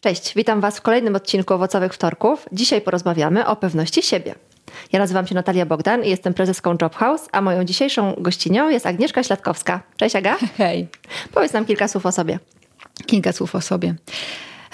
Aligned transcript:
Cześć, 0.00 0.34
witam 0.34 0.60
Was 0.60 0.78
w 0.78 0.80
kolejnym 0.80 1.16
odcinku 1.16 1.54
Owocowych 1.54 1.94
Wtorków. 1.94 2.46
Dzisiaj 2.52 2.80
porozmawiamy 2.80 3.46
o 3.46 3.56
pewności 3.56 4.02
siebie. 4.02 4.34
Ja 4.92 4.98
nazywam 4.98 5.26
się 5.26 5.34
Natalia 5.34 5.66
Bogdan 5.66 6.04
i 6.04 6.10
jestem 6.10 6.34
prezeską 6.34 6.76
Jobhouse, 6.82 7.28
a 7.32 7.40
moją 7.40 7.64
dzisiejszą 7.64 8.14
gościnią 8.18 8.68
jest 8.68 8.86
Agnieszka 8.86 9.22
Śladkowska. 9.22 9.82
Cześć 9.96 10.16
Aga. 10.16 10.36
Hej. 10.56 10.88
Powiedz 11.34 11.52
nam 11.52 11.64
kilka 11.64 11.88
słów 11.88 12.06
o 12.06 12.12
sobie. 12.12 12.38
Kilka 13.06 13.32
słów 13.32 13.54
o 13.54 13.60
sobie. 13.60 13.94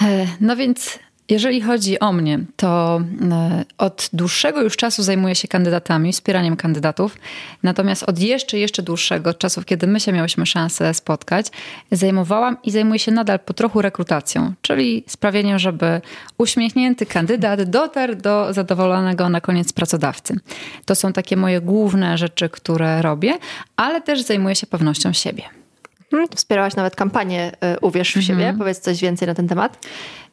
E, 0.03 0.27
no 0.41 0.57
więc 0.57 0.99
jeżeli 1.31 1.61
chodzi 1.61 2.01
o 2.01 2.12
mnie, 2.12 2.39
to 2.57 3.01
e, 3.30 3.65
od 3.79 4.11
dłuższego 4.12 4.62
już 4.62 4.77
czasu 4.77 5.02
zajmuję 5.02 5.34
się 5.34 5.48
kandydatami, 5.48 6.12
wspieraniem 6.12 6.57
kandydatów. 6.57 7.16
Natomiast 7.62 8.02
od 8.02 8.19
jeszcze, 8.19 8.59
jeszcze 8.59 8.83
dłuższego 8.83 9.35
czasu, 9.35 9.62
kiedy 9.62 9.87
my 9.87 10.01
się 10.01 10.12
miałyśmy 10.12 10.47
szansę 10.47 10.95
spotkać, 10.95 11.47
zajmowałam 11.93 12.57
i 12.65 12.71
zajmuję 12.71 12.98
się 12.98 13.12
nadal 13.12 13.38
po 13.38 13.55
trochu 13.55 13.83
rekrutacją, 13.83 14.52
czyli 14.62 15.05
sprawieniem, 15.07 15.59
żeby 15.59 16.01
uśmiechnięty 16.38 17.07
kandydat 17.07 17.62
dotarł 17.62 18.15
do 18.15 18.52
zadowolonego 18.52 19.29
na 19.29 19.41
koniec 19.41 19.73
pracodawcy. 19.73 20.41
To 20.85 20.95
są 20.95 21.12
takie 21.12 21.37
moje 21.37 21.60
główne 21.60 22.19
rzeczy, 22.19 22.49
które 22.49 23.02
robię, 23.02 23.38
ale 23.77 24.01
też 24.01 24.23
zajmuję 24.23 24.55
się 24.55 24.66
pewnością 24.66 25.12
siebie. 25.12 25.43
Hmm, 26.10 26.29
wspierałaś 26.37 26.77
nawet 26.77 26.97
kampanię 26.97 27.52
y, 27.77 27.80
Uwierz 27.80 28.12
w 28.12 28.16
mhm. 28.16 28.27
siebie. 28.27 28.59
Powiedz 28.59 28.80
coś 28.80 29.01
więcej 29.01 29.29
na 29.29 29.35
ten 29.35 29.49
temat. 29.49 29.87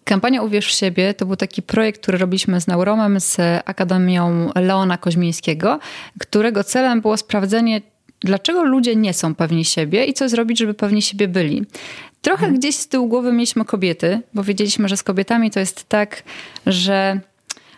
Kampania 0.08 0.42
Uwierz 0.42 0.68
w 0.68 0.72
siebie 0.72 1.14
to 1.14 1.26
był 1.26 1.36
taki 1.36 1.62
projekt, 1.62 2.02
który 2.02 2.18
robiliśmy 2.18 2.62
z 2.62 2.68
Neuromem, 2.68 3.20
z 3.20 3.38
Akademią 3.66 4.50
Leona 4.56 4.98
Koźmińskiego, 4.98 5.80
którego 6.20 6.64
celem 6.64 7.02
było 7.02 7.18
sprawdzenie, 7.18 7.82
dlaczego 8.20 8.64
ludzie 8.64 8.96
nie 8.96 9.14
są 9.14 9.36
pewni 9.36 9.66
siebie 9.66 10.06
i 10.06 10.14
co 10.14 10.30
zrobić, 10.30 10.60
żeby 10.60 10.74
pewni 10.74 11.02
siebie 11.02 11.28
byli. 11.28 11.66
Trochę 12.22 12.40
hmm. 12.40 12.60
gdzieś 12.60 12.76
z 12.76 12.88
tyłu 12.88 13.08
głowy 13.08 13.32
mieliśmy 13.32 13.66
kobiety, 13.66 14.22
bo 14.34 14.44
wiedzieliśmy, 14.44 14.90
że 14.90 14.98
z 14.98 15.04
kobietami 15.04 15.52
to 15.52 15.60
jest 15.60 15.90
tak, 15.90 16.24
że 16.66 17.20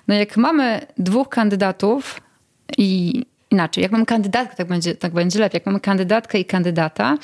no 0.07 0.15
jak 0.15 0.37
mamy 0.37 0.81
dwóch 0.97 1.29
kandydatów 1.29 2.21
i 2.77 3.21
inaczej, 3.51 3.81
jak 3.81 3.91
mamy 3.91 4.05
kandydatkę, 4.05 4.55
tak 4.55 4.67
będzie, 4.67 4.95
tak 4.95 5.13
będzie 5.13 5.39
lepiej, 5.39 5.57
jak 5.57 5.65
mamy 5.65 5.79
kandydatkę 5.79 6.39
i 6.39 6.45
kandydata, 6.45 7.17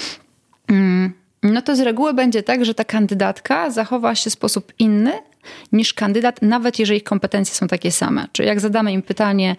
mm, 0.67 1.13
no 1.53 1.61
to 1.61 1.75
z 1.75 1.79
reguły 1.79 2.13
będzie 2.13 2.43
tak, 2.43 2.65
że 2.65 2.73
ta 2.73 2.83
kandydatka 2.83 3.69
zachowa 3.69 4.15
się 4.15 4.29
w 4.29 4.33
sposób 4.33 4.73
inny 4.79 5.11
niż 5.71 5.93
kandydat, 5.93 6.41
nawet 6.41 6.79
jeżeli 6.79 6.97
ich 6.97 7.03
kompetencje 7.03 7.55
są 7.55 7.67
takie 7.67 7.91
same. 7.91 8.27
Czyli 8.31 8.47
jak 8.47 8.59
zadamy 8.59 8.91
im 8.91 9.01
pytanie, 9.01 9.55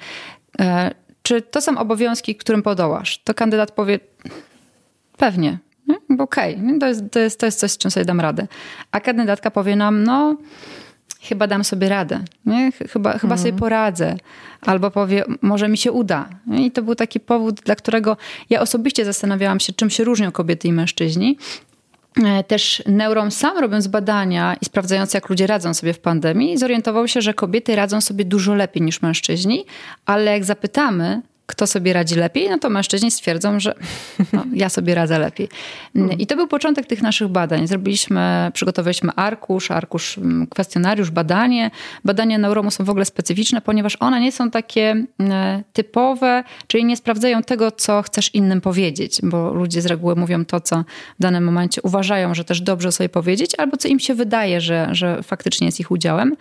e, 0.61 0.91
czy 1.23 1.43
to 1.43 1.61
są 1.61 1.79
obowiązki, 1.79 2.37
którym 2.37 2.63
podołasz, 2.63 3.19
to 3.19 3.35
kandydat 3.35 3.71
powie 3.71 3.99
pewnie, 5.17 5.59
okej, 6.19 6.57
okay. 6.57 6.79
to, 6.79 6.87
jest, 6.87 7.03
to, 7.11 7.19
jest, 7.19 7.41
to 7.41 7.47
jest 7.47 7.61
coś, 7.61 7.71
z 7.71 7.79
czym 7.79 7.91
sobie 7.91 8.07
dam 8.07 8.21
radę. 8.21 8.47
A 8.91 9.01
kandydatka 9.01 9.51
powie 9.51 9.77
nam, 9.77 10.05
no 10.05 10.37
chyba 11.21 11.47
dam 11.47 11.65
sobie 11.65 11.89
radę, 11.89 12.21
nie? 12.47 12.73
Chyba, 12.73 13.13
chyba 13.13 13.35
mhm. 13.35 13.39
sobie 13.39 13.53
poradzę. 13.53 14.17
Albo 14.61 14.91
powie, 14.91 15.25
może 15.43 15.69
mi 15.69 15.79
się 15.79 15.93
uda. 15.93 16.29
I 16.59 16.71
to 16.71 16.83
był 16.83 16.95
taki 16.95 17.21
powód, 17.21 17.61
dla 17.61 17.77
którego 17.77 18.17
ja 18.51 18.61
osobiście 18.61 19.05
zastanawiałam 19.05 19.61
się, 19.61 19.73
czym 19.73 19.91
się 19.91 20.05
różnią 20.05 20.33
kobiety 20.33 20.69
i 20.69 20.73
mężczyźni. 20.73 21.39
E, 22.25 22.45
też 22.45 22.83
Neuron 22.87 23.31
sam 23.31 23.59
robiąc 23.59 23.87
badania 23.87 24.57
i 24.61 24.65
sprawdzając, 24.65 25.15
jak 25.15 25.29
ludzie 25.29 25.47
radzą 25.47 25.75
sobie 25.75 25.93
w 25.93 25.99
pandemii, 25.99 26.59
zorientował 26.59 27.09
się, 27.09 27.21
że 27.21 27.35
kobiety 27.35 27.77
radzą 27.77 28.01
sobie 28.01 28.25
dużo 28.25 28.55
lepiej 28.55 28.83
niż 28.83 29.03
mężczyźni, 29.03 29.65
ale 30.07 30.33
jak 30.33 30.45
zapytamy, 30.45 31.23
kto 31.47 31.67
sobie 31.67 31.93
radzi 31.93 32.15
lepiej, 32.15 32.51
no 32.51 32.59
to 32.59 32.71
mężczyźni 32.71 33.11
stwierdzą, 33.11 33.61
że 33.61 33.75
no, 34.33 34.45
ja 34.55 34.69
sobie 34.69 34.95
radzę 34.95 35.19
lepiej. 35.19 35.49
Mhm. 35.97 36.19
I 36.21 36.27
to 36.27 36.37
był 36.37 36.49
początek 36.49 36.87
tych 36.87 37.03
naszych 37.03 37.29
badań. 37.29 37.67
Zrobiliśmy, 37.67 38.51
przygotowaliśmy 38.55 39.13
arkusz, 39.17 39.71
arkusz, 39.71 40.19
mm, 40.19 40.47
kwestionariusz, 40.47 41.11
badanie. 41.11 41.71
Badania 42.05 42.39
neuromu 42.39 42.71
są 42.71 42.85
w 42.85 42.91
ogóle 42.91 43.05
specyficzne, 43.05 43.61
ponieważ 43.61 43.97
one 44.01 44.21
nie 44.21 44.33
są 44.33 44.51
takie 44.51 44.91
mm, 45.19 45.63
typowe, 45.73 46.45
czyli 46.67 46.85
nie 46.85 46.97
sprawdzają 46.97 47.43
tego, 47.43 47.71
co 47.71 48.03
chcesz 48.03 48.35
innym 48.35 48.61
powiedzieć, 48.61 49.19
bo 49.23 49.55
ludzie 49.55 49.83
z 49.83 49.87
reguły 49.87 50.17
mówią 50.17 50.45
to, 50.45 50.61
co 50.61 50.85
w 51.19 51.23
danym 51.23 51.45
momencie 51.45 51.83
uważają, 51.83 52.35
że 52.35 52.45
też 52.45 52.61
dobrze 52.61 52.93
sobie 52.93 53.09
powiedzieć, 53.09 53.51
albo 53.59 53.77
co 53.77 53.89
im 53.89 54.01
się 54.01 54.15
wydaje, 54.15 54.61
że, 54.61 54.89
że 54.93 55.23
faktycznie 55.23 55.67
jest 55.67 55.81
ich 55.81 55.91
udziałem. 55.91 56.37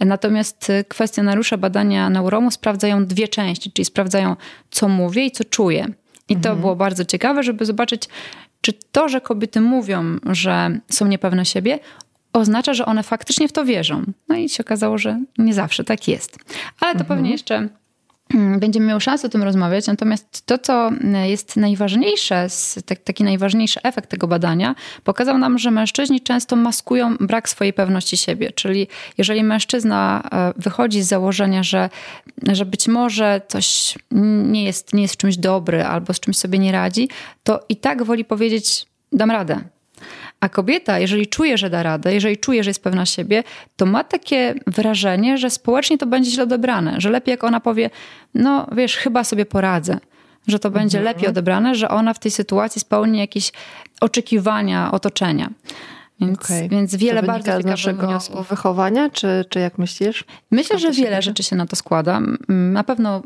Natomiast 0.00 0.72
kwestionariusze 0.88 1.58
badania 1.58 2.10
neuromu 2.10 2.50
sprawdzają 2.50 3.06
dwie 3.06 3.28
części, 3.28 3.72
czyli 3.72 3.84
sprawdzają 3.84 4.36
co 4.70 4.88
mówię 4.88 5.26
i 5.26 5.30
co 5.30 5.44
czuję. 5.44 5.86
I 6.28 6.34
to 6.34 6.48
mhm. 6.48 6.60
było 6.60 6.76
bardzo 6.76 7.04
ciekawe, 7.04 7.42
żeby 7.42 7.66
zobaczyć, 7.66 8.08
czy 8.60 8.72
to, 8.92 9.08
że 9.08 9.20
kobiety 9.20 9.60
mówią, 9.60 10.18
że 10.26 10.80
są 10.88 11.06
niepewne 11.06 11.44
siebie, 11.44 11.78
oznacza, 12.32 12.74
że 12.74 12.86
one 12.86 13.02
faktycznie 13.02 13.48
w 13.48 13.52
to 13.52 13.64
wierzą. 13.64 14.04
No 14.28 14.36
i 14.36 14.48
się 14.48 14.64
okazało, 14.64 14.98
że 14.98 15.20
nie 15.38 15.54
zawsze 15.54 15.84
tak 15.84 16.08
jest. 16.08 16.38
Ale 16.80 16.92
to 16.92 17.00
mhm. 17.00 17.06
pewnie 17.08 17.30
jeszcze 17.30 17.68
będziemy 18.34 18.86
miały 18.86 19.00
szansę 19.00 19.26
o 19.26 19.30
tym 19.30 19.42
rozmawiać. 19.42 19.86
Natomiast 19.86 20.46
to, 20.46 20.58
co 20.58 20.88
mm, 20.88 21.26
jest 21.26 21.56
najważniejsze, 21.56 22.46
taki 23.04 23.24
najważniejszy 23.24 23.82
efekt 23.82 24.10
tego 24.10 24.26
badania, 24.26 24.74
pokazał 25.04 25.38
nam, 25.38 25.58
że 25.58 25.70
mężczyźni 25.70 26.20
często 26.20 26.56
maskują 26.56 27.16
brak 27.16 27.48
swojej 27.48 27.72
pewności 27.72 28.16
siebie. 28.16 28.52
Czyli 28.52 28.88
jeżeli 29.18 29.42
mężczyzna 29.42 30.22
e, 30.32 30.52
wychodzi 30.56 31.02
z 31.02 31.08
założenia, 31.08 31.62
że, 31.62 31.90
że 32.52 32.66
być 32.66 32.88
może 32.88 33.40
coś 33.48 33.98
nie 34.42 34.64
jest, 34.64 34.94
nie 34.94 35.02
jest 35.02 35.16
czymś 35.16 35.36
dobry 35.36 35.84
albo 35.84 36.14
z 36.14 36.20
czymś 36.20 36.36
sobie 36.36 36.58
nie 36.58 36.72
radzi, 36.72 37.08
to 37.42 37.60
i 37.68 37.76
tak 37.76 38.02
woli 38.02 38.24
powiedzieć: 38.24 38.86
dam 39.12 39.30
radę, 39.30 39.60
a 40.40 40.48
kobieta, 40.48 40.98
jeżeli 40.98 41.26
czuje, 41.26 41.58
że 41.58 41.70
da 41.70 41.82
radę, 41.82 42.14
jeżeli 42.14 42.36
czuje, 42.36 42.64
że 42.64 42.70
jest 42.70 42.82
pewna 42.82 43.06
siebie, 43.06 43.42
to 43.76 43.86
ma 43.86 44.04
takie 44.04 44.54
wrażenie, 44.66 45.38
że 45.38 45.50
społecznie 45.50 45.98
to 45.98 46.06
będzie 46.06 46.30
źle 46.30 46.42
odebrane, 46.42 46.94
że 47.00 47.10
lepiej 47.10 47.32
jak 47.32 47.44
ona 47.44 47.60
powie, 47.60 47.90
no 48.34 48.66
wiesz, 48.72 48.96
chyba 48.96 49.24
sobie 49.24 49.46
poradzę, 49.46 49.98
że 50.46 50.58
to 50.58 50.70
będzie 50.70 50.98
mhm. 50.98 51.16
lepiej 51.16 51.28
odebrane, 51.28 51.74
że 51.74 51.88
ona 51.88 52.14
w 52.14 52.18
tej 52.18 52.30
sytuacji 52.30 52.80
spełni 52.80 53.18
jakieś 53.18 53.52
oczekiwania 54.00 54.92
otoczenia. 54.92 55.50
Więc, 56.20 56.38
okay. 56.38 56.68
więc 56.68 56.96
wiele 56.96 57.20
to 57.20 57.26
bardzo 57.26 57.60
z 57.60 57.64
naszego 57.64 58.06
wniosków. 58.06 58.48
wychowania, 58.48 59.10
czy, 59.10 59.44
czy 59.48 59.58
jak 59.58 59.78
myślisz? 59.78 60.24
Myślę, 60.50 60.78
że 60.78 60.92
wiele 60.92 61.22
rzeczy 61.22 61.42
się 61.42 61.56
na 61.56 61.66
to 61.66 61.76
składa. 61.76 62.20
Na 62.48 62.84
pewno 62.84 63.22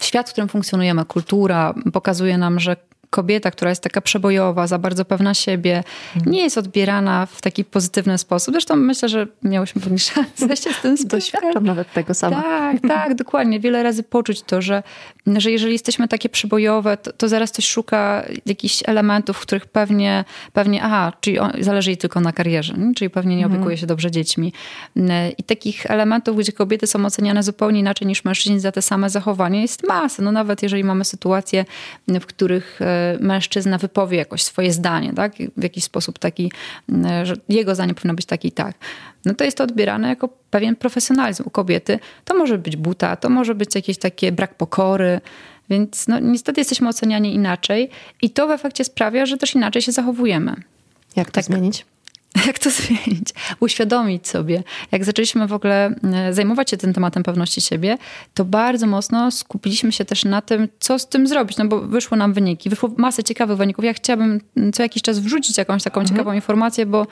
świat, 0.00 0.28
w 0.28 0.32
którym 0.32 0.48
funkcjonujemy, 0.48 1.04
kultura 1.04 1.74
pokazuje 1.92 2.38
nam, 2.38 2.60
że 2.60 2.76
kobieta, 3.10 3.50
która 3.50 3.70
jest 3.70 3.82
taka 3.82 4.00
przebojowa, 4.00 4.66
za 4.66 4.78
bardzo 4.78 5.04
pewna 5.04 5.34
siebie, 5.34 5.82
mhm. 6.16 6.32
nie 6.32 6.42
jest 6.42 6.58
odbierana 6.58 7.26
w 7.26 7.40
taki 7.40 7.64
pozytywny 7.64 8.18
sposób. 8.18 8.54
Zresztą 8.54 8.76
myślę, 8.76 9.08
że 9.08 9.26
miałyśmy 9.42 9.80
pewnie 9.82 9.98
szansę 9.98 10.56
się 10.56 10.72
z 10.72 10.80
tym 10.82 10.96
spotkać. 10.98 11.04
Doświadczam 11.04 11.64
nawet 11.64 11.92
tego 11.92 12.14
sama. 12.14 12.42
Tak, 12.42 12.76
tak, 12.88 13.14
dokładnie. 13.14 13.60
Wiele 13.60 13.82
razy 13.82 14.02
poczuć 14.02 14.42
to, 14.42 14.62
że, 14.62 14.82
że 15.36 15.50
jeżeli 15.50 15.72
jesteśmy 15.72 16.08
takie 16.08 16.28
przebojowe, 16.28 16.96
to, 16.96 17.12
to 17.12 17.28
zaraz 17.28 17.52
ktoś 17.52 17.66
szuka 17.66 18.24
jakichś 18.46 18.82
elementów, 18.86 19.36
w 19.36 19.40
których 19.40 19.66
pewnie, 19.66 20.24
pewnie 20.52 20.82
aha, 20.82 21.12
czyli 21.20 21.38
on, 21.38 21.52
zależy 21.60 21.90
jej 21.90 21.96
tylko 21.96 22.20
na 22.20 22.32
karierze, 22.32 22.74
nie? 22.74 22.94
czyli 22.94 23.10
pewnie 23.10 23.36
nie 23.36 23.44
mhm. 23.44 23.54
opiekuje 23.54 23.76
się 23.76 23.86
dobrze 23.86 24.10
dziećmi. 24.10 24.52
I 25.38 25.42
takich 25.42 25.90
elementów, 25.90 26.36
gdzie 26.36 26.52
kobiety 26.52 26.86
są 26.86 27.04
oceniane 27.04 27.42
zupełnie 27.42 27.80
inaczej 27.80 28.08
niż 28.08 28.24
mężczyźni 28.24 28.60
za 28.60 28.72
te 28.72 28.82
same 28.82 29.10
zachowanie 29.10 29.62
jest 29.62 29.88
masa. 29.88 30.22
No 30.22 30.32
nawet 30.32 30.62
jeżeli 30.62 30.84
mamy 30.84 31.04
sytuacje, 31.04 31.64
w 32.08 32.26
których 32.26 32.82
e, 32.82 33.18
mężczyzna 33.20 33.78
wypowie 33.78 34.18
jakoś 34.18 34.42
swoje 34.42 34.72
zdanie, 34.72 35.12
tak? 35.12 35.32
w 35.56 35.62
jakiś 35.62 35.84
sposób 35.84 36.18
taki, 36.18 36.52
że 37.22 37.34
jego 37.48 37.74
zdanie 37.74 37.94
powinno 37.94 38.14
być 38.14 38.26
takie 38.26 38.48
i 38.48 38.52
tak, 38.52 38.74
no 39.28 39.34
to 39.34 39.44
jest 39.44 39.56
to 39.56 39.64
odbierane 39.64 40.08
jako 40.08 40.28
pewien 40.50 40.76
profesjonalizm 40.76 41.42
u 41.46 41.50
kobiety. 41.50 41.98
To 42.24 42.34
może 42.34 42.58
być 42.58 42.76
buta, 42.76 43.16
to 43.16 43.28
może 43.28 43.54
być 43.54 43.74
jakiś 43.74 43.98
taki 43.98 44.32
brak 44.32 44.54
pokory, 44.54 45.20
więc 45.70 46.08
no, 46.08 46.18
niestety 46.18 46.60
jesteśmy 46.60 46.88
oceniani 46.88 47.34
inaczej 47.34 47.90
i 48.22 48.30
to 48.30 48.48
w 48.48 48.50
efekcie 48.50 48.84
sprawia, 48.84 49.26
że 49.26 49.36
też 49.36 49.54
inaczej 49.54 49.82
się 49.82 49.92
zachowujemy. 49.92 50.54
Jak 51.16 51.26
to 51.26 51.32
tak. 51.32 51.44
zmienić? 51.44 51.86
Jak 52.46 52.58
to 52.58 52.70
zmienić? 52.70 53.28
Uświadomić 53.60 54.28
sobie. 54.28 54.62
Jak 54.92 55.04
zaczęliśmy 55.04 55.46
w 55.46 55.52
ogóle 55.52 55.94
e, 56.14 56.34
zajmować 56.34 56.70
się 56.70 56.76
tym 56.76 56.92
tematem 56.92 57.22
pewności 57.22 57.60
siebie, 57.60 57.98
to 58.34 58.44
bardzo 58.44 58.86
mocno 58.86 59.30
skupiliśmy 59.30 59.92
się 59.92 60.04
też 60.04 60.24
na 60.24 60.42
tym, 60.42 60.68
co 60.80 60.98
z 60.98 61.08
tym 61.08 61.26
zrobić. 61.26 61.56
No 61.56 61.64
bo 61.64 61.80
wyszły 61.80 62.18
nam 62.18 62.32
wyniki, 62.32 62.70
wyszło 62.70 62.90
masę 62.96 63.24
ciekawych 63.24 63.56
wyników. 63.56 63.84
Ja 63.84 63.92
chciałabym 63.92 64.40
co 64.74 64.82
jakiś 64.82 65.02
czas 65.02 65.18
wrzucić 65.18 65.58
jakąś 65.58 65.82
taką 65.82 66.00
mhm. 66.00 66.16
ciekawą 66.16 66.32
informację, 66.32 66.86
bo, 66.86 67.06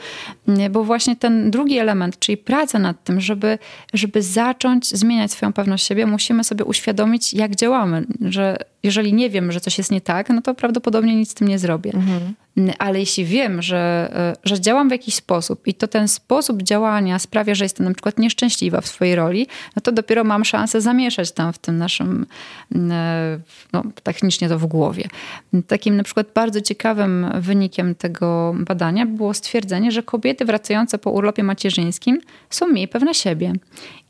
bo 0.71 0.85
właśnie 0.85 1.17
ten 1.17 1.51
drugi 1.51 1.79
element, 1.79 2.19
czyli 2.19 2.37
praca 2.37 2.79
nad 2.79 3.05
tym, 3.05 3.21
żeby, 3.21 3.59
żeby 3.95 4.23
zacząć 4.23 4.89
zmieniać 4.89 5.33
swoją 5.33 5.53
pewność 5.53 5.87
siebie, 5.87 6.07
musimy 6.07 6.45
sobie 6.45 6.65
uświadomić, 6.65 7.35
jak 7.35 7.57
działamy. 7.57 8.05
Że 8.21 8.57
jeżeli 8.87 9.15
nie 9.15 9.31
wiem, 9.31 9.53
że 9.53 9.61
coś 9.61 9.79
jest 9.79 9.91
nie 9.91 10.01
tak, 10.01 10.29
no 10.29 10.43
to 10.43 10.55
prawdopodobnie 10.55 11.17
nic 11.17 11.31
z 11.31 11.35
tym 11.35 11.49
nie 11.49 11.59
zrobię. 11.59 11.91
Mhm. 11.95 12.35
Ale 12.79 13.01
jeśli 13.01 13.25
wiem, 13.25 13.63
że, 13.63 14.11
e, 14.15 14.37
że 14.45 14.61
działam 14.61 14.89
w 14.89 14.93
jakiś 14.93 15.15
sposób 15.15 15.67
i 15.67 15.75
to 15.75 15.89
ten 15.89 16.09
sposób 16.09 16.63
działania 16.63 17.19
sprawia, 17.19 17.55
że 17.55 17.65
jestem 17.65 17.87
na 17.87 17.95
przykład 17.95 18.19
nieszczęśliwa 18.19 18.81
w 18.81 18.87
swojej 18.87 19.15
roli, 19.15 19.47
no 19.77 19.83
to 19.83 19.93
dopiero 19.93 20.25
mam 20.25 20.45
szansę 20.45 20.81
zamieszać 20.81 21.33
tam 21.33 21.53
w 21.53 21.59
tym 21.59 21.79
naszym, 21.79 22.27
e, 22.75 23.39
no, 23.73 23.83
technicznie 24.03 24.49
to 24.49 24.59
w 24.59 24.67
głowie. 24.67 25.09
Takim 25.67 25.97
na 25.97 26.03
przykład 26.03 26.27
bardzo 26.35 26.61
ciekawym 26.61 27.27
wynikiem 27.41 27.95
tego 27.95 28.55
badania 28.59 29.07
było 29.07 29.35
stwierdzenie, 29.35 29.93
że 29.93 30.03
kobiety 30.03 30.45
wracające 30.45 30.99
po 30.99 31.11
urlopie 31.11 31.43
macierzyńskim 31.43 32.21
są 32.51 32.67
mniej 32.67 32.89
pewne 32.89 33.15
siebie. 33.15 33.53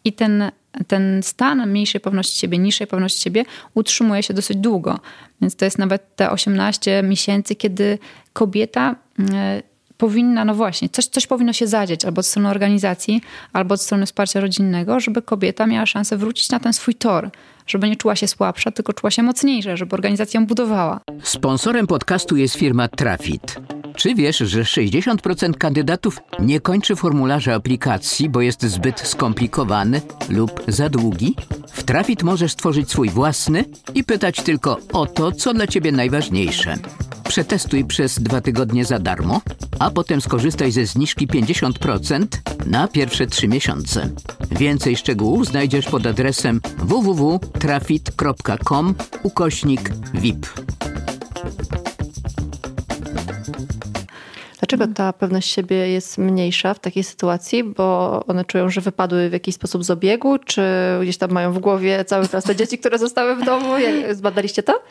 I 0.04 0.12
ten 0.12 0.50
ten 0.84 1.22
stan 1.22 1.70
mniejszej 1.70 2.00
pewności 2.00 2.38
siebie, 2.38 2.58
niższej 2.58 2.86
pewności 2.86 3.22
siebie 3.22 3.44
utrzymuje 3.74 4.22
się 4.22 4.34
dosyć 4.34 4.56
długo. 4.56 4.98
Więc 5.40 5.56
to 5.56 5.64
jest 5.64 5.78
nawet 5.78 6.16
te 6.16 6.30
18 6.30 7.02
miesięcy, 7.02 7.54
kiedy 7.54 7.98
kobieta 8.32 8.96
e, 9.32 9.62
powinna, 9.96 10.44
no 10.44 10.54
właśnie, 10.54 10.88
coś, 10.88 11.06
coś 11.06 11.26
powinno 11.26 11.52
się 11.52 11.66
zadzieć 11.66 12.04
albo 12.04 12.20
od 12.20 12.26
strony 12.26 12.48
organizacji, 12.48 13.20
albo 13.52 13.74
od 13.74 13.82
strony 13.82 14.06
wsparcia 14.06 14.40
rodzinnego, 14.40 15.00
żeby 15.00 15.22
kobieta 15.22 15.66
miała 15.66 15.86
szansę 15.86 16.16
wrócić 16.16 16.50
na 16.50 16.60
ten 16.60 16.72
swój 16.72 16.94
tor, 16.94 17.30
żeby 17.66 17.88
nie 17.88 17.96
czuła 17.96 18.16
się 18.16 18.28
słabsza, 18.28 18.70
tylko 18.70 18.92
czuła 18.92 19.10
się 19.10 19.22
mocniejsza, 19.22 19.76
żeby 19.76 19.94
organizacja 19.94 20.40
ją 20.40 20.46
budowała. 20.46 21.00
Sponsorem 21.22 21.86
podcastu 21.86 22.36
jest 22.36 22.54
firma 22.54 22.88
Trafit. 22.88 23.56
Czy 23.96 24.14
wiesz, 24.14 24.38
że 24.38 24.62
60% 24.62 25.54
kandydatów 25.54 26.18
nie 26.38 26.60
kończy 26.60 26.96
formularza 26.96 27.54
aplikacji, 27.54 28.28
bo 28.28 28.40
jest 28.40 28.62
zbyt 28.62 29.00
skomplikowany 29.00 30.00
lub 30.28 30.62
za 30.68 30.88
długi? 30.88 31.36
W 31.72 31.82
Trafit 31.82 32.22
możesz 32.22 32.52
stworzyć 32.52 32.90
swój 32.90 33.08
własny 33.08 33.64
i 33.94 34.04
pytać 34.04 34.42
tylko 34.42 34.78
o 34.92 35.06
to, 35.06 35.32
co 35.32 35.54
dla 35.54 35.66
Ciebie 35.66 35.92
najważniejsze. 35.92 36.76
Przetestuj 37.28 37.84
przez 37.84 38.18
dwa 38.18 38.40
tygodnie 38.40 38.84
za 38.84 38.98
darmo, 38.98 39.40
a 39.78 39.90
potem 39.90 40.20
skorzystaj 40.20 40.72
ze 40.72 40.86
zniżki 40.86 41.28
50% 41.28 42.26
na 42.66 42.88
pierwsze 42.88 43.26
trzy 43.26 43.48
miesiące. 43.48 44.10
Więcej 44.50 44.96
szczegółów 44.96 45.46
znajdziesz 45.46 45.86
pod 45.86 46.06
adresem 46.06 46.60
www.trafit.com 46.78 48.94
ukośnik 49.22 49.90
VIP. 50.14 50.46
Dlaczego 54.68 54.94
ta 54.94 55.12
pewność 55.12 55.52
siebie 55.52 55.76
jest 55.76 56.18
mniejsza 56.18 56.74
w 56.74 56.78
takiej 56.78 57.04
sytuacji? 57.04 57.64
Bo 57.64 58.24
one 58.26 58.44
czują, 58.44 58.70
że 58.70 58.80
wypadły 58.80 59.30
w 59.30 59.32
jakiś 59.32 59.54
sposób 59.54 59.84
z 59.84 59.90
obiegu, 59.90 60.38
czy 60.38 60.62
gdzieś 61.02 61.16
tam 61.16 61.30
mają 61.30 61.52
w 61.52 61.58
głowie 61.58 62.04
cały 62.04 62.28
czas 62.28 62.44
te 62.44 62.56
dzieci, 62.56 62.78
które 62.78 62.98
zostały 62.98 63.36
w 63.36 63.44
domu? 63.44 63.78
Jak 63.78 64.14
zbadaliście 64.14 64.62
to? 64.62 64.82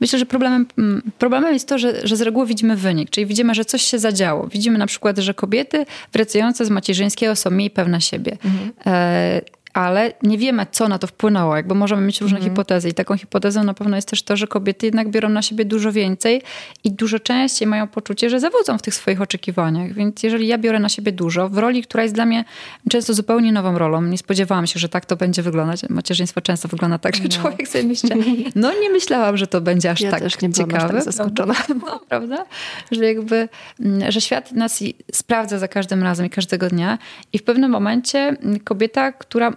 Myślę, 0.00 0.18
że 0.18 0.26
problemem, 0.26 0.66
mm, 0.78 1.02
problemem 1.18 1.52
jest 1.52 1.68
to, 1.68 1.78
że, 1.78 2.06
że 2.06 2.16
z 2.16 2.20
reguły 2.20 2.46
widzimy 2.46 2.76
wynik, 2.76 3.10
czyli 3.10 3.26
widzimy, 3.26 3.54
że 3.54 3.64
coś 3.64 3.82
się 3.82 3.98
zadziało. 3.98 4.46
Widzimy 4.46 4.78
na 4.78 4.86
przykład, 4.86 5.18
że 5.18 5.34
kobiety 5.34 5.86
wracające 6.12 6.64
z 6.64 6.70
macierzyńskiego 6.70 7.36
są 7.36 7.50
mniej 7.50 7.70
pewne 7.70 8.00
siebie. 8.00 8.36
Mhm. 8.44 8.72
E 8.86 9.40
ale 9.74 10.12
nie 10.22 10.38
wiemy, 10.38 10.66
co 10.70 10.88
na 10.88 10.98
to 10.98 11.06
wpłynęło. 11.06 11.56
Jakby 11.56 11.74
możemy 11.74 12.02
mieć 12.02 12.20
różne 12.20 12.38
mm. 12.38 12.50
hipotezy 12.50 12.88
i 12.88 12.92
taką 12.92 13.16
hipotezą 13.16 13.64
na 13.64 13.74
pewno 13.74 13.96
jest 13.96 14.08
też 14.08 14.22
to, 14.22 14.36
że 14.36 14.46
kobiety 14.46 14.86
jednak 14.86 15.10
biorą 15.10 15.28
na 15.28 15.42
siebie 15.42 15.64
dużo 15.64 15.92
więcej 15.92 16.42
i 16.84 16.92
dużo 16.92 17.18
częściej 17.18 17.68
mają 17.68 17.88
poczucie, 17.88 18.30
że 18.30 18.40
zawodzą 18.40 18.78
w 18.78 18.82
tych 18.82 18.94
swoich 18.94 19.20
oczekiwaniach. 19.20 19.92
Więc 19.92 20.22
jeżeli 20.22 20.46
ja 20.46 20.58
biorę 20.58 20.78
na 20.78 20.88
siebie 20.88 21.12
dużo, 21.12 21.48
w 21.48 21.58
roli, 21.58 21.82
która 21.82 22.02
jest 22.02 22.14
dla 22.14 22.26
mnie 22.26 22.44
często 22.90 23.14
zupełnie 23.14 23.52
nową 23.52 23.78
rolą, 23.78 24.02
nie 24.02 24.18
spodziewałam 24.18 24.66
się, 24.66 24.80
że 24.80 24.88
tak 24.88 25.06
to 25.06 25.16
będzie 25.16 25.42
wyglądać. 25.42 25.82
Macierzyństwo 25.88 26.40
często 26.40 26.68
wygląda 26.68 26.98
tak, 26.98 27.16
że 27.16 27.22
no. 27.22 27.28
człowiek 27.28 27.68
sobie 27.68 27.84
myśli, 27.84 28.10
no 28.54 28.72
nie 28.80 28.90
myślałam, 28.90 29.36
że 29.36 29.46
to 29.46 29.60
będzie 29.60 29.90
aż 29.90 30.00
ja 30.00 30.10
tak 30.10 30.22
też 30.22 30.40
nie 30.40 30.52
ciekawe. 30.52 30.94
Tak 30.94 31.02
zaskoczona. 31.02 31.54
No, 31.86 32.00
prawda? 32.08 32.44
Że 32.90 33.04
jakby, 33.04 33.48
mm, 33.80 34.12
że 34.12 34.20
świat 34.20 34.52
nas 34.52 34.84
sprawdza 35.12 35.58
za 35.58 35.68
każdym 35.68 36.02
razem 36.02 36.26
i 36.26 36.30
każdego 36.30 36.68
dnia 36.68 36.98
i 37.32 37.38
w 37.38 37.42
pewnym 37.42 37.70
momencie 37.70 38.36
kobieta, 38.64 39.12
która 39.12 39.52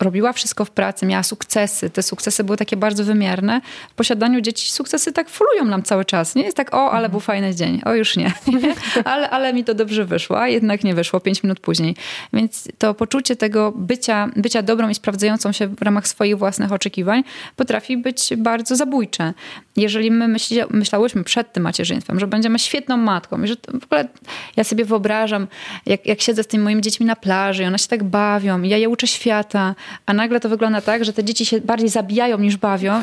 robiła 0.00 0.32
wszystko 0.32 0.64
w 0.64 0.70
pracy, 0.70 1.06
miała 1.06 1.22
sukcesy. 1.22 1.90
Te 1.90 2.02
sukcesy 2.02 2.44
były 2.44 2.56
takie 2.56 2.76
bardzo 2.76 3.04
wymierne. 3.04 3.60
W 3.90 3.94
posiadaniu 3.94 4.40
dzieci 4.40 4.70
sukcesy 4.70 5.12
tak 5.12 5.30
fulują 5.30 5.64
nam 5.64 5.82
cały 5.82 6.04
czas. 6.04 6.34
Nie 6.34 6.42
jest 6.42 6.56
tak, 6.56 6.74
o, 6.74 6.90
ale 6.90 7.08
był 7.08 7.20
fajny 7.20 7.54
dzień. 7.54 7.82
O, 7.84 7.94
już 7.94 8.16
nie. 8.20 8.32
ale, 9.04 9.30
ale 9.30 9.52
mi 9.52 9.64
to 9.64 9.74
dobrze 9.74 10.04
wyszło, 10.04 10.40
a 10.40 10.48
jednak 10.48 10.84
nie 10.84 10.94
wyszło 10.94 11.20
pięć 11.20 11.42
minut 11.42 11.60
później. 11.60 11.96
Więc 12.32 12.68
to 12.78 12.94
poczucie 12.94 13.36
tego 13.36 13.72
bycia, 13.76 14.28
bycia 14.36 14.62
dobrą 14.62 14.88
i 14.88 14.94
sprawdzającą 14.94 15.52
się 15.52 15.66
w 15.66 15.82
ramach 15.82 16.08
swoich 16.08 16.38
własnych 16.38 16.72
oczekiwań 16.72 17.24
potrafi 17.56 17.96
być 17.96 18.32
bardzo 18.36 18.76
zabójcze. 18.76 19.34
Jeżeli 19.76 20.10
my 20.10 20.28
myśli, 20.28 20.58
myślałyśmy 20.70 21.24
przed 21.24 21.52
tym 21.52 21.62
macierzyństwem, 21.62 22.20
że 22.20 22.26
będziemy 22.26 22.58
świetną 22.58 22.96
matką 22.96 23.42
i 23.42 23.46
że 23.46 23.54
w 23.80 23.84
ogóle 23.84 24.08
ja 24.56 24.64
sobie 24.64 24.84
wyobrażam, 24.84 25.46
jak, 25.86 26.06
jak 26.06 26.20
siedzę 26.20 26.42
z 26.42 26.46
tymi 26.46 26.64
moimi 26.64 26.82
dziećmi 26.82 27.06
na 27.06 27.16
plaży 27.16 27.62
i 27.62 27.66
one 27.66 27.78
się 27.78 27.88
tak 27.88 28.04
bawią 28.04 28.62
i 28.62 28.68
ja 28.68 28.76
je 28.76 28.88
uczę 28.88 29.06
świata, 29.06 29.74
a 30.06 30.12
nagle 30.12 30.40
to 30.40 30.48
wygląda 30.48 30.80
tak, 30.80 31.04
że 31.04 31.12
te 31.12 31.24
dzieci 31.24 31.46
się 31.46 31.60
bardziej 31.60 31.88
zabijają 31.88 32.38
niż 32.38 32.56
bawią 32.56 33.00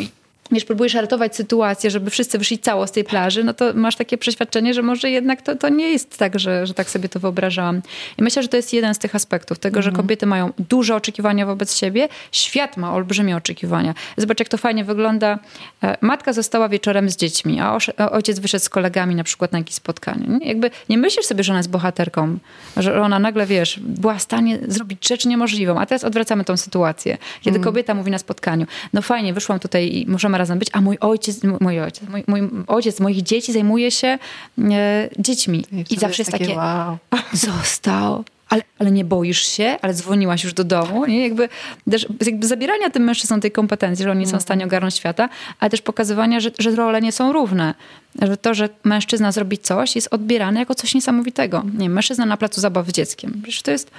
wiesz, 0.51 0.65
próbujesz 0.65 0.93
ratować 0.93 1.35
sytuację, 1.35 1.91
żeby 1.91 2.09
wszyscy 2.09 2.37
wyszli 2.37 2.59
cało 2.59 2.87
z 2.87 2.91
tej 2.91 3.03
plaży, 3.03 3.43
no 3.43 3.53
to 3.53 3.73
masz 3.73 3.95
takie 3.95 4.17
przeświadczenie, 4.17 4.73
że 4.73 4.81
może 4.81 5.09
jednak 5.09 5.41
to, 5.41 5.55
to 5.55 5.69
nie 5.69 5.89
jest 5.89 6.17
tak, 6.17 6.39
że, 6.39 6.67
że 6.67 6.73
tak 6.73 6.89
sobie 6.89 7.09
to 7.09 7.19
wyobrażałam. 7.19 7.81
I 8.17 8.23
myślę, 8.23 8.41
że 8.41 8.47
to 8.47 8.57
jest 8.57 8.73
jeden 8.73 8.93
z 8.93 8.99
tych 8.99 9.15
aspektów, 9.15 9.59
tego, 9.59 9.81
że 9.81 9.89
mhm. 9.89 10.03
kobiety 10.03 10.25
mają 10.25 10.53
duże 10.69 10.95
oczekiwania 10.95 11.45
wobec 11.45 11.77
siebie, 11.77 12.09
świat 12.31 12.77
ma 12.77 12.93
olbrzymie 12.93 13.37
oczekiwania. 13.37 13.93
Zobacz, 14.17 14.39
jak 14.39 14.49
to 14.49 14.57
fajnie 14.57 14.83
wygląda. 14.85 15.39
E, 15.83 15.97
matka 16.01 16.33
została 16.33 16.69
wieczorem 16.69 17.09
z 17.09 17.15
dziećmi, 17.15 17.59
a 17.59 17.77
ojciec 18.11 18.39
wyszedł 18.39 18.63
z 18.63 18.69
kolegami 18.69 19.15
na 19.15 19.23
przykład 19.23 19.51
na 19.51 19.57
jakieś 19.57 19.75
spotkanie. 19.75 20.27
Nie? 20.27 20.47
Jakby 20.47 20.71
nie 20.89 20.97
myślisz 20.97 21.25
sobie, 21.25 21.43
że 21.43 21.53
ona 21.53 21.59
jest 21.59 21.69
bohaterką, 21.69 22.37
że 22.77 23.01
ona 23.01 23.19
nagle, 23.19 23.45
wiesz, 23.45 23.79
była 23.79 24.15
w 24.15 24.21
stanie 24.21 24.59
zrobić 24.67 25.07
rzecz 25.07 25.25
niemożliwą, 25.25 25.79
a 25.79 25.85
teraz 25.85 26.03
odwracamy 26.03 26.43
tą 26.43 26.57
sytuację. 26.57 27.17
Kiedy 27.41 27.57
mm. 27.57 27.63
kobieta 27.63 27.93
mówi 27.93 28.11
na 28.11 28.17
spotkaniu, 28.17 28.65
no 28.93 29.01
fajnie, 29.01 29.33
wyszłam 29.33 29.59
tutaj 29.59 29.95
i 29.95 30.05
możemy 30.07 30.36
razem 30.37 30.59
być, 30.59 30.69
a 30.73 30.81
mój 30.81 30.97
ojciec, 30.99 31.39
mój 31.59 31.79
ojciec, 31.79 32.09
mój, 32.09 32.23
mój 32.27 32.49
ojciec 32.67 32.99
moich 32.99 33.21
dzieci 33.21 33.53
zajmuje 33.53 33.91
się 33.91 34.07
e, 34.07 35.09
dziećmi. 35.19 35.65
I, 35.71 35.93
I 35.93 35.97
zawsze 35.97 36.21
jest 36.21 36.31
takie, 36.31 36.45
takie 36.45 36.57
wow. 36.57 36.97
został. 37.33 38.23
Ale, 38.49 38.61
ale, 38.79 38.91
nie 38.91 39.05
boisz 39.05 39.47
się, 39.47 39.77
ale 39.81 39.93
dzwoniłaś 39.93 40.43
już 40.43 40.53
do 40.53 40.63
domu. 40.63 41.05
Nie? 41.05 41.23
Jakby, 41.23 41.49
też, 41.91 42.07
jakby 42.25 42.47
zabierania 42.47 42.89
tym 42.89 43.03
mężczyznom 43.03 43.41
tej 43.41 43.51
kompetencji, 43.51 44.03
że 44.03 44.11
oni 44.11 44.19
nie 44.19 44.27
są 44.27 44.37
w 44.37 44.41
stanie 44.41 44.63
mhm. 44.63 44.69
ogarnąć 44.69 44.95
świata, 44.95 45.29
ale 45.59 45.69
też 45.69 45.81
pokazywania, 45.81 46.39
że, 46.39 46.51
że 46.59 46.71
role 46.71 47.01
nie 47.01 47.11
są 47.11 47.33
równe. 47.33 47.73
Że 48.21 48.37
to, 48.37 48.53
że 48.53 48.69
mężczyzna 48.83 49.31
zrobi 49.31 49.57
coś, 49.57 49.95
jest 49.95 50.13
odbierane 50.13 50.59
jako 50.59 50.75
coś 50.75 50.95
niesamowitego. 50.95 51.63
Nie, 51.77 51.89
mężczyzna 51.89 52.25
na 52.25 52.37
placu 52.37 52.61
zabaw 52.61 52.87
z 52.87 52.91
dzieckiem. 52.91 53.41
Przecież 53.43 53.61
to 53.61 53.71
jest. 53.71 53.91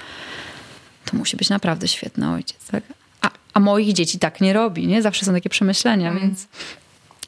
To 1.11 1.17
musi 1.17 1.37
być 1.37 1.49
naprawdę 1.49 1.87
świetny 1.87 2.31
ojciec. 2.31 2.67
Tak? 2.71 2.83
A, 3.53 3.59
moich 3.59 3.93
dzieci 3.93 4.19
tak 4.19 4.41
nie 4.41 4.53
robi, 4.53 4.87
nie? 4.87 5.01
Zawsze 5.01 5.25
są 5.25 5.33
takie 5.33 5.49
przemyślenia, 5.49 6.09
mm. 6.09 6.21
więc 6.21 6.47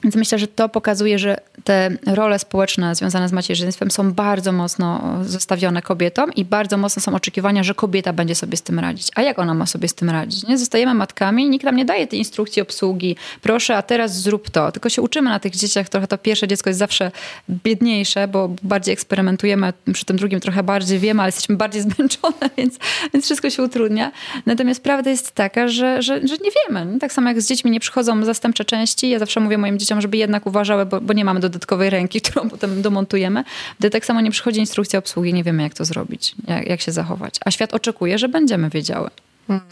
więc 0.03 0.15
myślę, 0.15 0.39
że 0.39 0.47
to 0.47 0.69
pokazuje, 0.69 1.19
że 1.19 1.37
te 1.63 1.89
role 2.05 2.39
społeczne 2.39 2.95
związane 2.95 3.29
z 3.29 3.31
macierzyństwem 3.31 3.91
są 3.91 4.13
bardzo 4.13 4.51
mocno 4.51 5.17
zostawione 5.25 5.81
kobietom 5.81 6.33
i 6.33 6.45
bardzo 6.45 6.77
mocno 6.77 7.01
są 7.01 7.15
oczekiwania, 7.15 7.63
że 7.63 7.73
kobieta 7.73 8.13
będzie 8.13 8.35
sobie 8.35 8.57
z 8.57 8.61
tym 8.61 8.79
radzić. 8.79 9.07
A 9.15 9.21
jak 9.21 9.39
ona 9.39 9.53
ma 9.53 9.65
sobie 9.65 9.87
z 9.87 9.93
tym 9.93 10.09
radzić? 10.09 10.47
Nie? 10.47 10.57
Zostajemy 10.57 10.93
matkami, 10.93 11.49
nikt 11.49 11.65
nam 11.65 11.75
nie 11.75 11.85
daje 11.85 12.07
tej 12.07 12.19
instrukcji 12.19 12.61
obsługi. 12.61 13.15
Proszę, 13.41 13.77
a 13.77 13.81
teraz 13.81 14.21
zrób 14.21 14.49
to. 14.49 14.71
Tylko 14.71 14.89
się 14.89 15.01
uczymy 15.01 15.29
na 15.29 15.39
tych 15.39 15.55
dzieciach. 15.55 15.89
Trochę 15.89 16.07
to 16.07 16.17
pierwsze 16.17 16.47
dziecko 16.47 16.69
jest 16.69 16.79
zawsze 16.79 17.11
biedniejsze, 17.49 18.27
bo 18.27 18.49
bardziej 18.63 18.93
eksperymentujemy, 18.93 19.73
przy 19.93 20.05
tym 20.05 20.17
drugim 20.17 20.39
trochę 20.39 20.63
bardziej 20.63 20.99
wiemy, 20.99 21.21
ale 21.21 21.27
jesteśmy 21.27 21.55
bardziej 21.55 21.81
zmęczone, 21.91 22.49
więc, 22.57 22.77
więc 23.13 23.25
wszystko 23.25 23.49
się 23.49 23.63
utrudnia. 23.63 24.11
Natomiast 24.45 24.83
prawda 24.83 25.09
jest 25.09 25.31
taka, 25.31 25.67
że, 25.67 26.01
że, 26.01 26.27
że 26.27 26.35
nie 26.37 26.51
wiemy. 26.67 26.99
Tak 26.99 27.13
samo 27.13 27.29
jak 27.29 27.41
z 27.41 27.47
dziećmi 27.47 27.71
nie 27.71 27.79
przychodzą 27.79 28.25
zastępcze 28.25 28.65
części. 28.65 29.09
Ja 29.09 29.19
zawsze 29.19 29.39
mówię 29.39 29.57
moim 29.57 29.79
dzieciom, 29.79 29.90
dzieciom, 29.91 30.01
żeby 30.01 30.17
jednak 30.17 30.47
uważały, 30.47 30.85
bo, 30.85 31.01
bo 31.01 31.13
nie 31.13 31.25
mamy 31.25 31.39
dodatkowej 31.39 31.89
ręki, 31.89 32.21
którą 32.25 32.49
potem 32.49 32.81
domontujemy. 32.81 33.43
Gdy 33.79 33.89
tak 33.89 34.05
samo 34.05 34.21
nie 34.21 34.31
przychodzi 34.31 34.59
instrukcja 34.59 34.99
obsługi, 34.99 35.33
nie 35.33 35.43
wiemy 35.43 35.63
jak 35.63 35.73
to 35.73 35.85
zrobić, 35.85 36.35
jak, 36.47 36.67
jak 36.67 36.81
się 36.81 36.91
zachować. 36.91 37.35
A 37.45 37.51
świat 37.51 37.73
oczekuje, 37.73 38.17
że 38.17 38.29
będziemy 38.29 38.69
wiedziały. 38.69 39.09
Hmm. 39.47 39.63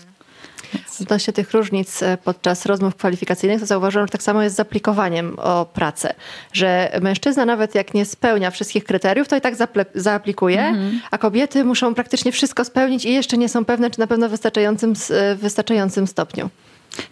Odnośnie 1.02 1.34
tych 1.34 1.52
różnic 1.52 2.04
e, 2.04 2.18
podczas 2.24 2.66
rozmów 2.66 2.96
kwalifikacyjnych, 2.96 3.60
to 3.60 3.66
zauważyłam, 3.66 4.08
że 4.08 4.12
tak 4.12 4.24
samo 4.24 4.44
jest 4.44 4.56
z 4.56 4.60
aplikowaniem 4.60 5.36
o 5.40 5.66
pracę. 5.66 6.14
Że 6.54 7.00
mężczyzna 7.02 7.46
nawet 7.46 7.76
jak 7.76 7.94
nie 7.94 8.06
spełnia 8.06 8.52
wszystkich 8.52 8.84
kryteriów, 8.84 9.28
to 9.28 9.36
i 9.36 9.42
tak 9.42 9.56
zaaplikuje, 9.96 10.60
-hmm. 10.60 10.92
a 11.12 11.18
kobiety 11.18 11.64
muszą 11.64 11.96
praktycznie 11.96 12.32
wszystko 12.32 12.66
spełnić 12.66 13.06
i 13.06 13.14
jeszcze 13.14 13.38
nie 13.38 13.50
są 13.50 13.66
pewne, 13.66 13.90
czy 13.90 14.00
na 14.00 14.08
pewno 14.08 14.28
w 14.28 14.32
wystarczającym, 14.32 14.94
wystarczającym 15.36 16.08
stopniu. 16.08 16.50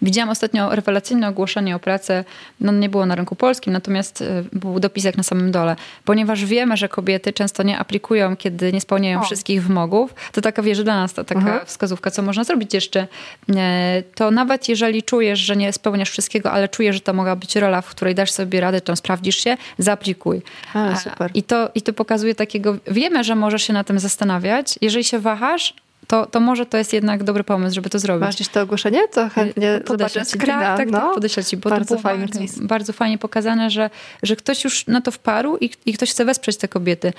Widziałam 0.02 0.30
ostatnio 0.30 0.76
rewelacyjne 0.76 1.28
ogłoszenie 1.28 1.76
o 1.76 1.80
pracę. 1.80 2.24
No 2.60 2.72
nie 2.72 2.90
było 2.90 3.06
na 3.06 3.16
rynku 3.16 3.36
polskim, 3.36 3.74
natomiast 3.74 4.22
e, 4.22 4.44
był 4.54 4.80
dopisek 4.80 5.18
na 5.18 5.24
samym 5.24 5.52
dole. 5.52 5.76
Ponieważ 6.06 6.46
wiemy, 6.46 6.78
że 6.78 6.90
kobiety 6.90 7.34
często 7.34 7.64
nie 7.64 7.78
aplikują, 7.78 8.36
kiedy 8.36 8.74
nie 8.74 8.82
spełniają 8.82 9.20
o. 9.22 9.24
wszystkich 9.24 9.64
wymogów, 9.64 10.16
to 10.32 10.42
taka 10.42 10.62
wierzy 10.62 10.84
dla 10.84 10.96
nas 10.96 11.14
to 11.14 11.24
taka 11.24 11.42
mhm. 11.42 11.66
wskazówka, 11.66 12.12
co 12.12 12.22
można 12.22 12.44
zrobić 12.44 12.74
jeszcze. 12.74 13.08
E, 13.56 14.04
to 14.16 14.32
nawet 14.32 14.70
jeżeli 14.70 15.04
czujesz, 15.04 15.40
że 15.40 15.56
nie 15.56 15.74
spełniasz 15.74 16.10
wszystkiego, 16.10 16.52
ale 16.52 16.70
czujesz, 16.70 16.96
że 16.96 17.02
to 17.02 17.14
mogła 17.14 17.36
być 17.36 17.56
rola, 17.56 17.82
w 17.82 17.90
której 17.90 18.16
dasz 18.16 18.32
sobie 18.32 18.62
radę, 18.62 18.82
to 18.82 18.96
sprawdzisz 18.96 19.36
się, 19.36 19.58
zaaplikuj. 19.78 20.42
A, 20.74 20.96
super. 20.96 21.32
I 21.34 21.44
to, 21.44 21.70
I 21.76 21.82
to 21.82 21.94
pokazuje 21.94 22.36
takiego, 22.36 22.78
wiemy, 22.88 23.24
że 23.24 23.36
możesz 23.36 23.64
się 23.64 23.74
na 23.74 23.84
tym 23.84 24.00
zastanawiać. 24.00 24.76
Jeżeli 24.82 25.04
się 25.04 25.20
wahasz, 25.20 25.74
to, 26.08 26.26
to 26.26 26.40
może 26.40 26.66
to 26.66 26.78
jest 26.78 26.94
jednak 26.94 27.24
dobry 27.24 27.44
pomysł, 27.44 27.76
żeby 27.76 27.90
to 27.90 28.00
zrobić. 28.00 28.22
Masz 28.22 28.36
gdzieś 28.36 28.48
to 28.48 28.62
ogłoszenie? 28.62 29.08
To 29.08 29.30
chętnie 29.30 29.80
podeślę 29.86 30.26
ci. 30.26 30.38
Tak, 30.38 30.78
tak, 30.78 30.92
no. 30.92 31.00
tak, 31.00 31.14
podeślę 31.14 31.44
ci, 31.44 31.58
bo 31.58 31.70
bardzo 31.70 31.96
to 31.96 32.02
fajnie. 32.02 32.26
Bardzo, 32.26 32.62
bardzo, 32.62 32.94
fajnie 32.94 33.18
pokazane, 33.18 33.70
że, 33.70 33.90
że 34.24 34.36
ktoś 34.36 34.64
już 34.64 34.88
na 34.88 35.02
to 35.02 35.12
wparł 35.12 35.58
i, 35.58 35.70
i 35.86 35.94
ktoś 35.94 36.12
chce 36.12 36.26
wesprzeć 36.26 36.58
te 36.58 36.68
kobiety. 36.68 37.14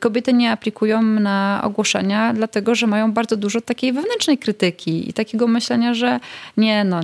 Kobiety 0.00 0.32
nie 0.32 0.50
aplikują 0.50 1.02
na 1.02 1.60
ogłoszenia, 1.64 2.32
dlatego 2.34 2.74
że 2.74 2.86
mają 2.86 3.12
bardzo 3.12 3.36
dużo 3.36 3.60
takiej 3.60 3.92
wewnętrznej 3.92 4.38
krytyki 4.38 5.10
i 5.10 5.12
takiego 5.12 5.46
myślenia, 5.46 5.94
że 5.94 6.20
nie, 6.56 6.84
no 6.84 7.00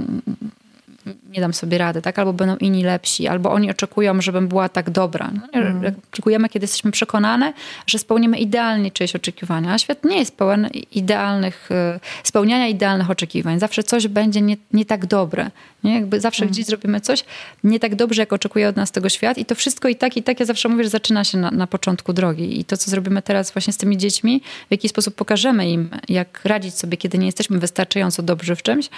nie 1.31 1.41
dam 1.41 1.55
sobie 1.55 1.79
rady, 1.79 2.03
tak? 2.03 2.19
Albo 2.19 2.33
będą 2.33 2.57
inni 2.57 2.85
lepsi, 2.85 3.29
albo 3.29 3.53
oni 3.53 3.71
oczekują, 3.71 4.23
żebym 4.23 4.49
była 4.49 4.69
tak 4.69 4.91
dobra. 4.91 5.31
No, 5.35 5.61
mm. 5.61 5.95
Aplikujemy, 6.09 6.49
kiedy 6.49 6.65
jesteśmy 6.65 6.91
przekonane, 6.91 7.53
że 7.87 7.99
spełnimy 7.99 8.39
idealnie 8.39 8.91
czyjeś 8.91 9.17
oczekiwania, 9.17 9.73
a 9.73 9.79
świat 9.79 10.05
nie 10.05 10.19
jest 10.19 10.37
pełen 10.37 10.69
idealnych, 10.93 11.69
y, 11.71 12.01
spełniania 12.25 12.69
idealnych 12.69 13.11
oczekiwań. 13.11 13.61
Zawsze 13.61 13.83
coś 13.83 14.09
będzie 14.09 14.41
nie, 14.41 14.57
nie 14.73 14.85
tak 14.85 15.07
dobre. 15.07 15.51
Nie? 15.85 15.95
Jakby 15.95 16.21
zawsze 16.21 16.43
mm. 16.43 16.53
gdzieś 16.53 16.67
zrobimy 16.67 17.01
coś 17.01 17.25
nie 17.65 17.81
tak 17.81 17.95
dobrze, 17.95 18.23
jak 18.23 18.33
oczekuje 18.33 18.69
od 18.69 18.77
nas 18.77 18.93
tego 18.93 19.09
świat 19.09 19.39
i 19.39 19.45
to 19.45 19.55
wszystko 19.55 19.89
i 19.89 19.97
tak, 19.97 20.17
i 20.17 20.23
tak, 20.23 20.41
ja 20.41 20.47
zawsze 20.47 20.69
mówię, 20.69 20.85
że 20.85 20.91
zaczyna 20.91 21.25
się 21.25 21.39
na, 21.39 21.51
na 21.51 21.67
początku 21.67 22.13
drogi 22.13 22.61
i 22.61 22.65
to, 22.65 22.77
co 22.77 22.91
zrobimy 22.91 23.23
teraz 23.23 23.51
właśnie 23.51 23.73
z 23.73 23.77
tymi 23.77 23.97
dziećmi, 23.97 24.41
w 24.69 24.71
jaki 24.71 24.89
sposób 24.89 25.15
pokażemy 25.15 25.71
im, 25.71 25.89
jak 26.09 26.41
radzić 26.45 26.75
sobie, 26.75 26.97
kiedy 26.97 27.19
nie 27.19 27.27
jesteśmy 27.27 27.59
wystarczająco 27.59 28.23
dobrzy 28.23 28.57
w 28.57 28.63
czymś, 28.63 28.89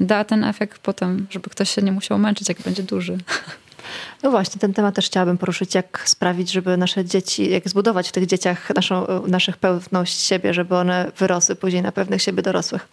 da 0.00 0.24
ten 0.24 0.44
efekt 0.44 0.78
potem, 0.78 1.26
żeby 1.30 1.50
ktoś 1.50 1.57
się 1.64 1.82
nie 1.82 1.92
musiał 1.92 2.18
męczyć, 2.18 2.48
jak 2.48 2.60
będzie 2.60 2.82
duży. 2.82 3.18
No 4.22 4.30
właśnie, 4.30 4.60
ten 4.60 4.74
temat 4.74 4.94
też 4.94 5.06
chciałabym 5.06 5.38
poruszyć, 5.38 5.74
jak 5.74 6.02
sprawić, 6.04 6.50
żeby 6.50 6.76
nasze 6.76 7.04
dzieci, 7.04 7.50
jak 7.50 7.68
zbudować 7.68 8.08
w 8.08 8.12
tych 8.12 8.26
dzieciach 8.26 8.74
naszą, 8.74 9.26
naszych 9.26 9.56
pewność 9.56 10.20
siebie, 10.20 10.54
żeby 10.54 10.76
one 10.76 11.12
wyrosły 11.18 11.56
później 11.56 11.82
na 11.82 11.92
pewnych 11.92 12.22
siebie 12.22 12.42
dorosłych. 12.42 12.88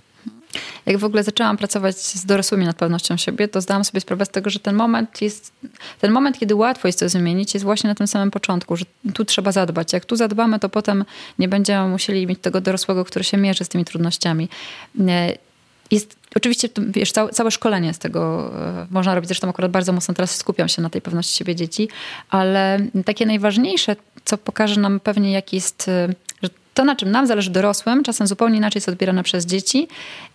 Jak 0.86 0.98
w 0.98 1.04
ogóle 1.04 1.24
zaczęłam 1.24 1.58
pracować 1.58 1.98
z 1.98 2.26
dorosłymi 2.26 2.66
nad 2.66 2.76
pewnością 2.76 3.18
siebie, 3.18 3.48
to 3.48 3.62
zdałam 3.62 3.86
sobie 3.86 4.02
sprawę 4.02 4.26
z 4.26 4.30
tego, 4.30 4.50
że 4.50 4.60
ten 4.60 4.76
moment 4.76 5.22
jest, 5.22 5.52
ten 6.02 6.12
moment, 6.12 6.40
kiedy 6.40 6.56
łatwo 6.56 6.88
jest 6.88 7.00
to 7.00 7.10
zmienić, 7.10 7.54
jest 7.54 7.64
właśnie 7.64 7.88
na 7.88 7.96
tym 7.96 8.08
samym 8.08 8.32
początku, 8.32 8.76
że 8.76 8.86
tu 9.14 9.26
trzeba 9.26 9.52
zadbać. 9.52 9.94
Jak 9.94 10.06
tu 10.06 10.16
zadbamy, 10.16 10.60
to 10.60 10.70
potem 10.70 11.06
nie 11.40 11.48
będziemy 11.48 11.88
musieli 11.88 12.28
mieć 12.28 12.40
tego 12.40 12.62
dorosłego, 12.62 13.06
który 13.06 13.26
się 13.26 13.38
mierzy 13.38 13.66
z 13.66 13.70
tymi 13.70 13.86
trudnościami. 13.86 14.50
Jest 15.92 16.16
Oczywiście, 16.36 16.70
wiesz, 16.88 17.12
całe, 17.12 17.30
całe 17.30 17.52
szkolenie 17.52 17.94
z 17.94 18.00
tego 18.00 18.52
e, 18.62 18.88
można 18.90 19.16
robić. 19.16 19.28
Zresztą 19.28 19.50
akurat 19.50 19.72
bardzo 19.72 19.94
mocno 19.94 20.14
teraz 20.14 20.36
skupiam 20.36 20.68
się 20.68 20.82
na 20.82 20.90
tej 20.90 21.02
pewności 21.02 21.38
siebie 21.38 21.56
dzieci, 21.56 21.90
ale 22.30 22.80
takie 23.06 23.26
najważniejsze, 23.26 23.96
co 24.26 24.38
pokaże 24.38 24.80
nam 24.80 25.00
pewnie, 25.00 25.32
jaki 25.32 25.56
jest 25.56 25.90
e, 25.90 26.10
to, 26.76 26.86
na 26.86 26.96
czym 26.96 27.12
nam 27.12 27.28
zależy 27.28 27.50
dorosłym, 27.50 28.04
czasem 28.04 28.28
zupełnie 28.28 28.58
inaczej 28.58 28.78
jest 28.78 28.90
odbierane 28.90 29.24
przez 29.24 29.46
dzieci 29.46 29.88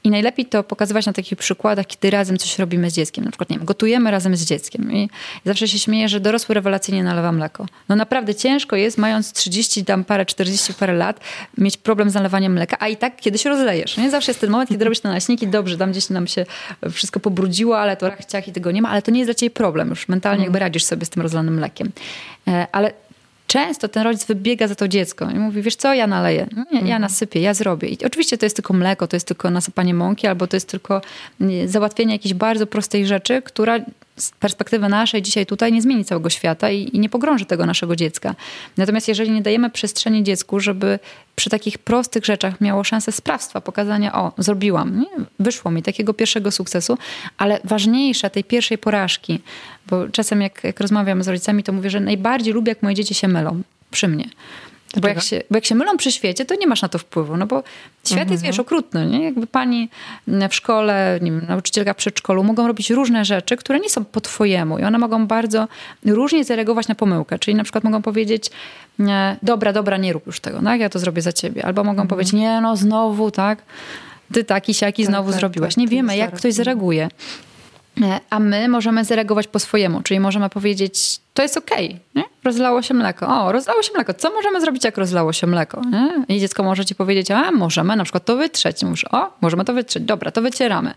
i 0.05 0.11
najlepiej 0.11 0.47
to 0.47 0.65
pokazywać 0.65 1.07
na 1.07 1.13
takich 1.13 1.39
przykładach, 1.39 1.87
kiedy 1.87 2.11
razem 2.11 2.39
coś 2.39 2.59
robimy 2.59 2.91
z 2.91 2.95
dzieckiem. 2.95 3.25
Na 3.25 3.31
przykład, 3.31 3.51
nie 3.51 3.57
wiem, 3.57 3.67
gotujemy 3.67 4.11
razem 4.11 4.37
z 4.37 4.45
dzieckiem 4.45 4.93
i 4.93 5.11
zawsze 5.45 5.69
się 5.69 5.79
śmieję, 5.79 6.09
że 6.09 6.21
dorosły 6.21 6.55
rewelacyjnie 6.55 7.05
nalewa 7.05 7.33
mleko. 7.33 7.67
No 7.89 7.97
naprawdę 7.97 8.35
ciężko 8.35 8.77
jest, 8.77 8.99
mając 8.99 9.33
30, 9.33 9.85
tam 9.85 10.05
parę, 10.05 10.27
40 10.27 10.75
parę 10.75 10.93
lat, 10.93 11.21
mieć 11.59 11.77
problem 11.77 12.11
z 12.11 12.15
nalewaniem 12.15 12.53
mleka, 12.53 12.77
a 12.81 12.89
i 12.89 12.97
tak 12.97 13.17
kiedyś 13.17 13.45
rozlejesz. 13.45 13.97
Nie? 13.97 14.11
Zawsze 14.11 14.31
jest 14.31 14.41
ten 14.41 14.51
moment, 14.51 14.71
kiedy 14.71 14.85
robisz 14.85 15.01
te 15.01 15.09
naleśniki, 15.09 15.49
dobrze, 15.49 15.77
tam 15.77 15.91
gdzieś 15.91 16.11
nam 16.11 16.27
się 16.27 16.47
wszystko 16.91 17.21
pobrudziło, 17.21 17.79
ale 17.81 17.97
to 17.97 18.09
rachciach 18.09 18.49
i 18.49 18.53
tego 18.53 18.71
nie 18.71 18.83
ma, 18.83 18.89
ale 18.89 19.03
to 19.03 19.11
nie 19.11 19.19
jest 19.19 19.29
dla 19.29 19.35
ciebie 19.35 19.51
problem. 19.51 19.91
Już 19.91 20.09
mentalnie 20.09 20.43
jakby 20.43 20.59
radzisz 20.59 20.85
sobie 20.85 21.07
z 21.07 21.11
tym 21.11 21.23
rozlanym 21.23 21.55
mlekiem. 21.55 21.91
E, 22.49 22.67
ale 22.73 22.93
często 23.51 23.89
ten 23.89 24.03
rodzic 24.03 24.25
wybiega 24.25 24.69
za 24.69 24.75
to 24.75 24.89
dziecko 24.89 25.31
i 25.31 25.39
mówi, 25.39 25.63
wiesz 25.63 25.77
co, 25.77 25.95
ja 25.95 26.07
naleję, 26.07 26.47
ja, 26.57 26.65
ja 26.73 26.81
mhm. 26.81 27.03
nasypię, 27.03 27.41
ja 27.41 27.55
zrobię. 27.55 27.89
I 27.89 28.05
oczywiście 28.05 28.39
to 28.39 28.47
jest 28.47 28.57
tylko 28.57 28.75
mleko, 28.75 29.07
to 29.07 29.17
jest 29.17 29.27
tylko 29.27 29.51
nasypanie 29.51 29.95
mąki, 29.95 30.27
albo 30.27 30.47
to 30.47 30.57
jest 30.57 30.69
tylko 30.69 31.01
załatwienie 31.67 32.13
jakiejś 32.13 32.35
bardzo 32.35 32.67
prostej 32.67 33.07
rzeczy, 33.07 33.43
która 33.43 33.79
z 34.17 34.31
perspektywy 34.31 34.89
naszej 34.89 35.23
dzisiaj 35.23 35.47
tutaj 35.47 35.73
nie 35.73 35.83
zmieni 35.83 36.05
całego 36.05 36.31
świata 36.31 36.71
i, 36.71 36.97
i, 36.97 36.99
nie 36.99 37.09
pogrąży 37.09 37.45
tego 37.45 37.67
naszego 37.67 37.97
dziecka. 37.97 38.35
Natomiast 38.77 39.09
jeżeli 39.09 39.31
nie 39.31 39.43
dajemy 39.43 39.71
przestrzeni 39.71 40.23
dziecku, 40.23 40.61
żeby 40.61 40.99
przy 41.41 41.51
takich 41.51 41.79
prostych 41.79 42.25
rzeczach 42.25 42.61
miało 42.61 42.85
szansę 42.85 43.13
sprawstwa, 43.13 43.61
pokazania, 43.61 44.15
o, 44.15 44.33
zrobiłam, 44.39 45.01
nie? 45.01 45.25
wyszło 45.39 45.71
mi 45.71 45.83
takiego 45.83 46.15
pierwszego 46.15 46.51
sukcesu, 46.51 46.99
ale 47.39 47.61
ważniejsza 47.65 48.31
tej 48.31 48.45
pierwszej 48.45 48.79
porażki, 48.79 49.41
bo 49.87 50.09
czasem 50.09 50.43
jak, 50.43 50.65
jak 50.65 50.81
rozmawiam 50.81 51.23
z 51.23 51.29
rodzicami, 51.29 51.63
to 51.63 51.73
mówię, 51.73 51.91
że 51.91 52.01
najbardziej 52.01 52.55
lubię, 52.55 52.71
jak 52.71 52.83
moje 52.83 52.95
dzieci 52.95 53.15
się 53.15 53.29
mylą 53.29 53.63
przy 53.91 54.09
mnie. 54.09 54.29
Bo 54.97 55.09
jak, 55.09 55.23
się, 55.23 55.43
bo 55.51 55.57
jak 55.57 55.65
się 55.65 55.75
mylą 55.75 55.97
przy 55.97 56.13
świecie, 56.13 56.45
to 56.45 56.55
nie 56.55 56.67
masz 56.67 56.83
na 56.83 56.89
to 56.89 56.99
wpływu, 56.99 57.37
no 57.37 57.47
bo 57.47 57.63
świat 58.05 58.19
mhm. 58.19 58.33
jest, 58.33 58.45
wiesz, 58.45 58.59
okrutny, 58.59 59.07
nie? 59.07 59.25
Jakby 59.25 59.47
pani 59.47 59.89
w 60.51 60.55
szkole, 60.55 61.19
nie 61.23 61.31
wiem, 61.31 61.47
nauczycielka 61.49 61.95
przedszkolu 61.95 62.45
mogą 62.45 62.67
robić 62.67 62.91
różne 62.91 63.25
rzeczy, 63.25 63.57
które 63.57 63.81
nie 63.81 63.91
są 63.91 64.05
po 64.05 64.21
twojemu 64.21 64.79
i 64.79 64.85
one 64.85 64.99
mogą 64.99 65.27
bardzo 65.27 65.69
różnie 66.07 66.45
zareagować 66.45 66.89
na 66.89 66.95
pomyłkę, 66.95 67.39
czyli 67.39 67.55
na 67.55 67.63
przykład 67.63 67.85
mogą 67.85 68.03
powiedzieć 68.03 68.51
dobra, 69.43 69.73
dobra, 69.73 69.97
nie 69.97 70.13
rób 70.13 70.27
już 70.27 70.41
tego, 70.41 70.63
tak? 70.63 70.81
Ja 70.81 70.89
to 70.89 70.99
zrobię 70.99 71.23
za 71.23 71.33
ciebie. 71.33 71.65
Albo 71.65 71.85
mogą 71.85 71.91
mhm. 72.03 72.09
powiedzieć, 72.09 72.33
nie 72.33 72.61
no, 72.61 72.77
znowu, 72.77 73.31
tak? 73.31 73.63
Ty 74.33 74.45
taki, 74.45 74.75
siaki 74.75 75.03
tak, 75.03 75.11
znowu 75.11 75.31
tak, 75.31 75.41
zrobiłaś. 75.41 75.75
Tak, 75.75 75.77
nie 75.77 75.89
wiemy, 75.89 76.17
jak 76.17 76.35
ktoś 76.35 76.55
zareaguje. 76.55 77.09
E, 78.03 78.21
a 78.31 78.41
my 78.41 78.69
możemy 78.69 79.05
zareagować 79.05 79.47
po 79.47 79.59
swojemu, 79.59 80.03
czyli 80.03 80.21
możemy 80.21 80.51
powiedzieć, 80.51 81.21
to 81.35 81.43
jest 81.43 81.57
okej, 81.57 82.01
okay, 82.15 82.25
rozlało 82.45 82.83
się 82.83 82.95
mleko. 82.95 83.29
O, 83.29 83.53
rozlało 83.53 83.83
się 83.83 83.93
mleko. 83.95 84.15
Co 84.15 84.31
możemy 84.31 84.61
zrobić, 84.61 84.85
jak 84.85 84.99
rozlało 84.99 85.33
się 85.33 85.47
mleko? 85.47 85.83
Nie? 85.91 86.37
I 86.37 86.41
dziecko 86.41 86.63
może 86.63 86.85
ci 86.85 86.95
powiedzieć, 86.95 87.31
a 87.31 87.51
możemy 87.51 87.97
na 87.97 88.05
przykład 88.05 88.25
to 88.25 88.37
wytrzeć. 88.37 88.83
Mówisz, 88.83 89.05
o, 89.11 89.33
możemy 89.41 89.65
to 89.65 89.75
wytrzeć. 89.75 90.03
Dobra, 90.03 90.31
to 90.31 90.43
wycieramy. 90.43 90.95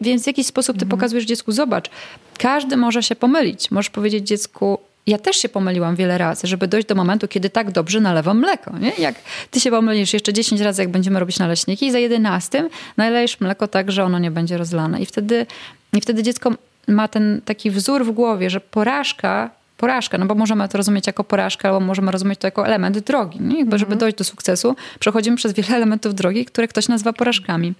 Więc 0.00 0.24
w 0.24 0.26
jakiś 0.26 0.46
sposób 0.46 0.76
ty 0.76 0.84
mhm. 0.84 0.98
pokazujesz 0.98 1.24
dziecku, 1.24 1.52
zobacz, 1.52 1.90
każdy 2.38 2.76
może 2.76 3.02
się 3.02 3.16
pomylić. 3.16 3.70
Możesz 3.70 3.90
powiedzieć 3.90 4.28
dziecku, 4.28 4.78
ja 5.08 5.18
też 5.18 5.36
się 5.36 5.48
pomyliłam 5.48 5.96
wiele 5.96 6.18
razy, 6.18 6.46
żeby 6.46 6.68
dojść 6.68 6.88
do 6.88 6.94
momentu, 6.94 7.28
kiedy 7.28 7.50
tak 7.50 7.70
dobrze 7.70 8.00
nalewam 8.00 8.38
mleko. 8.38 8.78
Nie? 8.78 8.92
Jak 8.98 9.14
ty 9.50 9.60
się 9.60 9.70
pomylisz 9.70 10.12
jeszcze 10.12 10.32
10 10.32 10.60
razy, 10.60 10.82
jak 10.82 10.90
będziemy 10.90 11.20
robić 11.20 11.38
naleśniki 11.38 11.86
i 11.86 11.92
za 11.92 11.98
11 11.98 12.68
nalejesz 12.96 13.40
mleko 13.40 13.68
tak, 13.68 13.92
że 13.92 14.04
ono 14.04 14.18
nie 14.18 14.30
będzie 14.30 14.58
rozlane. 14.58 15.00
I 15.00 15.06
wtedy, 15.06 15.46
i 15.92 16.00
wtedy 16.00 16.22
dziecko 16.22 16.50
ma 16.88 17.08
ten 17.08 17.40
taki 17.44 17.70
wzór 17.70 18.04
w 18.04 18.10
głowie, 18.10 18.50
że 18.50 18.60
porażka 18.60 19.50
porażka, 19.78 20.18
no 20.18 20.26
bo 20.26 20.34
możemy 20.34 20.68
to 20.68 20.78
rozumieć 20.78 21.06
jako 21.06 21.24
porażkę, 21.24 21.68
albo 21.68 21.80
możemy 21.80 22.12
rozumieć 22.12 22.40
to 22.40 22.46
jako 22.46 22.66
element 22.66 22.98
drogi. 22.98 23.40
Nie? 23.40 23.58
Jakby, 23.58 23.78
żeby 23.78 23.92
mhm. 23.92 23.98
dojść 23.98 24.16
do 24.16 24.24
sukcesu, 24.24 24.76
przechodzimy 25.00 25.36
przez 25.36 25.52
wiele 25.52 25.68
elementów 25.76 26.14
drogi, 26.14 26.44
które 26.44 26.68
ktoś 26.68 26.88
nazywa 26.88 27.12
porażkami. 27.12 27.74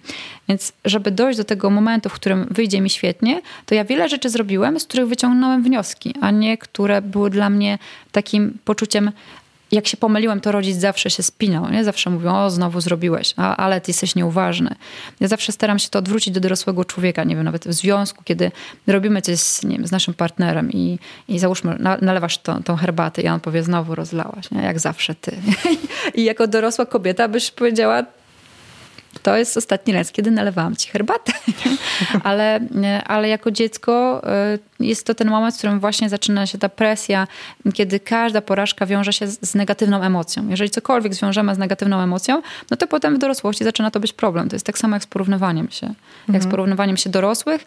Więc 0.47 0.73
żeby 0.85 1.11
dojść 1.11 1.37
do 1.37 1.43
tego 1.43 1.69
momentu, 1.69 2.09
w 2.09 2.13
którym 2.13 2.47
wyjdzie 2.51 2.81
mi 2.81 2.89
świetnie, 2.89 3.41
to 3.65 3.75
ja 3.75 3.85
wiele 3.85 4.09
rzeczy 4.09 4.29
zrobiłem, 4.29 4.79
z 4.79 4.85
których 4.85 5.07
wyciągnąłem 5.07 5.63
wnioski, 5.63 6.15
a 6.21 6.31
nie 6.31 6.57
które 6.57 7.01
były 7.01 7.29
dla 7.29 7.49
mnie 7.49 7.77
takim 8.11 8.57
poczuciem 8.65 9.11
jak 9.71 9.87
się 9.87 9.97
pomyliłem, 9.97 10.41
to 10.41 10.51
rodzic 10.51 10.77
zawsze 10.77 11.09
się 11.09 11.23
spinał. 11.23 11.69
Nie? 11.69 11.83
Zawsze 11.83 12.09
mówią, 12.09 12.35
o 12.35 12.49
znowu 12.49 12.81
zrobiłeś, 12.81 13.33
a, 13.37 13.55
ale 13.55 13.81
ty 13.81 13.91
jesteś 13.91 14.15
nieuważny. 14.15 14.75
Ja 15.19 15.27
zawsze 15.27 15.51
staram 15.51 15.79
się 15.79 15.89
to 15.89 15.99
odwrócić 15.99 16.33
do 16.33 16.39
dorosłego 16.39 16.85
człowieka. 16.85 17.23
Nie 17.23 17.35
wiem, 17.35 17.45
nawet 17.45 17.67
w 17.67 17.73
związku, 17.73 18.23
kiedy 18.23 18.51
robimy 18.87 19.21
coś 19.21 19.39
z, 19.39 19.63
nie 19.63 19.77
wiem, 19.77 19.87
z 19.87 19.91
naszym 19.91 20.13
partnerem 20.13 20.71
i, 20.71 20.99
i 21.27 21.39
załóżmy, 21.39 21.75
na, 21.79 21.97
nalewasz 22.01 22.37
tą, 22.37 22.63
tą 22.63 22.75
herbatę 22.75 23.21
i 23.21 23.27
on 23.27 23.39
powie, 23.39 23.63
znowu 23.63 23.95
rozlałaś, 23.95 24.51
nie? 24.51 24.61
jak 24.61 24.79
zawsze 24.79 25.15
ty. 25.15 25.31
I 26.15 26.23
jako 26.23 26.47
dorosła 26.47 26.85
kobieta 26.85 27.27
byś 27.27 27.51
powiedziała, 27.51 28.03
to 29.23 29.37
jest 29.37 29.57
ostatni 29.57 29.93
raz, 29.93 30.11
kiedy 30.11 30.31
nalewałam 30.31 30.75
ci 30.75 30.89
herbatę. 30.89 31.31
ale, 32.23 32.59
ale 33.05 33.29
jako 33.29 33.51
dziecko 33.51 34.21
y, 34.79 34.85
jest 34.85 35.05
to 35.05 35.15
ten 35.15 35.29
moment, 35.29 35.55
w 35.55 35.57
którym 35.57 35.79
właśnie 35.79 36.09
zaczyna 36.09 36.45
się 36.45 36.57
ta 36.57 36.69
presja, 36.69 37.27
kiedy 37.73 37.99
każda 37.99 38.41
porażka 38.41 38.85
wiąże 38.85 39.13
się 39.13 39.27
z, 39.27 39.49
z 39.49 39.55
negatywną 39.55 40.01
emocją. 40.01 40.49
Jeżeli 40.49 40.69
cokolwiek 40.69 41.13
zwiążemy 41.13 41.55
z 41.55 41.57
negatywną 41.57 41.99
emocją, 41.99 42.41
no 42.71 42.77
to 42.77 42.87
potem 42.87 43.15
w 43.15 43.17
dorosłości 43.17 43.63
zaczyna 43.63 43.91
to 43.91 43.99
być 43.99 44.13
problem. 44.13 44.49
To 44.49 44.55
jest 44.55 44.65
tak 44.65 44.77
samo 44.77 44.95
jak 44.95 45.03
z 45.03 45.07
porównywaniem 45.07 45.69
się. 45.69 45.87
Mhm. 45.87 45.97
Jak 46.27 46.41
z 46.41 46.45
mhm. 46.45 46.51
porównywaniem 46.51 46.97
się 46.97 47.09
dorosłych, 47.09 47.65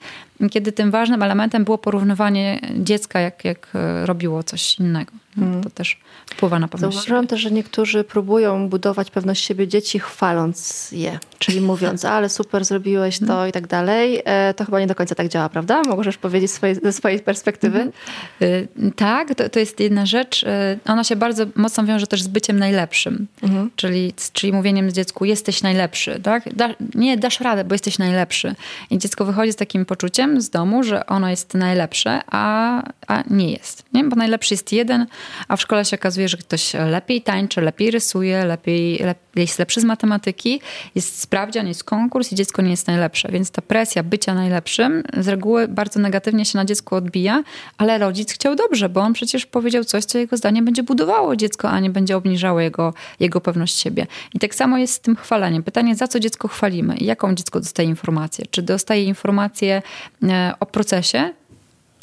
kiedy 0.50 0.73
tym 0.73 0.90
ważnym 0.90 1.23
elementem 1.23 1.64
było 1.64 1.78
porównywanie 1.78 2.61
dziecka, 2.75 3.21
jak, 3.21 3.44
jak 3.44 3.68
y, 3.75 4.06
robiło 4.06 4.42
coś 4.42 4.78
innego. 4.78 5.12
To 5.62 5.71
też 5.71 5.99
wpływa 6.27 6.59
na 6.59 6.69
pewność 6.69 6.95
Zauważyłam 6.95 7.27
też, 7.27 7.41
że 7.41 7.51
niektórzy 7.51 8.05
próbują 8.05 8.69
budować 8.69 9.11
pewność 9.11 9.45
siebie 9.45 9.69
dzieci 9.69 9.99
chwaląc 9.99 10.89
je. 10.93 11.19
Czyli 11.39 11.61
mówiąc, 11.71 12.05
ale 12.05 12.29
super 12.29 12.65
zrobiłeś 12.65 13.19
to 13.19 13.35
mm. 13.37 13.49
i 13.49 13.53
tak 13.53 13.67
dalej. 13.67 14.23
E, 14.25 14.55
to 14.55 14.65
chyba 14.65 14.81
nie 14.81 14.87
do 14.87 14.95
końca 14.95 15.15
tak 15.15 15.29
działa, 15.29 15.49
prawda? 15.49 15.83
Możesz 15.83 16.19
powiedzieć 16.19 16.51
swoje, 16.51 16.75
ze 16.75 16.93
swojej 16.93 17.21
perspektywy? 17.21 17.79
Mm 17.79 17.93
-hmm. 18.41 18.93
Tak, 18.97 19.35
to, 19.35 19.49
to 19.49 19.59
jest 19.59 19.81
jedna 19.81 20.07
rzecz. 20.07 20.45
E, 20.45 20.79
ona 20.87 21.05
się 21.05 21.17
bardzo 21.17 21.45
mocno 21.55 21.85
wiąże 21.85 22.07
też 22.07 22.23
z 22.23 22.29
byciem 22.29 22.59
najlepszym. 22.59 23.27
-hmm. 23.43 23.69
czyli, 23.77 24.15
czyli 24.33 24.53
mówieniem 24.53 24.93
dziecku, 24.93 25.25
jesteś 25.25 25.62
najlepszy. 25.62 26.21
Tak? 26.23 26.55
Da, 26.55 26.69
nie, 26.95 27.17
dasz 27.17 27.41
radę, 27.41 27.65
bo 27.65 27.75
jesteś 27.75 27.99
najlepszy. 27.99 28.55
I 28.91 28.99
dziecko 28.99 29.25
wychodzi 29.25 29.53
z 29.53 29.57
takim 29.57 29.87
poczuciem 29.87 30.41
z 30.41 30.51
domu, 30.51 30.83
że 30.83 31.07
ono 31.07 31.31
jest 31.31 31.55
najlepsze, 31.55 32.21
a, 32.27 32.83
a 33.07 33.23
nie 33.31 33.53
jest. 33.53 33.85
Nie? 33.93 34.05
Bo 34.05 34.17
najlepszy 34.17 34.55
jest 34.55 34.73
jeden, 34.73 35.07
a 35.49 35.57
w 35.57 35.61
szkole 35.61 35.85
się 35.85 35.97
okazuje, 35.97 36.29
że 36.29 36.37
ktoś 36.37 36.75
lepiej 36.75 37.23
tańczy, 37.23 37.61
lepiej 37.61 37.91
rysuje, 37.91 38.45
lepiej, 38.45 38.99
lepiej 38.99 39.23
jest 39.37 39.59
lepszy 39.59 39.81
z 39.81 39.85
matematyki, 39.85 40.61
jest 40.95 41.21
sprawdzian, 41.21 41.69
jest 41.69 41.85
konkurs 41.85 42.33
i 42.33 42.35
dziecko 42.35 42.62
nie 42.62 42.71
jest 42.71 42.87
najlepsze. 42.87 43.29
Więc 43.33 43.50
ta 43.50 43.62
presja 43.62 44.02
bycia 44.02 44.35
najlepszym 44.35 45.02
z 45.19 45.29
reguły 45.29 45.69
bardzo 45.69 46.00
negatywnie 46.00 46.45
się 46.45 46.59
na 46.59 46.64
dziecku 46.64 46.95
odbija, 46.95 47.43
ale 47.79 47.99
rodzic 47.99 48.33
chciał 48.33 48.55
dobrze, 48.55 48.88
bo 48.88 49.00
on 49.00 49.12
przecież 49.12 49.47
powiedział 49.47 49.85
coś, 49.85 50.05
co 50.05 50.19
jego 50.19 50.37
zdaniem 50.37 50.64
będzie 50.64 50.83
budowało 50.83 51.37
dziecko, 51.37 51.71
a 51.71 51.81
nie 51.81 51.91
będzie 51.91 52.17
obniżało 52.17 52.61
jego, 52.61 52.95
jego 53.21 53.41
pewność 53.41 53.79
siebie. 53.79 54.07
I 54.35 54.38
tak 54.38 54.55
samo 54.55 54.79
jest 54.79 54.95
z 54.95 55.00
tym 55.00 55.17
chwaleniem. 55.17 55.62
Pytanie, 55.62 55.97
za 55.97 56.09
co 56.09 56.21
dziecko 56.21 56.49
chwalimy 56.49 56.97
i 56.97 57.05
jaką 57.05 57.35
dziecko 57.35 57.61
dostaje 57.61 57.88
informację? 57.88 58.45
Czy 58.50 58.62
dostaje 58.62 59.05
informację 59.05 59.83
e, 60.23 60.52
o 60.61 60.67
procesie, 60.67 61.35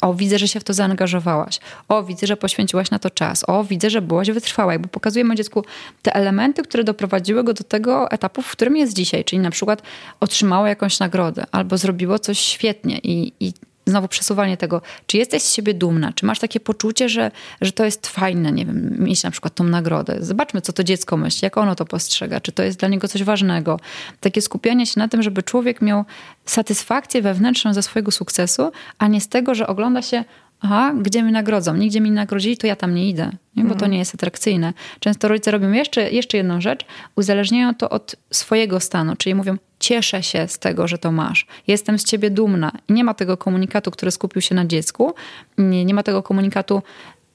o, 0.00 0.14
widzę, 0.14 0.38
że 0.38 0.48
się 0.48 0.60
w 0.60 0.64
to 0.64 0.72
zaangażowałaś. 0.72 1.60
O, 1.88 2.02
widzę, 2.02 2.26
że 2.26 2.36
poświęciłaś 2.36 2.90
na 2.90 2.98
to 2.98 3.10
czas. 3.10 3.44
O, 3.46 3.64
widzę, 3.64 3.90
że 3.90 4.02
byłaś 4.02 4.30
wytrwała. 4.30 4.72
Jakby 4.72 4.88
pokazujemy 4.88 5.34
dziecku 5.34 5.64
te 6.02 6.14
elementy, 6.14 6.62
które 6.62 6.84
doprowadziły 6.84 7.44
go 7.44 7.54
do 7.54 7.64
tego 7.64 8.10
etapu, 8.10 8.42
w 8.42 8.52
którym 8.52 8.76
jest 8.76 8.92
dzisiaj. 8.92 9.24
Czyli 9.24 9.42
na 9.42 9.50
przykład 9.50 9.82
otrzymało 10.20 10.66
jakąś 10.66 10.98
nagrodę 10.98 11.44
albo 11.52 11.78
zrobiło 11.78 12.18
coś 12.18 12.38
świetnie 12.38 12.98
i, 12.98 13.32
i 13.40 13.52
znowu 13.86 14.08
przesuwanie 14.08 14.56
tego, 14.56 14.82
czy 15.06 15.16
jesteś 15.16 15.42
z 15.42 15.54
siebie 15.54 15.74
dumna, 15.74 16.12
czy 16.12 16.26
masz 16.26 16.38
takie 16.38 16.60
poczucie, 16.60 17.08
że, 17.08 17.30
że 17.60 17.72
to 17.72 17.84
jest 17.84 18.06
fajne, 18.06 18.52
nie 18.52 18.66
wiem, 18.66 18.96
mieć 18.98 19.22
na 19.22 19.30
przykład 19.30 19.54
tą 19.54 19.64
nagrodę. 19.64 20.16
Zobaczmy, 20.20 20.60
co 20.60 20.72
to 20.72 20.84
dziecko 20.84 21.16
myśli, 21.16 21.46
jak 21.46 21.56
ono 21.56 21.74
to 21.74 21.84
postrzega, 21.84 22.40
czy 22.40 22.52
to 22.52 22.62
jest 22.62 22.78
dla 22.78 22.88
niego 22.88 23.08
coś 23.08 23.24
ważnego. 23.24 23.80
Takie 24.20 24.42
skupianie 24.42 24.86
się 24.86 25.00
na 25.00 25.08
tym, 25.08 25.22
żeby 25.22 25.42
człowiek 25.42 25.82
miał 25.82 26.04
satysfakcję 26.44 27.22
wewnętrzną 27.22 27.74
ze 27.74 27.82
swojego 27.82 28.10
sukcesu, 28.10 28.72
a 28.98 29.08
nie 29.08 29.20
z 29.20 29.28
tego, 29.28 29.54
że 29.54 29.66
ogląda 29.66 30.02
się, 30.02 30.24
aha, 30.60 30.94
gdzie 31.02 31.22
mi 31.22 31.32
nagrodzą, 31.32 31.76
nigdzie 31.76 32.00
mi 32.00 32.10
nagrodzili, 32.10 32.56
to 32.56 32.66
ja 32.66 32.76
tam 32.76 32.94
nie 32.94 33.08
idę, 33.08 33.30
nie? 33.56 33.62
bo 33.62 33.68
to 33.68 33.74
mhm. 33.74 33.92
nie 33.92 33.98
jest 33.98 34.14
atrakcyjne. 34.14 34.72
Często 35.00 35.28
rodzice 35.28 35.50
robią 35.50 35.72
jeszcze, 35.72 36.10
jeszcze 36.10 36.36
jedną 36.36 36.60
rzecz, 36.60 36.86
uzależniają 37.16 37.74
to 37.74 37.90
od 37.90 38.16
swojego 38.30 38.80
stanu, 38.80 39.16
czyli 39.16 39.34
mówią, 39.34 39.56
cieszę 39.80 40.22
się 40.22 40.48
z 40.48 40.58
tego, 40.58 40.88
że 40.88 40.98
to 40.98 41.12
masz, 41.12 41.46
jestem 41.66 41.98
z 41.98 42.04
ciebie 42.04 42.30
dumna. 42.30 42.72
Nie 42.88 43.04
ma 43.04 43.14
tego 43.14 43.36
komunikatu, 43.36 43.90
który 43.90 44.10
skupił 44.10 44.42
się 44.42 44.54
na 44.54 44.66
dziecku, 44.66 45.14
nie, 45.58 45.84
nie 45.84 45.94
ma 45.94 46.02
tego 46.02 46.22
komunikatu, 46.22 46.82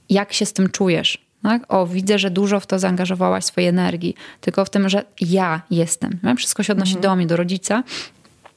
jak 0.09 0.33
się 0.33 0.45
z 0.45 0.53
tym 0.53 0.69
czujesz. 0.69 1.25
Tak? 1.43 1.73
O, 1.73 1.87
widzę, 1.87 2.19
że 2.19 2.31
dużo 2.31 2.59
w 2.59 2.67
to 2.67 2.79
zaangażowałaś 2.79 3.45
swojej 3.45 3.69
energii, 3.69 4.15
tylko 4.41 4.65
w 4.65 4.69
tym, 4.69 4.89
że 4.89 5.03
ja 5.21 5.61
jestem. 5.71 6.19
Wszystko 6.37 6.63
się 6.63 6.73
odnosi 6.73 6.95
mhm. 6.95 7.01
do 7.01 7.15
mnie, 7.15 7.27
do 7.27 7.37
rodzica. 7.37 7.83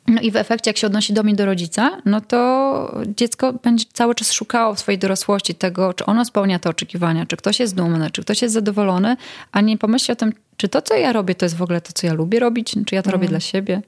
No 0.08 0.20
i 0.20 0.30
w 0.30 0.36
efekcie, 0.36 0.70
jak 0.70 0.76
się 0.76 0.86
odnosi 0.86 1.12
do 1.12 1.22
mnie, 1.22 1.34
do 1.34 1.46
rodzica, 1.46 1.98
no 2.04 2.20
to 2.20 3.00
dziecko 3.16 3.52
będzie 3.52 3.84
cały 3.92 4.14
czas 4.14 4.32
szukało 4.32 4.74
w 4.74 4.80
swojej 4.80 4.98
dorosłości 4.98 5.54
tego, 5.54 5.94
czy 5.94 6.06
ono 6.06 6.24
spełnia 6.24 6.58
te 6.58 6.70
oczekiwania, 6.70 7.26
czy 7.26 7.36
ktoś 7.36 7.60
jest 7.60 7.74
dumny, 7.74 8.10
czy 8.10 8.22
ktoś 8.22 8.42
jest 8.42 8.54
zadowolony, 8.54 9.16
a 9.52 9.60
nie 9.60 9.78
pomyśli 9.78 10.12
o 10.12 10.16
tym, 10.16 10.32
czy 10.58 10.68
to, 10.68 10.82
co 10.82 10.94
ja 10.94 11.12
robię, 11.12 11.34
to 11.34 11.44
jest 11.44 11.56
w 11.56 11.62
ogóle 11.62 11.80
to, 11.80 11.92
co 11.92 12.06
ja 12.06 12.12
lubię 12.12 12.40
robić, 12.40 12.74
czy 12.86 12.94
ja 12.94 13.02
to 13.02 13.10
robię 13.10 13.28
dla 13.28 13.40
siebie 13.40 13.82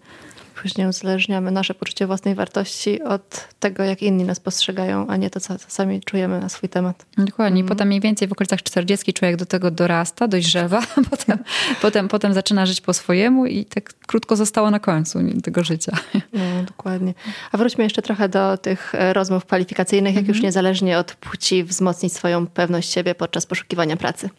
później 0.62 0.86
uzależniamy 0.86 1.50
nasze 1.50 1.74
poczucie 1.74 2.06
własnej 2.06 2.34
wartości 2.34 3.02
od 3.02 3.48
tego, 3.60 3.82
jak 3.82 4.02
inni 4.02 4.24
nas 4.24 4.40
postrzegają, 4.40 5.06
a 5.06 5.16
nie 5.16 5.30
to, 5.30 5.40
co 5.40 5.54
sami 5.68 6.00
czujemy 6.00 6.40
na 6.40 6.48
swój 6.48 6.68
temat. 6.68 7.06
Dokładnie. 7.18 7.60
Mm. 7.60 7.68
Potem 7.68 7.88
mniej 7.88 8.00
więcej 8.00 8.28
w 8.28 8.32
okolicach 8.32 8.62
40 8.62 9.12
człowiek 9.12 9.36
do 9.36 9.46
tego 9.46 9.70
dorasta, 9.70 10.28
dojrzewa, 10.28 10.82
potem, 11.10 11.38
potem, 11.82 12.08
potem 12.08 12.34
zaczyna 12.34 12.66
żyć 12.66 12.80
po 12.80 12.92
swojemu 12.92 13.46
i 13.46 13.64
tak 13.64 13.92
krótko 14.06 14.36
zostało 14.36 14.70
na 14.70 14.78
końcu 14.78 15.18
tego 15.42 15.64
życia. 15.64 15.92
No, 16.32 16.62
dokładnie. 16.66 17.14
A 17.52 17.58
wróćmy 17.58 17.84
jeszcze 17.84 18.02
trochę 18.02 18.28
do 18.28 18.58
tych 18.58 18.94
e, 18.94 19.12
rozmów 19.12 19.44
kwalifikacyjnych, 19.44 20.14
jak 20.14 20.24
mm 20.24 20.30
już 20.30 20.42
niezależnie 20.42 20.98
od 20.98 21.14
płci 21.14 21.64
wzmocnić 21.64 22.12
swoją 22.12 22.46
pewność 22.46 22.92
siebie 22.92 23.14
podczas 23.14 23.46
poszukiwania 23.46 23.96
pracy. 23.96 24.30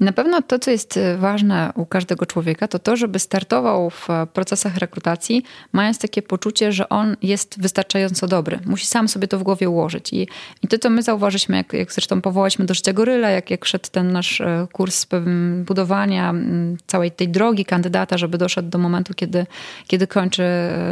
Na 0.00 0.12
pewno 0.12 0.42
to, 0.42 0.58
co 0.58 0.70
jest 0.70 0.96
e, 0.96 1.16
ważne 1.16 1.72
u 1.74 1.86
każdego 1.86 2.26
człowieka, 2.26 2.68
to 2.68 2.78
to, 2.78 2.96
żeby 2.96 3.18
startował 3.18 3.90
w 3.90 4.10
e, 4.10 4.26
procesach 4.26 4.76
rekrutacji, 4.76 5.42
mając 5.72 5.98
takie 5.98 6.22
poczucie, 6.22 6.72
że 6.72 6.88
on 6.88 7.16
jest 7.22 7.60
wystarczająco 7.60 8.26
dobry. 8.26 8.58
Musi 8.66 8.86
sam 8.86 9.08
sobie 9.08 9.28
to 9.28 9.38
w 9.38 9.42
głowie 9.42 9.70
ułożyć. 9.70 10.12
I, 10.12 10.28
i 10.62 10.68
to, 10.68 10.78
co 10.78 10.90
my 10.90 11.02
zauważyliśmy, 11.02 11.56
jak, 11.56 11.72
jak 11.72 11.92
zresztą 11.92 12.20
powołaliśmy 12.20 12.64
do 12.64 12.74
życia 12.74 12.92
goryla, 12.92 13.30
jak, 13.30 13.50
jak 13.50 13.64
szedł 13.64 13.88
ten 13.92 14.12
nasz 14.12 14.40
e, 14.40 14.66
kurs 14.72 15.06
budowania 15.66 16.34
całej 16.86 17.10
tej 17.10 17.28
drogi 17.28 17.64
kandydata, 17.64 18.18
żeby 18.18 18.38
doszedł 18.38 18.68
do 18.68 18.78
momentu, 18.78 19.14
kiedy, 19.14 19.46
kiedy 19.86 20.06
kończy 20.06 20.44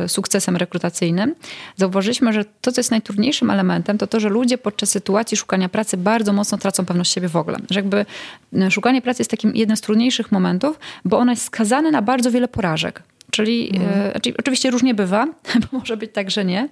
sukcesem 0.07 0.57
rekrutacyjnym, 0.57 1.35
zauważyliśmy, 1.77 2.33
że 2.33 2.45
to, 2.61 2.73
co 2.73 2.81
jest 2.81 2.91
najtrudniejszym 2.91 3.51
elementem, 3.51 3.99
to 3.99 4.07
to, 4.07 4.21
że 4.21 4.29
ludzie 4.29 4.59
podczas 4.59 4.91
sytuacji 4.91 5.37
szukania 5.37 5.69
pracy 5.69 5.97
bardzo 5.97 6.33
mocno 6.33 6.59
tracą 6.59 6.85
pewność 6.85 7.13
siebie 7.13 7.29
w 7.29 7.37
ogóle. 7.37 7.59
Że 7.71 7.81
jakby 7.81 8.07
szukanie 8.71 8.96
szukanie 8.97 9.03
pracy 9.03 9.21
jest 9.21 9.31
takim 9.31 9.57
jednym 9.57 9.77
z 9.77 9.81
trudniejszych 9.81 10.33
momentów, 10.33 10.79
bo 11.05 11.19
ono 11.19 11.33
jest 11.33 11.45
skazane 11.45 11.91
na 11.91 12.03
bardzo 12.03 12.31
wiele 12.31 12.49
porażek. 12.49 13.03
Czyli, 13.31 13.71
mm. 13.77 13.89
e, 13.89 14.13
oczywiście 14.39 14.71
różnie 14.71 14.95
bywa, 14.95 15.27
bo 15.63 15.79
może 15.79 15.97
być 15.97 16.13
tak, 16.13 16.31
że 16.31 16.45
nie, 16.45 16.69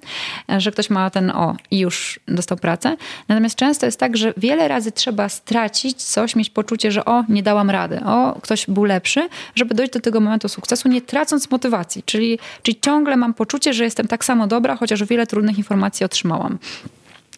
że 0.59 0.73
ktoś 0.73 0.91
ma 0.91 1.11
ten 1.11 1.31
o 1.31 1.57
i 1.71 1.79
już 1.79 2.21
dostał 2.29 2.59
pracę. 2.59 2.97
Natomiast 3.29 3.57
często 3.57 3.87
jest 3.87 4.01
tak, 4.01 4.17
że 4.17 4.33
wiele 4.37 4.69
razy 4.69 4.93
trzeba 4.93 5.29
stracić 5.29 6.03
coś, 6.03 6.37
mieć 6.37 6.51
poczucie, 6.51 6.91
że 6.91 7.05
o, 7.05 7.25
nie 7.29 7.43
dałam 7.43 7.71
rady, 7.71 8.01
o, 8.05 8.39
ktoś 8.43 8.67
był 8.67 8.85
lepszy, 8.85 9.29
żeby 9.55 9.75
dojść 9.75 9.93
do 9.93 10.01
tego 10.01 10.21
momentu 10.21 10.49
sukcesu, 10.49 10.89
nie 10.89 11.03
tracąc 11.03 11.51
motywacji. 11.51 12.03
Czyli, 12.03 12.39
czyli 12.63 12.81
ciągle 12.81 13.17
mam 13.17 13.35
poczucie, 13.35 13.73
że 13.73 13.85
jestem 13.85 14.09
tak 14.09 14.25
samo 14.25 14.47
dobra, 14.47 14.77
chociaż 14.77 15.05
wiele 15.05 15.27
trudnych 15.27 15.59
informacji 15.59 16.05
otrzymałam. 16.07 16.59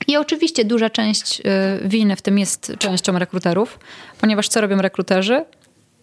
I 0.08 0.16
oczywiście 0.16 0.64
duża 0.64 0.90
część 0.90 1.40
y, 1.40 1.88
winy 1.88 2.16
w 2.16 2.22
tym 2.22 2.38
jest 2.38 2.72
częścią 2.78 3.18
rekruterów, 3.18 3.78
ponieważ 4.20 4.48
co 4.48 4.60
robią 4.60 4.76
rekruterzy? 4.76 5.44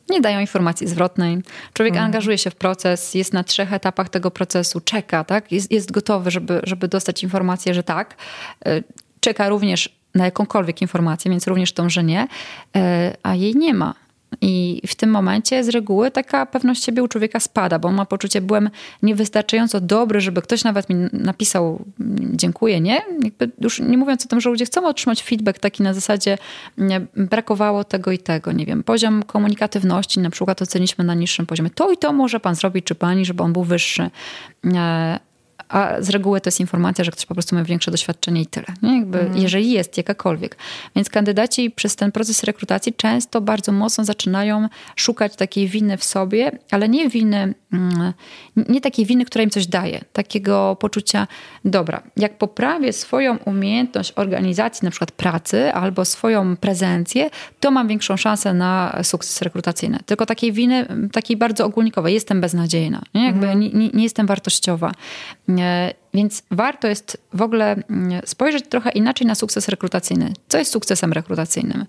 Nie 0.10 0.22
dają 0.22 0.40
informacji 0.40 0.88
zwrotnej. 0.88 1.42
Człowiek 1.74 1.94
mhm. 1.94 2.06
angażuje 2.06 2.38
się 2.38 2.50
w 2.50 2.56
proces, 2.56 3.14
jest 3.14 3.34
na 3.34 3.44
trzech 3.44 3.74
etapach 3.74 4.10
tego 4.10 4.32
procesu, 4.32 4.82
czeka, 4.82 5.24
tak? 5.24 5.52
jest, 5.52 5.72
jest 5.72 5.92
gotowy, 5.92 6.32
żeby, 6.32 6.62
żeby 6.64 6.88
dostać 6.88 7.24
informację, 7.24 7.74
że 7.74 7.84
tak. 7.84 8.16
Y, 8.68 8.84
czeka 9.20 9.50
również 9.50 9.90
na 10.16 10.26
jakąkolwiek 10.26 10.82
informację, 10.82 11.32
więc 11.32 11.48
również 11.48 11.74
tą, 11.74 11.90
że 11.90 12.04
nie, 12.04 12.24
y, 12.24 12.80
a 13.24 13.36
jej 13.36 13.56
nie 13.56 13.74
ma. 13.74 14.03
I 14.42 14.82
w 14.88 14.96
tym 14.96 15.10
momencie 15.10 15.64
z 15.64 15.70
reguły 15.70 16.12
taka 16.12 16.46
pewność 16.46 16.84
siebie 16.84 17.04
u 17.04 17.08
człowieka 17.08 17.40
spada, 17.40 17.80
bo 17.80 17.88
on 17.88 17.96
ma 17.96 18.06
poczucie, 18.06 18.42
byłem 18.42 18.70
niewystarczająco 19.04 19.82
dobry, 19.82 20.22
żeby 20.22 20.42
ktoś 20.42 20.64
nawet 20.64 20.90
mi 20.90 20.96
napisał 21.14 21.86
dziękuję, 22.34 22.82
nie? 22.82 23.02
Jakby 23.24 23.52
już 23.62 23.80
nie 23.80 23.98
mówiąc 23.98 24.26
o 24.26 24.30
tym, 24.30 24.42
że 24.42 24.50
ludzie 24.50 24.66
chcą 24.66 24.88
otrzymać 24.88 25.24
feedback 25.24 25.60
taki 25.60 25.84
na 25.84 25.94
zasadzie 25.94 26.38
brakowało 27.16 27.84
tego 27.84 28.12
i 28.12 28.18
tego, 28.18 28.52
nie 28.52 28.66
wiem, 28.66 28.84
poziom 28.84 29.24
komunikatywności 29.24 30.20
na 30.20 30.30
przykład 30.30 30.62
oceniliśmy 30.62 31.04
na 31.04 31.14
niższym 31.14 31.46
poziomie. 31.46 31.70
To 31.70 31.92
i 31.92 31.98
to 31.98 32.14
może 32.14 32.40
pan 32.40 32.56
zrobić, 32.56 32.86
czy 32.86 32.96
pani, 32.96 33.26
żeby 33.26 33.44
on 33.44 33.54
był 33.54 33.64
wyższy 33.64 34.10
e, 34.76 35.20
a 35.74 36.02
z 36.02 36.10
reguły 36.10 36.42
to 36.42 36.48
jest 36.48 36.60
informacja, 36.60 37.04
że 37.04 37.12
ktoś 37.12 37.26
po 37.26 37.34
prostu 37.34 37.56
ma 37.56 37.64
większe 37.64 37.92
doświadczenie 37.92 38.42
i 38.42 38.46
tyle. 38.46 38.66
Nie? 38.82 38.98
Jakby, 38.98 39.20
mhm. 39.20 39.42
Jeżeli 39.42 39.72
jest 39.72 39.98
jakakolwiek. 39.98 40.58
Więc 40.96 41.10
kandydaci 41.10 41.72
przez 41.72 41.96
ten 41.96 42.12
proces 42.12 42.44
rekrutacji 42.44 42.94
często 42.94 43.42
bardzo 43.42 43.72
mocno 43.72 44.06
zaczynają 44.06 44.70
szukać 44.96 45.36
takiej 45.36 45.68
winy 45.68 45.98
w 45.98 46.04
sobie, 46.04 46.52
ale 46.72 46.90
nie 46.90 47.10
winy, 47.10 47.54
mm, 47.74 48.14
nie 48.70 48.82
takiej 48.82 49.06
winy, 49.06 49.26
która 49.26 49.44
im 49.44 49.50
coś 49.50 49.68
daje. 49.68 50.02
Takiego 50.14 50.78
poczucia, 50.80 51.28
dobra, 51.66 52.04
jak 52.18 52.38
poprawię 52.38 52.94
swoją 52.94 53.38
umiejętność 53.38 54.14
organizacji 54.16 54.86
na 54.86 54.92
przykład 54.92 55.12
pracy 55.12 55.74
albo 55.74 56.06
swoją 56.06 56.58
prezencję, 56.58 57.30
to 57.60 57.72
mam 57.72 57.88
większą 57.88 58.18
szansę 58.18 58.54
na 58.54 59.00
sukces 59.04 59.42
rekrutacyjny. 59.42 60.00
Tylko 60.06 60.26
takiej 60.26 60.52
winy, 60.52 60.86
takiej 61.12 61.38
bardzo 61.38 61.66
ogólnikowej. 61.66 62.14
Jestem 62.14 62.42
beznadziejna. 62.42 63.02
Nie? 63.14 63.26
Jakby 63.26 63.46
mhm. 63.46 63.60
nie, 63.60 63.70
nie, 63.70 63.90
nie 63.90 64.04
jestem 64.04 64.28
wartościowa 64.28 64.92
Więc 66.14 66.44
warto 66.52 66.88
jest 66.88 67.18
w 67.34 67.42
ogóle 67.42 67.72
mm, 67.72 68.22
spojrzeć 68.26 68.66
trochę 68.70 68.92
inaczej 68.92 69.28
na 69.28 69.36
sukces 69.36 69.68
rekrutacyjny. 69.68 70.34
Co 70.48 70.58
jest 70.58 70.72
sukcesem 70.72 71.14
rekrutacyjnym? 71.14 71.86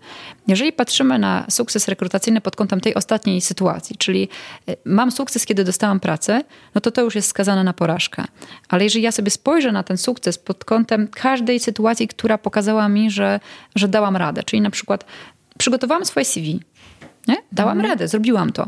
Jeżeli 0.48 0.72
patrzymy 0.72 1.18
na 1.18 1.46
sukces 1.50 1.88
rekrutacyjny 1.88 2.40
pod 2.40 2.56
kątem 2.56 2.80
tej 2.80 2.94
ostatniej 2.94 3.40
sytuacji, 3.40 3.96
czyli 3.96 4.28
y, 4.68 4.76
mam 4.84 5.10
sukces, 5.10 5.46
kiedy 5.46 5.64
dostałam 5.64 6.00
pracę, 6.00 6.44
no 6.74 6.80
to 6.80 6.90
to 6.90 7.02
już 7.02 7.14
jest 7.14 7.28
skazane 7.28 7.64
na 7.64 7.72
porażkę. 7.72 8.24
Ale 8.68 8.84
jeżeli 8.84 9.02
ja 9.04 9.12
sobie 9.12 9.30
spojrzę 9.30 9.72
na 9.72 9.82
ten 9.82 9.96
sukces 9.98 10.38
pod 10.38 10.64
kątem 10.64 11.08
każdej 11.08 11.60
sytuacji, 11.60 12.08
która 12.08 12.38
pokazała 12.38 12.88
mi, 12.88 13.10
że, 13.10 13.40
że 13.74 13.88
dałam 13.88 14.16
radę, 14.16 14.42
czyli 14.42 14.62
na 14.62 14.70
przykład 14.70 15.04
przygotowałam 15.58 16.04
swoje 16.04 16.24
CV, 16.24 16.60
nie? 17.28 17.36
dałam 17.52 17.78
mhm. 17.78 17.90
radę, 17.90 18.08
zrobiłam 18.08 18.52
to 18.52 18.66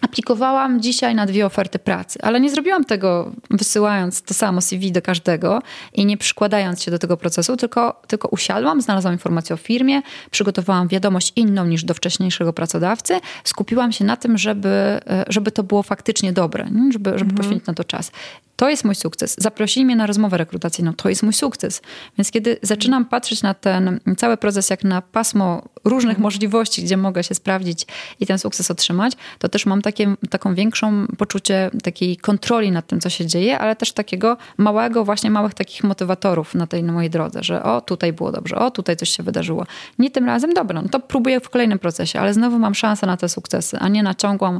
aplikowałam 0.00 0.80
dzisiaj 0.80 1.14
na 1.14 1.26
dwie 1.26 1.46
oferty 1.46 1.78
pracy, 1.78 2.18
ale 2.22 2.40
nie 2.40 2.50
zrobiłam 2.50 2.84
tego 2.84 3.32
wysyłając 3.50 4.22
to 4.22 4.34
samo 4.34 4.60
CV 4.60 4.92
do 4.92 5.02
każdego 5.02 5.62
i 5.92 6.06
nie 6.06 6.16
przykładając 6.16 6.82
się 6.82 6.90
do 6.90 6.98
tego 6.98 7.16
procesu, 7.16 7.56
tylko, 7.56 8.02
tylko 8.06 8.28
usiadłam, 8.28 8.82
znalazłam 8.82 9.14
informację 9.14 9.54
o 9.54 9.56
firmie, 9.56 10.02
przygotowałam 10.30 10.88
wiadomość 10.88 11.32
inną 11.36 11.64
niż 11.64 11.84
do 11.84 11.94
wcześniejszego 11.94 12.52
pracodawcy, 12.52 13.20
skupiłam 13.44 13.92
się 13.92 14.04
na 14.04 14.16
tym, 14.16 14.38
żeby, 14.38 14.68
e, 14.68 15.24
żeby 15.28 15.52
to 15.52 15.62
było 15.62 15.82
faktycznie 15.82 16.32
dobre, 16.32 16.68
żeby, 16.92 17.10
żeby 17.10 17.30
mhm. 17.30 17.36
poświęcić 17.36 17.66
na 17.66 17.74
to 17.74 17.84
czas. 17.84 18.12
To 18.56 18.68
jest 18.68 18.84
mój 18.84 18.94
sukces. 18.94 19.36
Zaprosili 19.38 19.86
mnie 19.86 19.96
na 19.96 20.06
rozmowę 20.06 20.38
rekrutacyjną. 20.38 20.94
To 20.94 21.08
jest 21.08 21.22
mój 21.22 21.32
sukces. 21.32 21.82
Więc 22.18 22.30
kiedy 22.30 22.56
zaczynam 22.62 23.04
patrzeć 23.04 23.42
na 23.42 23.54
ten 23.54 24.00
cały 24.16 24.36
proces 24.36 24.70
jak 24.70 24.84
na 24.84 25.02
pasmo 25.02 25.62
różnych 25.84 26.10
mhm. 26.16 26.22
możliwości, 26.22 26.82
gdzie 26.82 26.96
mogę 26.96 27.24
się 27.24 27.34
sprawdzić 27.34 27.86
i 28.20 28.26
ten 28.26 28.38
sukces 28.38 28.70
otrzymać, 28.70 29.12
to 29.38 29.48
też 29.48 29.66
mam 29.66 29.82
takie, 29.82 30.14
taką 30.30 30.54
większą 30.54 31.06
poczucie 31.06 31.70
takiej 31.82 32.16
kontroli 32.16 32.72
nad 32.72 32.86
tym, 32.86 33.00
co 33.00 33.10
się 33.10 33.26
dzieje, 33.26 33.58
ale 33.58 33.76
też 33.76 33.92
takiego 33.92 34.36
małego, 34.58 35.04
właśnie 35.04 35.30
małych 35.30 35.54
takich 35.54 35.84
motywatorów 35.84 36.54
na 36.54 36.66
tej 36.66 36.82
na 36.82 36.92
mojej 36.92 37.10
drodze, 37.10 37.42
że 37.42 37.62
o, 37.62 37.80
tutaj 37.80 38.12
było 38.12 38.32
dobrze, 38.32 38.56
o, 38.56 38.70
tutaj 38.70 38.96
coś 38.96 39.10
się 39.10 39.22
wydarzyło. 39.22 39.66
Nie 39.98 40.10
tym 40.10 40.26
razem, 40.26 40.54
dobra, 40.54 40.82
no 40.82 40.88
to 40.88 41.00
próbuję 41.00 41.40
w 41.40 41.48
kolejnym 41.48 41.78
procesie, 41.78 42.20
ale 42.20 42.34
znowu 42.34 42.58
mam 42.58 42.74
szansę 42.74 43.06
na 43.06 43.16
te 43.16 43.28
sukcesy, 43.28 43.78
a 43.78 43.88
nie 43.88 44.02
na 44.02 44.14
ciągłą, 44.14 44.58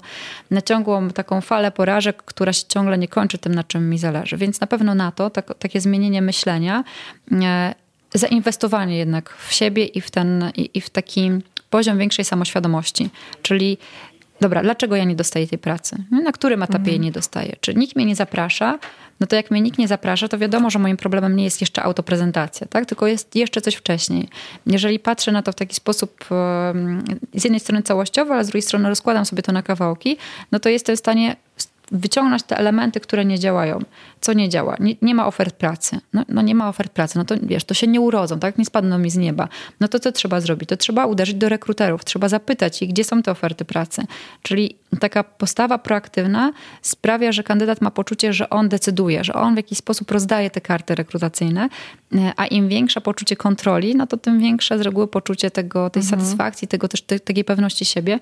na 0.51 0.63
ciągłą 0.63 1.11
taką 1.11 1.41
falę 1.41 1.71
porażek, 1.71 2.23
która 2.23 2.53
się 2.53 2.65
ciągle 2.69 2.99
nie 2.99 3.09
kończy 3.09 3.39
tym, 3.39 3.55
na 3.55 3.65
czym 3.65 3.84
mi 3.91 3.99
zależy. 3.99 4.37
Więc 4.37 4.61
na 4.61 4.67
pewno 4.67 4.95
na 4.95 5.13
to, 5.13 5.31
tak, 5.31 5.55
takie 5.59 5.81
zmienienie 5.81 6.23
myślenia, 6.23 6.85
e, 7.33 7.75
zainwestowanie 8.15 8.99
jednak 8.99 9.37
w 9.39 9.53
siebie 9.53 9.85
i 9.85 10.01
w, 10.01 10.11
ten, 10.11 10.51
i, 10.57 10.71
i 10.75 10.81
w 10.81 10.91
taki 10.91 11.31
poziom 11.71 11.99
większej 11.99 12.25
samoświadomości. 12.25 13.11
Czyli 13.43 13.79
dobra, 14.41 14.63
dlaczego 14.63 14.97
ja 14.97 15.05
nie 15.05 15.17
dostaję 15.17 15.47
tej 15.47 15.59
pracy? 15.59 15.97
Na 16.11 16.33
którym 16.33 16.63
etapie 16.63 16.79
mhm. 16.79 16.93
jej 16.93 17.01
nie 17.01 17.13
dostaję? 17.13 17.57
Czy 17.61 17.75
nikt 17.75 17.97
mnie 17.97 18.05
nie 18.05 18.17
zaprasza? 18.17 18.79
No 19.21 19.27
to 19.27 19.37
jak 19.37 19.51
mnie 19.51 19.61
nikt 19.61 19.79
nie 19.79 19.89
zaprasza, 19.89 20.29
to 20.29 20.39
wiadomo, 20.39 20.71
że 20.71 20.79
moim 20.79 20.97
problemem 20.97 21.37
nie 21.37 21.45
jest 21.45 21.61
jeszcze 21.61 21.83
autoprezentacja, 21.83 22.67
tak? 22.67 22.87
tylko 22.87 23.07
jest 23.07 23.37
jeszcze 23.37 23.61
coś 23.61 23.75
wcześniej. 23.75 24.29
Jeżeli 24.67 24.99
patrzę 24.99 25.33
na 25.33 25.43
to 25.43 25.53
w 25.53 25.55
taki 25.55 25.75
sposób 25.75 26.25
z 27.35 27.45
jednej 27.45 27.61
strony 27.61 27.83
całościowo, 27.83 28.35
ale 28.35 28.45
z 28.45 28.47
drugiej 28.47 28.63
strony 28.63 28.89
rozkładam 28.89 29.27
sobie 29.27 29.43
to 29.43 29.53
na 29.53 29.63
kawałki, 29.63 30.17
no 30.53 30.61
to 30.61 30.69
jestem 30.69 30.97
w 30.97 30.99
stanie 30.99 31.37
wyciągnąć 31.93 32.43
te 32.43 32.59
elementy, 32.59 33.01
które 33.01 33.25
nie 33.25 33.39
działają. 33.39 33.79
Co 34.21 34.33
nie 34.33 34.49
działa? 34.49 34.77
Nie, 34.81 34.95
nie 35.03 35.15
ma 35.15 35.27
ofert 35.27 35.57
pracy. 35.57 36.01
No, 36.13 36.25
no, 36.29 36.43
nie 36.43 36.55
ma 36.55 36.69
ofert 36.69 36.93
pracy. 36.93 37.19
No 37.19 37.25
to 37.25 37.35
wiesz, 37.43 37.65
to 37.65 37.75
się 37.75 37.87
nie 37.87 38.01
urodzą, 38.01 38.39
tak? 38.39 38.59
Nie 38.59 38.65
spadną 38.65 38.99
mi 38.99 39.11
z 39.11 39.17
nieba. 39.17 39.49
No 39.81 39.89
to 39.89 40.01
co 40.01 40.13
trzeba 40.13 40.41
zrobić? 40.41 40.69
To 40.69 40.77
trzeba 40.77 41.07
uderzyć 41.07 41.35
do 41.35 41.49
rekruterów. 41.49 42.05
Trzeba 42.05 42.29
zapytać 42.29 42.83
ich, 42.83 42.89
gdzie 42.89 43.05
są 43.05 43.23
te 43.23 43.31
oferty 43.31 43.65
pracy. 43.65 44.03
Czyli 44.43 44.77
taka 45.01 45.25
postawa 45.25 45.79
proaktywna 45.79 46.53
sprawia, 46.83 47.33
że 47.33 47.43
kandydat 47.43 47.81
ma 47.81 47.91
poczucie, 47.91 48.33
że 48.33 48.51
on 48.51 48.69
decyduje, 48.69 49.25
że 49.25 49.35
on 49.35 49.55
w 49.55 49.57
jakiś 49.57 49.79
sposób 49.79 50.11
rozdaje 50.11 50.51
te 50.51 50.61
karty 50.61 50.95
rekrutacyjne, 50.95 51.69
a 52.37 52.47
im 52.47 52.69
większe 52.69 53.01
poczucie 53.01 53.37
kontroli, 53.37 53.97
no 53.97 54.07
to 54.07 54.17
tym 54.17 54.41
większe 54.41 54.79
z 54.79 54.81
reguły 54.81 55.09
poczucie 55.09 55.51
tego, 55.51 55.91
tej 55.91 56.03
mhm. 56.03 56.21
satysfakcji, 56.21 56.69
tego 56.69 56.89
też 56.89 57.03
tej, 57.03 57.21
takiej 57.21 57.45
pewności 57.45 57.85
siebie. 57.85 58.19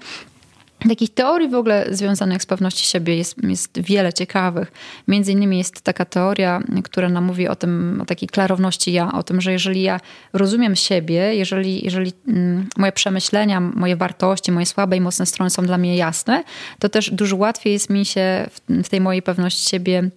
Takich 0.89 1.15
teorii 1.15 1.49
w 1.49 1.55
ogóle 1.55 1.87
związanych 1.91 2.43
z 2.43 2.47
pewnością 2.47 2.85
siebie 2.85 3.17
jest, 3.17 3.45
jest 3.45 3.81
wiele 3.81 4.13
ciekawych. 4.13 4.73
Między 5.09 5.33
innymi 5.33 5.59
jest 5.59 5.83
taka 5.83 6.05
teoria, 6.05 6.61
która 6.85 7.09
nam 7.09 7.25
mówi 7.25 7.49
o 7.49 7.57
tym, 7.57 8.01
o 8.03 8.05
takiej 8.05 8.29
klarowności 8.29 8.93
ja, 8.93 9.13
o 9.13 9.23
tym, 9.23 9.41
że 9.41 9.53
jeżeli 9.53 9.83
ja 9.83 10.01
rozumiem 10.33 10.77
siebie, 10.77 11.35
jeżeli, 11.35 11.85
jeżeli 11.85 12.13
mm, 12.29 12.69
moje 12.77 12.93
przemyślenia, 12.93 13.61
moje 13.61 13.97
wartości, 13.97 14.53
moje 14.53 14.67
słabe 14.67 14.97
i 14.97 15.01
mocne 15.01 15.27
strony 15.27 15.51
są 15.51 15.67
dla 15.67 15.79
mnie 15.79 15.97
jasne, 15.97 16.45
to 16.79 16.89
też 16.89 17.11
dużo 17.11 17.37
łatwiej 17.37 17.73
jest 17.73 17.91
mi 17.91 18.05
się 18.05 18.49
w, 18.51 18.85
w 18.85 18.89
tej 18.89 19.01
mojej 19.01 19.23
pewności 19.23 19.71
siebie 19.71 20.11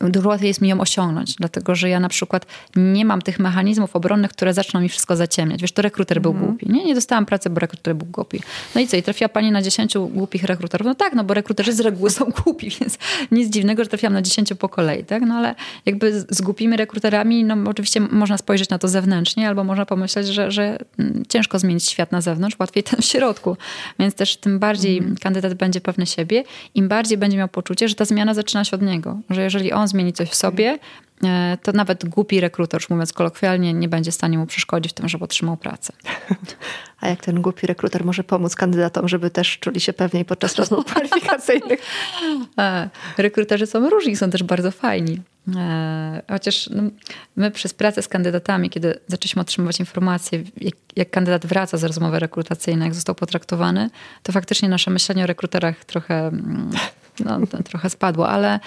dużo 0.00 0.28
łatwiej 0.28 0.48
jest 0.48 0.60
mi 0.60 0.68
ją 0.68 0.80
osiągnąć, 0.80 1.34
dlatego 1.34 1.74
że 1.74 1.88
ja 1.88 2.00
na 2.00 2.08
przykład 2.08 2.46
nie 2.76 3.04
mam 3.04 3.22
tych 3.22 3.38
mechanizmów 3.38 3.96
obronnych, 3.96 4.30
które 4.30 4.54
zaczną 4.54 4.80
mi 4.80 4.88
wszystko 4.88 5.16
zaciemniać. 5.16 5.62
Wiesz, 5.62 5.72
to 5.72 5.82
rekruter 5.82 6.20
był 6.20 6.30
mm. 6.30 6.44
głupi. 6.44 6.66
Nie, 6.72 6.84
nie 6.84 6.94
dostałam 6.94 7.26
pracy, 7.26 7.50
bo 7.50 7.60
rekruter 7.60 7.96
był 7.96 8.06
głupi. 8.06 8.40
No 8.74 8.80
i 8.80 8.86
co, 8.86 8.96
i 8.96 9.02
trafiła 9.02 9.28
pani 9.28 9.50
na 9.50 9.62
10 9.62 9.94
głupich 10.10 10.44
rekruterów? 10.44 10.86
No 10.86 10.94
tak, 10.94 11.12
no 11.14 11.24
bo 11.24 11.34
rekruterzy 11.34 11.72
z 11.72 11.80
reguły 11.80 12.10
są 12.10 12.24
głupi, 12.44 12.70
więc 12.80 12.98
nic 13.30 13.50
dziwnego, 13.50 13.84
że 13.84 13.88
trafiłam 13.88 14.12
na 14.12 14.22
10 14.22 14.54
po 14.58 14.68
kolei, 14.68 15.04
tak? 15.04 15.22
No 15.22 15.34
ale 15.34 15.54
jakby 15.86 16.20
z, 16.20 16.36
z 16.36 16.40
głupimi 16.40 16.76
rekruterami, 16.76 17.44
no 17.44 17.56
oczywiście 17.70 18.00
można 18.00 18.38
spojrzeć 18.38 18.68
na 18.68 18.78
to 18.78 18.88
zewnętrznie, 18.88 19.48
albo 19.48 19.64
można 19.64 19.86
pomyśleć, 19.86 20.26
że, 20.26 20.50
że 20.50 20.78
mm, 20.98 21.22
ciężko 21.28 21.58
zmienić 21.58 21.84
świat 21.84 22.12
na 22.12 22.20
zewnątrz, 22.20 22.58
łatwiej 22.58 22.82
ten 22.92 23.02
w 23.02 23.04
środku. 23.04 23.56
Więc 23.98 24.14
też 24.14 24.36
tym 24.36 24.58
bardziej 24.58 24.98
mm. 24.98 25.16
kandydat 25.16 25.54
będzie 25.54 25.80
pewny 25.80 26.06
siebie, 26.06 26.44
im 26.74 26.88
bardziej 26.88 27.18
będzie 27.18 27.36
miał 27.36 27.48
poczucie, 27.48 27.88
że 27.88 27.94
ta 27.94 28.04
zmiana 28.04 28.34
zaczyna 28.34 28.64
się 28.64 28.76
od 28.76 28.82
niego. 28.82 29.18
Że 29.30 29.42
jeżeli 29.42 29.72
on 29.72 29.81
on 29.82 29.88
zmieni 29.88 30.12
coś 30.12 30.30
w 30.30 30.34
sobie, 30.34 30.78
e, 31.24 31.58
to 31.62 31.72
nawet 31.72 32.08
głupi 32.08 32.40
rekruter, 32.40 32.80
już 32.80 32.90
mówiąc 32.90 33.12
kolokwialnie, 33.12 33.74
nie 33.74 33.88
będzie 33.88 34.10
w 34.10 34.14
stanie 34.14 34.38
mu 34.38 34.46
przeszkodzić 34.46 34.92
w 34.92 34.94
tym, 34.94 35.08
żeby 35.08 35.24
otrzymał 35.24 35.56
pracę. 35.56 35.92
A 37.00 37.08
jak 37.08 37.24
ten 37.24 37.42
głupi 37.42 37.66
rekruter 37.66 38.04
może 38.04 38.24
pomóc 38.24 38.54
kandydatom, 38.54 39.08
żeby 39.08 39.30
też 39.30 39.58
czuli 39.58 39.80
się 39.80 39.92
pewniej 39.92 40.24
podczas 40.24 40.56
rozmów 40.56 40.84
kwalifikacyjnych? 40.84 41.80
E, 42.58 42.90
rekruterzy 43.18 43.66
są 43.66 43.90
różni, 43.90 44.16
są 44.16 44.30
też 44.30 44.42
bardzo 44.42 44.70
fajni. 44.70 45.20
E, 45.56 46.22
chociaż 46.30 46.68
no, 46.70 46.82
my 47.36 47.50
przez 47.50 47.74
pracę 47.74 48.02
z 48.02 48.08
kandydatami, 48.08 48.70
kiedy 48.70 48.98
zaczęliśmy 49.06 49.42
otrzymywać 49.42 49.80
informacje, 49.80 50.42
jak, 50.60 50.74
jak, 50.96 51.10
kandydat 51.10 51.46
wraca 51.46 51.76
z 51.76 51.84
rozmowy 51.84 52.18
rekrutacyjnej, 52.18 52.86
jak 52.86 52.94
został 52.94 53.14
potraktowany, 53.14 53.90
to 54.22 54.32
faktycznie 54.32 54.68
nasze 54.68 54.90
myślenie 54.90 55.24
o 55.24 55.26
rekruterach 55.26 55.84
trochę 55.84 56.26
mm, 56.26 56.70
no, 57.24 57.38
trochę 57.64 57.90
spadło, 57.90 58.28
ale, 58.28 58.60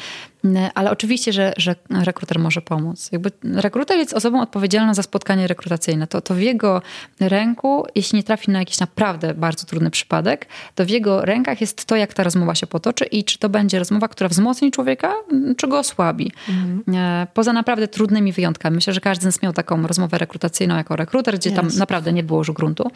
ale 0.76 0.91
oczywiście, 0.91 1.34
że, 1.34 1.54
że 1.58 1.76
rekruter 1.89 2.39
może 2.39 2.62
pomóc. 2.62 3.10
Jakby 3.12 3.32
rekruter 3.44 3.98
jest 3.98 4.13
osobą 4.13 4.41
odpowiedzialną 4.41 4.94
za 4.94 5.04
spotkanie 5.04 5.48
rekrutacyjne. 5.48 6.08
To, 6.08 6.22
to 6.22 6.34
w 6.34 6.39
jego 6.39 6.82
ręku, 7.20 7.86
jeśli 7.96 8.18
nie 8.18 8.24
trafi 8.24 8.52
na 8.52 8.60
jakiś 8.60 8.80
naprawdę 8.80 9.34
bardzo 9.34 9.65
trudny 9.65 9.91
przypadek, 9.91 10.48
to 10.76 10.86
w 10.86 10.89
jego 10.89 11.26
rękach 11.26 11.62
jest 11.62 11.86
to, 11.86 11.96
jak 11.96 12.13
ta 12.13 12.24
rozmowa 12.24 12.56
się 12.56 12.68
potoczy 12.68 13.06
i 13.06 13.24
czy 13.24 13.39
to 13.39 13.50
będzie 13.50 13.80
rozmowa, 13.80 14.08
która 14.08 14.30
wzmocni 14.30 14.72
człowieka, 14.72 15.13
czy 15.58 15.68
go 15.68 15.80
osłabi. 15.80 16.32
Mhm. 16.50 16.84
Poza 17.34 17.54
naprawdę 17.54 17.88
trudnymi 17.88 18.32
wyjątkami. 18.32 18.76
Myślę, 18.76 18.94
że 18.94 19.02
każdy 19.02 19.22
z 19.22 19.26
nas 19.26 19.41
miał 19.41 19.54
taką 19.54 19.88
rozmowę 19.88 20.18
rekrutacyjną 20.18 20.76
jako 20.76 20.96
rekruter, 20.96 21.36
gdzie 21.36 21.50
yes. 21.50 21.56
tam 21.56 21.68
naprawdę 21.78 22.13
nie 22.13 22.24
było 22.24 22.39
już 22.39 22.52
gruntu. 22.52 22.91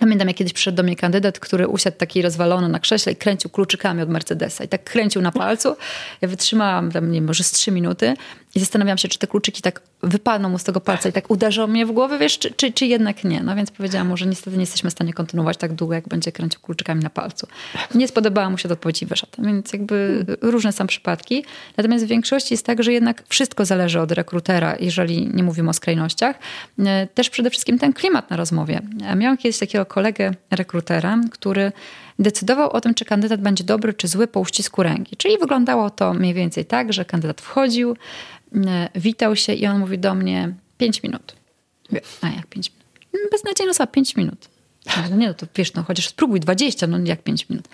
Pamiętam, 0.00 0.28
jak 0.28 0.36
kiedyś 0.36 0.52
przyszedł 0.52 0.76
do 0.76 0.82
mnie 0.82 0.96
kandydat, 0.96 1.38
który 1.38 1.68
usiadł 1.68 1.96
taki 1.96 2.22
rozwalony 2.22 2.68
na 2.68 2.78
krześle 2.80 3.12
i 3.12 3.16
kręcił 3.16 3.50
kluczykami 3.50 4.02
od 4.02 4.08
Mercedesa. 4.08 4.64
I 4.64 4.68
tak 4.68 4.84
kręcił 4.84 5.22
na 5.22 5.32
palcu. 5.32 5.76
Ja 6.20 6.28
wytrzymałam 6.28 6.92
tam, 6.92 7.10
nie 7.10 7.18
wiem, 7.18 7.26
może 7.26 7.44
z 7.44 7.50
trzy 7.50 7.70
minuty 7.70 8.14
i 8.54 8.60
zastanawiałam 8.60 8.98
się, 8.98 9.08
czy 9.08 9.18
te 9.18 9.26
kluczyki 9.26 9.62
tak 9.62 9.80
wypadną 10.02 10.48
mu 10.48 10.58
z 10.58 10.64
tego 10.64 10.80
palca 10.80 11.08
i 11.08 11.12
tak 11.12 11.30
uderzą 11.30 11.66
mnie 11.66 11.86
w 11.86 11.92
głowę, 11.92 12.18
wiesz, 12.18 12.38
czy, 12.38 12.50
czy, 12.50 12.72
czy 12.72 12.86
jednak 12.86 13.24
nie. 13.24 13.42
No 13.42 13.56
więc 13.56 13.70
powiedziałam 13.70 14.08
mu, 14.08 14.16
że 14.16 14.26
niestety 14.26 14.56
nie 14.56 14.62
jesteśmy 14.62 14.90
w 14.90 14.92
stanie 14.92 15.12
kontynuować 15.12 15.56
tak 15.56 15.72
długo, 15.72 15.94
jak 15.94 16.08
będzie 16.08 16.32
kręcił 16.32 16.60
kluczykami 16.60 17.02
na 17.02 17.10
palcu. 17.10 17.46
Nie 17.94 18.08
spodobała 18.08 18.50
mu 18.50 18.58
się 18.58 18.68
to 18.68 18.72
odpowiedź 18.72 19.02
i 19.02 19.06
wyszedł. 19.06 19.32
Więc 19.38 19.72
jakby 19.72 20.26
różne 20.40 20.72
są 20.72 20.86
przypadki. 20.86 21.44
Natomiast 21.76 22.04
w 22.04 22.08
większości 22.08 22.54
jest 22.54 22.66
tak, 22.66 22.82
że 22.82 22.92
jednak 22.92 23.22
wszystko 23.28 23.64
zależy 23.64 24.00
od 24.00 24.12
rekrutera, 24.12 24.76
jeżeli 24.80 25.28
nie 25.34 25.42
mówimy 25.42 25.70
o 25.70 25.72
skrajnościach. 25.72 26.38
E, 26.78 27.06
też 27.06 27.30
przede 27.30 27.50
wszystkim 27.50 27.78
ten 27.78 27.92
klimat 27.92 28.30
na 28.30 28.36
rozmowie. 28.36 28.80
Miałam 29.16 29.36
kiedyś 29.36 29.58
takiego 29.58 29.86
kolegę 29.86 30.34
rekrutera, 30.50 31.18
który 31.30 31.72
decydował 32.18 32.70
o 32.70 32.80
tym, 32.80 32.94
czy 32.94 33.04
kandydat 33.04 33.40
będzie 33.40 33.64
dobry, 33.64 33.94
czy 33.94 34.08
zły 34.08 34.26
po 34.26 34.40
uścisku 34.40 34.82
ręki. 34.82 35.16
Czyli 35.16 35.38
wyglądało 35.38 35.90
to 35.90 36.14
mniej 36.14 36.34
więcej 36.34 36.64
tak, 36.64 36.92
że 36.92 37.04
kandydat 37.04 37.40
wchodził, 37.40 37.96
E, 37.96 38.33
witał 38.94 39.36
się 39.36 39.52
i 39.52 39.66
on 39.66 39.78
mówi 39.78 39.98
do 39.98 40.14
mnie 40.14 40.54
5 40.78 41.02
minut. 41.02 41.36
A 42.20 42.28
jak 42.28 42.46
5 42.46 42.70
minut? 42.70 42.84
Mm, 43.14 43.30
beznadziejna 43.30 43.70
osoba, 43.70 43.86
5 43.86 44.16
minut. 44.16 44.48
No 45.10 45.16
nie, 45.16 45.28
no 45.28 45.34
to 45.34 45.46
wiesz, 45.56 45.74
no 45.74 45.82
chociaż 45.82 46.08
spróbuj 46.08 46.40
20, 46.40 46.86
no 46.86 46.98
jak 47.04 47.22
5 47.22 47.48
minut. 47.48 47.68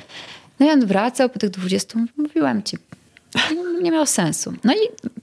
No 0.60 0.66
i 0.66 0.70
on 0.70 0.86
wracał 0.86 1.28
po 1.28 1.38
tych 1.38 1.50
20, 1.50 1.98
mówiłam 2.16 2.62
ci, 2.62 2.76
no, 3.34 3.80
nie 3.80 3.90
miało 3.90 4.06
sensu. 4.06 4.52
No 4.64 4.72
i 4.72 4.78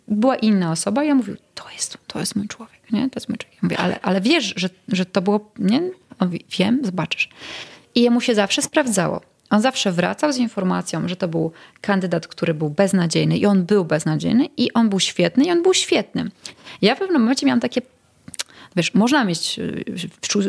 była 0.08 0.36
inna 0.36 0.72
osoba 0.72 1.04
i 1.04 1.08
ja 1.08 1.15
mówił, 1.15 1.36
to 1.56 1.70
jest, 1.70 1.98
to 2.08 2.20
jest 2.20 2.36
mój 2.36 2.48
człowiek, 2.48 2.91
nie? 2.91 3.10
To 3.10 3.17
jest 3.17 3.30
mój 3.30 3.38
człowiek. 3.38 3.63
Mówię, 3.63 3.78
ale, 3.78 4.02
ale 4.02 4.22
wiesz, 4.22 4.54
że, 4.56 4.70
że 4.88 5.06
to 5.06 5.22
było, 5.22 5.52
nie? 5.60 5.82
On 6.20 6.28
mówi, 6.28 6.46
wiem, 6.60 6.82
zobaczysz. 6.84 7.30
I 7.96 8.02
jemu 8.02 8.22
się 8.22 8.36
zawsze 8.36 8.62
sprawdzało 8.62 9.22
On 9.50 9.62
zawsze 9.62 9.92
wracał 9.92 10.34
z 10.34 10.38
informacją, 10.38 11.08
że 11.08 11.16
to 11.16 11.28
był 11.28 11.52
kandydat, 11.82 12.28
który 12.28 12.54
był 12.54 12.70
beznadziejny 12.70 13.38
i 13.38 13.46
on 13.46 13.66
był 13.66 13.86
beznadziejny 13.86 14.46
i 14.58 14.74
on 14.74 14.90
był 14.90 15.00
świetny 15.00 15.46
i 15.46 15.52
on 15.52 15.64
był 15.64 15.74
świetny. 15.74 16.32
Ja 16.82 16.96
w 16.96 17.00
pewnym 17.00 17.22
momencie 17.22 17.46
miałam 17.46 17.60
takie 17.60 17.82
wiesz, 18.76 18.94
można 18.94 19.26
mieć 19.26 19.60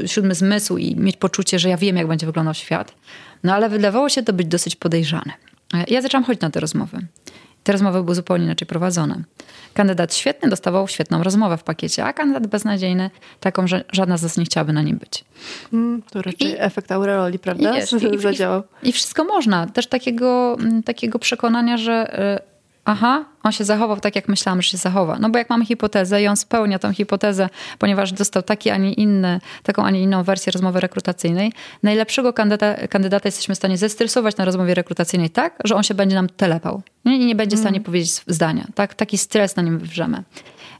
siódmy 0.07 0.35
zmysł 0.35 0.77
i 0.77 0.97
mieć 0.97 1.17
poczucie, 1.17 1.59
że 1.59 1.69
ja 1.69 1.77
wiem, 1.77 1.97
jak 1.97 2.07
będzie 2.07 2.27
wyglądał 2.27 2.55
świat, 2.55 2.95
no 3.43 3.55
ale 3.55 3.69
wydawało 3.69 4.09
się 4.09 4.23
to 4.23 4.33
być 4.33 4.47
dosyć 4.47 4.77
podejrzane. 4.77 5.33
Ja 5.89 6.03
zaczęłam 6.03 6.25
chodzić 6.25 6.41
na 6.43 6.51
te 6.51 6.61
rozmowy. 6.61 6.99
Te 7.69 7.73
rozmowy 7.73 8.03
były 8.03 8.15
zupełnie 8.15 8.45
inaczej 8.45 8.67
prowadzone. 8.67 9.23
Kandydat 9.75 10.15
świetny 10.15 10.49
dostawał 10.49 10.89
świetną 10.89 11.23
rozmowę 11.23 11.57
w 11.57 11.63
pakiecie, 11.63 12.05
a 12.05 12.13
kandydat 12.13 12.47
beznadziejny 12.47 13.11
taką, 13.41 13.67
że 13.67 13.85
żadna 13.93 14.17
z 14.17 14.23
nas 14.23 14.37
nie 14.37 14.45
chciałaby 14.45 14.73
na 14.73 14.83
nim 14.83 14.99
być. 14.99 15.25
Mm, 15.73 16.03
to 16.11 16.23
raczej 16.23 16.49
I, 16.49 16.55
efekt 16.59 16.93
aureoli, 16.93 17.39
prawda? 17.39 17.77
I, 17.77 17.81
wiesz, 17.81 17.93
i. 17.93 17.97
I, 18.07 18.89
I 18.89 18.93
wszystko 18.93 19.25
można. 19.25 19.67
Też 19.67 19.87
takiego, 19.87 20.57
mm, 20.61 20.83
takiego 20.83 21.19
przekonania, 21.19 21.77
że 21.77 22.21
y, 22.37 22.58
aha, 22.88 23.24
on 23.42 23.53
się 23.53 23.64
zachował 23.64 24.01
tak, 24.01 24.16
jak 24.16 24.29
myślałam, 24.29 24.62
że 24.62 24.70
się 24.70 24.77
zachowa. 24.77 25.18
No 25.18 25.31
bo 25.31 25.38
jak 25.38 25.51
mamy 25.51 25.66
hipotezę 25.66 26.22
i 26.22 26.27
on 26.27 26.37
spełnia 26.37 26.79
tą 26.79 26.92
hipotezę, 26.92 27.48
ponieważ 27.79 28.12
dostał 28.12 28.42
taki, 28.42 28.70
a 28.70 28.77
nie 28.77 28.92
inny, 28.92 29.40
taką, 29.62 29.85
a 29.85 29.90
nie 29.90 30.03
inną 30.03 30.22
wersję 30.22 30.53
rozmowy 30.53 30.81
rekrutacyjnej, 30.81 31.53
najlepszego 31.83 32.33
kandydata, 32.33 32.88
kandydata 32.88 33.29
jesteśmy 33.29 33.55
w 33.55 33.59
stanie 33.59 33.79
zestresować 33.79 34.37
na 34.37 34.44
rozmowie 34.44 34.74
rekrutacyjnej 34.74 35.31
tak, 35.31 35.59
że 35.64 35.74
on 35.74 35.83
się 35.83 35.94
będzie 35.94 36.14
nam 36.14 36.29
telepał 36.29 36.83
i 37.05 37.27
nie 37.27 37.35
będzie 37.35 37.57
w 37.57 37.61
stanie 37.61 37.77
mm. 37.77 37.85
powiedzieć 37.85 38.22
zdania. 38.27 38.66
Tak? 38.74 38.94
Taki 38.94 39.18
stres 39.18 39.57
na 39.57 39.62
nim 39.62 39.79
wywrzemy. 39.79 40.22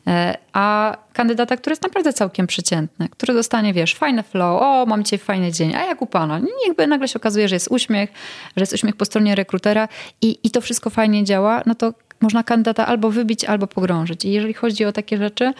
E, 0.09 0.39
a 0.53 0.97
kandydata, 1.13 1.57
który 1.57 1.73
jest 1.73 1.83
naprawdę 1.83 2.13
całkiem 2.13 2.47
przeciętny, 2.47 3.09
który 3.09 3.35
dostanie, 3.35 3.75
wiesz, 3.75 3.95
fajny 3.95 4.23
flow, 4.23 4.63
o, 4.63 4.87
mam 4.87 5.05
dzisiaj 5.05 5.19
fajny 5.19 5.53
dzień, 5.53 5.75
a 5.75 5.85
jak 5.85 6.03
u 6.03 6.07
pana? 6.07 6.41
Jakby 6.67 6.87
nagle 6.87 7.09
się 7.09 7.17
okazuje, 7.17 7.49
że 7.49 7.57
jest 7.57 7.69
uśmiech, 7.71 8.11
że 8.57 8.63
jest 8.63 8.73
uśmiech 8.73 8.97
po 8.97 9.05
stronie 9.05 9.35
rekrutera 9.35 9.89
i, 10.23 10.39
i 10.43 10.51
to 10.51 10.61
wszystko 10.61 10.91
fajnie 10.91 11.25
działa, 11.25 11.63
no 11.67 11.75
to 11.75 11.93
można 12.21 12.43
kandydata 12.43 12.87
albo 12.87 13.11
wybić, 13.11 13.45
albo 13.45 13.67
pogrążyć. 13.67 14.25
I 14.25 14.33
jeżeli 14.33 14.55
chodzi 14.55 14.85
o 14.85 14.93
takie 14.93 15.19
rzeczy, 15.19 15.53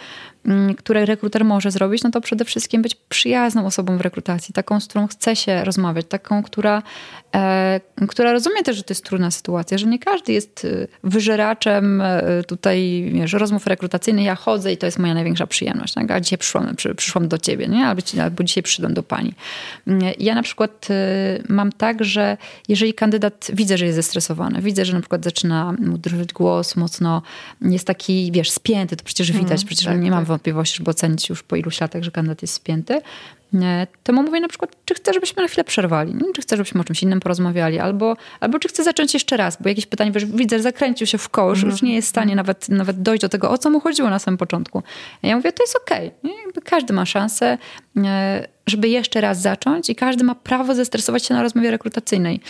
które 0.77 1.05
rekruter 1.05 1.45
może 1.45 1.71
zrobić, 1.71 2.03
no 2.03 2.11
to 2.11 2.21
przede 2.21 2.45
wszystkim 2.45 2.81
być 2.81 2.95
przyjazną 2.95 3.65
osobą 3.65 3.97
w 3.97 4.01
rekrutacji, 4.01 4.53
taką, 4.53 4.79
z 4.79 4.87
którą 4.87 5.07
chce 5.07 5.35
się 5.35 5.63
rozmawiać, 5.63 6.05
taką, 6.09 6.43
która, 6.43 6.83
e, 7.35 7.79
która 8.07 8.33
rozumie 8.33 8.63
też, 8.63 8.77
że 8.77 8.83
to 8.83 8.91
jest 8.91 9.05
trudna 9.05 9.31
sytuacja, 9.31 9.77
że 9.77 9.87
nie 9.87 9.99
każdy 9.99 10.33
jest 10.33 10.65
y, 10.65 10.87
wyżeraczem 11.03 12.01
e, 12.01 12.43
tutaj 12.47 13.09
wiesz, 13.13 13.33
rozmów 13.33 13.67
rekrutacyjnych. 13.67 14.25
Ja 14.25 14.35
chodzę 14.35 14.73
i 14.73 14.77
to 14.77 14.85
jest 14.85 14.99
moja 14.99 15.13
największa 15.13 15.47
przyjemność. 15.47 15.93
Tak? 15.93 16.11
A 16.11 16.19
dzisiaj 16.19 16.39
przyszłam, 16.39 16.75
przy, 16.75 16.95
przyszłam 16.95 17.27
do 17.27 17.37
ciebie, 17.37 17.67
nie? 17.67 17.87
Albo, 17.87 18.01
albo 18.23 18.43
dzisiaj 18.43 18.63
przyszłam 18.63 18.93
do 18.93 19.03
pani. 19.03 19.33
Mm, 19.87 20.13
ja 20.19 20.35
na 20.35 20.43
przykład 20.43 20.87
y, 20.89 21.43
mam 21.49 21.71
tak, 21.71 22.03
że 22.03 22.37
jeżeli 22.67 22.93
kandydat 22.93 23.47
widzę, 23.53 23.77
że 23.77 23.85
jest 23.85 23.95
zestresowany, 23.95 24.61
widzę, 24.61 24.85
że 24.85 24.93
na 24.93 24.99
przykład 24.99 25.23
zaczyna 25.23 25.73
mu 25.79 25.97
drżeć 25.97 26.33
głos, 26.33 26.75
mocno 26.75 27.21
jest 27.61 27.87
taki, 27.87 28.31
wiesz, 28.31 28.51
spięty, 28.51 28.95
to 28.95 29.03
przecież 29.03 29.31
widać, 29.31 29.61
mm, 29.61 29.67
przecież 29.67 29.85
tak, 29.85 30.01
nie 30.01 30.11
mam 30.11 30.19
tak. 30.19 30.28
Wątpliwości, 30.29 30.77
żeby 30.77 30.91
ocenić 30.91 31.29
już 31.29 31.43
po 31.43 31.55
iluś 31.55 31.81
latach, 31.81 32.03
że 32.03 32.11
kandydat 32.11 32.41
jest 32.41 32.53
spięty. 32.53 33.01
To 34.03 34.13
mu 34.13 34.23
mówię 34.23 34.39
na 34.39 34.47
przykład, 34.47 34.75
czy 34.85 34.93
chcę, 34.93 35.13
żebyśmy 35.13 35.41
na 35.41 35.47
chwilę 35.47 35.63
przerwali, 35.63 36.15
czy 36.35 36.41
chcę, 36.41 36.57
żebyśmy 36.57 36.81
o 36.81 36.83
czymś 36.83 37.03
innym 37.03 37.19
porozmawiali, 37.19 37.79
albo, 37.79 38.17
albo 38.39 38.59
czy 38.59 38.67
chcę 38.67 38.83
zacząć 38.83 39.13
jeszcze 39.13 39.37
raz, 39.37 39.57
bo 39.61 39.69
jakieś 39.69 39.85
pytanie, 39.85 40.11
wiesz, 40.11 40.25
widzę, 40.25 40.59
zakręcił 40.59 41.07
się 41.07 41.17
w 41.17 41.29
koło, 41.29 41.49
już 41.49 41.81
nie 41.81 41.95
jest 41.95 42.07
w 42.07 42.09
stanie 42.09 42.35
nawet, 42.35 42.69
nawet 42.69 43.01
dojść 43.01 43.21
do 43.21 43.29
tego, 43.29 43.51
o 43.51 43.57
co 43.57 43.69
mu 43.69 43.79
chodziło 43.79 44.09
na 44.09 44.19
samym 44.19 44.37
początku. 44.37 44.83
Ja 45.23 45.35
mówię, 45.35 45.51
to 45.51 45.63
jest 45.63 45.75
okej. 45.75 46.11
Okay. 46.23 46.63
Każdy 46.63 46.93
ma 46.93 47.05
szansę, 47.05 47.57
żeby 48.67 48.87
jeszcze 48.87 49.21
raz 49.21 49.41
zacząć 49.41 49.89
i 49.89 49.95
każdy 49.95 50.23
ma 50.23 50.35
prawo 50.35 50.75
zestresować 50.75 51.25
się 51.25 51.33
na 51.33 51.43
rozmowie 51.43 51.71
rekrutacyjnej 51.71 52.41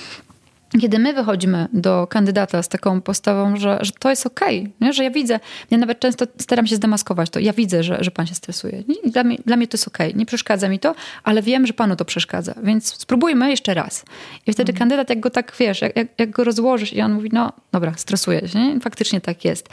kiedy 0.81 0.99
my 0.99 1.13
wychodzimy 1.13 1.67
do 1.73 2.07
kandydata 2.07 2.63
z 2.63 2.67
taką 2.67 3.01
postawą, 3.01 3.57
że, 3.57 3.77
że 3.81 3.91
to 3.99 4.09
jest 4.09 4.25
okej, 4.25 4.71
okay, 4.79 4.93
że 4.93 5.03
ja 5.03 5.11
widzę, 5.11 5.39
ja 5.71 5.77
nawet 5.77 5.99
często 5.99 6.25
staram 6.37 6.67
się 6.67 6.75
zdemaskować 6.75 7.29
to, 7.29 7.39
ja 7.39 7.53
widzę, 7.53 7.83
że, 7.83 7.97
że 8.03 8.11
pan 8.11 8.27
się 8.27 8.35
stresuje. 8.35 8.83
Dla 9.05 9.23
mnie, 9.23 9.37
dla 9.45 9.57
mnie 9.57 9.67
to 9.67 9.77
jest 9.77 9.87
okej, 9.87 10.07
okay. 10.07 10.19
nie 10.19 10.25
przeszkadza 10.25 10.69
mi 10.69 10.79
to, 10.79 10.95
ale 11.23 11.41
wiem, 11.41 11.67
że 11.67 11.73
panu 11.73 11.95
to 11.95 12.05
przeszkadza, 12.05 12.53
więc 12.63 12.93
spróbujmy 12.93 13.49
jeszcze 13.49 13.73
raz. 13.73 14.05
I 14.47 14.53
wtedy 14.53 14.71
mhm. 14.71 14.79
kandydat, 14.79 15.09
jak 15.09 15.19
go 15.19 15.29
tak 15.29 15.55
wiesz, 15.59 15.81
jak, 15.81 15.95
jak, 15.95 16.07
jak, 16.17 16.29
go 16.29 16.43
rozłożysz 16.43 16.93
i 16.93 17.01
on 17.01 17.13
mówi, 17.13 17.29
no 17.33 17.53
dobra, 17.71 17.93
stresuje 17.97 18.47
się, 18.47 18.59
nie? 18.59 18.79
faktycznie 18.79 19.21
tak 19.21 19.45
jest. 19.45 19.69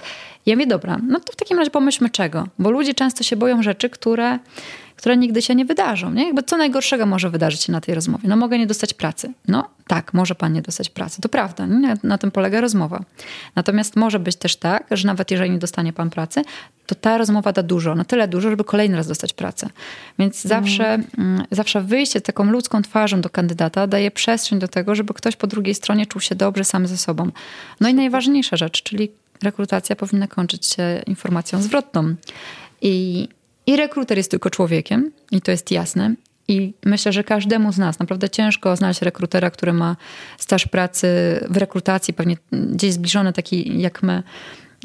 Ja 0.46 0.54
mówię, 0.54 0.66
dobra, 0.66 0.98
no 1.08 1.20
to 1.20 1.32
w 1.32 1.36
takim 1.36 1.58
razie 1.58 1.70
pomyślmy 1.70 2.10
czego, 2.10 2.48
bo 2.58 2.70
ludzie 2.70 2.94
często 2.94 3.24
się 3.24 3.36
boją 3.36 3.62
rzeczy, 3.62 3.90
które 3.90 4.38
które 4.96 5.16
nigdy 5.16 5.42
się 5.42 5.54
nie 5.54 5.64
wydarzą. 5.64 6.10
Nie? 6.10 6.24
Jakby 6.24 6.42
co 6.42 6.56
najgorszego 6.56 7.06
może 7.06 7.30
wydarzyć 7.30 7.62
się 7.62 7.72
na 7.72 7.80
tej 7.80 7.94
rozmowie? 7.94 8.28
No 8.28 8.36
mogę 8.36 8.58
nie 8.58 8.66
dostać 8.66 8.94
pracy. 8.94 9.32
No 9.48 9.68
tak, 9.86 10.14
może 10.14 10.34
pan 10.34 10.52
nie 10.52 10.62
dostać 10.62 10.88
pracy. 10.90 11.22
To 11.22 11.28
prawda, 11.28 11.66
nie? 11.66 11.96
na 12.02 12.18
tym 12.18 12.30
polega 12.30 12.60
rozmowa. 12.60 13.04
Natomiast 13.56 13.96
może 13.96 14.18
być 14.18 14.36
też 14.36 14.56
tak, 14.56 14.86
że 14.90 15.06
nawet 15.06 15.30
jeżeli 15.30 15.50
nie 15.50 15.58
dostanie 15.58 15.92
pan 15.92 16.10
pracy, 16.10 16.42
to 16.86 16.94
ta 16.94 17.18
rozmowa 17.18 17.52
da 17.52 17.62
dużo, 17.62 17.94
na 17.94 18.04
tyle 18.04 18.28
dużo, 18.28 18.50
żeby 18.50 18.64
kolejny 18.64 18.96
raz 18.96 19.06
dostać 19.06 19.32
pracę. 19.32 19.68
Więc 20.18 20.42
zawsze, 20.42 20.98
mm. 21.18 21.44
zawsze 21.50 21.82
wyjście 21.82 22.18
z 22.18 22.22
taką 22.22 22.44
ludzką 22.44 22.82
twarzą 22.82 23.20
do 23.20 23.30
kandydata 23.30 23.86
daje 23.86 24.10
przestrzeń 24.10 24.58
do 24.58 24.68
tego, 24.68 24.94
żeby 24.94 25.14
ktoś 25.14 25.36
po 25.36 25.46
drugiej 25.46 25.74
stronie 25.74 26.06
czuł 26.06 26.20
się 26.20 26.34
dobrze 26.34 26.64
sam 26.64 26.86
ze 26.86 26.96
sobą. 26.96 27.30
No 27.80 27.88
i 27.88 27.94
najważniejsza 27.94 28.56
rzecz, 28.56 28.82
czyli 28.82 29.10
rekrutacja 29.42 29.96
powinna 29.96 30.26
kończyć 30.26 30.66
się 30.66 31.02
informacją 31.06 31.62
zwrotną. 31.62 32.14
I 32.82 33.28
i 33.66 33.76
rekruter 33.76 34.16
jest 34.16 34.30
tylko 34.30 34.50
człowiekiem, 34.50 35.12
i 35.30 35.40
to 35.40 35.50
jest 35.50 35.70
jasne. 35.70 36.14
I 36.48 36.74
myślę, 36.84 37.12
że 37.12 37.24
każdemu 37.24 37.72
z 37.72 37.78
nas 37.78 37.98
naprawdę 37.98 38.30
ciężko 38.30 38.76
znaleźć 38.76 39.02
rekrutera, 39.02 39.50
który 39.50 39.72
ma 39.72 39.96
staż 40.38 40.66
pracy 40.66 41.08
w 41.50 41.56
rekrutacji, 41.56 42.14
pewnie 42.14 42.36
gdzieś 42.52 42.92
zbliżony 42.92 43.32
taki 43.32 43.80
jak 43.80 44.02
my. 44.02 44.22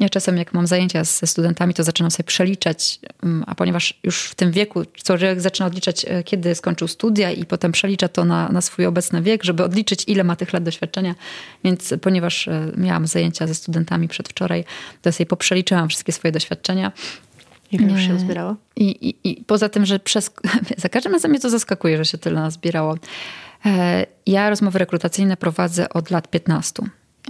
Ja 0.00 0.08
czasem, 0.08 0.36
jak 0.36 0.52
mam 0.52 0.66
zajęcia 0.66 1.04
ze 1.04 1.26
studentami, 1.26 1.74
to 1.74 1.84
zaczynam 1.84 2.10
sobie 2.10 2.24
przeliczać, 2.24 2.98
mm, 3.22 3.44
a 3.46 3.54
ponieważ 3.54 4.00
już 4.02 4.22
w 4.22 4.34
tym 4.34 4.52
wieku 4.52 4.84
człowiek 5.04 5.40
zaczyna 5.40 5.66
odliczać, 5.66 6.06
e, 6.08 6.22
kiedy 6.22 6.54
skończył 6.54 6.88
studia 6.88 7.30
i 7.30 7.44
potem 7.44 7.72
przelicza 7.72 8.08
to 8.08 8.24
na, 8.24 8.48
na 8.48 8.60
swój 8.60 8.86
obecny 8.86 9.22
wiek, 9.22 9.44
żeby 9.44 9.64
odliczyć, 9.64 10.04
ile 10.06 10.24
ma 10.24 10.36
tych 10.36 10.52
lat 10.52 10.62
doświadczenia. 10.62 11.14
Więc 11.64 11.94
ponieważ 12.00 12.48
e, 12.48 12.72
miałam 12.76 13.06
zajęcia 13.06 13.46
ze 13.46 13.54
studentami 13.54 14.08
przedwczoraj, 14.08 14.64
to 15.02 15.12
sobie 15.12 15.26
poprzeliczyłam 15.26 15.88
wszystkie 15.88 16.12
swoje 16.12 16.32
doświadczenia 16.32 16.92
Ile 17.72 17.92
już 17.92 18.00
się 18.00 18.18
zbierało? 18.18 18.56
I, 18.76 18.84
i, 18.84 19.30
I 19.30 19.44
poza 19.44 19.68
tym, 19.68 19.86
że 19.86 19.98
przez, 19.98 20.30
za 20.76 20.88
każdym 20.88 21.12
razem 21.12 21.30
mnie 21.30 21.40
to 21.40 21.50
zaskakuje, 21.50 21.96
że 21.96 22.04
się 22.04 22.18
tyle 22.18 22.40
nas 22.40 22.54
zbierało. 22.54 22.96
E, 23.66 24.06
ja 24.26 24.50
rozmowy 24.50 24.78
rekrutacyjne 24.78 25.36
prowadzę 25.36 25.88
od 25.88 26.10
lat 26.10 26.28
15, 26.30 26.82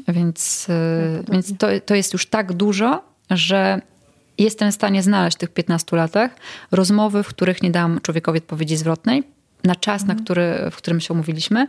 więc, 0.08 0.66
e, 0.68 1.32
więc 1.32 1.58
to, 1.58 1.66
to 1.86 1.94
jest 1.94 2.12
już 2.12 2.26
tak 2.26 2.52
dużo, 2.52 3.04
że 3.30 3.80
jestem 4.38 4.72
w 4.72 4.74
stanie 4.74 5.02
znaleźć 5.02 5.36
w 5.36 5.40
tych 5.40 5.50
15 5.50 5.96
latach 5.96 6.30
rozmowy, 6.70 7.22
w 7.22 7.28
których 7.28 7.62
nie 7.62 7.70
dam 7.70 8.00
człowiekowi 8.02 8.38
odpowiedzi 8.38 8.76
zwrotnej 8.76 9.22
na 9.64 9.74
czas, 9.74 10.02
mhm. 10.02 10.18
na 10.18 10.24
który, 10.24 10.70
w 10.70 10.76
którym 10.76 11.00
się 11.00 11.14
umówiliśmy. 11.14 11.66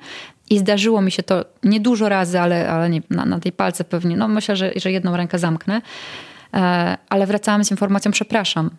I 0.50 0.60
zdarzyło 0.60 1.02
mi 1.02 1.12
się 1.12 1.24
to 1.24 1.46
nie 1.64 1.80
dużo 1.80 2.10
razy, 2.10 2.40
ale, 2.40 2.70
ale 2.70 2.90
nie, 2.90 3.02
na, 3.10 3.26
na 3.26 3.40
tej 3.40 3.52
palce 3.52 3.84
pewnie, 3.84 4.18
no 4.18 4.28
myślę, 4.28 4.56
że, 4.56 4.72
że 4.76 4.92
jedną 4.92 5.18
rękę 5.18 5.40
zamknę. 5.40 5.82
E, 6.54 6.98
ale 7.10 7.28
wracałam 7.28 7.63
z 7.63 7.72
informacją, 7.72 8.12
przepraszam. 8.12 8.70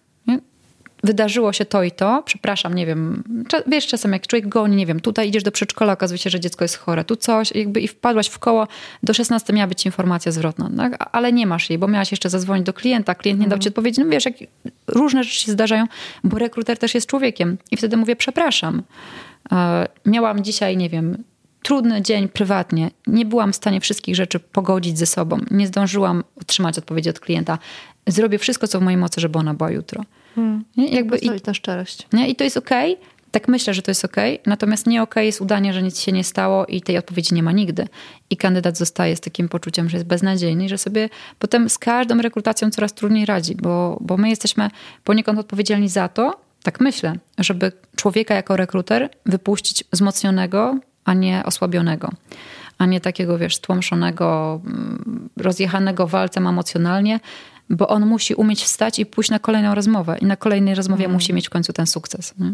Wydarzyło 1.04 1.52
się 1.52 1.64
to 1.64 1.82
i 1.82 1.90
to, 1.90 2.22
przepraszam, 2.26 2.74
nie 2.74 2.86
wiem. 2.86 3.24
Wiesz, 3.66 3.86
czasem 3.86 4.12
jak 4.12 4.26
człowiek 4.26 4.48
goni, 4.48 4.76
nie 4.76 4.86
wiem, 4.86 5.00
tutaj 5.00 5.28
idziesz 5.28 5.42
do 5.42 5.52
przedszkola, 5.52 5.92
okazuje 5.92 6.18
się, 6.18 6.30
że 6.30 6.40
dziecko 6.40 6.64
jest 6.64 6.76
chore, 6.76 7.04
tu 7.04 7.16
coś, 7.16 7.52
jakby 7.54 7.80
i 7.80 7.88
wpadłaś 7.88 8.28
w 8.28 8.38
koło, 8.38 8.68
do 9.02 9.14
16 9.14 9.52
miała 9.52 9.66
być 9.66 9.86
informacja 9.86 10.32
zwrotna, 10.32 10.70
tak? 10.76 11.08
ale 11.12 11.32
nie 11.32 11.46
masz 11.46 11.70
jej, 11.70 11.78
bo 11.78 11.88
miałaś 11.88 12.10
jeszcze 12.10 12.30
zadzwonić 12.30 12.66
do 12.66 12.72
klienta, 12.72 13.14
klient 13.14 13.40
nie 13.40 13.48
dał 13.48 13.58
ci 13.58 13.68
mhm. 13.68 13.72
odpowiedzi. 13.72 14.00
No 14.00 14.10
wiesz, 14.10 14.24
jak 14.24 14.34
różne 14.86 15.24
rzeczy 15.24 15.40
się 15.40 15.52
zdarzają, 15.52 15.86
bo 16.24 16.38
rekruter 16.38 16.78
też 16.78 16.94
jest 16.94 17.06
człowiekiem. 17.06 17.58
I 17.70 17.76
wtedy 17.76 17.96
mówię, 17.96 18.16
przepraszam. 18.16 18.82
E, 19.52 19.88
miałam 20.06 20.44
dzisiaj, 20.44 20.76
nie 20.76 20.90
wiem, 20.90 21.24
trudny 21.64 22.02
dzień 22.02 22.28
prywatnie. 22.28 22.90
Nie 23.06 23.26
byłam 23.26 23.52
w 23.52 23.56
stanie 23.56 23.80
wszystkich 23.80 24.16
rzeczy 24.16 24.40
pogodzić 24.40 24.98
ze 24.98 25.06
sobą. 25.06 25.38
Nie 25.50 25.66
zdążyłam 25.66 26.24
otrzymać 26.40 26.78
odpowiedzi 26.78 27.10
od 27.10 27.20
klienta. 27.20 27.58
Zrobię 28.06 28.38
wszystko, 28.38 28.68
co 28.68 28.80
w 28.80 28.82
mojej 28.82 28.96
mocy, 28.96 29.20
żeby 29.20 29.38
ona 29.38 29.54
była 29.54 29.70
jutro. 29.70 30.04
Hmm. 30.34 30.64
Nie? 30.76 30.88
Jakby 30.88 31.16
i, 31.16 31.40
ta 31.40 31.54
szczerość. 31.54 32.06
Nie? 32.12 32.28
I 32.28 32.36
to 32.36 32.44
jest 32.44 32.56
okej. 32.56 32.92
Okay. 32.92 33.06
Tak 33.30 33.48
myślę, 33.48 33.74
że 33.74 33.82
to 33.82 33.90
jest 33.90 34.04
okej. 34.04 34.34
Okay. 34.34 34.50
Natomiast 34.50 34.86
nie 34.86 35.02
okej 35.02 35.10
okay 35.10 35.26
jest 35.26 35.40
udanie, 35.40 35.72
że 35.72 35.82
nic 35.82 36.00
się 36.00 36.12
nie 36.12 36.24
stało 36.24 36.66
i 36.66 36.82
tej 36.82 36.98
odpowiedzi 36.98 37.34
nie 37.34 37.42
ma 37.42 37.52
nigdy. 37.52 37.88
I 38.30 38.36
kandydat 38.36 38.78
zostaje 38.78 39.16
z 39.16 39.20
takim 39.20 39.48
poczuciem, 39.48 39.88
że 39.88 39.96
jest 39.96 40.06
beznadziejny 40.06 40.64
i 40.64 40.68
że 40.68 40.78
sobie 40.78 41.08
potem 41.38 41.68
z 41.68 41.78
każdą 41.78 42.22
rekrutacją 42.22 42.70
coraz 42.70 42.94
trudniej 42.94 43.26
radzi, 43.26 43.54
bo, 43.56 43.98
bo 44.00 44.16
my 44.16 44.28
jesteśmy 44.28 44.70
poniekąd 45.04 45.38
odpowiedzialni 45.38 45.88
za 45.88 46.08
to, 46.08 46.40
tak 46.62 46.80
myślę, 46.80 47.12
żeby 47.38 47.72
człowieka 47.96 48.34
jako 48.34 48.56
rekruter 48.56 49.10
wypuścić 49.26 49.84
wzmocnionego, 49.92 50.78
a 51.04 51.14
nie 51.14 51.42
osłabionego. 51.44 52.10
A 52.78 52.86
nie 52.86 53.00
takiego, 53.00 53.38
wiesz, 53.38 53.56
stłamszonego, 53.56 54.60
mm, 54.64 55.28
rozjechanego 55.36 56.06
walcem 56.06 56.46
emocjonalnie, 56.46 57.20
bo 57.70 57.88
on 57.88 58.06
musi 58.06 58.34
umieć 58.34 58.62
wstać 58.62 58.98
i 58.98 59.06
pójść 59.06 59.30
na 59.30 59.38
kolejną 59.38 59.74
rozmowę. 59.74 60.18
I 60.18 60.26
na 60.26 60.36
kolejnej 60.36 60.74
rozmowie 60.74 61.04
mm. 61.04 61.14
musi 61.14 61.32
mieć 61.32 61.46
w 61.46 61.50
końcu 61.50 61.72
ten 61.72 61.86
sukces. 61.86 62.34
Nie? 62.38 62.52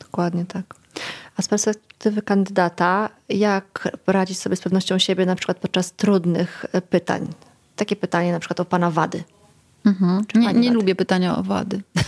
Dokładnie 0.00 0.44
tak. 0.44 0.74
A 1.36 1.42
z 1.42 1.48
perspektywy 1.48 2.22
kandydata, 2.22 3.08
jak 3.28 3.96
radzić 4.06 4.38
sobie 4.38 4.56
z 4.56 4.60
pewnością 4.60 4.98
siebie 4.98 5.26
na 5.26 5.36
przykład 5.36 5.58
podczas 5.58 5.92
trudnych 5.92 6.66
e, 6.72 6.80
pytań? 6.80 7.28
Takie 7.76 7.96
pytanie 7.96 8.32
na 8.32 8.40
przykład 8.40 8.60
o 8.60 8.64
pana 8.64 8.90
wady. 8.90 9.24
Mhm. 9.84 10.24
Nie, 10.34 10.52
nie 10.52 10.70
lubię 10.70 10.94
pytania 10.94 11.38
o 11.38 11.42
wady. 11.42 11.80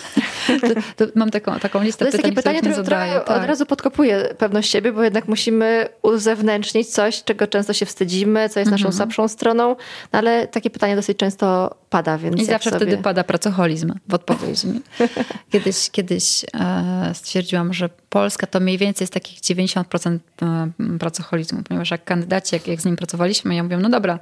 To, 0.47 1.07
to 1.07 1.13
mam 1.15 1.31
taką, 1.31 1.59
taką 1.59 1.83
listę 1.83 1.99
to 1.99 2.05
jest 2.05 2.17
pytań, 2.17 2.31
takie 2.31 2.37
pytanie, 2.37 2.59
które 2.59 2.75
zadaję. 2.75 3.21
Tak. 3.27 3.43
od 3.43 3.45
razu 3.45 3.67
podkopuje 3.67 4.35
pewność 4.39 4.71
siebie, 4.71 4.93
bo 4.93 5.03
jednak 5.03 5.29
musimy 5.29 5.89
uzewnętrznić 6.03 6.89
coś, 6.89 7.25
czego 7.25 7.47
często 7.47 7.73
się 7.73 7.87
wstydzimy, 7.87 8.49
co 8.49 8.61
jest 8.61 8.71
naszą 8.71 8.87
mhm. 8.87 8.97
słabszą 8.97 9.29
stroną, 9.29 9.77
no 10.13 10.19
ale 10.19 10.47
takie 10.47 10.71
pytanie 10.71 10.97
dosyć 10.97 11.19
często 11.19 11.77
pada. 11.91 12.19
Więc 12.19 12.41
I 12.41 12.45
zawsze 12.45 12.71
sobie... 12.71 12.87
wtedy 12.87 13.03
pada 13.03 13.25
pracoholizm 13.25 13.93
w 14.09 14.15
odpowiedzi. 14.15 14.69
kiedyś 15.53 15.91
kiedyś 15.91 16.45
e, 16.55 17.15
stwierdziłam, 17.15 17.73
że 17.73 17.89
Polska 18.09 18.47
to 18.47 18.61
mniej 18.61 18.79
więcej 18.79 19.03
jest 19.03 19.13
takich 19.13 19.41
90% 19.41 20.19
e, 20.43 20.99
pracoholizmu, 20.99 21.63
ponieważ 21.63 21.91
jak 21.91 22.05
kandydaci, 22.05 22.55
jak, 22.55 22.69
jak 22.69 22.81
z 22.81 22.85
nim 22.85 22.97
pracowaliśmy, 22.97 23.55
ja 23.55 23.63
mówię, 23.63 23.77
no 23.77 23.89
dobra, 23.89 24.19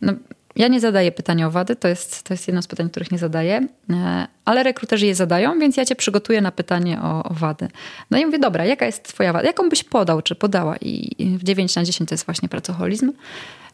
no, 0.00 0.12
ja 0.56 0.68
nie 0.68 0.80
zadaję 0.80 1.12
pytania 1.12 1.46
o 1.46 1.50
wady, 1.50 1.76
to 1.76 1.88
jest, 1.88 2.22
to 2.22 2.34
jest 2.34 2.48
jedno 2.48 2.62
z 2.62 2.66
pytań, 2.66 2.90
których 2.90 3.12
nie 3.12 3.18
zadaję, 3.18 3.66
e, 3.90 4.26
ale 4.44 4.62
rekruterzy 4.62 5.06
je 5.06 5.14
zadają, 5.14 5.58
więc 5.58 5.76
ja 5.76 5.84
cię 5.84 5.96
przygotuję 5.96 6.40
na 6.40 6.52
pytanie 6.52 7.00
o, 7.02 7.22
o 7.22 7.34
wady. 7.34 7.68
No 8.10 8.18
i 8.18 8.26
mówię, 8.26 8.38
dobra, 8.38 8.64
jaka 8.64 8.86
jest 8.86 9.02
twoja 9.02 9.32
wada? 9.32 9.46
Jaką 9.46 9.68
byś 9.68 9.84
podał, 9.84 10.22
czy 10.22 10.34
podała? 10.34 10.76
I 10.76 11.16
w 11.38 11.44
9 11.44 11.76
na 11.76 11.84
10 11.84 12.08
to 12.08 12.14
jest 12.14 12.26
właśnie 12.26 12.48
pracoholizm. 12.48 13.12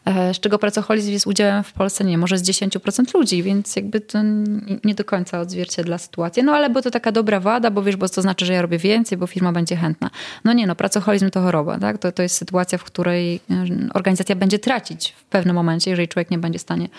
E, 0.05 0.33
z 0.33 0.39
czego 0.39 0.59
pracoholizm 0.59 1.11
jest 1.11 1.27
udziałem 1.27 1.63
w 1.63 1.73
Polsce, 1.73 2.03
nie 2.03 2.17
może 2.17 2.37
z 2.37 2.43
10% 2.43 3.13
ludzi, 3.13 3.43
więc 3.43 3.75
jakby 3.75 4.01
to 4.01 4.19
nie 4.83 4.95
do 4.95 5.05
końca 5.05 5.39
odzwierciedla 5.39 5.97
sytuację. 5.97 6.43
No 6.43 6.51
ale 6.53 6.69
bo 6.69 6.81
to 6.81 6.91
taka 6.91 7.11
dobra 7.11 7.39
wada, 7.39 7.71
bo 7.71 7.83
wiesz, 7.83 7.95
bo 7.95 8.09
to 8.09 8.21
znaczy, 8.21 8.45
że 8.45 8.53
ja 8.53 8.61
robię 8.61 8.77
więcej, 8.77 9.17
bo 9.17 9.27
firma 9.27 9.51
będzie 9.51 9.75
chętna. 9.75 10.09
No 10.43 10.53
nie, 10.53 10.67
no 10.67 10.75
pracoholizm 10.75 11.29
to 11.29 11.41
choroba, 11.41 11.79
tak? 11.79 11.97
To, 11.97 12.11
to 12.11 12.23
jest 12.23 12.35
sytuacja, 12.35 12.77
w 12.77 12.83
której 12.83 13.35
e, 13.35 13.65
organizacja 13.93 14.35
będzie 14.35 14.59
tracić 14.59 15.13
w 15.17 15.23
pewnym 15.23 15.55
momencie, 15.55 15.91
jeżeli 15.91 16.07
człowiek 16.07 16.31
nie 16.31 16.37
będzie 16.37 16.59
w 16.59 16.61
stanie 16.61 16.89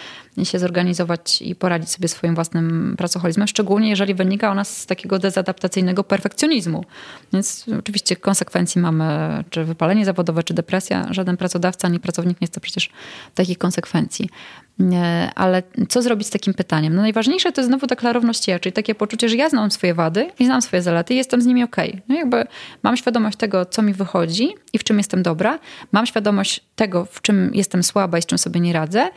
się 0.44 0.58
zorganizować 0.58 1.42
i 1.42 1.54
poradzić 1.54 1.90
sobie 1.90 2.08
swoim 2.08 2.34
własnym 2.34 2.94
pracoholizmem, 2.98 3.48
szczególnie 3.48 3.90
jeżeli 3.90 4.14
wynika 4.14 4.50
ona 4.50 4.64
z 4.64 4.86
takiego 4.86 5.18
dezadaptacyjnego 5.18 6.04
perfekcjonizmu. 6.04 6.84
Więc 7.32 7.66
oczywiście 7.78 8.16
konsekwencji 8.16 8.80
mamy 8.80 9.04
czy 9.50 9.64
wypalenie 9.64 10.04
zawodowe, 10.04 10.42
czy 10.42 10.54
depresja. 10.54 11.06
Żaden 11.10 11.36
pracodawca 11.36 11.88
ani 11.88 12.00
pracownik 12.00 12.40
nie 12.40 12.46
chce 12.46 12.60
przecież 12.60 12.91
takich 13.34 13.58
konsekwencji. 13.58 14.28
Ale 15.34 15.62
co 15.88 16.02
zrobić 16.02 16.26
z 16.26 16.30
takim 16.30 16.54
pytaniem? 16.54 16.94
No 16.94 17.02
najważniejsze 17.02 17.52
to 17.52 17.60
jest 17.60 17.68
znowu 17.68 17.86
ta 17.86 17.96
klarowność 17.96 18.48
ja, 18.48 18.58
czyli 18.58 18.72
takie 18.72 18.94
poczucie, 18.94 19.28
że 19.28 19.36
ja 19.36 19.48
znam 19.48 19.70
swoje 19.70 19.94
wady 19.94 20.30
i 20.38 20.44
znam 20.44 20.62
swoje 20.62 20.82
zalety 20.82 21.14
i 21.14 21.16
jestem 21.16 21.42
z 21.42 21.46
nimi 21.46 21.64
okej. 21.64 21.88
Okay. 21.88 22.02
No 22.08 22.14
jakby 22.14 22.46
mam 22.82 22.96
świadomość 22.96 23.36
tego, 23.36 23.66
co 23.66 23.82
mi 23.82 23.92
wychodzi 23.92 24.54
i 24.72 24.78
w 24.78 24.84
czym 24.84 24.98
jestem 24.98 25.22
dobra. 25.22 25.58
Mam 25.92 26.06
świadomość 26.06 26.60
tego, 26.76 27.04
w 27.04 27.22
czym 27.22 27.50
jestem 27.54 27.82
słaba 27.82 28.18
i 28.18 28.22
z 28.22 28.26
czym 28.26 28.38
sobie 28.38 28.60
nie 28.60 28.72
radzę. 28.72 29.10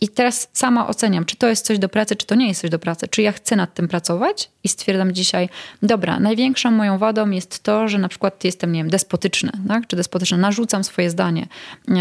I 0.00 0.08
teraz 0.08 0.48
sama 0.52 0.88
oceniam, 0.88 1.24
czy 1.24 1.36
to 1.36 1.48
jest 1.48 1.66
coś 1.66 1.78
do 1.78 1.88
pracy, 1.88 2.16
czy 2.16 2.26
to 2.26 2.34
nie 2.34 2.48
jest 2.48 2.60
coś 2.60 2.70
do 2.70 2.78
pracy, 2.78 3.08
czy 3.08 3.22
ja 3.22 3.32
chcę 3.32 3.56
nad 3.56 3.74
tym 3.74 3.88
pracować 3.88 4.50
i 4.64 4.68
stwierdzam 4.68 5.12
dzisiaj, 5.12 5.48
dobra, 5.82 6.20
największą 6.20 6.70
moją 6.70 6.98
wadą 6.98 7.30
jest 7.30 7.62
to, 7.62 7.88
że 7.88 7.98
na 7.98 8.08
przykład 8.08 8.44
jestem, 8.44 8.72
nie 8.72 8.80
wiem, 8.80 8.90
despotyczny, 8.90 9.52
tak? 9.68 9.86
czy 9.86 9.96
despotyczny, 9.96 10.38
narzucam 10.38 10.84
swoje 10.84 11.10
zdanie, 11.10 11.46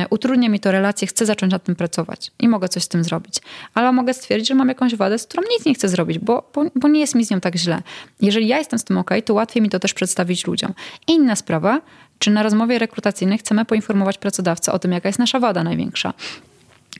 utrudnia 0.09 0.49
mi 0.49 0.59
to 0.59 0.71
relacje, 0.71 1.07
chcę 1.07 1.25
zacząć 1.25 1.51
nad 1.51 1.63
tym 1.63 1.75
pracować 1.75 2.31
i 2.39 2.47
mogę 2.47 2.69
coś 2.69 2.83
z 2.83 2.87
tym 2.87 3.03
zrobić. 3.03 3.35
Ale 3.73 3.91
mogę 3.91 4.13
stwierdzić, 4.13 4.47
że 4.47 4.55
mam 4.55 4.69
jakąś 4.69 4.95
wadę, 4.95 5.19
z 5.19 5.25
którą 5.25 5.43
nic 5.57 5.65
nie 5.65 5.73
chcę 5.73 5.89
zrobić, 5.89 6.19
bo, 6.19 6.49
bo, 6.53 6.65
bo 6.75 6.87
nie 6.87 6.99
jest 6.99 7.15
mi 7.15 7.25
z 7.25 7.31
nią 7.31 7.39
tak 7.39 7.55
źle. 7.55 7.81
Jeżeli 8.21 8.47
ja 8.47 8.57
jestem 8.57 8.79
z 8.79 8.83
tym 8.83 8.97
ok, 8.97 9.09
to 9.25 9.33
łatwiej 9.33 9.63
mi 9.63 9.69
to 9.69 9.79
też 9.79 9.93
przedstawić 9.93 10.47
ludziom. 10.47 10.73
Inna 11.07 11.35
sprawa, 11.35 11.81
czy 12.19 12.31
na 12.31 12.43
rozmowie 12.43 12.79
rekrutacyjnej 12.79 13.37
chcemy 13.37 13.65
poinformować 13.65 14.17
pracodawcę 14.17 14.71
o 14.71 14.79
tym, 14.79 14.91
jaka 14.91 15.09
jest 15.09 15.19
nasza 15.19 15.39
wada 15.39 15.63
największa. 15.63 16.13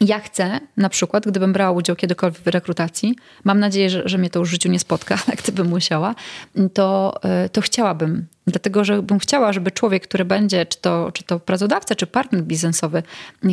Ja 0.01 0.19
chcę, 0.19 0.59
na 0.77 0.89
przykład, 0.89 1.27
gdybym 1.27 1.53
brała 1.53 1.71
udział 1.71 1.95
kiedykolwiek 1.95 2.41
w 2.41 2.47
rekrutacji, 2.47 3.15
mam 3.43 3.59
nadzieję, 3.59 3.89
że, 3.89 4.01
że 4.05 4.17
mnie 4.17 4.29
to 4.29 4.39
już 4.39 4.49
w 4.49 4.51
życiu 4.51 4.69
nie 4.69 4.79
spotka, 4.79 5.17
gdybym 5.43 5.67
musiała, 5.67 6.15
to, 6.73 7.19
e, 7.23 7.49
to 7.49 7.61
chciałabym. 7.61 8.25
Dlatego, 8.47 8.83
że 8.83 9.01
bym 9.01 9.19
chciała, 9.19 9.53
żeby 9.53 9.71
człowiek, 9.71 10.07
który 10.07 10.25
będzie, 10.25 10.65
czy 10.65 10.81
to, 10.81 11.11
czy 11.13 11.23
to 11.23 11.39
pracodawca, 11.39 11.95
czy 11.95 12.07
partner 12.07 12.43
biznesowy, 12.43 13.03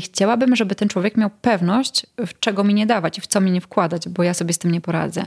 chciałabym, 0.01 0.57
żeby 0.57 0.75
ten 0.75 0.89
człowiek 0.89 1.17
miał 1.17 1.31
pewność, 1.43 2.07
w 2.27 2.41
czego 2.41 2.65
mi 2.65 2.75
nie 2.75 2.87
dawać 2.87 3.19
i 3.19 3.21
w 3.21 3.27
co 3.27 3.41
mi 3.41 3.51
nie 3.51 3.61
wkładać, 3.61 4.09
bo 4.09 4.23
ja 4.23 4.35
sobie 4.35 4.53
z 4.53 4.59
tym 4.59 4.71
nie 4.71 4.81
poradzę. 4.81 5.25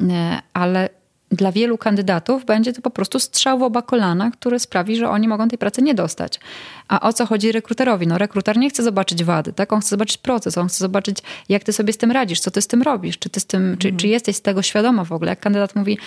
E, 0.00 0.42
ale 0.52 0.88
dla 1.30 1.52
wielu 1.52 1.78
kandydatów 1.78 2.44
będzie 2.44 2.72
to 2.72 2.82
po 2.82 2.90
prostu 2.90 3.18
strzał 3.18 3.58
w 3.58 3.62
oba 3.62 3.82
kolana, 3.82 4.30
który 4.30 4.58
sprawi, 4.58 4.96
że 4.96 5.10
oni 5.10 5.28
mogą 5.28 5.48
tej 5.48 5.58
pracy 5.58 5.82
nie 5.82 5.94
dostać. 5.94 6.40
A 6.88 7.00
o 7.00 7.12
co 7.12 7.26
chodzi 7.26 7.52
rekruterowi? 7.52 8.06
No 8.06 8.18
rekruter 8.18 8.56
nie 8.56 8.70
chce 8.70 8.82
zobaczyć 8.82 9.24
wady, 9.24 9.52
tak? 9.52 9.72
On 9.72 9.80
chce 9.80 9.90
zobaczyć 9.90 10.18
proces, 10.18 10.58
on 10.58 10.68
chce 10.68 10.78
zobaczyć, 10.78 11.18
jak 11.48 11.64
ty 11.64 11.72
sobie 11.72 11.92
z 11.92 11.96
tym 11.96 12.10
radzisz, 12.10 12.40
co 12.40 12.50
ty 12.50 12.62
z 12.62 12.66
tym 12.66 12.82
robisz, 12.82 13.18
czy, 13.18 13.30
ty 13.30 13.40
z 13.40 13.46
tym, 13.46 13.62
mhm. 13.62 13.78
czy, 13.78 13.92
czy 13.92 14.08
jesteś 14.08 14.36
z 14.36 14.42
tego 14.42 14.62
świadoma 14.62 15.04
w 15.04 15.12
ogóle. 15.12 15.30
Jak 15.30 15.40
kandydat 15.40 15.76
mówi, 15.76 15.98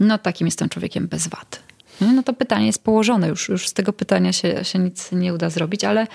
no 0.00 0.18
takim 0.18 0.46
jestem 0.46 0.68
człowiekiem 0.68 1.08
bez 1.08 1.28
wad 1.28 1.65
no 2.00 2.22
to 2.22 2.32
pytanie 2.32 2.66
jest 2.66 2.84
położone. 2.84 3.28
Już, 3.28 3.48
już 3.48 3.68
z 3.68 3.72
tego 3.72 3.92
pytania 3.92 4.32
się, 4.32 4.64
się 4.64 4.78
nic 4.78 5.12
nie 5.12 5.34
uda 5.34 5.50
zrobić, 5.50 5.84
ale, 5.84 6.06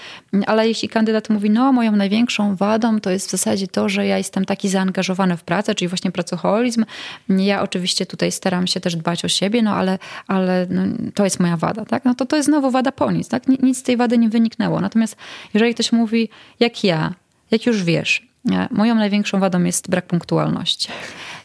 ale 0.48 0.68
jeśli 0.68 0.90
kandydat 0.90 1.30
mówi, 1.30 1.50
no 1.50 1.74
moją 1.74 1.92
największą 1.92 2.56
wadą 2.56 3.00
to 3.00 3.10
jest 3.10 3.28
w 3.28 3.32
zasadzie 3.32 3.68
to, 3.68 3.90
że 3.90 4.06
ja 4.06 4.18
jestem 4.18 4.46
taki 4.46 4.70
zaangażowany 4.70 5.38
w 5.38 5.44
pracę, 5.44 5.76
czyli 5.76 5.90
właśnie 5.90 6.12
pracoholizm. 6.12 6.86
Ja 7.30 7.62
oczywiście 7.62 8.06
tutaj 8.06 8.32
staram 8.32 8.68
się 8.68 8.80
też 8.80 8.96
dbać 8.96 9.26
o 9.26 9.28
siebie, 9.28 9.62
no 9.62 9.76
ale, 9.76 10.00
ale 10.28 10.68
no, 10.70 10.82
to 11.14 11.24
jest 11.24 11.40
moja 11.40 11.58
wada, 11.58 11.86
tak? 11.86 12.06
No 12.06 12.16
to 12.16 12.26
to 12.26 12.36
jest 12.36 12.50
znowu 12.50 12.72
wada 12.72 12.92
po 12.92 13.12
nic, 13.12 13.30
tak? 13.30 13.48
Nic 13.48 13.78
z 13.78 13.84
tej 13.84 13.98
wady 13.98 14.18
nie 14.18 14.30
wyniknęło. 14.30 14.82
Natomiast 14.82 15.16
jeżeli 15.54 15.74
ktoś 15.74 15.92
mówi, 15.92 16.30
jak 16.60 16.84
ja, 16.84 17.14
jak 17.52 17.66
już 17.66 17.84
wiesz, 17.84 18.32
moją 18.72 18.96
największą 18.96 19.40
wadą 19.40 19.64
jest 19.64 19.90
brak 19.90 20.06
punktualności. 20.06 20.88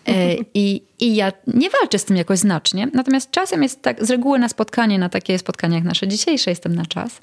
E, 0.08 0.36
I, 0.54 0.82
I 1.00 1.16
ja 1.16 1.32
nie 1.46 1.70
walczę 1.70 1.98
z 1.98 2.04
tym 2.04 2.16
jakoś 2.16 2.38
znacznie. 2.38 2.88
Natomiast 2.92 3.30
czasem 3.30 3.62
jest 3.62 3.82
tak, 3.82 4.04
z 4.04 4.10
reguły 4.10 4.38
na 4.38 4.48
spotkanie, 4.48 4.98
na 4.98 5.08
takie 5.08 5.38
spotkania 5.38 5.76
jak 5.76 5.84
nasze 5.84 6.08
dzisiejsze, 6.08 6.50
jestem 6.50 6.74
na 6.74 6.86
czas. 6.86 7.20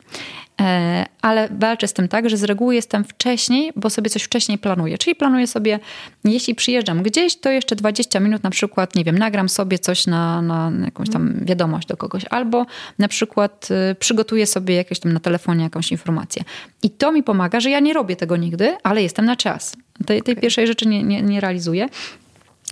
E, 0.62 1.06
ale 1.22 1.50
walczę 1.52 1.88
z 1.88 1.94
tym 1.94 2.08
tak, 2.08 2.30
że 2.30 2.38
z 2.38 2.44
reguły 2.44 2.76
jestem 2.76 3.04
wcześniej, 3.04 3.72
bo 3.76 3.90
sobie 3.90 4.10
coś 4.10 4.24
wcześniej 4.24 4.58
planuję. 4.58 4.98
Czyli 4.98 5.16
planuję 5.16 5.48
sobie, 5.48 5.80
jeśli 6.24 6.56
przyjeżdżam 6.56 7.04
gdzieś, 7.04 7.36
to 7.36 7.50
jeszcze 7.50 7.76
20 7.76 8.20
minut 8.20 8.44
na 8.44 8.50
przykład, 8.50 8.96
nie 8.96 9.04
wiem, 9.04 9.18
nagram 9.18 9.50
sobie 9.50 9.80
coś 9.80 10.08
na, 10.08 10.42
na 10.42 10.72
jakąś 10.86 11.10
tam 11.10 11.46
wiadomość 11.46 11.88
do 11.88 11.98
kogoś. 11.98 12.26
Albo 12.30 12.66
na 13.00 13.08
przykład 13.08 13.70
y, 13.92 13.96
przygotuję 13.96 14.46
sobie 14.46 14.76
jakieś 14.76 15.00
tam 15.00 15.14
na 15.14 15.20
telefonie 15.20 15.64
jakąś 15.64 15.92
informację. 15.92 16.44
I 16.84 16.90
to 16.90 17.12
mi 17.12 17.24
pomaga, 17.24 17.60
że 17.60 17.70
ja 17.70 17.80
nie 17.80 17.94
robię 17.94 18.16
tego 18.16 18.38
nigdy, 18.38 18.76
ale 18.84 19.04
jestem 19.04 19.26
na 19.26 19.36
czas. 19.36 19.76
Tej, 20.06 20.22
tej 20.22 20.34
okay. 20.34 20.42
pierwszej 20.42 20.68
rzeczy 20.68 20.88
nie, 20.88 21.04
nie, 21.04 21.22
nie 21.22 21.42
realizuję. 21.42 21.90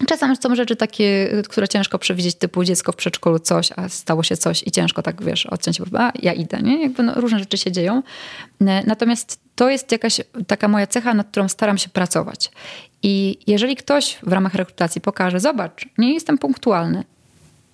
Czasem 0.08 0.36
są 0.36 0.56
rzeczy 0.56 0.76
takie, 0.76 1.32
które 1.50 1.68
ciężko 1.68 2.00
przewidzieć, 2.00 2.36
typu 2.36 2.64
dziecko 2.64 2.92
w 2.92 2.96
przedszkolu 2.96 3.40
coś, 3.40 3.70
a 3.76 3.90
stało 3.90 4.24
się 4.24 4.38
coś 4.38 4.64
i 4.68 4.72
ciężko 4.72 5.02
tak, 5.02 5.24
wiesz, 5.24 5.46
odciąć, 5.46 5.82
a 5.98 6.12
ja 6.22 6.34
idę, 6.34 6.62
nie? 6.62 6.82
Jakby 6.82 7.04
no, 7.04 7.14
różne 7.16 7.40
rzeczy 7.40 7.58
się 7.58 7.72
dzieją. 7.72 8.04
Natomiast 8.60 9.40
to 9.56 9.70
jest 9.70 9.92
jakaś 9.92 10.22
taka 10.48 10.68
moja 10.68 10.88
cecha, 10.88 11.14
nad 11.14 11.28
którą 11.28 11.48
staram 11.48 11.78
się 11.78 11.90
pracować. 11.90 12.52
I 13.04 13.38
jeżeli 13.48 13.76
ktoś 13.76 14.18
w 14.24 14.32
ramach 14.32 14.56
rekrutacji 14.56 15.02
pokaże, 15.02 15.40
zobacz, 15.40 15.86
nie 15.98 16.14
jestem 16.14 16.38
punktualny, 16.38 17.04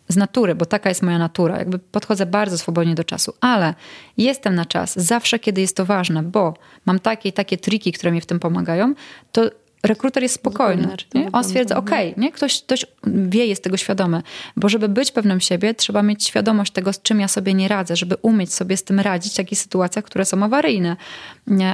z 0.10 0.16
natury, 0.16 0.56
bo 0.56 0.66
taka 0.66 0.90
jest 0.90 1.02
moja 1.02 1.18
natura. 1.18 1.58
Jakby 1.58 1.80
podchodzę 1.80 2.26
bardzo 2.26 2.58
swobodnie 2.58 2.96
do 2.96 3.04
czasu, 3.04 3.34
ale 3.42 3.74
jestem 4.18 4.56
na 4.56 4.66
czas 4.66 4.94
zawsze, 4.96 5.40
kiedy 5.40 5.62
jest 5.62 5.76
to 5.76 5.86
ważne, 5.86 6.24
bo 6.24 6.54
mam 6.86 7.00
takie 7.00 7.30
i 7.30 7.34
takie 7.34 7.58
triki, 7.58 7.92
które 7.92 8.12
mi 8.12 8.22
w 8.22 8.26
tym 8.26 8.40
pomagają, 8.40 8.94
to 9.32 9.50
rekruter 9.84 10.24
jest 10.24 10.36
spokojny. 10.36 10.88
Nie? 11.14 11.32
On 11.32 11.44
stwierdza, 11.44 11.78
okej, 11.78 12.12
okay, 12.12 12.24
nie? 12.24 12.32
Ktoś, 12.32 12.62
ktoś 12.62 12.86
wie, 13.08 13.46
jest 13.46 13.64
tego 13.64 13.78
świadomy. 13.78 14.22
Bo 14.56 14.70
żeby 14.70 14.90
być 14.90 15.12
pewnym 15.12 15.40
siebie, 15.40 15.74
trzeba 15.74 16.04
mieć 16.04 16.28
świadomość 16.28 16.72
tego, 16.72 16.94
z 16.94 17.02
czym 17.02 17.20
ja 17.20 17.28
sobie 17.28 17.54
nie 17.54 17.68
radzę, 17.68 17.96
żeby 17.96 18.16
umieć 18.22 18.54
sobie 18.54 18.78
z 18.78 18.84
tym 18.84 19.00
radzić 19.00 19.34
w 19.34 19.38
takich 19.38 19.60
sytuacjach, 19.60 20.06
które 20.06 20.26
są 20.26 20.44
awaryjne. 20.44 20.98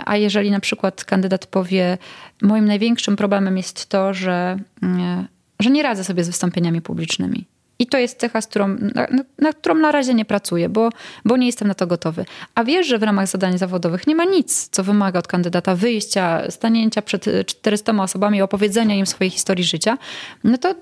A 0.06 0.18
jeżeli 0.18 0.52
na 0.52 0.60
przykład 0.60 1.06
kandydat 1.06 1.46
powie, 1.46 1.98
moim 2.42 2.66
największym 2.66 3.16
problemem 3.16 3.58
jest 3.58 3.90
to, 3.90 4.14
że, 4.14 4.58
że 5.60 5.70
nie 5.70 5.84
radzę 5.84 6.04
sobie 6.04 6.24
z 6.24 6.28
wystąpieniami 6.28 6.82
publicznymi. 6.82 7.46
I 7.80 7.88
to 7.88 7.98
jest 7.98 8.20
cecha, 8.20 8.42
z 8.42 8.48
którą, 8.48 8.68
na, 8.68 9.08
na, 9.40 9.54
którą 9.54 9.76
na 9.76 9.92
razie 9.92 10.14
nie 10.14 10.26
pracuję, 10.26 10.70
bo, 10.70 10.90
bo 11.26 11.38
nie 11.38 11.46
jestem 11.46 11.68
na 11.68 11.74
to 11.74 11.88
gotowy. 11.88 12.26
A 12.56 12.64
wiesz, 12.64 12.88
że 12.88 12.98
w 12.98 13.04
ramach 13.04 13.28
zadań 13.28 13.58
zawodowych 13.58 14.08
nie 14.08 14.16
ma 14.16 14.26
nic, 14.26 14.68
co 14.68 14.84
wymaga 14.84 15.20
od 15.20 15.28
kandydata 15.28 15.76
wyjścia, 15.76 16.52
stanięcia 16.52 17.02
przed 17.02 17.26
400 17.46 18.04
osobami, 18.04 18.42
opowiedzenia 18.42 18.96
im 18.96 19.06
swojej 19.06 19.32
historii 19.32 19.64
życia, 19.64 19.98
no 20.44 20.58
to 20.58 20.76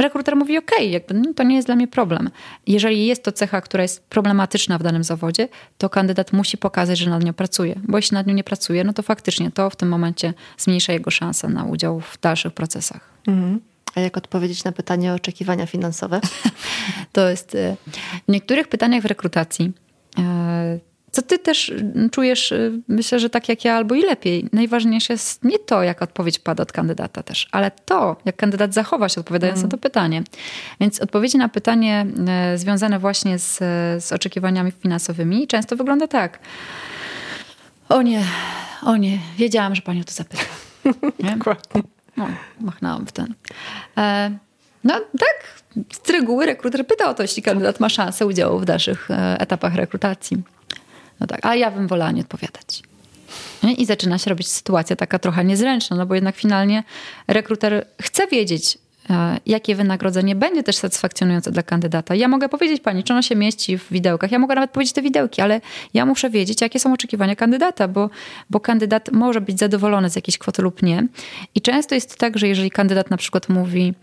rekruter 0.00 0.36
mówi: 0.36 0.58
OK, 0.58 0.70
jakby, 0.80 1.14
no, 1.14 1.34
to 1.34 1.42
nie 1.42 1.56
jest 1.56 1.68
dla 1.68 1.76
mnie 1.76 1.88
problem. 1.88 2.30
Jeżeli 2.66 3.06
jest 3.06 3.22
to 3.22 3.32
cecha, 3.32 3.60
która 3.60 3.82
jest 3.82 4.04
problematyczna 4.08 4.78
w 4.78 4.82
danym 4.82 5.04
zawodzie, 5.04 5.48
to 5.78 5.88
kandydat 5.88 6.32
musi 6.32 6.58
pokazać, 6.58 6.98
że 6.98 7.10
nad 7.10 7.24
nią 7.24 7.32
pracuje. 7.32 7.80
Bo 7.88 7.98
jeśli 7.98 8.14
nad 8.14 8.26
nią 8.26 8.34
nie 8.34 8.44
pracuje, 8.44 8.84
no 8.84 8.92
to 8.92 9.02
faktycznie 9.02 9.50
to 9.50 9.70
w 9.70 9.76
tym 9.76 9.88
momencie 9.88 10.34
zmniejsza 10.58 10.92
jego 10.92 11.10
szanse 11.10 11.48
na 11.48 11.64
udział 11.64 12.00
w 12.00 12.20
dalszych 12.20 12.52
procesach. 12.52 13.00
Mhm. 13.26 13.60
A 13.94 14.00
jak 14.00 14.16
odpowiedzieć 14.16 14.64
na 14.64 14.72
pytanie 14.72 15.12
o 15.12 15.14
oczekiwania 15.14 15.66
finansowe? 15.66 16.20
to 17.12 17.28
jest 17.28 17.54
y, 17.54 17.76
w 18.28 18.32
niektórych 18.32 18.68
pytaniach 18.68 19.02
w 19.02 19.06
rekrutacji 19.06 19.72
co 21.12 21.22
ty 21.22 21.38
też 21.38 21.72
czujesz, 22.10 22.54
myślę, 22.88 23.20
że 23.20 23.30
tak 23.30 23.48
jak 23.48 23.64
ja, 23.64 23.74
albo 23.74 23.94
i 23.94 24.02
lepiej. 24.02 24.48
Najważniejsze 24.52 25.12
jest 25.12 25.44
nie 25.44 25.58
to, 25.58 25.82
jak 25.82 26.02
odpowiedź 26.02 26.38
pada 26.38 26.62
od 26.62 26.72
kandydata 26.72 27.22
też, 27.22 27.48
ale 27.52 27.70
to, 27.70 28.16
jak 28.24 28.36
kandydat 28.36 28.74
zachowa 28.74 29.08
się 29.08 29.20
odpowiadając 29.20 29.58
mm. 29.58 29.66
na 29.66 29.70
to 29.70 29.78
pytanie. 29.78 30.22
Więc 30.80 31.00
odpowiedzi 31.00 31.38
na 31.38 31.48
pytanie 31.48 32.06
związane 32.56 32.98
właśnie 32.98 33.38
z, 33.38 33.58
z 34.04 34.12
oczekiwaniami 34.12 34.70
finansowymi 34.70 35.46
często 35.46 35.76
wygląda 35.76 36.08
tak. 36.08 36.38
O 37.88 38.02
nie, 38.02 38.24
o 38.82 38.96
nie, 38.96 39.18
wiedziałam, 39.38 39.74
że 39.74 39.82
pani 39.82 40.00
o 40.00 40.04
to 40.04 40.12
zapyta. 40.12 40.42
Dokładnie. 41.36 41.82
No, 42.82 43.00
w 43.06 43.12
ten. 43.12 43.34
E, 43.98 44.30
no 44.84 44.94
tak, 45.18 45.62
z 46.06 46.10
reguły 46.10 46.46
rekruter 46.46 46.86
pyta 46.86 47.10
o 47.10 47.14
to, 47.14 47.22
jeśli 47.22 47.42
kandydat 47.42 47.80
ma 47.80 47.88
szansę 47.88 48.26
udziału 48.26 48.58
w 48.58 48.64
dalszych 48.64 49.10
e, 49.10 49.40
etapach 49.40 49.74
rekrutacji. 49.74 50.42
No 51.20 51.26
tak, 51.26 51.46
a 51.46 51.54
ja 51.54 51.70
bym 51.70 51.88
wolała 51.88 52.10
nie 52.10 52.20
odpowiadać. 52.20 52.82
I 53.78 53.86
zaczyna 53.86 54.18
się 54.18 54.30
robić 54.30 54.48
sytuacja 54.48 54.96
taka 54.96 55.18
trochę 55.18 55.44
niezręczna, 55.44 55.96
no 55.96 56.06
bo 56.06 56.14
jednak 56.14 56.36
finalnie 56.36 56.84
rekruter 57.28 57.86
chce 58.02 58.26
wiedzieć, 58.26 58.78
jakie 59.46 59.74
wynagrodzenie 59.74 60.34
będzie 60.34 60.62
też 60.62 60.76
satysfakcjonujące 60.76 61.50
dla 61.50 61.62
kandydata. 61.62 62.14
Ja 62.14 62.28
mogę 62.28 62.48
powiedzieć 62.48 62.80
pani, 62.80 63.04
czy 63.04 63.12
ono 63.12 63.22
się 63.22 63.36
mieści 63.36 63.78
w 63.78 63.88
widełkach. 63.90 64.32
Ja 64.32 64.38
mogę 64.38 64.54
nawet 64.54 64.70
powiedzieć 64.70 64.94
te 64.94 65.02
widełki, 65.02 65.42
ale 65.42 65.60
ja 65.94 66.06
muszę 66.06 66.30
wiedzieć, 66.30 66.60
jakie 66.60 66.80
są 66.80 66.92
oczekiwania 66.92 67.36
kandydata, 67.36 67.88
bo, 67.88 68.10
bo 68.50 68.60
kandydat 68.60 69.12
może 69.12 69.40
być 69.40 69.58
zadowolony 69.58 70.10
z 70.10 70.16
jakiejś 70.16 70.38
kwoty 70.38 70.62
lub 70.62 70.82
nie. 70.82 71.06
I 71.54 71.60
często 71.60 71.94
jest 71.94 72.16
tak, 72.16 72.38
że 72.38 72.48
jeżeli 72.48 72.70
kandydat 72.70 73.10
na 73.10 73.16
przykład 73.16 73.48
mówi, 73.48 73.94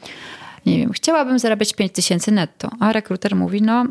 nie 0.65 0.77
wiem, 0.77 0.91
chciałabym 0.91 1.39
zarabiać 1.39 1.73
5 1.73 1.91
tysięcy 1.91 2.31
netto, 2.31 2.69
a 2.79 2.93
rekruter 2.93 3.35
mówi, 3.35 3.61
no, 3.61 3.85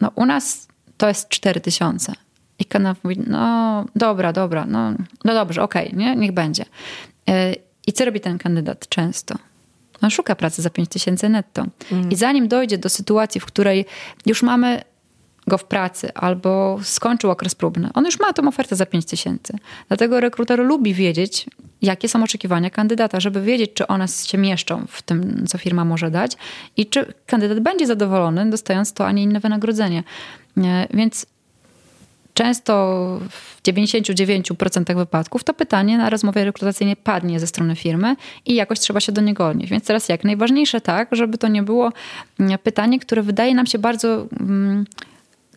no 0.00 0.10
u 0.14 0.26
nas 0.26 0.68
to 0.96 1.08
jest 1.08 1.28
4 1.28 1.60
tysiące. 1.60 2.12
I 2.58 2.64
kandydat 2.64 3.04
mówi, 3.04 3.20
no 3.26 3.84
dobra, 3.96 4.32
dobra, 4.32 4.66
no, 4.66 4.92
no 5.24 5.34
dobrze, 5.34 5.62
okej, 5.62 5.86
okay, 5.86 5.98
nie? 5.98 6.16
niech 6.16 6.32
będzie. 6.32 6.64
E, 7.28 7.54
I 7.86 7.92
co 7.92 8.04
robi 8.04 8.20
ten 8.20 8.38
kandydat 8.38 8.88
często? 8.88 9.34
On 10.02 10.10
szuka 10.10 10.34
pracy 10.34 10.62
za 10.62 10.70
5 10.70 10.88
tysięcy 10.88 11.28
netto. 11.28 11.66
Mm. 11.92 12.10
I 12.10 12.16
zanim 12.16 12.48
dojdzie 12.48 12.78
do 12.78 12.88
sytuacji, 12.88 13.40
w 13.40 13.46
której 13.46 13.84
już 14.26 14.42
mamy 14.42 14.82
go 15.46 15.58
w 15.58 15.64
pracy 15.64 16.14
albo 16.14 16.78
skończył 16.82 17.30
okres 17.30 17.54
próbny, 17.54 17.90
on 17.94 18.04
już 18.04 18.20
ma 18.20 18.32
tą 18.32 18.48
ofertę 18.48 18.76
za 18.76 18.86
5 18.86 19.04
tysięcy. 19.04 19.58
Dlatego 19.88 20.20
rekruter 20.20 20.58
lubi 20.58 20.94
wiedzieć, 20.94 21.46
jakie 21.82 22.08
są 22.08 22.22
oczekiwania 22.22 22.70
kandydata, 22.70 23.20
żeby 23.20 23.42
wiedzieć, 23.42 23.70
czy 23.74 23.86
one 23.86 24.08
się 24.08 24.38
mieszczą 24.38 24.86
w 24.88 25.02
tym, 25.02 25.44
co 25.48 25.58
firma 25.58 25.84
może 25.84 26.10
dać 26.10 26.36
i 26.76 26.86
czy 26.86 27.14
kandydat 27.26 27.60
będzie 27.60 27.86
zadowolony, 27.86 28.50
dostając 28.50 28.92
to, 28.92 29.06
a 29.06 29.12
nie 29.12 29.22
inne 29.22 29.40
wynagrodzenie. 29.40 30.04
Więc 30.94 31.26
często 32.36 32.72
w 33.30 33.62
99% 33.62 34.96
wypadków 34.96 35.44
to 35.44 35.54
pytanie 35.54 35.98
na 35.98 36.10
rozmowie 36.10 36.44
rekrutacyjnej 36.44 36.96
padnie 36.96 37.40
ze 37.40 37.46
strony 37.46 37.76
firmy 37.76 38.16
i 38.46 38.54
jakoś 38.54 38.80
trzeba 38.80 39.00
się 39.00 39.12
do 39.12 39.20
niego 39.20 39.48
odnieść. 39.48 39.70
Więc 39.70 39.84
teraz 39.84 40.08
jak? 40.08 40.24
Najważniejsze 40.24 40.80
tak, 40.80 41.08
żeby 41.12 41.38
to 41.38 41.48
nie 41.48 41.62
było 41.62 41.92
mm, 42.40 42.58
pytanie, 42.58 42.98
które 42.98 43.22
wydaje 43.22 43.54
nam 43.54 43.66
się 43.66 43.78
bardzo 43.78 44.26
mm, 44.40 44.84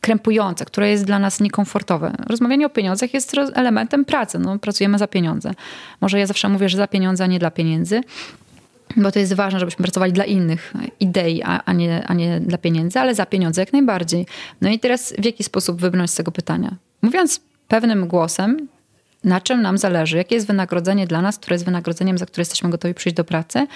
krępujące, 0.02 0.66
które 0.66 0.90
jest 0.90 1.06
dla 1.06 1.20
nas 1.20 1.40
niekomfortowe. 1.40 2.16
Rozmawianie 2.28 2.66
o 2.66 2.70
pieniądzach 2.70 3.14
jest 3.14 3.36
elementem 3.54 4.06
pracy. 4.06 4.40
No, 4.40 4.60
pracujemy 4.60 4.98
za 4.98 5.08
pieniądze. 5.08 5.54
Może 6.02 6.20
ja 6.20 6.26
zawsze 6.26 6.50
mówię, 6.50 6.70
że 6.70 6.78
za 6.78 6.88
pieniądze, 6.88 7.24
a 7.24 7.28
nie 7.28 7.40
dla 7.40 7.52
pieniędzy 7.52 8.02
bo 8.98 9.12
to 9.12 9.20
jest 9.20 9.34
ważne, 9.34 9.60
żebyśmy 9.60 9.84
pracowali 9.84 10.14
dla 10.14 10.26
innych 10.26 10.74
idei, 11.00 11.44
a, 11.44 11.64
a, 11.66 11.74
nie, 11.74 12.08
a 12.08 12.14
nie 12.14 12.40
dla 12.40 12.58
pieniędzy, 12.58 13.00
ale 13.00 13.16
za 13.16 13.26
pieniądze 13.26 13.62
jak 13.62 13.74
najbardziej. 13.74 14.26
No 14.62 14.70
i 14.70 14.80
teraz 14.80 15.14
w 15.18 15.26
jaki 15.26 15.44
sposób 15.44 15.82
wybrnąć 15.82 16.12
z 16.12 16.16
tego 16.16 16.32
pytania? 16.32 16.76
Mówiąc 17.02 17.42
pewnym 17.68 18.08
głosem, 18.08 18.68
na 19.24 19.42
czym 19.42 19.62
nam 19.62 19.78
zależy, 19.78 20.18
jakie 20.18 20.36
jest 20.36 20.48
wynagrodzenie 20.48 21.08
dla 21.08 21.22
nas, 21.22 21.38
które 21.38 21.54
jest 21.54 21.66
wynagrodzeniem, 21.66 22.18
za 22.18 22.26
które 22.26 22.42
jesteśmy 22.42 22.70
gotowi 22.70 22.94
przyjść 22.94 23.16
do 23.16 23.24
pracy, 23.24 23.68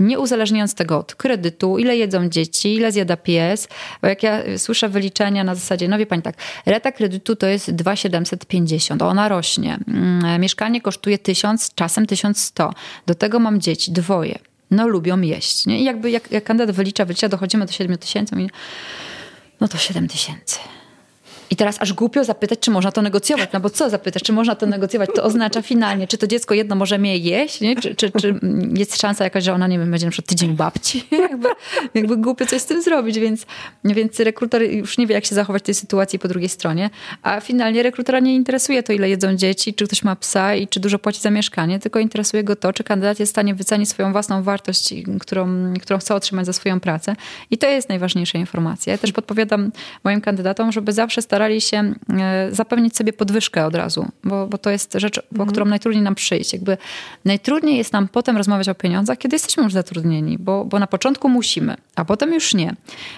nie 0.00 0.18
uzależniając 0.18 0.74
tego 0.74 0.98
od 0.98 1.14
kredytu, 1.14 1.78
ile 1.78 1.96
jedzą 1.96 2.28
dzieci, 2.28 2.74
ile 2.74 2.92
zjada 2.92 3.16
pies, 3.16 3.68
bo 4.02 4.08
jak 4.08 4.22
ja 4.22 4.58
słyszę 4.58 4.88
wyliczenia 4.88 5.44
na 5.44 5.54
zasadzie, 5.54 5.88
no 5.88 5.98
wie 5.98 6.06
pani 6.06 6.22
tak, 6.22 6.36
reta 6.66 6.92
kredytu 6.92 7.36
to 7.36 7.46
jest 7.46 7.70
2,750, 7.70 9.02
ona 9.02 9.28
rośnie, 9.28 9.78
mm, 9.88 10.40
mieszkanie 10.40 10.80
kosztuje 10.80 11.18
1000, 11.18 11.74
czasem 11.74 12.06
1100, 12.06 12.72
do 13.06 13.14
tego 13.14 13.38
mam 13.38 13.60
dzieci, 13.60 13.92
dwoje, 13.92 14.38
no 14.70 14.88
lubią 14.88 15.20
jeść. 15.20 15.66
Nie? 15.66 15.80
I 15.80 15.84
jakby 15.84 16.10
jak, 16.10 16.30
jak 16.30 16.44
kandydat 16.44 16.76
wylicza, 16.76 17.04
wylicza, 17.04 17.28
dochodzimy 17.28 17.66
do 17.66 17.72
7 17.72 17.98
tysięcy, 17.98 18.36
no 19.60 19.68
to 19.68 19.78
7 19.78 20.08
tysięcy. 20.08 20.58
I 21.50 21.56
teraz 21.56 21.82
aż 21.82 21.92
głupio 21.92 22.24
zapytać, 22.24 22.58
czy 22.58 22.70
można 22.70 22.92
to 22.92 23.02
negocjować. 23.02 23.50
No 23.52 23.60
bo 23.60 23.70
co 23.70 23.90
zapytać, 23.90 24.22
czy 24.22 24.32
można 24.32 24.54
to 24.54 24.66
negocjować? 24.66 25.10
To 25.14 25.24
oznacza 25.24 25.62
finalnie, 25.62 26.06
czy 26.06 26.18
to 26.18 26.26
dziecko 26.26 26.54
jedno 26.54 26.76
może 26.76 26.98
mnie 26.98 27.16
jeść, 27.16 27.60
nie? 27.60 27.76
Czy, 27.76 27.94
czy, 27.94 28.10
czy 28.10 28.40
jest 28.74 29.00
szansa 29.00 29.24
jakaś, 29.24 29.44
że 29.44 29.52
ona, 29.52 29.66
nie 29.66 29.78
wiem, 29.78 29.90
będzie 29.90 30.06
na 30.06 30.12
przykład 30.12 30.28
tydzień 30.28 30.56
babci. 30.56 31.04
jakby, 31.30 31.48
jakby 31.94 32.16
głupio 32.16 32.46
coś 32.46 32.62
z 32.62 32.66
tym 32.66 32.82
zrobić, 32.82 33.18
więc, 33.18 33.46
więc 33.84 34.20
rekruter 34.20 34.62
już 34.62 34.98
nie 34.98 35.06
wie, 35.06 35.14
jak 35.14 35.24
się 35.24 35.34
zachować 35.34 35.62
w 35.62 35.66
tej 35.66 35.74
sytuacji 35.74 36.18
po 36.18 36.28
drugiej 36.28 36.48
stronie. 36.48 36.90
A 37.22 37.40
finalnie 37.40 37.82
rekrutera 37.82 38.20
nie 38.20 38.34
interesuje 38.34 38.82
to, 38.82 38.92
ile 38.92 39.08
jedzą 39.08 39.34
dzieci, 39.36 39.74
czy 39.74 39.86
ktoś 39.86 40.02
ma 40.02 40.16
psa 40.16 40.54
i 40.54 40.68
czy 40.68 40.80
dużo 40.80 40.98
płaci 40.98 41.20
za 41.20 41.30
mieszkanie, 41.30 41.78
tylko 41.78 41.98
interesuje 41.98 42.44
go 42.44 42.56
to, 42.56 42.72
czy 42.72 42.84
kandydat 42.84 43.20
jest 43.20 43.32
w 43.32 43.34
stanie 43.34 43.54
wycenić 43.54 43.88
swoją 43.88 44.12
własną 44.12 44.42
wartość, 44.42 44.94
którą, 45.20 45.74
którą 45.82 45.98
chce 45.98 46.14
otrzymać 46.14 46.46
za 46.46 46.52
swoją 46.52 46.80
pracę. 46.80 47.16
I 47.50 47.58
to 47.58 47.68
jest 47.68 47.88
najważniejsza 47.88 48.38
informacja. 48.38 48.92
Ja 48.92 48.98
też 48.98 49.12
podpowiadam 49.12 49.72
moim 50.04 50.20
kandydatom, 50.20 50.72
żeby 50.72 50.92
zawsze 50.92 51.22
starać 51.22 51.39
starali 51.40 51.60
się 51.60 51.94
e, 52.20 52.48
zapewnić 52.52 52.96
sobie 52.96 53.12
podwyżkę 53.12 53.66
od 53.66 53.74
razu, 53.74 54.08
bo, 54.24 54.46
bo 54.46 54.58
to 54.58 54.70
jest 54.70 54.94
rzecz, 54.94 55.22
po 55.36 55.46
którą 55.46 55.66
najtrudniej 55.66 56.02
nam 56.04 56.14
przyjść. 56.14 56.52
Jakby 56.52 56.76
najtrudniej 57.24 57.76
jest 57.76 57.92
nam 57.92 58.08
potem 58.08 58.36
rozmawiać 58.36 58.68
o 58.68 58.74
pieniądzach, 58.74 59.18
kiedy 59.18 59.34
jesteśmy 59.34 59.62
już 59.62 59.72
zatrudnieni, 59.72 60.38
bo, 60.38 60.64
bo 60.64 60.78
na 60.78 60.86
początku 60.86 61.28
musimy, 61.28 61.76
a 61.96 62.04
potem 62.04 62.34
już 62.34 62.54
nie. 62.54 62.74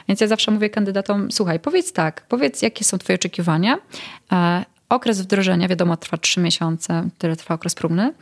Więc 0.08 0.20
ja 0.20 0.26
zawsze 0.26 0.50
mówię 0.50 0.70
kandydatom, 0.70 1.32
słuchaj, 1.32 1.60
powiedz 1.60 1.92
tak, 1.92 2.26
powiedz 2.28 2.62
jakie 2.62 2.84
są 2.84 2.98
twoje 2.98 3.14
oczekiwania, 3.14 3.78
e, 4.32 4.64
Okres 4.88 5.20
wdrożenia, 5.20 5.68
wiadomo, 5.68 5.96
trwa 5.96 6.16
trzy 6.16 6.40
miesiące, 6.40 7.08
tyle 7.18 7.36
trwa 7.36 7.54
okres 7.54 7.74
próbny 7.74 8.12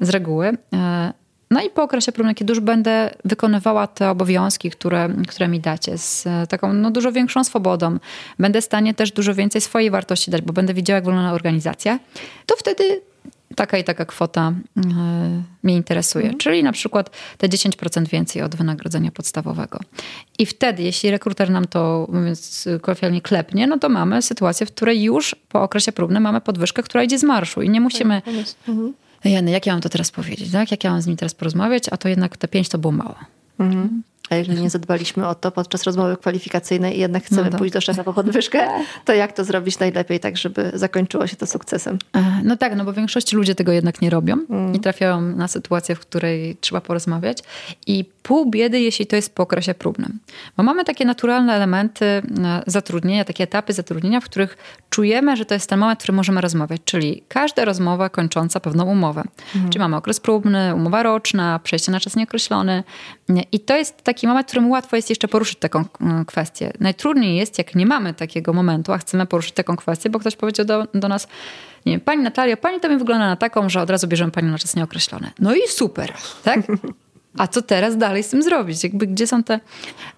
z 0.00 0.10
reguły. 0.10 0.56
E, 1.52 1.54
no 1.54 1.62
i 1.62 1.70
po 1.70 1.82
okresie 1.82 2.12
próbnym, 2.12 2.34
kiedy 2.34 2.52
już 2.52 2.60
będę 2.60 3.14
wykonywała 3.24 3.86
te 3.86 4.10
obowiązki, 4.10 4.70
które, 4.70 5.08
które 5.28 5.48
mi 5.48 5.60
dacie, 5.60 5.98
z 5.98 6.24
taką 6.48 6.72
no, 6.72 6.90
dużo 6.90 7.12
większą 7.12 7.44
swobodą, 7.44 7.98
będę 8.38 8.60
w 8.60 8.64
stanie 8.64 8.94
też 8.94 9.12
dużo 9.12 9.34
więcej 9.34 9.60
swojej 9.60 9.90
wartości 9.90 10.30
dać, 10.30 10.42
bo 10.42 10.52
będę 10.52 10.74
wiedziała, 10.74 10.94
jak 10.94 11.04
wygląda 11.04 11.32
organizacja, 11.32 11.98
to 12.46 12.56
wtedy 12.56 13.00
taka 13.56 13.78
i 13.78 13.84
taka 13.84 14.04
kwota 14.04 14.52
yy, 14.76 14.82
mnie 15.62 15.76
interesuje. 15.76 16.24
Mhm. 16.24 16.38
Czyli 16.38 16.62
na 16.62 16.72
przykład 16.72 17.10
te 17.38 17.48
10% 17.48 18.08
więcej 18.08 18.42
od 18.42 18.56
wynagrodzenia 18.56 19.10
podstawowego. 19.10 19.78
I 20.38 20.46
wtedy, 20.46 20.82
jeśli 20.82 21.10
rekruter 21.10 21.50
nam 21.50 21.64
to, 21.64 22.08
mówiąc 22.12 22.68
kolokwialnie, 22.80 23.20
klepnie, 23.20 23.66
no 23.66 23.78
to 23.78 23.88
mamy 23.88 24.22
sytuację, 24.22 24.66
w 24.66 24.70
której 24.70 25.02
już 25.02 25.36
po 25.48 25.62
okresie 25.62 25.92
próbnym 25.92 26.22
mamy 26.22 26.40
podwyżkę, 26.40 26.82
która 26.82 27.02
idzie 27.02 27.18
z 27.18 27.24
marszu 27.24 27.62
i 27.62 27.70
nie 27.70 27.80
musimy... 27.80 28.22
Tak, 28.24 28.34
mhm. 28.68 28.94
Jany, 29.30 29.50
jak 29.50 29.66
ja 29.66 29.72
mam 29.72 29.82
to 29.82 29.88
teraz 29.88 30.10
powiedzieć, 30.10 30.52
tak? 30.52 30.70
Jak 30.70 30.84
ja 30.84 30.90
mam 30.90 31.02
z 31.02 31.06
nim 31.06 31.16
teraz 31.16 31.34
porozmawiać, 31.34 31.84
a 31.90 31.96
to 31.96 32.08
jednak 32.08 32.36
te 32.36 32.48
pięć 32.48 32.68
to 32.68 32.78
było 32.78 32.92
mało. 32.92 33.14
Mhm. 33.58 34.02
A 34.32 34.34
jeżeli 34.34 34.62
nie 34.62 34.70
zadbaliśmy 34.70 35.28
o 35.28 35.34
to 35.34 35.50
podczas 35.50 35.84
rozmowy 35.84 36.16
kwalifikacyjnej 36.16 36.96
i 36.96 37.00
jednak 37.00 37.24
chcemy 37.24 37.50
no 37.50 37.58
pójść 37.58 37.74
do 37.74 37.80
szefa 37.80 38.04
po 38.04 38.12
podwyżkę, 38.12 38.68
to 39.04 39.12
jak 39.12 39.32
to 39.32 39.44
zrobić 39.44 39.78
najlepiej, 39.78 40.20
tak 40.20 40.36
żeby 40.36 40.70
zakończyło 40.74 41.26
się 41.26 41.36
to 41.36 41.46
sukcesem? 41.46 41.98
E, 42.16 42.40
no 42.44 42.56
tak, 42.56 42.76
no 42.76 42.84
bo 42.84 42.92
w 42.92 42.96
większości 42.96 43.36
ludzie 43.36 43.54
tego 43.54 43.72
jednak 43.72 44.02
nie 44.02 44.10
robią 44.10 44.38
mm. 44.50 44.74
i 44.74 44.80
trafiają 44.80 45.20
na 45.20 45.48
sytuację, 45.48 45.94
w 45.94 46.00
której 46.00 46.56
trzeba 46.60 46.80
porozmawiać. 46.80 47.38
I 47.86 48.04
pół 48.22 48.50
biedy, 48.50 48.80
jeśli 48.80 49.06
to 49.06 49.16
jest 49.16 49.34
po 49.34 49.42
okresie 49.42 49.74
próbnym. 49.74 50.18
Bo 50.56 50.62
mamy 50.62 50.84
takie 50.84 51.04
naturalne 51.04 51.54
elementy 51.54 52.04
e, 52.04 52.22
zatrudnienia, 52.66 53.24
takie 53.24 53.44
etapy 53.44 53.72
zatrudnienia, 53.72 54.20
w 54.20 54.24
których 54.24 54.56
czujemy, 54.90 55.36
że 55.36 55.44
to 55.44 55.54
jest 55.54 55.68
ten 55.68 55.78
moment, 55.78 55.98
w 55.98 56.02
którym 56.02 56.16
możemy 56.16 56.40
rozmawiać. 56.40 56.80
Czyli 56.84 57.22
każda 57.28 57.64
rozmowa 57.64 58.08
kończąca 58.08 58.60
pewną 58.60 58.84
umowę. 58.84 59.22
Mm. 59.56 59.70
Czyli 59.70 59.80
mamy 59.80 59.96
okres 59.96 60.20
próbny, 60.20 60.74
umowa 60.74 61.02
roczna, 61.02 61.58
przejście 61.58 61.92
na 61.92 62.00
czas 62.00 62.16
nieokreślony. 62.16 62.84
I 63.52 63.60
to 63.60 63.76
jest 63.76 64.02
taki 64.02 64.21
moment, 64.28 64.46
w 64.46 64.48
którym 64.48 64.70
łatwo 64.70 64.96
jest 64.96 65.10
jeszcze 65.10 65.28
poruszyć 65.28 65.58
taką 65.58 65.84
mm, 66.00 66.24
kwestię. 66.24 66.72
Najtrudniej 66.80 67.36
jest, 67.36 67.58
jak 67.58 67.74
nie 67.74 67.86
mamy 67.86 68.14
takiego 68.14 68.52
momentu, 68.52 68.92
a 68.92 68.98
chcemy 68.98 69.26
poruszyć 69.26 69.52
taką 69.52 69.76
kwestię, 69.76 70.10
bo 70.10 70.18
ktoś 70.18 70.36
powiedział 70.36 70.66
do, 70.66 70.86
do 70.94 71.08
nas, 71.08 71.28
nie 71.86 71.92
wiem, 71.92 72.00
pani 72.00 72.22
Natalia, 72.22 72.56
pani 72.56 72.80
to 72.80 72.88
mi 72.88 72.96
wygląda 72.96 73.26
na 73.26 73.36
taką, 73.36 73.68
że 73.68 73.80
od 73.80 73.90
razu 73.90 74.08
bierzemy 74.08 74.32
pani 74.32 74.50
na 74.50 74.58
czas 74.58 74.76
nieokreślony. 74.76 75.30
No 75.38 75.54
i 75.54 75.68
super, 75.68 76.12
tak? 76.42 76.60
A 77.38 77.46
co 77.46 77.62
teraz 77.62 77.96
dalej 77.96 78.22
z 78.22 78.28
tym 78.28 78.42
zrobić? 78.42 78.84
Jakby, 78.84 79.06
gdzie 79.06 79.26
są 79.26 79.42
te, 79.42 79.60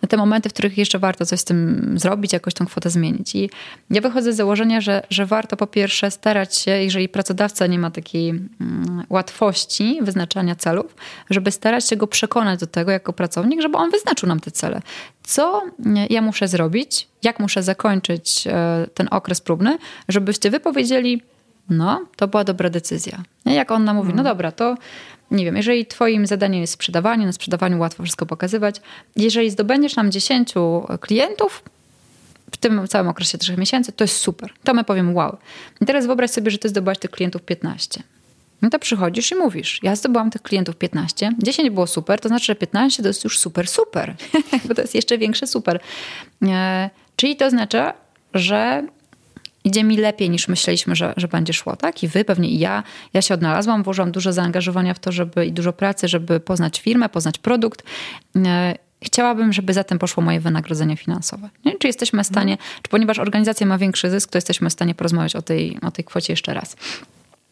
te 0.08 0.16
momenty, 0.16 0.48
w 0.48 0.52
których 0.52 0.78
jeszcze 0.78 0.98
warto 0.98 1.26
coś 1.26 1.40
z 1.40 1.44
tym 1.44 1.94
zrobić, 1.98 2.32
jakoś 2.32 2.54
tą 2.54 2.66
kwotę 2.66 2.90
zmienić? 2.90 3.34
I 3.34 3.50
ja 3.90 4.00
wychodzę 4.00 4.32
z 4.32 4.36
założenia, 4.36 4.80
że, 4.80 5.02
że 5.10 5.26
warto 5.26 5.56
po 5.56 5.66
pierwsze 5.66 6.10
starać 6.10 6.56
się, 6.56 6.70
jeżeli 6.70 7.08
pracodawca 7.08 7.66
nie 7.66 7.78
ma 7.78 7.90
takiej 7.90 8.30
mm, 8.30 9.02
łatwości 9.10 9.98
wyznaczania 10.02 10.54
celów, 10.54 10.96
żeby 11.30 11.50
starać 11.50 11.88
się 11.88 11.96
go 11.96 12.06
przekonać 12.06 12.60
do 12.60 12.66
tego 12.66 12.90
jako 12.90 13.12
pracownik, 13.12 13.62
żeby 13.62 13.76
on 13.76 13.90
wyznaczył 13.90 14.28
nam 14.28 14.40
te 14.40 14.50
cele. 14.50 14.82
Co 15.22 15.62
ja 16.10 16.22
muszę 16.22 16.48
zrobić, 16.48 17.08
jak 17.22 17.40
muszę 17.40 17.62
zakończyć 17.62 18.46
e, 18.46 18.86
ten 18.94 19.08
okres 19.10 19.40
próbny, 19.40 19.78
żebyście 20.08 20.50
wypowiedzieli, 20.50 21.22
no, 21.68 22.06
to 22.16 22.28
była 22.28 22.44
dobra 22.44 22.70
decyzja. 22.70 23.22
Jak 23.44 23.70
on 23.70 23.84
nam 23.84 23.96
mówi, 23.96 24.14
no 24.14 24.22
dobra, 24.22 24.52
to 24.52 24.76
nie 25.30 25.44
wiem, 25.44 25.56
jeżeli 25.56 25.86
twoim 25.86 26.26
zadaniem 26.26 26.60
jest 26.60 26.72
sprzedawanie, 26.72 27.26
na 27.26 27.32
sprzedawaniu 27.32 27.78
łatwo 27.78 28.02
wszystko 28.02 28.26
pokazywać, 28.26 28.76
jeżeli 29.16 29.50
zdobędziesz 29.50 29.96
nam 29.96 30.12
10 30.12 30.54
klientów, 31.00 31.62
w 32.50 32.56
tym 32.56 32.88
całym 32.88 33.08
okresie 33.08 33.38
3 33.38 33.56
miesięcy, 33.56 33.92
to 33.92 34.04
jest 34.04 34.16
super. 34.16 34.50
To 34.64 34.74
my 34.74 34.84
powiem 34.84 35.14
wow. 35.14 35.36
I 35.80 35.86
teraz 35.86 36.06
wyobraź 36.06 36.30
sobie, 36.30 36.50
że 36.50 36.58
ty 36.58 36.68
zdobyłaś 36.68 36.98
tych 36.98 37.10
klientów 37.10 37.42
15. 37.42 38.02
No 38.62 38.70
to 38.70 38.78
przychodzisz 38.78 39.32
i 39.32 39.34
mówisz, 39.34 39.80
ja 39.82 39.96
zdobyłam 39.96 40.30
tych 40.30 40.42
klientów 40.42 40.76
15, 40.76 41.32
10 41.38 41.70
było 41.70 41.86
super, 41.86 42.20
to 42.20 42.28
znaczy, 42.28 42.44
że 42.44 42.54
15 42.54 43.02
to 43.02 43.08
jest 43.08 43.24
już 43.24 43.38
super, 43.38 43.68
super, 43.68 44.14
bo 44.68 44.74
to 44.74 44.82
jest 44.82 44.94
jeszcze 44.94 45.18
większe 45.18 45.46
super. 45.46 45.80
E, 46.42 46.90
czyli 47.16 47.36
to 47.36 47.46
oznacza, 47.46 47.94
że 48.34 48.86
idzie 49.64 49.84
mi 49.84 49.96
lepiej 49.96 50.30
niż 50.30 50.48
myśleliśmy, 50.48 50.96
że, 50.96 51.14
że 51.16 51.28
będzie 51.28 51.52
szło, 51.52 51.76
tak? 51.76 52.02
I 52.02 52.08
wy, 52.08 52.24
pewnie 52.24 52.48
i 52.48 52.58
ja. 52.58 52.82
Ja 53.12 53.22
się 53.22 53.34
odnalazłam, 53.34 53.82
włożyłam 53.82 54.12
dużo 54.12 54.32
zaangażowania 54.32 54.94
w 54.94 54.98
to, 54.98 55.12
żeby 55.12 55.46
i 55.46 55.52
dużo 55.52 55.72
pracy, 55.72 56.08
żeby 56.08 56.40
poznać 56.40 56.80
firmę, 56.80 57.08
poznać 57.08 57.38
produkt. 57.38 57.82
E, 58.46 58.74
chciałabym, 59.02 59.52
żeby 59.52 59.72
za 59.72 59.84
tym 59.84 59.98
poszło 59.98 60.22
moje 60.22 60.40
wynagrodzenie 60.40 60.96
finansowe. 60.96 61.50
Nie? 61.64 61.78
Czy 61.78 61.86
jesteśmy 61.86 62.24
w 62.24 62.26
stanie, 62.26 62.56
czy 62.82 62.88
ponieważ 62.90 63.18
organizacja 63.18 63.66
ma 63.66 63.78
większy 63.78 64.10
zysk, 64.10 64.30
to 64.30 64.38
jesteśmy 64.38 64.70
w 64.70 64.72
stanie 64.72 64.94
porozmawiać 64.94 65.36
o 65.36 65.42
tej, 65.42 65.78
o 65.82 65.90
tej 65.90 66.04
kwocie 66.04 66.32
jeszcze 66.32 66.54
raz. 66.54 66.76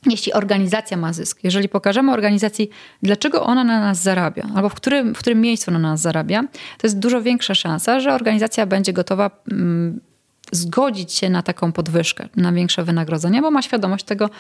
Jeśli 0.07 0.33
organizacja 0.33 0.97
ma 0.97 1.13
zysk, 1.13 1.39
jeżeli 1.43 1.69
pokażemy 1.69 2.13
organizacji, 2.13 2.71
dlaczego 3.03 3.43
ona 3.43 3.65
na 3.65 3.81
nas 3.81 4.03
zarabia, 4.03 4.47
albo 4.55 4.69
w 4.69 4.75
którym, 4.75 5.15
w 5.15 5.19
którym 5.19 5.41
miejscu 5.41 5.71
na 5.71 5.79
nas 5.79 6.01
zarabia, 6.01 6.43
to 6.79 6.87
jest 6.87 6.99
dużo 6.99 7.23
większa 7.23 7.55
szansa, 7.55 8.01
że 8.01 8.15
organizacja 8.15 8.67
będzie 8.67 8.93
gotowa 8.93 9.31
mm, 9.53 10.01
zgodzić 10.53 11.13
się 11.13 11.31
na 11.31 11.43
taką 11.43 11.73
podwyżkę, 11.73 12.29
na 12.37 12.53
większe 12.53 12.85
wynagrodzenie, 12.85 13.43
bo 13.43 13.51
ma 13.51 13.63
świadomość 13.63 14.05
tego, 14.05 14.31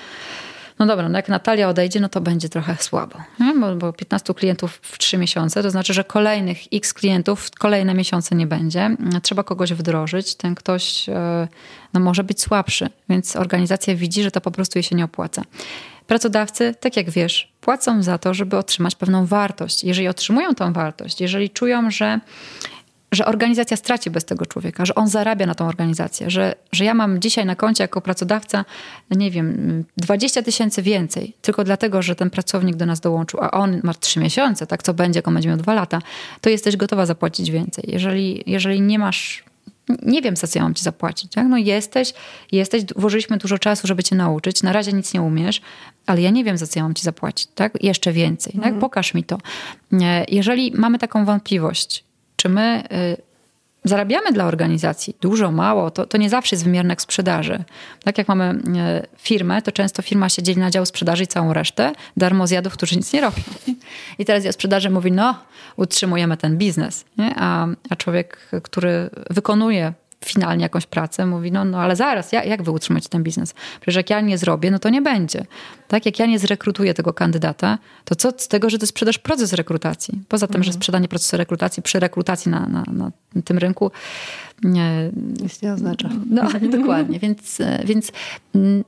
no 0.79 0.87
dobra, 0.87 1.09
no 1.09 1.19
jak 1.19 1.29
Natalia 1.29 1.69
odejdzie, 1.69 2.01
no 2.01 2.09
to 2.09 2.21
będzie 2.21 2.49
trochę 2.49 2.77
słabo. 2.81 3.19
Bo, 3.61 3.77
bo 3.77 3.93
15 3.93 4.35
klientów 4.35 4.79
w 4.83 4.99
3 4.99 5.19
miesiące, 5.19 5.63
to 5.63 5.71
znaczy, 5.71 5.95
że 5.95 6.05
kolejnych 6.05 6.59
x 6.73 6.95
klientów 6.95 7.47
w 7.47 7.51
kolejne 7.51 7.95
miesiące 7.95 8.35
nie 8.35 8.47
będzie. 8.47 8.97
Trzeba 9.23 9.43
kogoś 9.43 9.73
wdrożyć. 9.73 10.35
Ten 10.35 10.55
ktoś 10.55 11.09
e, 11.09 11.49
no, 11.95 12.01
może 12.01 12.25
być 12.25 12.41
słabszy, 12.41 12.91
więc 13.09 13.37
organizacja 13.37 13.95
widzi, 13.95 14.23
że 14.23 14.31
to 14.31 14.41
po 14.41 14.51
prostu 14.51 14.79
jej 14.79 14.83
się 14.83 14.97
nie 14.97 15.05
opłaca. 15.05 15.43
Pracodawcy, 16.07 16.75
tak 16.81 16.97
jak 16.97 17.11
wiesz, 17.11 17.53
płacą 17.61 18.03
za 18.03 18.19
to, 18.19 18.35
żeby 18.35 18.57
otrzymać 18.57 18.95
pewną 18.95 19.27
wartość. 19.27 19.85
Jeżeli 19.85 20.09
otrzymują 20.09 20.55
tą 20.55 20.73
wartość, 20.73 21.21
jeżeli 21.21 21.51
czują, 21.51 21.91
że 21.91 22.21
że 23.13 23.27
organizacja 23.27 23.77
straci 23.77 24.11
bez 24.11 24.25
tego 24.25 24.47
człowieka, 24.47 24.87
że 24.87 24.95
on 24.95 25.09
zarabia 25.09 25.47
na 25.47 25.55
tą 25.55 25.69
organizację, 25.69 26.31
że, 26.31 26.55
że 26.73 26.85
ja 26.85 26.95
mam 26.95 27.21
dzisiaj 27.21 27.47
na 27.47 27.57
koncie 27.57 27.85
jako 27.85 28.01
pracodawca, 28.01 28.65
nie 29.11 29.31
wiem, 29.31 29.85
20 29.97 30.43
tysięcy 30.43 30.83
więcej, 30.83 31.35
tylko 31.43 31.65
dlatego, 31.65 32.03
że 32.03 32.15
ten 32.15 32.31
pracownik 32.31 32.77
do 32.77 32.87
nas 32.87 33.01
dołączył, 33.01 33.41
a 33.43 33.51
on 33.51 33.81
ma 33.83 33.95
3 33.95 34.21
miesiące, 34.21 34.67
tak 34.67 34.83
co 34.83 34.95
będzie, 34.95 35.19
jak 35.19 35.29
on 35.29 35.35
będzie 35.35 35.49
miał 35.49 35.59
2 35.59 35.75
lata, 35.75 35.99
to 36.41 36.51
jesteś 36.51 36.77
gotowa 36.77 37.07
zapłacić 37.07 37.51
więcej. 37.51 37.85
Jeżeli, 37.89 38.43
jeżeli 38.47 38.81
nie 38.81 38.99
masz 38.99 39.45
nie 40.03 40.23
wiem, 40.23 40.37
za 40.37 40.47
co 40.47 40.59
ja 40.59 40.63
mam 40.63 40.75
ci 40.75 40.83
zapłacić. 40.83 41.33
Tak? 41.33 41.47
No 41.47 41.57
jesteś, 41.57 42.15
jesteś, 42.53 42.85
włożyliśmy 42.97 43.37
dużo 43.37 43.59
czasu, 43.59 43.87
żeby 43.87 44.03
cię 44.03 44.17
nauczyć. 44.17 44.63
Na 44.63 44.73
razie 44.73 44.93
nic 44.93 45.15
nie 45.15 45.23
umiesz, 45.23 45.61
ale 46.07 46.23
ja 46.23 46.31
nie 46.31 46.45
wiem, 46.45 46.59
za 46.59 46.67
co 46.67 46.79
ja 46.79 46.83
mam 46.83 46.95
ci 46.95 47.03
zapłacić. 47.03 47.49
Tak? 47.55 47.83
Jeszcze 47.83 48.13
więcej. 48.13 48.53
Tak? 48.53 48.65
Mhm. 48.65 48.81
Pokaż 48.81 49.15
mi 49.15 49.25
to. 49.25 49.39
Jeżeli 50.29 50.73
mamy 50.75 50.99
taką 50.99 51.25
wątpliwość, 51.25 52.05
czy 52.43 52.49
my 52.49 52.83
y, 52.93 53.17
zarabiamy 53.85 54.33
dla 54.33 54.45
organizacji 54.45 55.17
dużo, 55.21 55.53
mało, 55.53 55.91
to, 55.91 56.07
to 56.07 56.19
nie 56.19 56.31
zawsze 56.31 56.57
jest 56.57 56.65
wymiernek 56.65 57.03
sprzedaży. 57.03 57.65
Tak 58.05 58.19
jak 58.19 58.29
mamy 58.29 58.51
y, 58.51 59.07
firmę, 59.19 59.63
to 59.63 59.73
często 59.73 60.03
firma 60.03 60.29
się 60.29 60.43
dzieli 60.43 60.61
na 60.61 60.71
dział 60.71 60.87
sprzedaży 60.87 61.25
i 61.25 61.27
całą 61.27 61.53
resztę 61.53 61.93
darmozjadów, 62.17 62.73
którzy 62.73 62.97
nic 62.97 63.13
nie 63.13 63.21
robią. 63.21 63.43
I 64.19 64.25
teraz 64.25 64.43
dział 64.45 64.53
sprzedaży 64.53 64.91
mówi, 64.91 65.13
no, 65.13 65.39
utrzymujemy 65.77 66.37
ten 66.37 66.59
biznes. 66.59 67.05
A, 67.37 67.67
a 67.91 67.97
człowiek, 67.97 68.49
który 68.63 69.11
wykonuje 69.31 69.93
finalnie 70.25 70.63
jakąś 70.63 70.87
pracę, 70.87 71.27
mówi, 71.27 71.53
no, 71.53 71.65
no 71.65 71.81
ale 71.81 71.97
zaraz, 71.97 72.33
jak, 72.33 72.47
jak 72.47 72.63
wy 72.63 72.71
utrzymać 72.71 73.09
ten 73.09 73.23
biznes? 73.23 73.55
Przecież 73.81 73.97
jak 73.97 74.11
ja 74.11 74.21
nie 74.21 74.39
zrobię, 74.39 74.71
no 74.71 74.79
to 74.79 74.89
nie 74.89 75.03
będzie. 75.03 75.47
Tak, 75.89 76.07
jak 76.07 76.19
ja 76.19 76.27
nie 76.27 76.39
zrekrutuję 76.39 76.95
tego 76.95 77.13
kandydata, 77.13 77.79
to 78.05 78.15
co 78.15 78.33
z 78.37 78.49
tego, 78.49 78.71
że 78.71 78.79
ty 78.79 78.87
sprzedasz 78.87 79.19
proces 79.19 79.53
rekrutacji? 79.53 80.23
Poza 80.29 80.47
tym, 80.47 80.57
mhm. 80.57 80.65
że 80.65 80.73
sprzedanie 80.73 81.09
procesu 81.09 81.37
rekrutacji 81.37 81.83
przy 81.83 82.01
rekrutacji 82.01 82.51
na, 82.51 82.67
na, 82.67 82.85
na 82.93 83.11
tym 83.45 83.59
rynku 83.59 83.91
nie, 84.63 85.11
nic 85.43 85.63
nie 85.63 85.73
oznacza. 85.73 86.09
No, 86.31 86.43
dokładnie. 86.79 87.19
Więc, 87.19 87.59
więc 87.85 88.13
mm, 88.55 88.85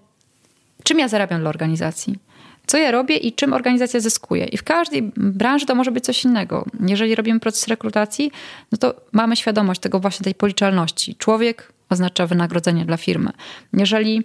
czym 0.83 0.99
ja 0.99 1.09
zarabiam 1.09 1.41
dla 1.41 1.51
organizacji? 1.51 2.19
Co 2.67 2.79
ja 2.79 2.91
robię 2.91 3.17
i 3.17 3.33
czym 3.33 3.53
organizacja 3.53 4.01
zyskuje. 4.01 4.45
I 4.45 4.57
w 4.57 4.63
każdej 4.63 5.13
branży 5.17 5.67
to 5.67 5.75
może 5.75 5.91
być 5.91 6.05
coś 6.05 6.25
innego. 6.25 6.65
Jeżeli 6.87 7.15
robimy 7.15 7.41
proces 7.41 7.69
rekrutacji, 7.69 8.31
no 8.73 8.79
to 8.79 8.95
mamy 9.13 9.37
świadomość 9.37 9.81
tego 9.81 10.01
właśnie 10.01 10.25
tej 10.25 10.35
policzalności. 10.35 11.15
Człowiek 11.15 11.73
oznacza 11.91 12.27
wynagrodzenie 12.27 12.85
dla 12.85 12.97
firmy. 12.97 13.31
Jeżeli 13.73 14.25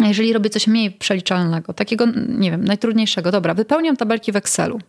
jeżeli 0.00 0.32
robię 0.32 0.50
coś 0.50 0.66
mniej 0.66 0.90
przeliczalnego, 0.90 1.72
takiego, 1.72 2.06
nie 2.28 2.50
wiem, 2.50 2.64
najtrudniejszego, 2.64 3.30
dobra, 3.30 3.54
wypełniam 3.54 3.96
tabelki 3.96 4.32
w 4.32 4.36
Excelu. 4.36 4.80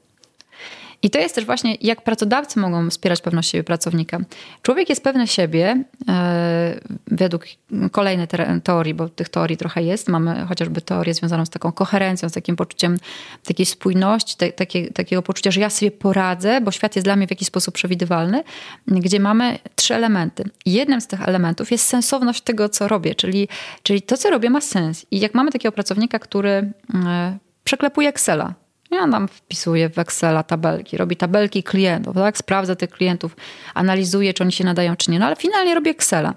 I 1.05 1.09
to 1.09 1.19
jest 1.19 1.35
też 1.35 1.45
właśnie, 1.45 1.77
jak 1.81 2.01
pracodawcy 2.01 2.59
mogą 2.59 2.89
wspierać 2.89 3.21
pewność 3.21 3.49
siebie 3.49 3.63
pracownika. 3.63 4.19
Człowiek 4.61 4.89
jest 4.89 5.03
pewny 5.03 5.27
siebie 5.27 5.83
e, 6.09 6.79
według 7.07 7.45
kolejnej 7.91 8.27
teorii, 8.63 8.93
bo 8.93 9.09
tych 9.09 9.29
teorii 9.29 9.57
trochę 9.57 9.83
jest. 9.83 10.09
Mamy 10.09 10.45
chociażby 10.45 10.81
teorię 10.81 11.13
związaną 11.13 11.45
z 11.45 11.49
taką 11.49 11.71
koherencją, 11.71 12.29
z 12.29 12.33
takim 12.33 12.55
poczuciem 12.55 12.97
takiej 13.43 13.65
spójności, 13.65 14.37
te, 14.37 14.51
takie, 14.51 14.91
takiego 14.91 15.21
poczucia, 15.21 15.51
że 15.51 15.61
ja 15.61 15.69
sobie 15.69 15.91
poradzę, 15.91 16.61
bo 16.61 16.71
świat 16.71 16.95
jest 16.95 17.07
dla 17.07 17.15
mnie 17.15 17.27
w 17.27 17.29
jakiś 17.29 17.47
sposób 17.47 17.75
przewidywalny, 17.75 18.43
gdzie 18.87 19.19
mamy 19.19 19.59
trzy 19.75 19.95
elementy. 19.95 20.43
Jednym 20.65 21.01
z 21.01 21.07
tych 21.07 21.27
elementów 21.27 21.71
jest 21.71 21.85
sensowność 21.85 22.41
tego, 22.41 22.69
co 22.69 22.87
robię, 22.87 23.15
czyli, 23.15 23.47
czyli 23.83 24.01
to, 24.01 24.17
co 24.17 24.29
robię, 24.29 24.49
ma 24.49 24.61
sens. 24.61 25.05
I 25.11 25.19
jak 25.19 25.33
mamy 25.33 25.51
takiego 25.51 25.71
pracownika, 25.71 26.19
który 26.19 26.71
e, 26.93 27.37
przeklepuje 27.63 28.09
Excela, 28.09 28.64
ja 28.95 29.07
nam 29.07 29.27
wpisuje 29.27 29.89
w 29.89 29.99
Excela 29.99 30.43
tabelki, 30.43 30.97
robi 30.97 31.15
tabelki 31.15 31.63
klientów, 31.63 32.15
tak? 32.15 32.37
sprawdza 32.37 32.75
tych 32.75 32.89
klientów, 32.89 33.35
analizuje, 33.73 34.33
czy 34.33 34.43
oni 34.43 34.51
się 34.51 34.63
nadają, 34.63 34.95
czy 34.95 35.11
nie. 35.11 35.19
No 35.19 35.25
ale 35.25 35.35
finalnie 35.35 35.75
robi 35.75 35.89
Excela. 35.89 36.33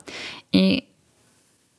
I 0.52 0.88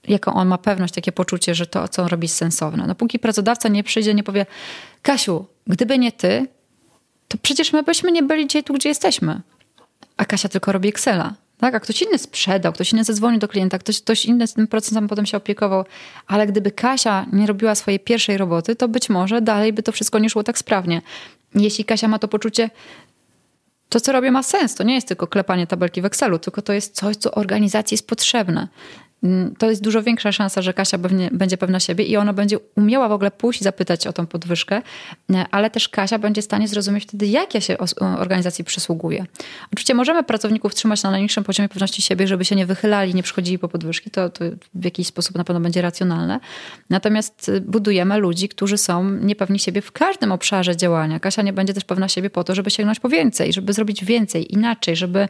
jaką 0.07 0.34
on 0.34 0.47
ma 0.47 0.57
pewność, 0.57 0.93
takie 0.93 1.11
poczucie, 1.11 1.55
że 1.55 1.67
to, 1.67 1.88
co 1.88 2.01
on 2.01 2.07
robi, 2.07 2.25
jest 2.25 2.36
sensowne. 2.36 2.88
No 2.88 2.95
póki 2.95 3.19
pracodawca 3.19 3.69
nie 3.69 3.84
przyjdzie, 3.84 4.13
nie 4.13 4.23
powie, 4.23 4.45
Kasiu, 5.01 5.45
gdyby 5.67 5.99
nie 5.99 6.11
ty, 6.11 6.47
to 7.27 7.38
przecież 7.38 7.73
my 7.73 7.84
byśmy 7.84 8.11
nie 8.11 8.23
byli 8.23 8.47
dzisiaj 8.47 8.63
tu, 8.63 8.73
gdzie 8.73 8.89
jesteśmy. 8.89 9.41
A 10.17 10.25
Kasia 10.25 10.49
tylko 10.49 10.71
robi 10.71 10.89
Excela. 10.89 11.34
Tak, 11.60 11.76
a 11.76 11.80
ktoś 11.80 12.01
inny 12.01 12.18
sprzedał, 12.18 12.74
ktoś 12.74 12.93
inny 12.93 13.03
zadzwonił 13.03 13.39
do 13.39 13.47
klienta, 13.47 13.78
ktoś, 13.80 14.01
ktoś 14.01 14.26
inny 14.26 14.47
tym 14.47 14.68
procesem 14.68 15.07
potem 15.07 15.26
się 15.26 15.38
opiekował. 15.38 15.86
Ale 16.28 16.47
gdyby 16.47 16.72
Kasia 16.72 17.26
nie 17.34 17.47
robiła 17.47 17.76
swojej 17.76 17.99
pierwszej 17.99 18.38
roboty, 18.38 18.76
to 18.76 18.88
być 18.88 19.10
może 19.10 19.41
dalej 19.41 19.74
by 19.74 19.84
to 19.84 19.91
wszystko 19.91 20.20
nie 20.20 20.30
szło 20.30 20.43
tak 20.43 20.57
sprawnie. 20.57 21.01
Jeśli 21.55 21.86
Kasia 21.86 22.07
ma 22.07 22.20
to 22.20 22.28
poczucie, 22.28 22.70
to 23.89 23.99
co 23.99 24.12
robię 24.12 24.32
ma 24.32 24.43
sens, 24.43 24.76
to 24.76 24.84
nie 24.84 24.95
jest 24.95 25.07
tylko 25.07 25.28
klepanie 25.28 25.68
tabelki 25.68 26.01
w 26.01 26.05
Excelu, 26.05 26.39
tylko 26.39 26.62
to 26.62 26.74
jest 26.74 26.95
coś, 26.95 27.16
co 27.16 27.32
organizacji 27.32 27.95
jest 27.95 28.07
potrzebne. 28.07 28.68
Mm, 29.24 29.55
to 29.55 29.70
jest 29.70 29.84
dużo 29.84 30.03
większa 30.03 30.32
szansa, 30.32 30.61
że 30.61 30.74
Kasia 30.74 30.97
pewnie, 30.97 31.30
będzie 31.32 31.57
pewna 31.57 31.80
siebie 31.80 32.05
i 32.05 32.17
ona 32.17 32.34
będzie 32.34 32.57
umiała 32.76 33.09
w 33.09 33.11
ogóle 33.11 33.32
pójść 33.32 33.61
zapytać 33.61 34.07
o 34.07 34.13
tą 34.13 34.28
podwyżkę, 34.28 34.82
e, 35.34 35.45
ale 35.51 35.70
też 35.70 35.89
Kasia 35.89 36.20
będzie 36.20 36.41
w 36.41 36.45
stanie 36.45 36.67
zrozumieć 36.67 37.03
wtedy, 37.03 37.28
jak 37.28 37.53
ja 37.53 37.61
się 37.61 37.78
organizacji 38.17 38.63
przysługuję. 38.63 39.26
Oczywiście 39.74 39.93
możemy 39.93 40.24
pracowników 40.24 40.76
trzymać 40.76 41.03
na 41.03 41.11
najniższym 41.11 41.43
poziomie 41.43 41.70
pewności 41.70 42.01
siebie, 42.01 42.28
żeby 42.28 42.45
się 42.45 42.55
nie 42.55 42.65
wychylali, 42.65 43.15
nie 43.15 43.24
przychodzili 43.24 43.59
po 43.59 43.67
podwyżki, 43.67 44.11
to, 44.11 44.30
to 44.30 44.45
w 44.74 44.86
jakiś 44.86 45.07
sposób 45.07 45.36
na 45.36 45.43
pewno 45.43 45.59
będzie 45.59 45.82
racjonalne. 45.82 46.39
Natomiast 46.89 47.49
y, 47.49 47.61
budujemy 47.61 48.17
ludzi, 48.17 48.49
którzy 48.49 48.78
są 48.78 49.09
niepewni 49.09 49.59
siebie 49.59 49.82
w 49.82 49.91
każdym 49.91 50.32
obszarze 50.32 50.78
działania. 50.78 51.20
Kasia 51.20 51.41
nie 51.41 51.53
będzie 51.53 51.74
też 51.74 51.84
pewna 51.84 52.07
siebie 52.07 52.30
po 52.30 52.43
to, 52.43 52.55
żeby 52.55 52.70
sięgnąć 52.70 52.99
po 52.99 53.09
więcej, 53.09 53.53
żeby 53.53 53.74
zrobić 53.74 54.05
więcej, 54.05 54.53
inaczej, 54.53 54.95
żeby, 54.95 55.30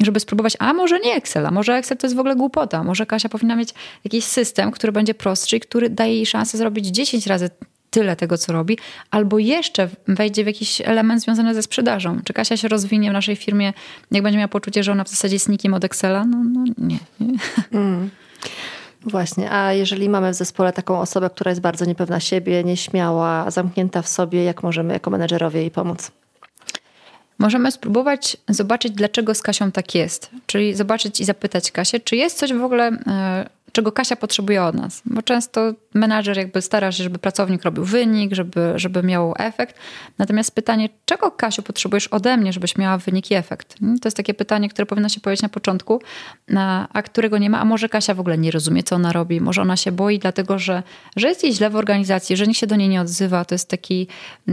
żeby 0.00 0.20
spróbować, 0.20 0.56
a 0.58 0.72
może 0.72 1.00
nie 1.00 1.14
Excel, 1.14 1.46
a 1.46 1.50
może 1.50 1.74
Excel 1.74 1.98
to 1.98 2.06
jest 2.06 2.16
w 2.16 2.20
ogóle 2.20 2.36
głupota, 2.36 2.84
może 2.84 3.06
Kasia 3.06 3.29
powinna 3.30 3.56
mieć 3.56 3.74
jakiś 4.04 4.24
system, 4.24 4.70
który 4.70 4.92
będzie 4.92 5.14
prostszy 5.14 5.56
i 5.56 5.60
który 5.60 5.90
daje 5.90 6.14
jej 6.14 6.26
szansę 6.26 6.58
zrobić 6.58 6.86
10 6.86 7.26
razy 7.26 7.50
tyle 7.90 8.16
tego, 8.16 8.38
co 8.38 8.52
robi, 8.52 8.78
albo 9.10 9.38
jeszcze 9.38 9.88
wejdzie 10.08 10.44
w 10.44 10.46
jakiś 10.46 10.80
element 10.80 11.22
związany 11.22 11.54
ze 11.54 11.62
sprzedażą. 11.62 12.20
Czy 12.24 12.32
Kasia 12.32 12.56
się 12.56 12.68
rozwinie 12.68 13.10
w 13.10 13.12
naszej 13.12 13.36
firmie, 13.36 13.72
jak 14.10 14.22
będzie 14.22 14.38
miała 14.38 14.48
poczucie, 14.48 14.82
że 14.82 14.92
ona 14.92 15.04
w 15.04 15.08
zasadzie 15.08 15.34
jest 15.34 15.48
nikim 15.48 15.74
od 15.74 15.84
Excela? 15.84 16.24
No, 16.24 16.42
no 16.44 16.64
nie. 16.78 16.98
nie. 17.20 17.38
Mm. 17.72 18.10
Właśnie, 19.02 19.52
a 19.52 19.72
jeżeli 19.72 20.08
mamy 20.08 20.30
w 20.30 20.34
zespole 20.34 20.72
taką 20.72 21.00
osobę, 21.00 21.30
która 21.30 21.50
jest 21.50 21.60
bardzo 21.60 21.84
niepewna 21.84 22.20
siebie, 22.20 22.64
nieśmiała, 22.64 23.50
zamknięta 23.50 24.02
w 24.02 24.08
sobie, 24.08 24.44
jak 24.44 24.62
możemy 24.62 24.92
jako 24.92 25.10
menedżerowie 25.10 25.60
jej 25.60 25.70
pomóc? 25.70 26.10
Możemy 27.40 27.72
spróbować 27.72 28.36
zobaczyć, 28.48 28.92
dlaczego 28.92 29.34
z 29.34 29.42
Kasią 29.42 29.72
tak 29.72 29.94
jest. 29.94 30.30
Czyli 30.46 30.74
zobaczyć 30.74 31.20
i 31.20 31.24
zapytać 31.24 31.72
Kasię, 31.72 32.00
czy 32.00 32.16
jest 32.16 32.38
coś 32.38 32.52
w 32.52 32.64
ogóle 32.64 32.88
e, 32.88 33.46
czego 33.72 33.92
Kasia 33.92 34.16
potrzebuje 34.16 34.62
od 34.62 34.74
nas. 34.74 35.02
Bo 35.04 35.22
często 35.22 35.72
menadżer 35.94 36.36
jakby 36.36 36.62
stara 36.62 36.92
się, 36.92 37.04
żeby 37.04 37.18
pracownik 37.18 37.62
robił 37.62 37.84
wynik, 37.84 38.34
żeby, 38.34 38.72
żeby 38.76 39.02
miał 39.02 39.34
efekt. 39.38 39.78
Natomiast 40.18 40.54
pytanie, 40.54 40.88
czego 41.04 41.30
Kasiu 41.30 41.62
potrzebujesz 41.62 42.08
ode 42.08 42.36
mnie, 42.36 42.52
żebyś 42.52 42.76
miała 42.76 42.98
wynik 42.98 43.30
i 43.30 43.34
efekt? 43.34 43.74
To 43.78 44.06
jest 44.06 44.16
takie 44.16 44.34
pytanie, 44.34 44.68
które 44.68 44.86
powinno 44.86 45.08
się 45.08 45.20
pojawić 45.20 45.42
na 45.42 45.48
początku, 45.48 46.02
a 46.92 47.02
którego 47.02 47.38
nie 47.38 47.50
ma. 47.50 47.60
A 47.60 47.64
może 47.64 47.88
Kasia 47.88 48.14
w 48.14 48.20
ogóle 48.20 48.38
nie 48.38 48.50
rozumie, 48.50 48.82
co 48.82 48.96
ona 48.96 49.12
robi. 49.12 49.40
Może 49.40 49.62
ona 49.62 49.76
się 49.76 49.92
boi, 49.92 50.18
dlatego 50.18 50.58
że, 50.58 50.82
że 51.16 51.28
jest 51.28 51.44
jej 51.44 51.54
źle 51.54 51.70
w 51.70 51.76
organizacji, 51.76 52.36
że 52.36 52.46
nikt 52.46 52.60
się 52.60 52.66
do 52.66 52.76
niej 52.76 52.88
nie 52.88 53.00
odzywa. 53.00 53.44
To 53.44 53.54
jest 53.54 53.68
taki... 53.68 54.06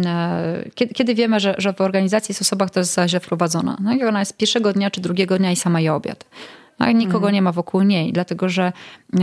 E, 0.06 0.70
kiedy, 0.76 0.94
kiedy 0.94 1.16
wiemy, 1.16 1.40
że, 1.40 1.56
że 1.58 1.74
w 1.74 1.82
organizacji 1.82 2.32
jest 2.32 2.42
osoba, 2.42 2.66
która 2.66 2.82
jest 2.82 3.00
źle 3.08 3.20
wprowadzona. 3.20 3.78
No 3.82 3.94
i 3.94 4.04
ona 4.04 4.20
jest 4.20 4.38
pierwszego 4.38 4.74
dnia 4.74 4.92
czy 4.92 5.02
drugiego 5.02 5.38
dnia 5.38 5.52
i 5.52 5.56
sama 5.56 5.80
je 5.80 5.94
obiad 5.94 6.26
a 6.78 6.92
nikogo 6.92 7.18
mhm. 7.18 7.34
nie 7.34 7.42
ma 7.42 7.52
wokół 7.52 7.82
niej, 7.82 8.14
dlatego 8.14 8.50
że, 8.50 8.74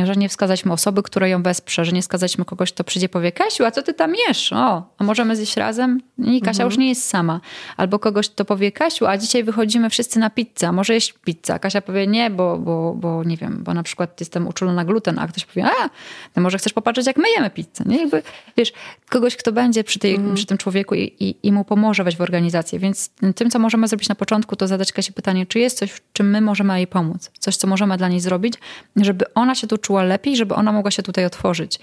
że 0.04 0.16
nie 0.16 0.28
wskazaliśmy 0.28 0.72
osoby, 0.72 1.02
która 1.02 1.28
ją 1.28 1.42
wesprze, 1.42 1.84
że 1.84 1.92
nie 1.92 2.02
wskazaliśmy 2.02 2.44
kogoś, 2.44 2.72
kto 2.72 2.84
przyjdzie 2.84 3.08
powie, 3.08 3.32
Kasiu, 3.32 3.64
a 3.64 3.70
co 3.70 3.82
ty 3.82 3.94
tam 3.94 4.12
jesz? 4.28 4.52
O, 4.52 4.82
a 4.98 5.04
możemy 5.04 5.36
zjeść 5.36 5.56
razem? 5.56 6.00
I 6.18 6.40
Kasia 6.40 6.50
mhm. 6.50 6.70
już 6.70 6.78
nie 6.78 6.88
jest 6.88 7.08
sama. 7.08 7.40
Albo 7.76 7.98
kogoś, 7.98 8.28
kto 8.28 8.44
powie, 8.44 8.72
Kasiu, 8.72 9.06
a 9.06 9.18
dzisiaj 9.18 9.44
wychodzimy 9.44 9.90
wszyscy 9.90 10.18
na 10.18 10.30
pizzę, 10.30 10.72
może 10.72 10.94
jeść 10.94 11.12
pizzę? 11.12 11.58
Kasia 11.58 11.80
powie, 11.80 12.06
nie, 12.06 12.30
bo, 12.30 12.58
bo, 12.58 12.94
bo 12.94 13.24
nie 13.24 13.36
wiem, 13.36 13.60
bo 13.64 13.74
na 13.74 13.82
przykład 13.82 14.20
jestem 14.20 14.48
uczulona 14.48 14.76
na 14.76 14.84
gluten, 14.84 15.18
a 15.18 15.28
ktoś 15.28 15.44
powie, 15.44 15.66
a, 15.66 15.90
to 16.34 16.40
może 16.40 16.58
chcesz 16.58 16.72
popatrzeć, 16.72 17.06
jak 17.06 17.16
my 17.16 17.30
jemy 17.36 17.50
pizzę. 17.50 17.84
Nie? 17.86 17.98
Jakby, 17.98 18.22
wiesz, 18.56 18.72
kogoś, 19.08 19.36
kto 19.36 19.52
będzie 19.52 19.84
przy, 19.84 19.98
tej, 19.98 20.14
mhm. 20.14 20.34
przy 20.34 20.46
tym 20.46 20.58
człowieku 20.58 20.94
i, 20.94 21.02
i, 21.20 21.36
i 21.42 21.52
mu 21.52 21.64
pomoże 21.64 22.04
wejść 22.04 22.18
w 22.18 22.20
organizację. 22.20 22.78
Więc 22.78 23.10
tym, 23.34 23.50
co 23.50 23.58
możemy 23.58 23.88
zrobić 23.88 24.08
na 24.08 24.14
początku, 24.14 24.56
to 24.56 24.66
zadać 24.66 24.92
Kasie 24.92 25.12
pytanie, 25.12 25.46
czy 25.46 25.58
jest 25.58 25.78
coś, 25.78 25.90
w 25.90 26.12
czym 26.12 26.30
my 26.30 26.40
możemy 26.40 26.76
jej 26.76 26.86
pomóc? 26.86 27.30
Coś, 27.44 27.56
co 27.56 27.66
możemy 27.66 27.96
dla 27.96 28.08
niej 28.08 28.20
zrobić, 28.20 28.54
żeby 28.96 29.34
ona 29.34 29.54
się 29.54 29.66
tu 29.66 29.78
czuła 29.78 30.02
lepiej, 30.02 30.36
żeby 30.36 30.54
ona 30.54 30.72
mogła 30.72 30.90
się 30.90 31.02
tutaj 31.02 31.24
otworzyć. 31.24 31.78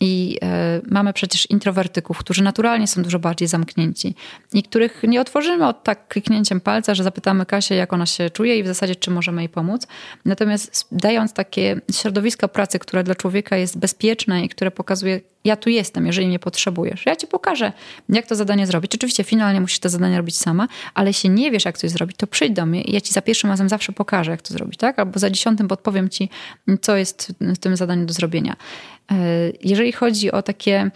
I 0.00 0.38
e, 0.42 0.80
mamy 0.90 1.12
przecież 1.12 1.50
introwertyków, 1.50 2.18
którzy 2.18 2.42
naturalnie 2.42 2.86
są 2.86 3.02
dużo 3.02 3.18
bardziej 3.18 3.48
zamknięci 3.48 4.14
i 4.52 4.62
których 4.62 5.02
nie 5.02 5.20
otworzymy 5.20 5.66
od 5.66 5.84
tak 5.84 6.08
kliknięciem 6.08 6.60
palca, 6.60 6.94
że 6.94 7.04
zapytamy 7.04 7.46
Kasię, 7.46 7.74
jak 7.74 7.92
ona 7.92 8.06
się 8.06 8.30
czuje 8.30 8.58
i 8.58 8.62
w 8.62 8.66
zasadzie, 8.66 8.96
czy 8.96 9.10
możemy 9.10 9.42
jej 9.42 9.48
pomóc. 9.48 9.86
Natomiast 10.24 10.86
dając 10.92 11.32
takie 11.32 11.80
środowisko 11.92 12.48
pracy, 12.48 12.78
które 12.78 13.04
dla 13.04 13.14
człowieka 13.14 13.56
jest 13.56 13.78
bezpieczne 13.78 14.44
i 14.44 14.48
które 14.48 14.70
pokazuje, 14.70 15.20
ja 15.44 15.56
tu 15.56 15.70
jestem, 15.70 16.06
jeżeli 16.06 16.26
mnie 16.26 16.38
potrzebujesz. 16.38 17.06
Ja 17.06 17.16
ci 17.16 17.26
pokażę, 17.26 17.72
jak 18.08 18.26
to 18.26 18.34
zadanie 18.34 18.66
zrobić. 18.66 18.94
Oczywiście 18.94 19.24
finalnie 19.24 19.60
musisz 19.60 19.78
to 19.78 19.88
zadanie 19.88 20.16
robić 20.16 20.36
sama, 20.36 20.68
ale 20.94 21.10
jeśli 21.10 21.30
nie 21.30 21.50
wiesz, 21.50 21.64
jak 21.64 21.78
coś 21.78 21.90
zrobić, 21.90 22.16
to 22.16 22.26
przyjdź 22.26 22.52
do 22.52 22.66
mnie 22.66 22.82
i 22.82 22.92
ja 22.92 23.00
ci 23.00 23.12
za 23.12 23.22
pierwszym 23.22 23.50
razem 23.50 23.68
zawsze 23.68 23.92
pokażę, 23.92 24.30
jak 24.30 24.42
to 24.42 24.54
zrobić, 24.54 24.78
tak? 24.78 24.98
Albo 24.98 25.18
za 25.18 25.30
dziesiątym 25.30 25.68
podpowiem 25.68 26.08
ci, 26.08 26.28
co 26.80 26.96
jest 26.96 27.32
w 27.40 27.58
tym 27.58 27.76
zadaniu 27.76 28.06
do 28.06 28.12
zrobienia. 28.12 28.56
E, 29.12 29.16
jeżeli 29.62 29.92
chodzi 29.92 30.32
o 30.32 30.42
takie 30.42 30.90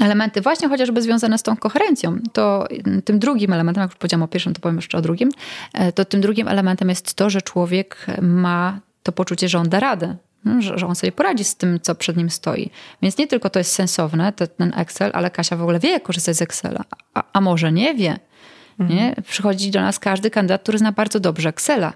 elementy 0.00 0.40
właśnie 0.40 0.68
chociażby 0.68 1.02
związane 1.02 1.38
z 1.38 1.42
tą 1.42 1.56
koherencją, 1.56 2.18
to 2.32 2.68
tym 3.04 3.18
drugim 3.18 3.52
elementem, 3.52 3.82
jak 3.82 3.90
już 3.90 3.98
powiedziałam 3.98 4.22
o 4.22 4.28
pierwszym, 4.28 4.54
to 4.54 4.60
powiem 4.60 4.76
jeszcze 4.76 4.98
o 4.98 5.00
drugim, 5.00 5.30
e, 5.74 5.92
to 5.92 6.04
tym 6.04 6.20
drugim 6.20 6.48
elementem 6.48 6.88
jest 6.88 7.14
to, 7.14 7.30
że 7.30 7.42
człowiek 7.42 8.06
ma 8.22 8.80
to 9.02 9.12
poczucie, 9.12 9.48
że 9.48 9.58
on 9.58 9.68
da 9.68 9.80
radę, 9.80 10.16
no, 10.44 10.62
że, 10.62 10.86
on 10.86 10.94
sobie 10.94 11.12
poradzi 11.12 11.44
z 11.44 11.56
tym, 11.56 11.80
co 11.80 11.94
przed 11.94 12.16
nim 12.16 12.30
stoi. 12.30 12.70
Więc 13.02 13.18
nie 13.18 13.26
tylko 13.26 13.50
to 13.50 13.58
jest 13.58 13.72
sensowne, 13.72 14.32
ten 14.32 14.72
Excel, 14.76 15.10
ale 15.14 15.30
Kasia 15.30 15.56
w 15.56 15.62
ogóle 15.62 15.78
wie, 15.78 15.90
jak 15.90 16.02
korzystać 16.02 16.36
z 16.36 16.42
Excela, 16.42 16.84
a, 17.14 17.22
a 17.32 17.40
może 17.40 17.72
nie 17.72 17.94
wie. 17.94 18.18
Mhm. 18.80 18.98
Nie? 18.98 19.14
Przychodzi 19.28 19.70
do 19.70 19.80
nas 19.80 19.98
każdy 19.98 20.30
kandydat, 20.30 20.62
który 20.62 20.78
zna 20.78 20.92
bardzo 20.92 21.20
dobrze 21.20 21.48
Excela. 21.48 21.92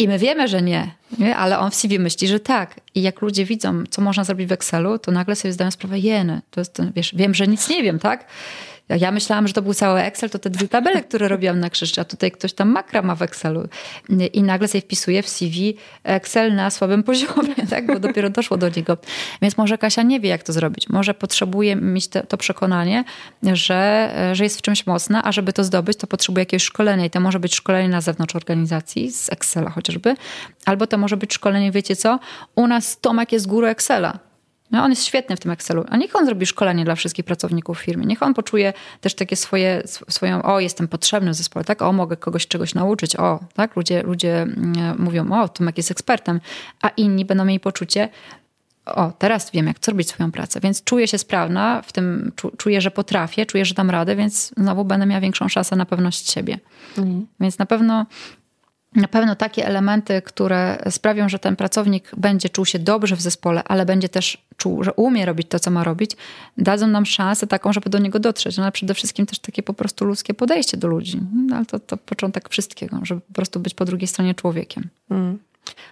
I 0.00 0.08
my 0.08 0.18
wiemy, 0.18 0.48
że 0.48 0.62
nie, 0.62 0.94
nie, 1.18 1.36
ale 1.36 1.58
on 1.58 1.70
w 1.70 1.74
CV 1.74 1.98
myśli, 1.98 2.28
że 2.28 2.40
tak. 2.40 2.80
I 2.94 3.02
jak 3.02 3.22
ludzie 3.22 3.44
widzą, 3.44 3.84
co 3.90 4.02
można 4.02 4.24
zrobić 4.24 4.48
w 4.48 4.52
Excelu, 4.52 4.98
to 4.98 5.12
nagle 5.12 5.36
sobie 5.36 5.52
zdają 5.52 5.70
sprawę, 5.70 5.98
jeny, 5.98 6.40
to 6.50 6.60
jest, 6.60 6.82
wiesz, 6.96 7.14
wiem, 7.14 7.34
że 7.34 7.46
nic 7.46 7.68
nie 7.68 7.82
wiem, 7.82 7.98
tak? 7.98 8.26
Jak 8.88 9.00
ja 9.00 9.10
myślałam, 9.10 9.48
że 9.48 9.54
to 9.54 9.62
był 9.62 9.74
cały 9.74 10.00
Excel, 10.00 10.30
to 10.30 10.38
te 10.38 10.50
dwie 10.50 10.68
tabele, 10.68 11.02
które 11.02 11.28
robiłam 11.28 11.60
na 11.60 11.70
krzyż, 11.70 11.98
a 11.98 12.04
tutaj 12.04 12.30
ktoś 12.30 12.52
tam 12.52 12.68
makra 12.68 13.02
ma 13.02 13.14
w 13.14 13.22
Excelu. 13.22 13.68
I 14.32 14.42
nagle 14.42 14.68
sobie 14.68 14.82
wpisuje 14.82 15.22
w 15.22 15.28
CV 15.28 15.76
Excel 16.02 16.54
na 16.54 16.70
słabym 16.70 17.02
poziomie, 17.02 17.54
tak? 17.70 17.86
bo 17.86 18.00
dopiero 18.00 18.30
doszło 18.30 18.56
do 18.56 18.68
niego. 18.68 18.96
Więc 19.42 19.56
może 19.56 19.78
Kasia 19.78 20.02
nie 20.02 20.20
wie, 20.20 20.28
jak 20.28 20.42
to 20.42 20.52
zrobić. 20.52 20.88
Może 20.88 21.14
potrzebuje 21.14 21.76
mieć 21.76 22.08
to, 22.08 22.26
to 22.26 22.36
przekonanie, 22.36 23.04
że, 23.42 24.10
że 24.32 24.44
jest 24.44 24.58
w 24.58 24.62
czymś 24.62 24.86
mocna, 24.86 25.24
a 25.24 25.32
żeby 25.32 25.52
to 25.52 25.64
zdobyć, 25.64 25.98
to 25.98 26.06
potrzebuje 26.06 26.42
jakiegoś 26.42 26.62
szkolenia. 26.62 27.04
I 27.04 27.10
to 27.10 27.20
może 27.20 27.40
być 27.40 27.54
szkolenie 27.54 27.88
na 27.88 28.00
zewnątrz 28.00 28.36
organizacji, 28.36 29.12
z 29.12 29.32
Excela 29.32 29.70
chociażby, 29.70 30.14
albo 30.64 30.86
to 30.86 30.98
może 30.98 31.16
być 31.16 31.34
szkolenie, 31.34 31.72
wiecie 31.72 31.96
co, 31.96 32.18
u 32.56 32.66
nas 32.66 33.00
Tomek 33.00 33.32
jest 33.32 33.46
guru 33.46 33.66
Excela. 33.66 34.33
No, 34.70 34.82
on 34.82 34.90
jest 34.90 35.04
świetny 35.04 35.36
w 35.36 35.40
tym 35.40 35.50
Excelu. 35.50 35.84
A 35.88 35.96
niech 35.96 36.16
on 36.16 36.26
zrobi 36.26 36.46
szkolenie 36.46 36.84
dla 36.84 36.94
wszystkich 36.94 37.24
pracowników 37.24 37.78
w 37.78 37.82
firmie. 37.82 38.06
Niech 38.06 38.22
on 38.22 38.34
poczuje 38.34 38.72
też 39.00 39.14
takie 39.14 39.36
swoje, 39.36 39.82
swoją, 39.86 40.42
o, 40.42 40.60
jestem 40.60 40.88
potrzebny 40.88 41.30
w 41.30 41.34
zespole, 41.34 41.64
tak? 41.64 41.82
O, 41.82 41.92
mogę 41.92 42.16
kogoś 42.16 42.46
czegoś 42.46 42.74
nauczyć. 42.74 43.16
O, 43.16 43.40
tak? 43.54 43.76
Ludzie, 43.76 44.02
ludzie 44.02 44.42
mm, 44.42 44.96
mówią, 44.98 45.32
o, 45.32 45.48
Tomek 45.48 45.76
jest 45.76 45.90
ekspertem. 45.90 46.40
A 46.82 46.88
inni 46.88 47.24
będą 47.24 47.44
mieli 47.44 47.60
poczucie, 47.60 48.08
o, 48.86 49.12
teraz 49.18 49.50
wiem, 49.50 49.66
jak 49.66 49.76
zrobić 49.82 50.08
swoją 50.08 50.32
pracę, 50.32 50.60
więc 50.60 50.84
czuję 50.84 51.08
się 51.08 51.18
sprawna, 51.18 51.82
w 51.82 51.92
tym 51.92 52.32
czuję, 52.58 52.80
że 52.80 52.90
potrafię, 52.90 53.46
czuję, 53.46 53.64
że 53.64 53.74
dam 53.74 53.90
radę, 53.90 54.16
więc 54.16 54.52
znowu 54.56 54.84
będę 54.84 55.06
miała 55.06 55.20
większą 55.20 55.48
szansę 55.48 55.76
na 55.76 55.86
pewność 55.86 56.30
siebie. 56.30 56.58
Mhm. 56.98 57.26
Więc 57.40 57.58
na 57.58 57.66
pewno 57.66 58.06
na 58.94 59.08
pewno 59.08 59.36
takie 59.36 59.66
elementy, 59.66 60.22
które 60.22 60.78
sprawią, 60.90 61.28
że 61.28 61.38
ten 61.38 61.56
pracownik 61.56 62.10
będzie 62.16 62.48
czuł 62.48 62.66
się 62.66 62.78
dobrze 62.78 63.16
w 63.16 63.20
zespole, 63.20 63.64
ale 63.64 63.86
będzie 63.86 64.08
też 64.08 64.46
czuł, 64.56 64.84
że 64.84 64.92
umie 64.92 65.26
robić 65.26 65.48
to, 65.48 65.58
co 65.58 65.70
ma 65.70 65.84
robić, 65.84 66.10
dadzą 66.58 66.86
nam 66.86 67.06
szansę 67.06 67.46
taką, 67.46 67.72
żeby 67.72 67.90
do 67.90 67.98
niego 67.98 68.18
dotrzeć. 68.18 68.56
No, 68.56 68.62
ale 68.62 68.72
przede 68.72 68.94
wszystkim 68.94 69.26
też 69.26 69.38
takie 69.38 69.62
po 69.62 69.74
prostu 69.74 70.04
ludzkie 70.04 70.34
podejście 70.34 70.76
do 70.76 70.88
ludzi. 70.88 71.20
No, 71.46 71.56
ale 71.56 71.66
to, 71.66 71.78
to 71.78 71.96
początek 71.96 72.48
wszystkiego, 72.48 72.98
żeby 73.02 73.20
po 73.20 73.32
prostu 73.32 73.60
być 73.60 73.74
po 73.74 73.84
drugiej 73.84 74.08
stronie 74.08 74.34
człowiekiem. 74.34 74.88
Mm. 75.10 75.38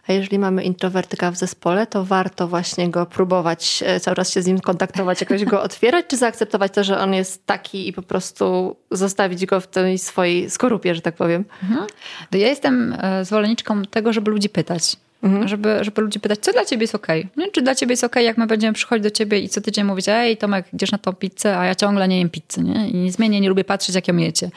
A 0.09 0.13
jeżeli 0.13 0.39
mamy 0.39 0.65
introwertyka 0.65 1.31
w 1.31 1.37
zespole, 1.37 1.87
to 1.87 2.05
warto 2.05 2.49
właśnie 2.49 2.91
go 2.91 3.07
próbować, 3.07 3.83
e, 3.87 4.01
cały 4.01 4.17
czas 4.17 4.33
się 4.33 4.43
z 4.43 4.47
nim 4.47 4.61
kontaktować, 4.61 5.21
jakoś 5.21 5.45
go 5.45 5.63
otwierać, 5.69 6.07
czy 6.09 6.17
zaakceptować 6.17 6.73
to, 6.73 6.85
że 6.85 6.99
on 6.99 7.15
jest 7.15 7.47
taki 7.47 7.89
i 7.89 7.93
po 7.93 8.03
prostu 8.03 8.77
zostawić 8.91 9.47
go 9.47 9.61
w 9.61 9.67
tej 9.67 9.99
swojej 9.99 10.51
skorupie, 10.51 10.95
że 10.95 11.01
tak 11.01 11.15
powiem? 11.15 11.45
Mhm. 11.63 11.87
Ja 12.33 12.49
jestem 12.49 12.97
e, 13.01 13.25
zwolenniczką 13.25 13.83
tego, 13.83 14.13
żeby 14.13 14.31
ludzi 14.31 14.49
pytać. 14.49 14.97
Mhm. 15.23 15.49
Żeby, 15.49 15.79
żeby 15.85 16.03
ludzi 16.03 16.21
pytać, 16.21 16.39
co 16.39 16.53
dla 16.53 16.65
ciebie 16.65 16.83
jest 16.83 16.95
okej? 16.95 17.29
Okay? 17.37 17.51
Czy 17.51 17.63
dla 17.63 17.75
ciebie 17.75 17.93
jest 17.93 18.05
okej, 18.05 18.11
okay, 18.11 18.23
jak 18.23 18.39
my 18.39 18.47
będziemy 18.47 18.73
przychodzić 18.73 19.03
do 19.03 19.11
ciebie 19.11 19.39
i 19.39 19.49
co 19.49 19.61
tydzień 19.61 19.85
mówić, 19.85 20.09
ej 20.09 20.37
Tomek, 20.37 20.67
idziesz 20.75 20.93
na 20.93 20.99
tą 20.99 21.13
pizzę, 21.13 21.59
a 21.59 21.65
ja 21.65 21.75
ciągle 21.75 22.09
nie 22.09 22.19
jem 22.19 22.31
pizzy, 22.31 22.63
nie? 22.63 22.89
I 22.89 22.95
nie 22.95 23.13
zmienię, 23.13 23.41
nie 23.41 23.49
lubię 23.49 23.65
patrzeć, 23.65 23.95
jak 23.95 24.09
ją 24.09 24.17
jecie. 24.17 24.51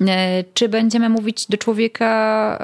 E, 0.00 0.44
czy 0.54 0.68
będziemy 0.68 1.08
mówić 1.08 1.46
do 1.46 1.56
człowieka, 1.56 2.58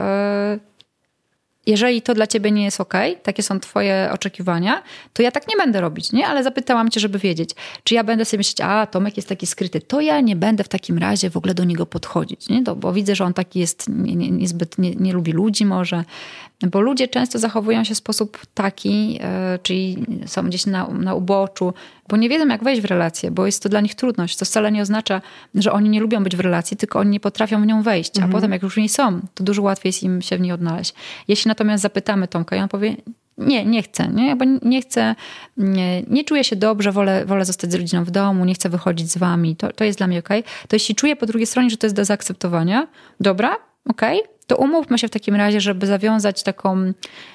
jeżeli 1.68 2.02
to 2.02 2.14
dla 2.14 2.26
ciebie 2.26 2.50
nie 2.50 2.64
jest 2.64 2.80
ok, 2.80 2.94
takie 3.22 3.42
są 3.42 3.60
twoje 3.60 4.10
oczekiwania, 4.12 4.82
to 5.12 5.22
ja 5.22 5.30
tak 5.30 5.48
nie 5.48 5.56
będę 5.56 5.80
robić, 5.80 6.12
nie? 6.12 6.26
Ale 6.26 6.44
zapytałam 6.44 6.90
cię, 6.90 7.00
żeby 7.00 7.18
wiedzieć, 7.18 7.50
czy 7.84 7.94
ja 7.94 8.04
będę 8.04 8.24
sobie 8.24 8.38
myśleć, 8.38 8.60
a 8.60 8.86
Tomek 8.86 9.16
jest 9.16 9.28
taki 9.28 9.46
skryty, 9.46 9.80
to 9.80 10.00
ja 10.00 10.20
nie 10.20 10.36
będę 10.36 10.64
w 10.64 10.68
takim 10.68 10.98
razie 10.98 11.30
w 11.30 11.36
ogóle 11.36 11.54
do 11.54 11.64
niego 11.64 11.86
podchodzić, 11.86 12.48
nie? 12.48 12.62
Bo 12.62 12.92
widzę, 12.92 13.14
że 13.14 13.24
on 13.24 13.34
taki 13.34 13.58
jest, 13.58 13.88
nie, 13.88 14.16
nie, 14.16 14.30
niezbyt, 14.30 14.78
nie, 14.78 14.94
nie 14.94 15.12
lubi 15.12 15.32
ludzi 15.32 15.66
może, 15.66 16.04
bo 16.66 16.80
ludzie 16.80 17.08
często 17.08 17.38
zachowują 17.38 17.84
się 17.84 17.94
w 17.94 17.98
sposób 17.98 18.46
taki, 18.54 19.12
yy, 19.12 19.20
czyli 19.62 20.06
są 20.26 20.42
gdzieś 20.42 20.66
na, 20.66 20.88
na 20.88 21.14
uboczu, 21.14 21.74
bo 22.08 22.16
nie 22.16 22.28
wiedzą, 22.28 22.48
jak 22.48 22.64
wejść 22.64 22.82
w 22.82 22.84
relację, 22.84 23.30
bo 23.30 23.46
jest 23.46 23.62
to 23.62 23.68
dla 23.68 23.80
nich 23.80 23.94
trudność. 23.94 24.36
To 24.36 24.44
wcale 24.44 24.72
nie 24.72 24.82
oznacza, 24.82 25.22
że 25.54 25.72
oni 25.72 25.88
nie 25.88 26.00
lubią 26.00 26.24
być 26.24 26.36
w 26.36 26.40
relacji, 26.40 26.76
tylko 26.76 26.98
oni 26.98 27.10
nie 27.10 27.20
potrafią 27.20 27.62
w 27.62 27.66
nią 27.66 27.82
wejść. 27.82 28.10
A 28.16 28.22
mhm. 28.22 28.32
potem, 28.32 28.52
jak 28.52 28.62
już 28.62 28.74
w 28.74 28.76
niej 28.76 28.88
są, 28.88 29.20
to 29.34 29.44
dużo 29.44 29.62
łatwiej 29.62 29.88
jest 29.88 30.02
im 30.02 30.22
się 30.22 30.36
w 30.36 30.40
niej 30.40 30.52
odnaleźć. 30.52 30.94
Jeśli 31.28 31.48
natomiast 31.48 31.82
zapytamy 31.82 32.28
Tomka 32.28 32.56
i 32.56 32.60
on 32.60 32.68
powie, 32.68 32.96
nie, 33.38 33.64
nie 33.64 33.82
chcę, 33.82 34.08
nie? 34.08 34.36
bo 34.36 34.44
nie 34.62 34.82
chcę, 34.82 35.14
nie, 35.56 36.02
nie 36.02 36.24
czuję 36.24 36.44
się 36.44 36.56
dobrze, 36.56 36.92
wolę, 36.92 37.26
wolę 37.26 37.44
zostać 37.44 37.72
z 37.72 37.74
rodziną 37.74 38.04
w 38.04 38.10
domu, 38.10 38.44
nie 38.44 38.54
chcę 38.54 38.68
wychodzić 38.68 39.10
z 39.10 39.18
wami, 39.18 39.56
to, 39.56 39.72
to 39.72 39.84
jest 39.84 39.98
dla 39.98 40.06
mnie 40.06 40.18
ok. 40.18 40.28
To 40.68 40.76
jeśli 40.76 40.94
czuję 40.94 41.16
po 41.16 41.26
drugiej 41.26 41.46
stronie, 41.46 41.70
że 41.70 41.76
to 41.76 41.86
jest 41.86 41.96
do 41.96 42.04
zaakceptowania, 42.04 42.86
dobra, 43.20 43.56
ok, 43.88 44.02
to 44.48 44.56
umówmy 44.56 44.98
się 44.98 45.08
w 45.08 45.10
takim 45.10 45.34
razie, 45.34 45.60
żeby 45.60 45.86
zawiązać 45.86 46.42
taką 46.42 46.92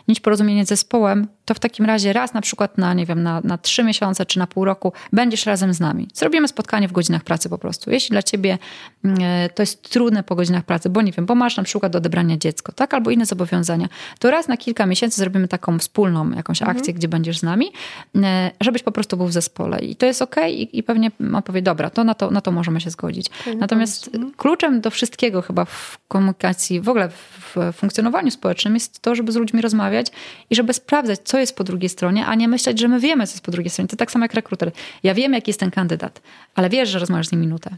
nić 0.08 0.20
porozumienia 0.20 0.66
z 0.66 0.68
zespołem, 0.68 1.28
to 1.46 1.54
w 1.54 1.60
takim 1.60 1.86
razie 1.86 2.14
raz 2.14 2.34
na 2.34 2.42
przykład 2.42 2.78
na, 2.78 2.94
nie 2.94 3.06
wiem, 3.06 3.24
na, 3.24 3.42
na 3.44 3.58
trzy 3.58 3.84
miesiące 3.84 4.26
czy 4.26 4.40
na 4.40 4.48
pół 4.48 4.66
roku 4.66 4.94
będziesz 5.14 5.46
razem 5.46 5.74
z 5.74 5.80
nami. 5.80 6.08
Zrobimy 6.14 6.48
spotkanie 6.48 6.88
w 6.88 6.92
godzinach 6.92 7.24
pracy 7.24 7.50
po 7.50 7.58
prostu. 7.58 7.92
Jeśli 7.92 8.10
dla 8.10 8.24
ciebie 8.24 8.58
mm, 9.06 9.18
to 9.56 9.64
jest 9.64 9.90
trudne 9.90 10.24
po 10.24 10.36
godzinach 10.36 10.64
pracy, 10.64 10.90
bo 10.90 11.02
nie 11.02 11.12
wiem, 11.12 11.26
bo 11.26 11.36
masz 11.36 11.58
na 11.58 11.64
przykład 11.64 11.92
do 11.92 11.98
odebrania 11.98 12.38
dziecko, 12.38 12.72
tak, 12.72 12.94
albo 12.94 13.12
inne 13.12 13.26
zobowiązania, 13.26 13.88
to 14.20 14.32
raz 14.32 14.48
na 14.48 14.58
kilka 14.58 14.86
miesięcy 14.86 15.18
zrobimy 15.18 15.48
taką 15.48 15.80
wspólną 15.80 16.32
jakąś 16.32 16.62
mhm. 16.62 16.78
akcję, 16.78 16.94
gdzie 16.94 17.08
będziesz 17.08 17.40
z 17.40 17.44
nami, 17.44 17.72
e, 18.16 18.52
żebyś 18.62 18.84
po 18.84 18.92
prostu 18.92 19.18
był 19.18 19.28
w 19.28 19.34
zespole. 19.34 19.80
I 19.80 19.96
to 19.96 20.06
jest 20.06 20.22
ok 20.22 20.36
i, 20.50 20.78
i 20.78 20.84
pewnie 20.84 21.12
on 21.36 21.44
powie, 21.44 21.62
dobra, 21.62 21.90
to 21.90 22.04
na 22.04 22.14
to, 22.14 22.32
na 22.32 22.42
to 22.42 22.52
możemy 22.52 22.82
się 22.82 22.90
zgodzić. 22.90 23.28
Natomiast 23.58 24.10
kluczem 24.38 24.82
do 24.82 24.90
wszystkiego 24.90 25.42
chyba 25.42 25.66
w 25.66 25.98
komunikacji, 26.08 26.82
w 26.82 26.90
ogóle 26.90 27.10
w 27.10 27.56
funkcjonowaniu 27.74 28.32
społecznym 28.32 28.74
jest 28.74 29.00
to, 29.00 29.16
żeby 29.16 29.32
z 29.32 29.36
ludźmi 29.36 29.62
rozmawiać 29.62 30.08
i 30.50 30.56
żeby 30.56 30.74
sprawdzać, 30.74 31.20
co 31.34 31.40
jest 31.40 31.56
po 31.56 31.64
drugiej 31.64 31.90
stronie, 31.90 32.26
a 32.26 32.36
nie 32.36 32.48
myśleć, 32.48 32.80
że 32.80 32.88
my 32.88 33.00
wiemy, 33.00 33.28
co 33.28 33.34
jest 33.34 33.46
po 33.46 33.52
drugiej 33.52 33.70
stronie. 33.70 33.88
To 33.88 33.96
tak 33.96 34.12
samo 34.12 34.26
jak 34.26 34.34
rekruter. 34.34 34.72
Ja 35.04 35.14
wiem, 35.14 35.34
jaki 35.34 35.50
jest 35.50 35.60
ten 35.60 35.72
kandydat, 35.72 36.22
ale 36.56 36.70
wiesz, 36.70 36.90
że 36.90 37.00
rozmawiasz 37.00 37.28
z 37.28 37.32
nim 37.32 37.42
minutę. 37.42 37.78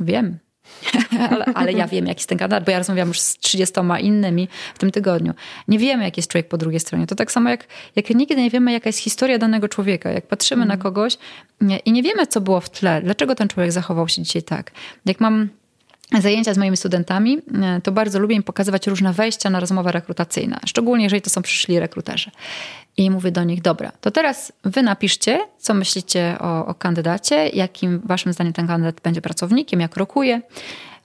Wiem. 0.00 0.38
ale, 1.30 1.44
ale, 1.44 1.72
ja 1.72 1.86
wiem, 1.86 2.06
jaki 2.06 2.18
jest 2.18 2.28
ten 2.28 2.38
kandydat, 2.38 2.64
bo 2.64 2.70
ja 2.70 2.78
rozmawiam 2.78 3.08
już 3.08 3.20
z 3.20 3.38
30 3.38 3.74
innymi 4.00 4.48
w 4.74 4.78
tym 4.78 4.90
tygodniu. 4.90 5.34
Nie 5.68 5.78
wiemy, 5.78 6.04
jaki 6.04 6.18
jest 6.18 6.30
człowiek 6.30 6.48
po 6.48 6.58
drugiej 6.58 6.80
stronie. 6.80 7.06
To 7.06 7.14
tak 7.14 7.32
samo 7.32 7.50
jak, 7.50 7.66
jak 7.96 8.10
nigdy 8.10 8.36
nie 8.36 8.50
wiemy, 8.50 8.72
jaka 8.72 8.88
jest 8.88 8.98
historia 8.98 9.38
danego 9.38 9.68
człowieka. 9.68 10.10
Jak 10.10 10.26
patrzymy 10.26 10.62
mm. 10.62 10.78
na 10.78 10.82
kogoś 10.82 11.18
nie, 11.60 11.78
i 11.78 11.92
nie 11.92 12.02
wiemy, 12.02 12.26
co 12.26 12.40
było 12.40 12.60
w 12.60 12.70
tle, 12.70 13.02
dlaczego 13.02 13.34
ten 13.34 13.48
człowiek 13.48 13.72
zachował 13.72 14.08
się 14.08 14.22
dzisiaj 14.22 14.42
tak. 14.42 14.70
Jak 15.06 15.20
mam 15.20 15.48
zajęcia 16.18 16.54
z 16.54 16.58
moimi 16.58 16.76
studentami, 16.76 17.38
e, 17.62 17.80
to 17.80 17.92
bardzo 17.92 18.18
lubię 18.18 18.36
im 18.36 18.42
pokazywać 18.42 18.86
różne 18.86 19.12
wejścia 19.12 19.50
na 19.50 19.60
rozmowę 19.60 19.92
rekrutacyjną, 19.92 20.56
szczególnie 20.66 21.04
jeżeli 21.04 21.22
to 21.22 21.30
są 21.30 21.42
przyszli 21.42 21.80
rekruterzy. 21.80 22.30
I 22.96 23.10
mówię 23.10 23.32
do 23.32 23.44
nich, 23.44 23.62
dobra, 23.62 23.92
to 24.00 24.10
teraz 24.10 24.52
wy 24.64 24.82
napiszcie, 24.82 25.40
co 25.58 25.74
myślicie 25.74 26.36
o, 26.40 26.66
o 26.66 26.74
kandydacie, 26.74 27.48
jakim 27.48 28.00
waszym 28.04 28.32
zdaniem 28.32 28.52
ten 28.52 28.66
kandydat 28.66 29.00
będzie 29.00 29.22
pracownikiem, 29.22 29.80
jak 29.80 29.96
rokuje. 29.96 30.42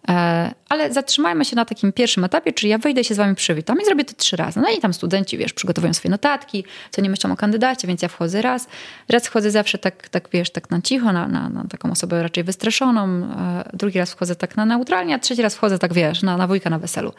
E, 0.09 0.53
ale 0.69 0.93
zatrzymajmy 0.93 1.45
się 1.45 1.55
na 1.55 1.65
takim 1.65 1.93
pierwszym 1.93 2.23
etapie, 2.23 2.53
czyli 2.53 2.69
ja 2.69 2.77
wyjdę 2.77 3.03
się 3.03 3.15
z 3.15 3.17
wami 3.17 3.35
przywitam 3.35 3.81
i 3.81 3.85
zrobię 3.85 4.05
to 4.05 4.13
trzy 4.13 4.35
razy. 4.35 4.59
No 4.59 4.69
i 4.69 4.79
tam 4.79 4.93
studenci, 4.93 5.37
wiesz, 5.37 5.53
przygotowują 5.53 5.93
swoje 5.93 6.09
notatki, 6.09 6.63
co 6.91 7.01
nie 7.01 7.09
myślą 7.09 7.31
o 7.31 7.35
kandydacie, 7.35 7.87
więc 7.87 8.01
ja 8.01 8.07
wchodzę 8.07 8.41
raz. 8.41 8.67
Raz 9.09 9.27
wchodzę 9.27 9.51
zawsze 9.51 9.77
tak, 9.77 10.09
tak 10.09 10.29
wiesz, 10.33 10.49
tak 10.49 10.69
na 10.69 10.81
cicho, 10.81 11.13
na, 11.13 11.27
na, 11.27 11.49
na 11.49 11.63
taką 11.63 11.91
osobę 11.91 12.23
raczej 12.23 12.43
wystraszoną. 12.43 13.07
E, 13.07 13.69
drugi 13.73 13.99
raz 13.99 14.11
wchodzę 14.11 14.35
tak 14.35 14.57
na 14.57 14.65
neutralnie, 14.65 15.15
a 15.15 15.19
trzeci 15.19 15.41
raz 15.41 15.55
wchodzę 15.55 15.79
tak, 15.79 15.93
wiesz, 15.93 16.23
na, 16.23 16.37
na 16.37 16.47
wujka 16.47 16.69
na 16.69 16.79
weselu. 16.79 17.13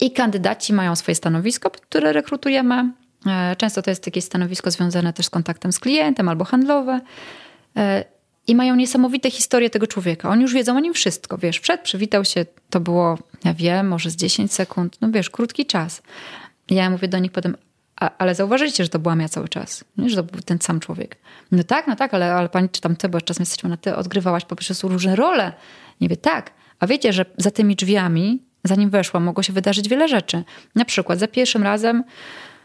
I 0.00 0.10
kandydaci 0.10 0.72
mają 0.72 0.96
swoje 0.96 1.14
stanowisko, 1.14 1.70
które 1.70 2.12
rekrutujemy. 2.12 2.92
E, 3.26 3.56
często 3.56 3.82
to 3.82 3.90
jest 3.90 4.06
jakieś 4.06 4.24
stanowisko 4.24 4.70
związane 4.70 5.12
też 5.12 5.26
z 5.26 5.30
kontaktem 5.30 5.72
z 5.72 5.78
klientem 5.78 6.28
albo 6.28 6.44
handlowe 6.44 7.00
i 8.48 8.54
mają 8.54 8.76
niesamowite 8.76 9.30
historie 9.30 9.70
tego 9.70 9.86
człowieka. 9.86 10.28
Oni 10.28 10.42
już 10.42 10.54
wiedzą 10.54 10.76
o 10.76 10.80
nim 10.80 10.94
wszystko, 10.94 11.38
wiesz, 11.38 11.58
wszedł, 11.58 11.82
przywitał 11.82 12.24
się, 12.24 12.46
to 12.70 12.80
było, 12.80 13.18
ja 13.44 13.54
wiem, 13.54 13.88
może 13.88 14.10
z 14.10 14.16
10 14.16 14.52
sekund, 14.52 14.96
no 15.00 15.10
wiesz, 15.10 15.30
krótki 15.30 15.66
czas. 15.66 16.02
Ja 16.70 16.90
mówię 16.90 17.08
do 17.08 17.18
nich 17.18 17.32
potem, 17.32 17.56
ale 18.18 18.34
zauważyliście, 18.34 18.84
że 18.84 18.90
to 18.90 18.98
byłam 18.98 19.20
ja 19.20 19.28
cały 19.28 19.48
czas, 19.48 19.84
nie? 19.98 20.10
że 20.10 20.16
to 20.16 20.22
był 20.22 20.40
ten 20.40 20.58
sam 20.60 20.80
człowiek. 20.80 21.16
No 21.52 21.64
tak, 21.64 21.86
no 21.86 21.96
tak, 21.96 22.14
ale, 22.14 22.34
ale 22.34 22.48
pani, 22.48 22.68
czy 22.68 22.80
tam 22.80 22.96
ty, 22.96 23.08
bo 23.08 23.20
czasem 23.20 23.42
jesteśmy 23.42 23.70
na 23.70 23.76
ty, 23.76 23.96
odgrywałaś 23.96 24.44
po 24.44 24.56
prostu 24.56 24.88
różne 24.88 25.16
role. 25.16 25.52
Nie 26.00 26.08
wie, 26.08 26.16
tak. 26.16 26.50
A 26.80 26.86
wiecie, 26.86 27.12
że 27.12 27.24
za 27.36 27.50
tymi 27.50 27.76
drzwiami, 27.76 28.42
zanim 28.64 28.90
weszłam, 28.90 29.24
mogło 29.24 29.42
się 29.42 29.52
wydarzyć 29.52 29.88
wiele 29.88 30.08
rzeczy. 30.08 30.44
Na 30.74 30.84
przykład 30.84 31.18
za 31.18 31.28
pierwszym 31.28 31.62
razem 31.62 32.04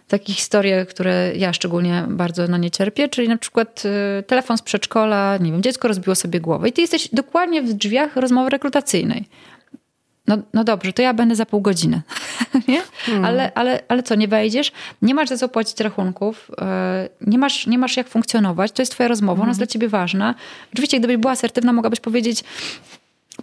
takie 0.08 0.34
historie, 0.34 0.86
które 0.86 1.32
ja 1.36 1.54
szczególnie 1.54 2.06
bardzo 2.08 2.48
na 2.48 2.58
nie 2.58 2.72
cierpię, 2.72 3.10
czyli 3.10 3.28
na 3.28 3.38
przykład 3.38 3.84
y, 4.20 4.24
telefon 4.24 4.58
z 4.58 4.62
przedszkola, 4.62 5.38
nie 5.38 5.52
wiem, 5.52 5.64
dziecko 5.64 5.88
rozbiło 5.88 6.16
sobie 6.16 6.40
głowę 6.40 6.70
i 6.70 6.74
ty 6.74 6.82
jesteś 6.82 7.10
dokładnie 7.14 7.62
w 7.62 7.74
drzwiach 7.74 8.16
rozmowy 8.16 8.50
rekrutacyjnej. 8.50 9.26
No, 10.28 10.38
no 10.54 10.64
dobrze, 10.64 10.94
to 10.94 11.02
ja 11.02 11.14
będę 11.14 11.36
za 11.36 11.46
pół 11.46 11.62
godziny. 11.62 12.02
nie? 12.68 12.82
Hmm. 13.06 13.26
Ale, 13.26 13.52
ale, 13.54 13.84
ale 13.88 14.04
co, 14.04 14.16
nie 14.16 14.28
wejdziesz? 14.28 14.72
Nie 15.02 15.16
masz 15.16 15.30
za 15.30 15.38
co 15.38 15.50
płacić 15.50 15.80
rachunków, 15.80 16.52
y, 16.52 17.28
nie 17.28 17.38
masz, 17.38 17.68
nie 17.68 17.78
masz 17.78 17.98
jak 17.98 18.08
funkcjonować, 18.08 18.72
to 18.72 18.82
jest 18.82 18.92
twoja 18.92 19.10
rozmowa, 19.10 19.42
ona 19.42 19.50
jest 19.50 19.58
hmm. 19.58 19.68
dla 19.68 19.74
ciebie 19.74 19.90
ważna. 19.90 20.36
Oczywiście, 20.74 21.00
gdybyś 21.00 21.18
była 21.18 21.32
asertywna, 21.32 21.74
mogłabyś 21.74 22.00
powiedzieć, 22.00 22.44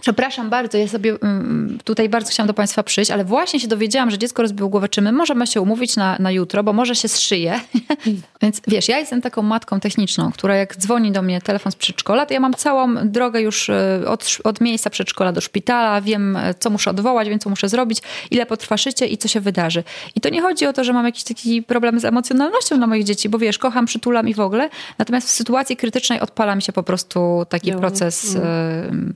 Przepraszam 0.00 0.50
bardzo, 0.50 0.78
ja 0.78 0.88
sobie 0.88 1.16
mm, 1.22 1.78
tutaj 1.84 2.08
bardzo 2.08 2.30
chciałam 2.30 2.46
do 2.46 2.54
Państwa 2.54 2.82
przyjść, 2.82 3.10
ale 3.10 3.24
właśnie 3.24 3.60
się 3.60 3.68
dowiedziałam, 3.68 4.10
że 4.10 4.18
dziecko 4.18 4.42
rozbiło 4.42 4.68
głowę, 4.68 4.88
czy 4.88 5.02
my 5.02 5.12
możemy 5.12 5.46
się 5.46 5.60
umówić 5.60 5.96
na, 5.96 6.16
na 6.18 6.30
jutro, 6.30 6.62
bo 6.62 6.72
może 6.72 6.94
się 6.94 7.08
zszyje. 7.08 7.60
Więc 8.42 8.60
wiesz, 8.68 8.88
ja 8.88 8.98
jestem 8.98 9.22
taką 9.22 9.42
matką 9.42 9.80
techniczną, 9.80 10.32
która 10.32 10.56
jak 10.56 10.76
dzwoni 10.76 11.12
do 11.12 11.22
mnie 11.22 11.40
telefon 11.40 11.72
z 11.72 11.76
przedszkola, 11.76 12.26
to 12.26 12.34
ja 12.34 12.40
mam 12.40 12.54
całą 12.54 13.08
drogę 13.08 13.40
już 13.40 13.70
e, 13.70 14.02
od, 14.06 14.38
od 14.44 14.60
miejsca 14.60 14.90
przedszkola 14.90 15.32
do 15.32 15.40
szpitala, 15.40 16.00
wiem, 16.00 16.36
e, 16.36 16.54
co 16.54 16.70
muszę 16.70 16.90
odwołać, 16.90 17.28
wiem, 17.28 17.38
co 17.38 17.50
muszę 17.50 17.68
zrobić, 17.68 17.98
ile 18.30 18.46
potrwa 18.46 18.76
szycie 18.76 19.06
i 19.06 19.18
co 19.18 19.28
się 19.28 19.40
wydarzy. 19.40 19.84
I 20.14 20.20
to 20.20 20.28
nie 20.28 20.42
chodzi 20.42 20.66
o 20.66 20.72
to, 20.72 20.84
że 20.84 20.92
mam 20.92 21.06
jakiś 21.06 21.24
taki 21.24 21.62
problem 21.62 22.00
z 22.00 22.04
emocjonalnością 22.04 22.76
na 22.76 22.86
moich 22.86 23.04
dzieci, 23.04 23.28
bo 23.28 23.38
wiesz, 23.38 23.58
kocham, 23.58 23.86
przytulam 23.86 24.28
i 24.28 24.34
w 24.34 24.40
ogóle, 24.40 24.68
natomiast 24.98 25.28
w 25.28 25.30
sytuacji 25.30 25.76
krytycznej 25.76 26.20
odpala 26.20 26.54
mi 26.54 26.62
się 26.62 26.72
po 26.72 26.82
prostu 26.82 27.46
taki 27.48 27.72
proces 27.72 28.36
mm 28.36 29.14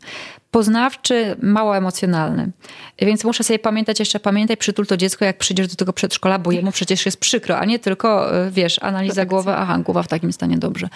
poznawczy, 0.54 1.36
mało 1.42 1.76
emocjonalny. 1.76 2.50
Więc 2.98 3.24
muszę 3.24 3.44
sobie 3.44 3.58
pamiętać 3.58 3.98
jeszcze, 3.98 4.20
pamiętaj, 4.20 4.56
przytul 4.56 4.86
to 4.86 4.96
dziecko, 4.96 5.24
jak 5.24 5.38
przyjdziesz 5.38 5.68
do 5.68 5.76
tego 5.76 5.92
przedszkola, 5.92 6.38
bo 6.38 6.52
jemu 6.52 6.72
przecież 6.72 7.06
jest 7.06 7.20
przykro, 7.20 7.58
a 7.58 7.64
nie 7.64 7.78
tylko, 7.78 8.36
e, 8.36 8.50
wiesz, 8.50 8.78
analiza 8.82 9.24
głowy, 9.24 9.52
aha, 9.54 9.78
głowa 9.78 10.02
w 10.02 10.08
takim 10.08 10.32
stanie 10.32 10.58
dobrze. 10.58 10.88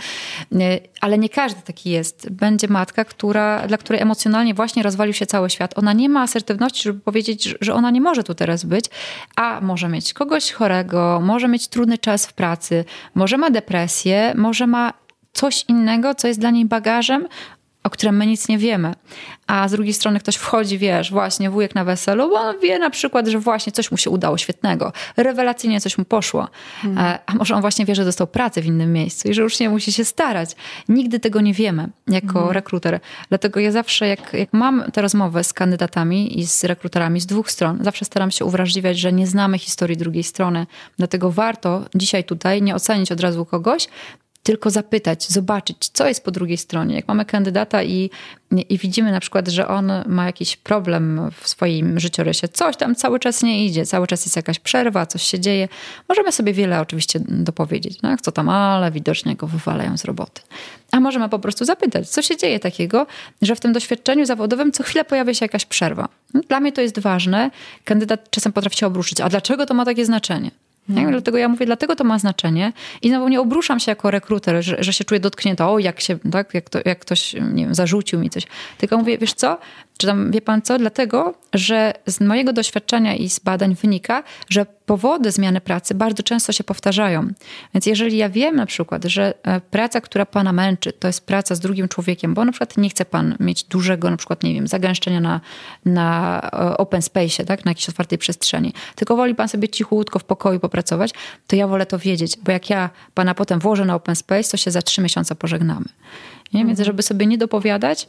E, 0.54 0.80
ale 1.00 1.18
nie 1.18 1.28
każdy 1.28 1.62
taki 1.62 1.90
jest. 1.90 2.30
Będzie 2.30 2.68
matka, 2.68 3.04
która, 3.04 3.66
dla 3.68 3.78
której 3.78 4.02
emocjonalnie 4.02 4.54
właśnie 4.54 4.82
rozwalił 4.82 5.14
się 5.14 5.26
cały 5.26 5.50
świat. 5.50 5.78
Ona 5.78 5.92
nie 5.92 6.08
ma 6.08 6.22
asertywności, 6.22 6.82
żeby 6.82 7.00
powiedzieć, 7.00 7.54
że 7.60 7.74
ona 7.74 7.90
nie 7.90 8.00
może 8.00 8.24
tu 8.24 8.34
teraz 8.34 8.64
być, 8.64 8.84
a 9.36 9.60
może 9.60 9.88
mieć 9.88 10.12
kogoś 10.12 10.52
chorego, 10.52 11.20
może 11.22 11.48
mieć 11.48 11.68
trudny 11.68 11.98
czas 11.98 12.26
w 12.26 12.32
pracy, 12.32 12.84
może 13.14 13.38
ma 13.38 13.50
depresję, 13.50 14.34
może 14.36 14.66
ma 14.66 14.92
coś 15.32 15.64
innego, 15.68 16.14
co 16.14 16.28
jest 16.28 16.40
dla 16.40 16.50
niej 16.50 16.64
bagażem, 16.64 17.28
o 17.88 17.90
którym 17.90 18.16
my 18.16 18.26
nic 18.26 18.48
nie 18.48 18.58
wiemy. 18.58 18.94
A 19.46 19.68
z 19.68 19.72
drugiej 19.72 19.94
strony 19.94 20.20
ktoś 20.20 20.36
wchodzi, 20.36 20.78
wiesz, 20.78 21.10
właśnie 21.10 21.50
wujek 21.50 21.74
na 21.74 21.84
weselu, 21.84 22.28
bo 22.28 22.34
on 22.34 22.60
wie 22.60 22.78
na 22.78 22.90
przykład, 22.90 23.28
że 23.28 23.38
właśnie 23.38 23.72
coś 23.72 23.90
mu 23.90 23.96
się 23.96 24.10
udało 24.10 24.38
świetnego, 24.38 24.92
rewelacyjnie 25.16 25.80
coś 25.80 25.98
mu 25.98 26.04
poszło. 26.04 26.48
Hmm. 26.82 27.18
A 27.26 27.34
może 27.34 27.54
on 27.54 27.60
właśnie 27.60 27.84
wie, 27.84 27.94
że 27.94 28.04
dostał 28.04 28.26
pracę 28.26 28.62
w 28.62 28.66
innym 28.66 28.92
miejscu 28.92 29.28
i 29.28 29.34
że 29.34 29.42
już 29.42 29.60
nie 29.60 29.70
musi 29.70 29.92
się 29.92 30.04
starać. 30.04 30.50
Nigdy 30.88 31.20
tego 31.20 31.40
nie 31.40 31.54
wiemy 31.54 31.88
jako 32.08 32.32
hmm. 32.32 32.50
rekruter. 32.50 33.00
Dlatego 33.28 33.60
ja 33.60 33.72
zawsze, 33.72 34.08
jak, 34.08 34.32
jak 34.32 34.52
mam 34.52 34.84
te 34.92 35.02
rozmowy 35.02 35.44
z 35.44 35.52
kandydatami 35.52 36.40
i 36.40 36.46
z 36.46 36.64
rekruterami 36.64 37.20
z 37.20 37.26
dwóch 37.26 37.50
stron, 37.50 37.78
zawsze 37.84 38.04
staram 38.04 38.30
się 38.30 38.44
uwrażliwiać, 38.44 38.98
że 38.98 39.12
nie 39.12 39.26
znamy 39.26 39.58
historii 39.58 39.96
drugiej 39.96 40.24
strony. 40.24 40.66
Dlatego 40.98 41.30
warto 41.30 41.84
dzisiaj 41.94 42.24
tutaj 42.24 42.62
nie 42.62 42.74
ocenić 42.74 43.12
od 43.12 43.20
razu 43.20 43.44
kogoś, 43.44 43.88
tylko 44.48 44.70
zapytać, 44.70 45.28
zobaczyć, 45.28 45.88
co 45.92 46.08
jest 46.08 46.24
po 46.24 46.30
drugiej 46.30 46.56
stronie. 46.56 46.94
Jak 46.94 47.08
mamy 47.08 47.24
kandydata 47.24 47.82
i, 47.82 48.10
i 48.68 48.78
widzimy 48.78 49.12
na 49.12 49.20
przykład, 49.20 49.48
że 49.48 49.68
on 49.68 49.92
ma 50.06 50.26
jakiś 50.26 50.56
problem 50.56 51.30
w 51.40 51.48
swoim 51.48 52.00
życiorysie, 52.00 52.48
coś 52.48 52.76
tam 52.76 52.94
cały 52.94 53.20
czas 53.20 53.42
nie 53.42 53.66
idzie, 53.66 53.86
cały 53.86 54.06
czas 54.06 54.24
jest 54.24 54.36
jakaś 54.36 54.58
przerwa, 54.58 55.06
coś 55.06 55.22
się 55.22 55.40
dzieje, 55.40 55.68
możemy 56.08 56.32
sobie 56.32 56.52
wiele 56.52 56.80
oczywiście 56.80 57.20
dopowiedzieć, 57.28 58.02
no, 58.02 58.16
co 58.22 58.32
tam, 58.32 58.48
ale 58.48 58.90
widocznie 58.90 59.36
go 59.36 59.46
wywalają 59.46 59.98
z 59.98 60.04
roboty. 60.04 60.42
A 60.92 61.00
możemy 61.00 61.28
po 61.28 61.38
prostu 61.38 61.64
zapytać, 61.64 62.10
co 62.10 62.22
się 62.22 62.36
dzieje 62.36 62.60
takiego, 62.60 63.06
że 63.42 63.56
w 63.56 63.60
tym 63.60 63.72
doświadczeniu 63.72 64.26
zawodowym 64.26 64.72
co 64.72 64.82
chwilę 64.82 65.04
pojawia 65.04 65.34
się 65.34 65.44
jakaś 65.44 65.64
przerwa. 65.64 66.08
Dla 66.48 66.60
mnie 66.60 66.72
to 66.72 66.80
jest 66.80 66.98
ważne. 66.98 67.50
Kandydat 67.84 68.30
czasem 68.30 68.52
potrafi 68.52 68.76
się 68.76 68.86
obruszyć. 68.86 69.20
A 69.20 69.28
dlaczego 69.28 69.66
to 69.66 69.74
ma 69.74 69.84
takie 69.84 70.04
znaczenie? 70.04 70.50
Hmm. 70.94 71.12
Dlatego 71.12 71.38
ja 71.38 71.48
mówię, 71.48 71.66
dlatego 71.66 71.96
to 71.96 72.04
ma 72.04 72.18
znaczenie. 72.18 72.72
I 73.02 73.08
znowu 73.08 73.28
nie 73.28 73.40
obruszam 73.40 73.80
się 73.80 73.92
jako 73.92 74.10
rekruter, 74.10 74.62
że, 74.62 74.76
że 74.80 74.92
się 74.92 75.04
czuję 75.04 75.20
dotknięta, 75.20 75.70
o 75.70 75.78
jak 75.78 76.00
się, 76.00 76.18
tak, 76.32 76.54
jak, 76.54 76.70
to, 76.70 76.78
jak 76.84 76.98
ktoś, 76.98 77.34
nie 77.34 77.64
wiem, 77.64 77.74
zarzucił 77.74 78.20
mi 78.20 78.30
coś. 78.30 78.46
Tylko 78.78 78.98
mówię, 78.98 79.18
wiesz 79.18 79.34
co, 79.34 79.58
czy 79.98 80.06
tam, 80.06 80.30
wie 80.30 80.40
pan 80.40 80.62
co? 80.62 80.78
Dlatego, 80.78 81.34
że 81.54 81.92
z 82.06 82.20
mojego 82.20 82.52
doświadczenia 82.52 83.14
i 83.14 83.30
z 83.30 83.38
badań 83.38 83.74
wynika, 83.74 84.22
że 84.48 84.66
powody 84.86 85.32
zmiany 85.32 85.60
pracy 85.60 85.94
bardzo 85.94 86.22
często 86.22 86.52
się 86.52 86.64
powtarzają. 86.64 87.28
Więc 87.74 87.86
jeżeli 87.86 88.16
ja 88.16 88.28
wiem 88.28 88.56
na 88.56 88.66
przykład, 88.66 89.04
że 89.04 89.34
e, 89.42 89.60
praca, 89.60 90.00
która 90.00 90.26
pana 90.26 90.52
męczy, 90.52 90.92
to 90.92 91.06
jest 91.06 91.26
praca 91.26 91.54
z 91.54 91.60
drugim 91.60 91.88
człowiekiem, 91.88 92.34
bo 92.34 92.44
na 92.44 92.52
przykład 92.52 92.76
nie 92.76 92.90
chce 92.90 93.04
pan 93.04 93.36
mieć 93.40 93.64
dużego, 93.64 94.10
na 94.10 94.16
przykład, 94.16 94.42
nie 94.42 94.54
wiem, 94.54 94.66
zagęszczenia 94.66 95.20
na, 95.20 95.40
na 95.84 96.40
e, 96.52 96.76
open 96.76 97.02
space, 97.02 97.44
tak, 97.44 97.64
na 97.64 97.70
jakiejś 97.70 97.88
otwartej 97.88 98.18
przestrzeni, 98.18 98.72
tylko 98.94 99.16
woli 99.16 99.34
pan 99.34 99.48
sobie 99.48 99.68
cichutko 99.68 100.18
w 100.18 100.24
pokoju 100.24 100.60
popracować, 100.60 101.10
to 101.46 101.56
ja 101.56 101.68
wolę 101.68 101.86
to 101.86 101.98
wiedzieć, 101.98 102.36
bo 102.42 102.52
jak 102.52 102.70
ja 102.70 102.90
pana 103.14 103.34
potem 103.34 103.58
włożę 103.58 103.84
na 103.84 103.94
open 103.94 104.16
space, 104.16 104.50
to 104.50 104.56
się 104.56 104.70
za 104.70 104.82
trzy 104.82 105.00
miesiące 105.00 105.34
pożegnamy. 105.34 105.86
Nie? 106.52 106.66
Więc 106.66 106.80
żeby 106.80 107.02
sobie 107.02 107.26
nie 107.26 107.38
dopowiadać, 107.38 108.08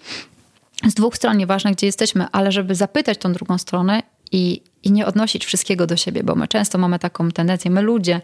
z 0.87 0.93
dwóch 0.93 1.15
stron, 1.15 1.37
nieważne 1.37 1.71
gdzie 1.71 1.85
jesteśmy, 1.85 2.27
ale 2.31 2.51
żeby 2.51 2.75
zapytać 2.75 3.17
tą 3.17 3.33
drugą 3.33 3.57
stronę 3.57 4.03
i 4.31 4.61
i 4.83 4.91
nie 4.91 5.05
odnosić 5.05 5.45
wszystkiego 5.45 5.87
do 5.87 5.95
siebie, 5.95 6.23
bo 6.23 6.35
my 6.35 6.47
często 6.47 6.77
mamy 6.77 6.99
taką 6.99 7.31
tendencję, 7.31 7.71
my 7.71 7.81
ludzie, 7.81 8.21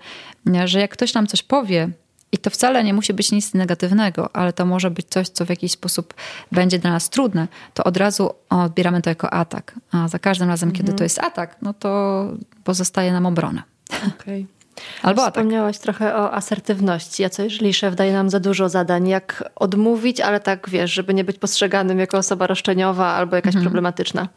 że 0.65 0.79
jak 0.79 0.91
ktoś 0.91 1.13
nam 1.13 1.27
coś 1.27 1.43
powie, 1.43 1.89
i 2.31 2.37
to 2.37 2.49
wcale 2.49 2.83
nie 2.83 2.93
musi 2.93 3.13
być 3.13 3.31
nic 3.31 3.53
negatywnego, 3.53 4.35
ale 4.35 4.53
to 4.53 4.65
może 4.65 4.91
być 4.91 5.05
coś, 5.09 5.29
co 5.29 5.45
w 5.45 5.49
jakiś 5.49 5.71
sposób 5.71 6.13
będzie 6.51 6.79
dla 6.79 6.91
nas 6.91 7.09
trudne, 7.09 7.47
to 7.73 7.83
od 7.83 7.97
razu 7.97 8.31
odbieramy 8.49 9.01
to 9.01 9.09
jako 9.09 9.33
atak. 9.33 9.79
A 9.91 10.07
za 10.07 10.19
każdym 10.19 10.49
razem, 10.49 10.69
mhm. 10.69 10.85
kiedy 10.85 10.97
to 10.97 11.03
jest 11.03 11.19
atak, 11.19 11.57
no 11.61 11.73
to 11.73 12.25
pozostaje 12.63 13.11
nam 13.11 13.25
obrona. 13.25 13.63
Okay. 14.07 14.45
Albo 15.01 15.21
atak. 15.21 15.33
Wspomniałaś 15.33 15.77
trochę 15.77 16.15
o 16.15 16.33
asertywności. 16.33 17.23
A 17.23 17.29
co 17.29 17.43
jeżeli 17.43 17.73
szef 17.73 17.95
daje 17.95 18.13
nam 18.13 18.29
za 18.29 18.39
dużo 18.39 18.69
zadań? 18.69 19.07
Jak 19.07 19.51
odmówić, 19.55 20.21
ale 20.21 20.39
tak 20.39 20.69
wiesz, 20.69 20.93
żeby 20.93 21.13
nie 21.13 21.23
być 21.23 21.37
postrzeganym 21.37 21.99
jako 21.99 22.17
osoba 22.17 22.47
roszczeniowa 22.47 23.07
albo 23.07 23.35
jakaś 23.35 23.55
mhm. 23.55 23.65
problematyczna? 23.65 24.27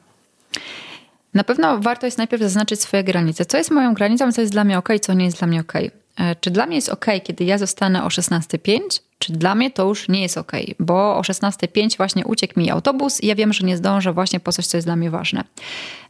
Na 1.34 1.44
pewno 1.44 1.78
warto 1.78 2.06
jest 2.06 2.18
najpierw 2.18 2.42
zaznaczyć 2.42 2.82
swoje 2.82 3.04
granice. 3.04 3.44
Co 3.44 3.58
jest 3.58 3.70
moją 3.70 3.94
granicą, 3.94 4.32
co 4.32 4.40
jest 4.40 4.52
dla 4.52 4.64
mnie 4.64 4.78
ok, 4.78 4.88
co 5.00 5.14
nie 5.14 5.24
jest 5.24 5.38
dla 5.38 5.46
mnie 5.46 5.60
ok. 5.60 5.72
E, 6.18 6.36
czy 6.40 6.50
dla 6.50 6.66
mnie 6.66 6.76
jest 6.76 6.88
ok, 6.88 7.06
kiedy 7.24 7.44
ja 7.44 7.58
zostanę 7.58 8.04
o 8.04 8.08
16.05? 8.08 8.80
Czy 9.18 9.32
dla 9.32 9.54
mnie 9.54 9.70
to 9.70 9.88
już 9.88 10.08
nie 10.08 10.22
jest 10.22 10.38
ok, 10.38 10.52
bo 10.78 11.16
o 11.16 11.20
16.05 11.20 11.96
właśnie 11.96 12.26
uciekł 12.26 12.60
mi 12.60 12.70
autobus 12.70 13.20
i 13.20 13.26
ja 13.26 13.34
wiem, 13.34 13.52
że 13.52 13.66
nie 13.66 13.76
zdążę 13.76 14.12
właśnie 14.12 14.40
po 14.40 14.52
coś, 14.52 14.66
co 14.66 14.76
jest 14.76 14.86
dla 14.86 14.96
mnie 14.96 15.10
ważne. 15.10 15.44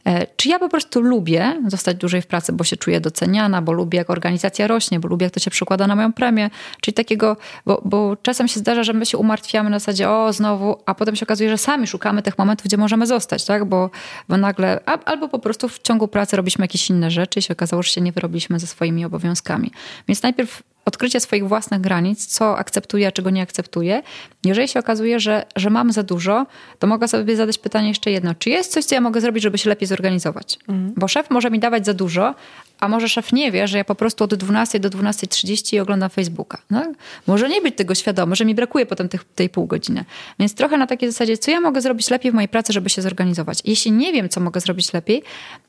E, 0.05 0.27
czy 0.35 0.49
ja 0.49 0.59
po 0.59 0.69
prostu 0.69 1.01
lubię 1.01 1.61
zostać 1.67 1.97
dłużej 1.97 2.21
w 2.21 2.27
pracy, 2.27 2.53
bo 2.53 2.63
się 2.63 2.77
czuję 2.77 3.01
doceniana, 3.01 3.61
bo 3.61 3.71
lubię, 3.71 3.97
jak 3.97 4.09
organizacja 4.09 4.67
rośnie, 4.67 4.99
bo 4.99 5.07
lubię, 5.07 5.23
jak 5.23 5.33
to 5.33 5.39
się 5.39 5.51
przekłada 5.51 5.87
na 5.87 5.95
moją 5.95 6.13
premię, 6.13 6.49
czyli 6.81 6.95
takiego, 6.95 7.37
bo, 7.65 7.81
bo 7.85 8.17
czasem 8.21 8.47
się 8.47 8.59
zdarza, 8.59 8.83
że 8.83 8.93
my 8.93 9.05
się 9.05 9.17
umartwiamy 9.17 9.69
na 9.69 9.79
zasadzie, 9.79 10.09
o 10.09 10.33
znowu, 10.33 10.77
a 10.85 10.95
potem 10.95 11.15
się 11.15 11.25
okazuje, 11.25 11.49
że 11.49 11.57
sami 11.57 11.87
szukamy 11.87 12.21
tych 12.21 12.37
momentów, 12.37 12.65
gdzie 12.65 12.77
możemy 12.77 13.07
zostać, 13.07 13.45
tak? 13.45 13.65
Bo, 13.65 13.89
bo 14.29 14.37
nagle, 14.37 14.79
albo 15.05 15.27
po 15.27 15.39
prostu 15.39 15.69
w 15.69 15.79
ciągu 15.79 16.07
pracy 16.07 16.37
robiliśmy 16.37 16.63
jakieś 16.63 16.89
inne 16.89 17.11
rzeczy 17.11 17.39
i 17.39 17.41
się 17.41 17.53
okazało, 17.53 17.83
że 17.83 17.89
się 17.89 18.01
nie 18.01 18.11
wyrobiliśmy 18.11 18.59
ze 18.59 18.67
swoimi 18.67 19.05
obowiązkami. 19.05 19.71
Więc 20.07 20.23
najpierw 20.23 20.63
odkrycie 20.89 21.19
swoich 21.19 21.47
własnych 21.47 21.81
granic, 21.81 22.25
co 22.25 22.57
akceptuję, 22.57 23.07
a 23.07 23.11
czego 23.11 23.29
nie 23.29 23.41
akceptuję. 23.41 24.01
Jeżeli 24.45 24.67
się 24.67 24.79
okazuje, 24.79 25.19
że, 25.19 25.45
że 25.55 25.69
mam 25.69 25.91
za 25.91 26.03
dużo, 26.03 26.45
to 26.79 26.87
mogę 26.87 27.07
sobie 27.07 27.35
zadać 27.35 27.57
pytanie 27.57 27.87
jeszcze 27.87 28.11
jedno. 28.11 28.35
Czy 28.35 28.49
jest 28.49 28.71
coś, 28.71 28.85
co 28.85 28.95
ja 28.95 29.01
mogę 29.01 29.21
zrobić, 29.21 29.43
żeby 29.43 29.57
się 29.57 29.69
lepiej 29.69 29.87
zorganizować? 29.87 30.57
Mhm. 30.67 30.93
Bo 30.97 31.07
szef 31.07 31.29
może 31.29 31.51
mi 31.51 31.59
dawać 31.59 31.85
za 31.85 31.93
dużo, 31.93 32.35
a 32.79 32.87
może 32.87 33.09
szef 33.09 33.33
nie 33.33 33.51
wie, 33.51 33.67
że 33.67 33.77
ja 33.77 33.83
po 33.83 33.95
prostu 33.95 34.23
od 34.23 34.35
12 34.35 34.79
do 34.79 34.89
12.30 34.89 35.81
oglądam 35.81 36.09
Facebooka. 36.09 36.57
No? 36.69 36.93
Może 37.27 37.49
nie 37.49 37.61
być 37.61 37.75
tego 37.75 37.95
świadomy, 37.95 38.35
że 38.35 38.45
mi 38.45 38.55
brakuje 38.55 38.85
potem 38.85 39.09
tych, 39.09 39.23
tej 39.23 39.49
pół 39.49 39.65
godziny. 39.65 40.05
Więc 40.39 40.55
trochę 40.55 40.77
na 40.77 40.87
takiej 40.87 41.11
zasadzie, 41.11 41.37
co 41.37 41.51
ja 41.51 41.61
mogę 41.61 41.81
zrobić 41.81 42.09
lepiej 42.09 42.31
w 42.31 42.35
mojej 42.35 42.49
pracy, 42.49 42.73
żeby 42.73 42.89
się 42.89 43.01
zorganizować. 43.01 43.61
Jeśli 43.65 43.91
nie 43.91 44.13
wiem, 44.13 44.29
co 44.29 44.39
mogę 44.39 44.59
zrobić 44.59 44.93
lepiej, 44.93 45.23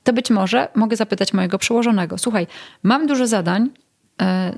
to 0.05 0.13
być 0.13 0.31
może 0.31 0.69
mogę 0.75 0.97
zapytać 0.97 1.33
mojego 1.33 1.59
przełożonego. 1.59 2.19
Słuchaj, 2.19 2.47
mam 2.83 3.07
dużo 3.07 3.27
zadań, 3.27 3.71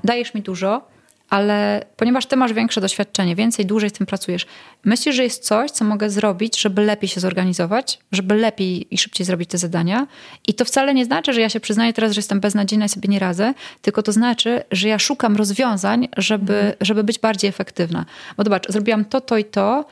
dajesz 0.03 0.33
mi 0.33 0.41
dużo, 0.41 0.93
ale 1.29 1.85
ponieważ 1.97 2.25
ty 2.25 2.35
masz 2.37 2.53
większe 2.53 2.81
doświadczenie, 2.81 3.35
więcej, 3.35 3.65
dłużej 3.65 3.89
z 3.89 3.93
tym 3.93 4.07
pracujesz, 4.07 4.45
myślisz, 4.85 5.15
że 5.15 5.23
jest 5.23 5.43
coś, 5.43 5.71
co 5.71 5.85
mogę 5.85 6.09
zrobić, 6.09 6.61
żeby 6.61 6.81
lepiej 6.81 7.09
się 7.09 7.19
zorganizować, 7.19 7.99
żeby 8.11 8.35
lepiej 8.35 8.93
i 8.93 8.97
szybciej 8.97 9.25
zrobić 9.25 9.49
te 9.49 9.57
zadania. 9.57 10.07
I 10.47 10.53
to 10.53 10.65
wcale 10.65 10.93
nie 10.93 11.05
znaczy, 11.05 11.33
że 11.33 11.41
ja 11.41 11.49
się 11.49 11.59
przyznaję 11.59 11.93
teraz, 11.93 12.11
że 12.11 12.19
jestem 12.19 12.39
beznadziejna 12.39 12.85
i 12.85 12.89
sobie 12.89 13.09
nie 13.09 13.19
radzę, 13.19 13.53
tylko 13.81 14.03
to 14.03 14.11
znaczy, 14.11 14.63
że 14.71 14.87
ja 14.87 14.99
szukam 14.99 15.35
rozwiązań, 15.35 16.07
żeby, 16.17 16.55
mhm. 16.55 16.75
żeby 16.81 17.03
być 17.03 17.19
bardziej 17.19 17.49
efektywna. 17.49 18.05
Bo 18.37 18.43
zobacz, 18.43 18.71
zrobiłam 18.71 19.05
to, 19.05 19.21
to 19.21 19.37
i 19.37 19.45
to, 19.45 19.85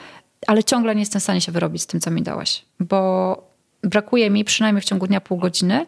ale 0.47 0.63
ciągle 0.63 0.95
nie 0.95 1.01
jestem 1.01 1.19
w 1.19 1.23
stanie 1.23 1.41
się 1.41 1.51
wyrobić 1.51 1.81
z 1.81 1.87
tym, 1.87 1.99
co 1.99 2.11
mi 2.11 2.21
dałaś. 2.21 2.65
Bo 2.79 3.51
brakuje 3.83 4.29
mi 4.29 4.43
przynajmniej 4.43 4.81
w 4.81 4.85
ciągu 4.85 5.07
dnia 5.07 5.21
pół 5.21 5.37
godziny, 5.37 5.85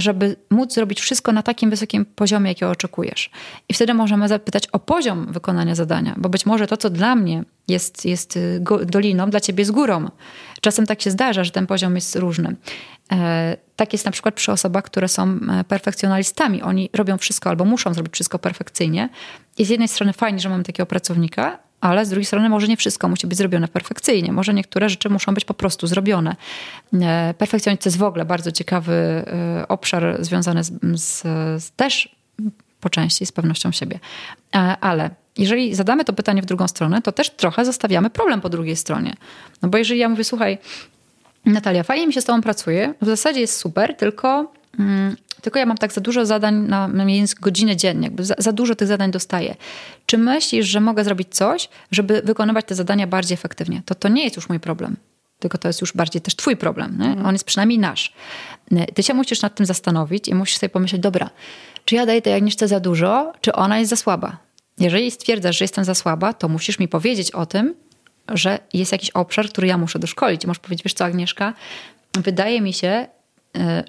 żeby 0.00 0.36
móc 0.50 0.74
zrobić 0.74 1.00
wszystko 1.00 1.32
na 1.32 1.42
takim 1.42 1.70
wysokim 1.70 2.04
poziomie, 2.04 2.50
jakiego 2.50 2.70
oczekujesz. 2.70 3.30
I 3.68 3.74
wtedy 3.74 3.94
możemy 3.94 4.28
zapytać 4.28 4.66
o 4.66 4.78
poziom 4.78 5.32
wykonania 5.32 5.74
zadania, 5.74 6.14
bo 6.16 6.28
być 6.28 6.46
może 6.46 6.66
to, 6.66 6.76
co 6.76 6.90
dla 6.90 7.16
mnie 7.16 7.44
jest, 7.68 8.04
jest 8.04 8.36
y, 8.36 8.60
doliną, 8.86 9.30
dla 9.30 9.40
ciebie 9.40 9.60
jest 9.60 9.70
górą. 9.70 10.08
Czasem 10.60 10.86
tak 10.86 11.02
się 11.02 11.10
zdarza, 11.10 11.44
że 11.44 11.50
ten 11.50 11.66
poziom 11.66 11.94
jest 11.94 12.16
różny. 12.16 12.56
E, 13.12 13.56
tak 13.76 13.92
jest 13.92 14.04
na 14.04 14.10
przykład 14.10 14.34
przy 14.34 14.52
osobach, 14.52 14.84
które 14.84 15.08
są 15.08 15.22
e, 15.22 15.64
perfekcjonalistami. 15.64 16.62
Oni 16.62 16.90
robią 16.92 17.18
wszystko 17.18 17.50
albo 17.50 17.64
muszą 17.64 17.94
zrobić 17.94 18.14
wszystko 18.14 18.38
perfekcyjnie. 18.38 19.08
I 19.58 19.64
z 19.64 19.68
jednej 19.68 19.88
strony 19.88 20.12
fajnie, 20.12 20.40
że 20.40 20.48
mamy 20.48 20.64
takiego 20.64 20.86
pracownika, 20.86 21.58
ale 21.82 22.06
z 22.06 22.08
drugiej 22.08 22.24
strony 22.24 22.48
może 22.48 22.68
nie 22.68 22.76
wszystko 22.76 23.08
musi 23.08 23.26
być 23.26 23.38
zrobione 23.38 23.68
perfekcyjnie. 23.68 24.32
Może 24.32 24.54
niektóre 24.54 24.88
rzeczy 24.88 25.10
muszą 25.10 25.34
być 25.34 25.44
po 25.44 25.54
prostu 25.54 25.86
zrobione. 25.86 26.36
E, 26.94 27.34
perfekcjonizm 27.38 27.82
to 27.82 27.88
jest 27.88 27.98
w 27.98 28.02
ogóle 28.02 28.24
bardzo 28.24 28.52
ciekawy 28.52 28.92
e, 28.92 29.68
obszar 29.68 30.16
związany 30.20 30.64
z, 30.64 30.72
z, 30.94 31.22
z 31.64 31.70
też 31.70 32.16
po 32.80 32.90
części 32.90 33.26
z 33.26 33.32
pewnością 33.32 33.72
siebie. 33.72 33.98
E, 34.54 34.58
ale 34.58 35.10
jeżeli 35.38 35.74
zadamy 35.74 36.04
to 36.04 36.12
pytanie 36.12 36.42
w 36.42 36.46
drugą 36.46 36.68
stronę, 36.68 37.02
to 37.02 37.12
też 37.12 37.30
trochę 37.30 37.64
zostawiamy 37.64 38.10
problem 38.10 38.40
po 38.40 38.48
drugiej 38.48 38.76
stronie. 38.76 39.14
No 39.62 39.68
bo 39.68 39.78
jeżeli 39.78 40.00
ja 40.00 40.08
mówię, 40.08 40.24
słuchaj, 40.24 40.58
Natalia, 41.46 41.82
fajnie 41.82 42.06
mi 42.06 42.12
się 42.12 42.20
z 42.20 42.24
tobą 42.24 42.42
pracuje, 42.42 42.94
w 43.02 43.06
zasadzie 43.06 43.40
jest 43.40 43.56
super, 43.56 43.96
tylko 43.96 44.52
mm, 44.78 45.16
tylko 45.42 45.58
ja 45.58 45.66
mam 45.66 45.78
tak 45.78 45.92
za 45.92 46.00
dużo 46.00 46.26
zadań 46.26 46.54
na, 46.54 46.88
na 46.88 47.04
godzinę 47.40 47.76
dziennie, 47.76 48.06
jakby 48.06 48.24
za, 48.24 48.34
za, 48.38 48.52
dużo 48.52 48.74
tych 48.74 48.88
zadań 48.88 49.10
dostaję. 49.10 49.54
Czy 50.06 50.18
myślisz, 50.18 50.66
że 50.66 50.80
mogę 50.80 51.04
zrobić 51.04 51.28
coś, 51.30 51.68
żeby 51.90 52.22
wykonywać 52.24 52.64
te 52.64 52.74
zadania 52.74 53.06
bardziej 53.06 53.34
efektywnie? 53.34 53.82
To 53.84 53.94
to 53.94 54.08
nie 54.08 54.24
jest 54.24 54.36
już 54.36 54.48
mój 54.48 54.60
problem. 54.60 54.96
Tylko 55.38 55.58
to 55.58 55.68
jest 55.68 55.80
już 55.80 55.92
bardziej 55.92 56.22
też 56.22 56.36
twój 56.36 56.56
problem. 56.56 57.02
Mm. 57.02 57.26
On 57.26 57.34
jest 57.34 57.44
przynajmniej 57.44 57.78
nasz. 57.78 58.12
Ty 58.94 59.02
się 59.02 59.14
musisz 59.14 59.42
nad 59.42 59.54
tym 59.54 59.66
zastanowić 59.66 60.28
i 60.28 60.34
musisz 60.34 60.58
sobie 60.58 60.70
pomyśleć, 60.70 61.02
dobra, 61.02 61.30
czy 61.84 61.94
ja 61.94 62.06
daję 62.06 62.22
tej 62.22 62.34
Agnieszce 62.34 62.68
za 62.68 62.80
dużo, 62.80 63.32
czy 63.40 63.52
ona 63.52 63.78
jest 63.78 63.90
za 63.90 63.96
słaba? 63.96 64.36
Jeżeli 64.78 65.10
stwierdzasz, 65.10 65.58
że 65.58 65.64
jestem 65.64 65.84
za 65.84 65.94
słaba, 65.94 66.32
to 66.32 66.48
musisz 66.48 66.78
mi 66.78 66.88
powiedzieć 66.88 67.30
o 67.30 67.46
tym, 67.46 67.74
że 68.28 68.58
jest 68.72 68.92
jakiś 68.92 69.10
obszar, 69.10 69.48
który 69.48 69.66
ja 69.66 69.78
muszę 69.78 69.98
doszkolić. 69.98 70.46
Możesz 70.46 70.60
powiedzieć, 70.60 70.84
wiesz 70.84 70.94
co 70.94 71.04
Agnieszka, 71.04 71.54
wydaje 72.14 72.60
mi 72.60 72.72
się, 72.72 73.06
E, 73.06 73.21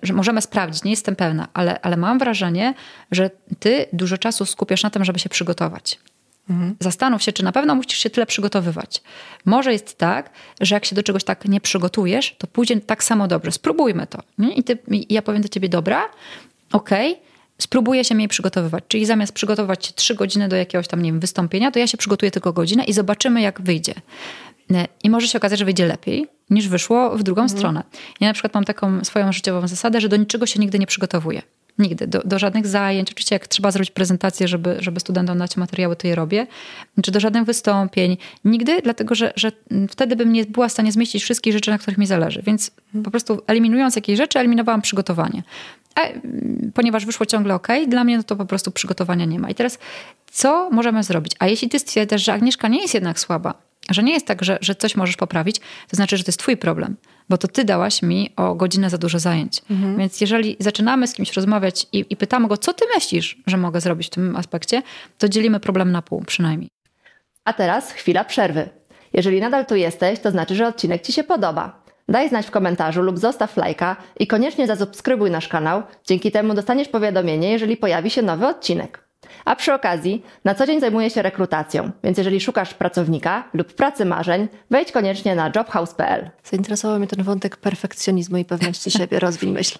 że 0.03 0.14
możemy 0.14 0.41
sprawdzić, 0.41 0.84
nie 0.84 0.91
jestem 0.91 1.16
pewna, 1.16 1.47
ale, 1.53 1.82
ale 1.82 1.97
mam 1.97 2.20
wrażenie, 2.20 2.74
że 3.11 3.30
ty 3.59 3.86
dużo 3.93 4.18
czasu 4.18 4.45
skupiasz 4.45 4.84
na 4.84 4.89
tym, 4.89 5.05
żeby 5.05 5.20
się 5.20 5.30
przygotować. 5.30 5.99
Mhm. 6.49 6.76
Zastanów 6.80 7.24
się, 7.24 7.32
czy 7.32 7.43
na 7.43 7.51
pewno 7.51 7.76
musisz 7.76 7.99
się 7.99 8.09
tyle 8.09 8.26
przygotowywać. 8.26 9.01
Może 9.45 9.74
jest 9.74 9.97
tak, 9.97 10.30
że 10.61 10.76
jak 10.76 10.86
się 10.86 10.95
do 10.95 11.03
czegoś 11.03 11.24
tak 11.24 11.45
nie 11.45 11.61
przygotujesz, 11.61 12.36
to 12.38 12.47
pójdzie 12.47 12.82
tak 12.82 13.03
samo 13.03 13.28
dobrze. 13.28 13.51
Spróbujmy 13.51 14.07
to. 14.07 14.20
Nie? 14.38 14.53
I, 14.53 14.64
ty, 14.64 14.78
I 14.88 15.14
ja 15.14 15.22
powiem 15.22 15.41
do 15.41 15.47
ciebie, 15.47 15.70
dobra, 15.70 16.05
okej, 16.72 17.11
okay, 17.11 17.33
spróbuję 17.64 18.03
się 18.03 18.16
mniej 18.16 18.28
przygotowywać. 18.28 18.84
Czyli 18.88 19.05
zamiast 19.05 19.34
przygotować 19.34 19.86
się 19.86 19.93
trzy 19.93 20.16
godziny 20.16 20.47
do 20.47 20.55
jakiegoś 20.55 20.88
tam, 20.88 21.01
nie 21.01 21.11
wiem, 21.11 21.20
wystąpienia, 21.20 21.72
to 21.72 21.80
ja 21.80 21.88
się 21.88 21.97
przygotuję 21.97 22.32
tylko 22.32 22.53
godzinę 22.53 22.84
i 22.84 22.93
zobaczymy, 22.93 23.41
jak 23.41 23.61
wyjdzie. 23.61 23.93
I 25.03 25.09
może 25.09 25.28
się 25.28 25.38
okazać, 25.38 25.59
że 25.59 25.66
wyjdzie 25.66 25.86
lepiej, 25.86 26.28
niż 26.49 26.68
wyszło 26.68 27.18
w 27.18 27.24
drugą 27.24 27.41
mhm. 27.41 27.59
stronę. 27.59 27.84
Ja 28.20 28.28
na 28.28 28.34
przykład 28.34 28.53
mam 28.53 28.64
taką 28.64 29.05
swoją 29.05 29.32
życiową 29.32 29.68
zasadę, 29.68 30.01
że 30.01 30.09
do 30.09 30.18
niczego 30.18 30.45
się 30.45 30.59
nigdy 30.59 30.80
nie 30.80 30.88
przygotowuję. 30.88 31.41
Nigdy. 31.80 32.07
Do, 32.07 32.22
do, 32.26 32.39
żadnych 32.39 32.68
zajęć. 32.68 33.11
Oczywiście 33.11 33.36
jak 33.36 33.47
trzeba 33.47 33.72
zrobić 33.72 33.91
prezentację, 33.91 34.47
żeby, 34.47 34.76
żeby 34.80 34.99
studentom 34.99 35.38
dać 35.38 35.57
materiały, 35.57 35.95
to 35.95 36.07
je 36.07 36.16
robię. 36.16 36.47
Czy 37.03 37.11
do 37.11 37.20
żadnych 37.20 37.43
wystąpień. 37.43 38.18
Nigdy, 38.45 38.82
dlatego 38.84 39.16
że, 39.16 39.34
że 39.36 39.51
wtedy 39.89 40.16
bym 40.16 40.34
nie 40.34 40.45
była 40.45 40.68
w 40.68 40.72
stanie 40.72 40.91
zmieścić 40.91 41.24
wszystkich 41.24 41.53
rzeczy, 41.53 41.72
na 41.72 41.78
których 41.78 41.97
mi 41.97 42.05
zależy. 42.07 42.41
Więc 42.45 42.72
po 43.03 43.11
prostu 43.11 43.41
eliminując 43.47 43.95
jakieś 43.95 44.18
rzeczy, 44.18 44.39
eliminowałam 44.39 44.82
przygotowanie. 44.82 45.43
A 45.96 46.02
ponieważ 46.74 47.06
wyszło 47.06 47.26
ciągle 47.26 47.56
ok, 47.56 47.68
dla 47.88 48.04
mnie 48.04 48.18
no 48.18 48.24
to 48.24 48.36
po 48.36 48.46
prostu 48.46 48.72
przygotowania 48.72 49.26
nie 49.26 49.39
ma. 49.39 49.50
I 49.50 49.56
teraz 49.56 49.80
co 50.32 50.70
możemy 50.70 51.04
zrobić? 51.04 51.34
A 51.39 51.48
jeśli 51.48 51.70
ty 51.70 51.80
stwierdzasz, 51.80 52.24
że 52.24 52.34
Agnieszka 52.34 52.68
nie 52.68 52.82
jest 52.82 52.94
jednak 52.94 53.20
słaba, 53.20 53.54
że 53.89 54.04
nie 54.04 54.14
jest 54.14 54.28
tak, 54.28 54.44
że, 54.44 54.58
że 54.62 54.76
coś 54.76 54.96
możesz 54.96 55.18
poprawić, 55.18 55.60
to 55.60 55.96
znaczy, 55.96 56.18
że 56.18 56.24
to 56.24 56.30
jest 56.30 56.39
twój 56.39 56.58
problem, 56.58 56.96
bo 57.30 57.38
to 57.38 57.48
ty 57.48 57.64
dałaś 57.64 58.02
mi 58.02 58.30
o 58.36 58.56
godzinę 58.56 58.89
za 58.89 58.98
dużo 58.98 59.20
zajęć. 59.20 59.62
Mhm. 59.72 59.98
Więc 59.98 60.22
jeżeli 60.22 60.58
zaczynamy 60.60 61.08
z 61.08 61.14
kimś 61.14 61.34
rozmawiać 61.34 61.88
i, 61.91 62.06
i 62.10 62.16
pytamy 62.16 62.48
go, 62.48 62.58
co 62.58 62.74
ty 62.74 62.86
myślisz, 62.96 63.38
że 63.48 63.58
mogę 63.58 63.82
zrobić 63.82 64.08
w 64.08 64.10
tym 64.10 64.36
aspekcie, 64.36 64.82
to 65.18 65.30
dzielimy 65.30 65.60
problem 65.60 65.91
na 65.91 66.02
pół 66.02 66.22
przynajmniej. 66.22 66.70
A 67.46 67.54
teraz 67.54 67.91
chwila 67.91 68.24
przerwy. 68.24 68.70
Jeżeli 69.14 69.41
nadal 69.41 69.66
tu 69.66 69.76
jesteś, 69.76 70.20
to 70.20 70.32
znaczy, 70.32 70.56
że 70.56 70.68
odcinek 70.68 71.02
Ci 71.02 71.14
się 71.14 71.24
podoba. 71.24 71.83
Daj 72.10 72.30
znać 72.30 72.45
w 72.45 72.51
komentarzu 72.51 73.01
lub 73.01 73.20
zostaw 73.20 73.58
lajka 73.58 73.95
i 74.20 74.28
koniecznie 74.28 74.68
zasubskrybuj 74.68 75.32
nasz 75.32 75.47
kanał. 75.47 75.84
Dzięki 76.06 76.32
temu 76.32 76.54
dostaniesz 76.54 76.88
powiadomienie, 76.88 77.51
jeżeli 77.51 77.78
pojawi 77.78 78.10
się 78.10 78.22
nowy 78.22 78.47
odcinek. 78.47 79.04
A 79.45 79.56
przy 79.56 79.74
okazji, 79.74 80.24
na 80.45 80.56
co 80.56 80.66
dzień 80.66 80.80
zajmuję 80.80 81.10
się 81.10 81.22
rekrutacją, 81.22 81.91
więc 82.04 82.18
jeżeli 82.18 82.41
szukasz 82.41 82.74
pracownika 82.74 83.49
lub 83.54 83.74
pracy 83.74 84.06
marzeń, 84.06 84.47
wejdź 84.72 84.91
koniecznie 84.91 85.36
na 85.36 85.51
jobhouse.pl. 85.56 86.30
Zainteresował 86.43 86.99
mnie 86.99 87.08
ten 87.08 87.24
wątek 87.24 87.58
perfekcjonizmu 87.58 88.38
i 88.38 88.45
pewności 88.45 88.91
siebie. 88.91 89.20
Rozwiń 89.20 89.51
myśl. 89.51 89.80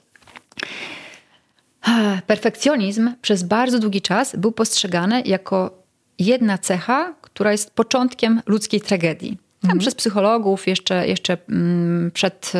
Perfekcjonizm 2.28 3.12
przez 3.22 3.44
bardzo 3.44 3.80
długi 3.80 4.02
czas 4.02 4.36
był 4.36 4.52
postrzegany 4.52 5.22
jako 5.26 5.84
jedna 6.20 6.58
cecha, 6.58 7.16
która 7.22 7.52
jest 7.52 7.72
początkiem 7.72 8.42
ludzkiej 8.46 8.82
tragedii. 8.82 9.38
Tam 9.64 9.72
mhm. 9.72 9.80
przez 9.80 9.96
psychologów 9.96 10.68
jeszcze, 10.68 11.08
jeszcze 11.08 11.38
mm, 11.50 12.12
przed 12.12 12.54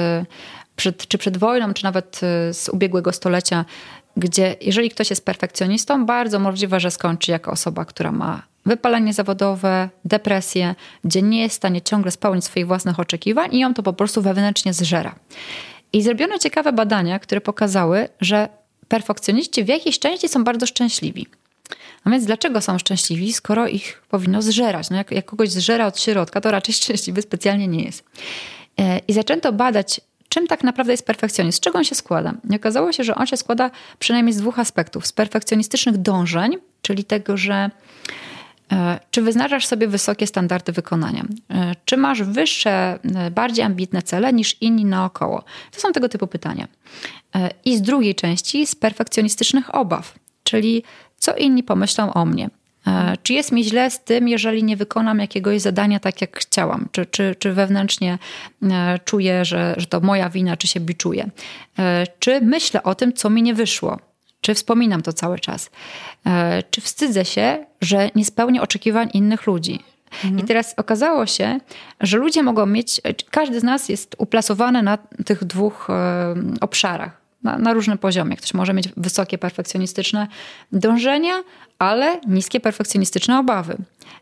przed, 0.76 1.08
czy 1.08 1.18
przed 1.18 1.38
wojną, 1.38 1.74
czy 1.74 1.84
nawet 1.84 2.22
y, 2.50 2.54
z 2.54 2.70
ubiegłego 2.70 3.12
stolecia, 3.12 3.66
gdzie 4.18 4.56
jeżeli 4.62 4.90
ktoś 4.90 5.10
jest 5.10 5.26
perfekcjonistą, 5.26 6.06
bardzo 6.06 6.40
możliwe, 6.40 6.80
że 6.80 6.92
skończy 6.92 7.32
jako 7.32 7.52
osoba, 7.52 7.86
która 7.86 8.12
ma 8.12 8.42
wypalenie 8.66 9.14
zawodowe, 9.14 9.90
depresję, 10.06 10.76
gdzie 11.04 11.22
nie 11.22 11.42
jest 11.42 11.56
w 11.56 11.58
stanie 11.58 11.82
ciągle 11.82 12.12
spełnić 12.12 12.46
swoich 12.46 12.68
własnych 12.68 13.00
oczekiwań 13.00 13.56
i 13.56 13.60
ją 13.60 13.74
to 13.74 13.84
po 13.84 13.94
prostu 13.94 14.22
wewnętrznie 14.22 14.74
zżera. 14.74 15.16
I 15.94 16.02
zrobiono 16.02 16.40
ciekawe 16.40 16.74
badania, 16.74 17.20
które 17.20 17.42
pokazały, 17.42 18.10
że 18.22 18.50
perfekcjoniści 18.88 19.64
w 19.64 19.68
jakiejś 19.68 20.00
części 20.00 20.30
są 20.30 20.44
bardzo 20.44 20.66
szczęśliwi. 20.66 21.28
A 22.04 22.10
więc 22.10 22.26
dlaczego 22.26 22.62
są 22.62 22.78
szczęśliwi, 22.78 23.34
skoro 23.34 23.68
ich 23.68 24.02
powinno 24.10 24.42
zżerać? 24.42 24.90
No 24.90 24.98
jak, 24.98 25.12
jak 25.12 25.26
kogoś 25.26 25.50
zżera 25.50 25.88
od 25.88 26.00
środka, 26.00 26.42
to 26.42 26.52
raczej 26.52 26.76
szczęśliwy 26.84 27.22
specjalnie 27.22 27.68
nie 27.68 27.84
jest. 27.84 28.04
E, 28.80 29.00
I 29.08 29.14
zaczęto 29.14 29.54
badać, 29.54 30.02
czym 30.30 30.48
tak 30.48 30.64
naprawdę 30.64 30.94
jest 30.94 31.06
perfekcjonizm, 31.06 31.58
z 31.58 31.60
czego 31.60 31.78
on 31.78 31.84
się 31.84 31.96
składa. 31.96 32.34
I 32.50 32.56
okazało 32.56 32.92
się, 32.92 33.04
że 33.04 33.16
on 33.16 33.28
się 33.28 33.38
składa 33.38 33.72
przynajmniej 34.00 34.34
z 34.34 34.38
dwóch 34.38 34.60
aspektów. 34.60 35.08
Z 35.08 35.12
perfekcjonistycznych 35.12 35.98
dążeń, 35.98 36.58
czyli 36.82 37.04
tego, 37.04 37.38
że 37.38 37.70
e, 38.72 39.00
czy 39.12 39.22
wyznaczasz 39.22 39.66
sobie 39.66 39.88
wysokie 39.88 40.28
standardy 40.28 40.72
wykonania? 40.72 41.26
E, 41.50 41.76
czy 41.86 41.98
masz 41.98 42.24
wyższe, 42.24 43.00
bardziej 43.32 43.66
ambitne 43.66 44.02
cele 44.02 44.34
niż 44.34 44.62
inni 44.62 44.86
naokoło? 44.86 45.44
To 45.72 45.80
są 45.80 45.92
tego 45.92 46.10
typu 46.10 46.28
pytania. 46.28 46.68
I 47.66 47.78
z 47.78 47.82
drugiej 47.82 48.16
części 48.16 48.68
z 48.68 48.76
perfekcjonistycznych 48.76 49.76
obaw, 49.76 50.14
czyli 50.44 50.84
co 51.24 51.36
inni 51.36 51.64
pomyślą 51.64 52.14
o 52.14 52.26
mnie. 52.26 52.50
E, 52.88 53.18
czy 53.24 53.34
jest 53.34 53.52
mi 53.52 53.64
źle 53.64 53.92
z 53.92 54.04
tym, 54.04 54.28
jeżeli 54.28 54.64
nie 54.64 54.78
wykonam 54.78 55.20
jakiegoś 55.20 55.62
zadania 55.62 56.00
tak, 56.00 56.22
jak 56.22 56.40
chciałam? 56.40 56.88
Czy, 56.92 57.06
czy, 57.06 57.36
czy 57.40 57.54
wewnętrznie 57.54 58.18
e, 58.64 59.00
czuję, 59.06 59.46
że, 59.46 59.76
że 59.78 59.86
to 59.86 60.00
moja 60.00 60.30
wina, 60.30 60.58
czy 60.58 60.68
się 60.68 60.80
biczuję? 60.80 61.30
E, 61.80 62.08
czy 62.20 62.42
myślę 62.42 62.84
o 62.84 62.96
tym, 62.96 63.14
co 63.14 63.30
mi 63.30 63.44
nie 63.44 63.54
wyszło? 63.54 64.00
Czy 64.42 64.54
wspominam 64.54 65.02
to 65.02 65.14
cały 65.14 65.40
czas? 65.40 65.70
Czy 66.72 66.82
wstydzę 66.82 67.26
się, 67.26 67.66
że 67.82 68.10
nie 68.16 68.26
spełnię 68.26 68.62
oczekiwań 68.62 69.10
innych 69.14 69.48
ludzi? 69.48 69.80
Mhm. 70.24 70.40
I 70.40 70.44
teraz 70.44 70.74
okazało 70.78 71.26
się, 71.26 71.60
że 72.00 72.18
ludzie 72.18 72.44
mogą 72.44 72.66
mieć, 72.66 73.02
każdy 73.32 73.60
z 73.60 73.64
nas 73.64 73.90
jest 73.90 74.16
uplasowany 74.18 74.84
na 74.84 74.98
tych 74.98 75.44
dwóch 75.44 75.88
obszarach 76.62 77.23
na, 77.44 77.58
na 77.58 77.74
różnym 77.74 77.98
poziomie. 77.98 78.38
Ktoś 78.38 78.54
może 78.54 78.74
mieć 78.74 78.90
wysokie 78.98 79.38
perfekcjonistyczne 79.38 80.28
dążenia, 80.72 81.34
ale 81.80 82.20
niskie 82.28 82.60
perfekcjonistyczne 82.60 83.40
obawy. 83.40 83.78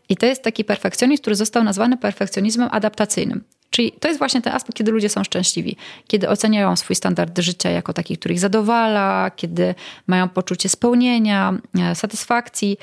I 0.08 0.16
to 0.16 0.26
jest 0.26 0.42
taki 0.42 0.64
perfekcjonizm, 0.64 1.20
który 1.20 1.36
został 1.36 1.64
nazwany 1.64 1.96
perfekcjonizmem 1.96 2.68
adaptacyjnym. 2.72 3.44
Czyli 3.70 3.92
to 3.92 4.08
jest 4.08 4.18
właśnie 4.18 4.42
ten 4.42 4.54
aspekt, 4.54 4.78
kiedy 4.78 4.92
ludzie 4.92 5.08
są 5.08 5.24
szczęśliwi, 5.24 5.76
kiedy 6.06 6.28
oceniają 6.28 6.76
swój 6.76 6.96
standard 6.96 7.38
życia 7.38 7.70
jako 7.70 7.92
taki, 7.92 8.18
który 8.18 8.34
ich 8.34 8.40
zadowala, 8.40 9.30
kiedy 9.36 9.74
mają 10.06 10.28
poczucie 10.28 10.68
spełnienia, 10.68 11.54
e, 11.80 11.94
satysfakcji. 11.94 12.78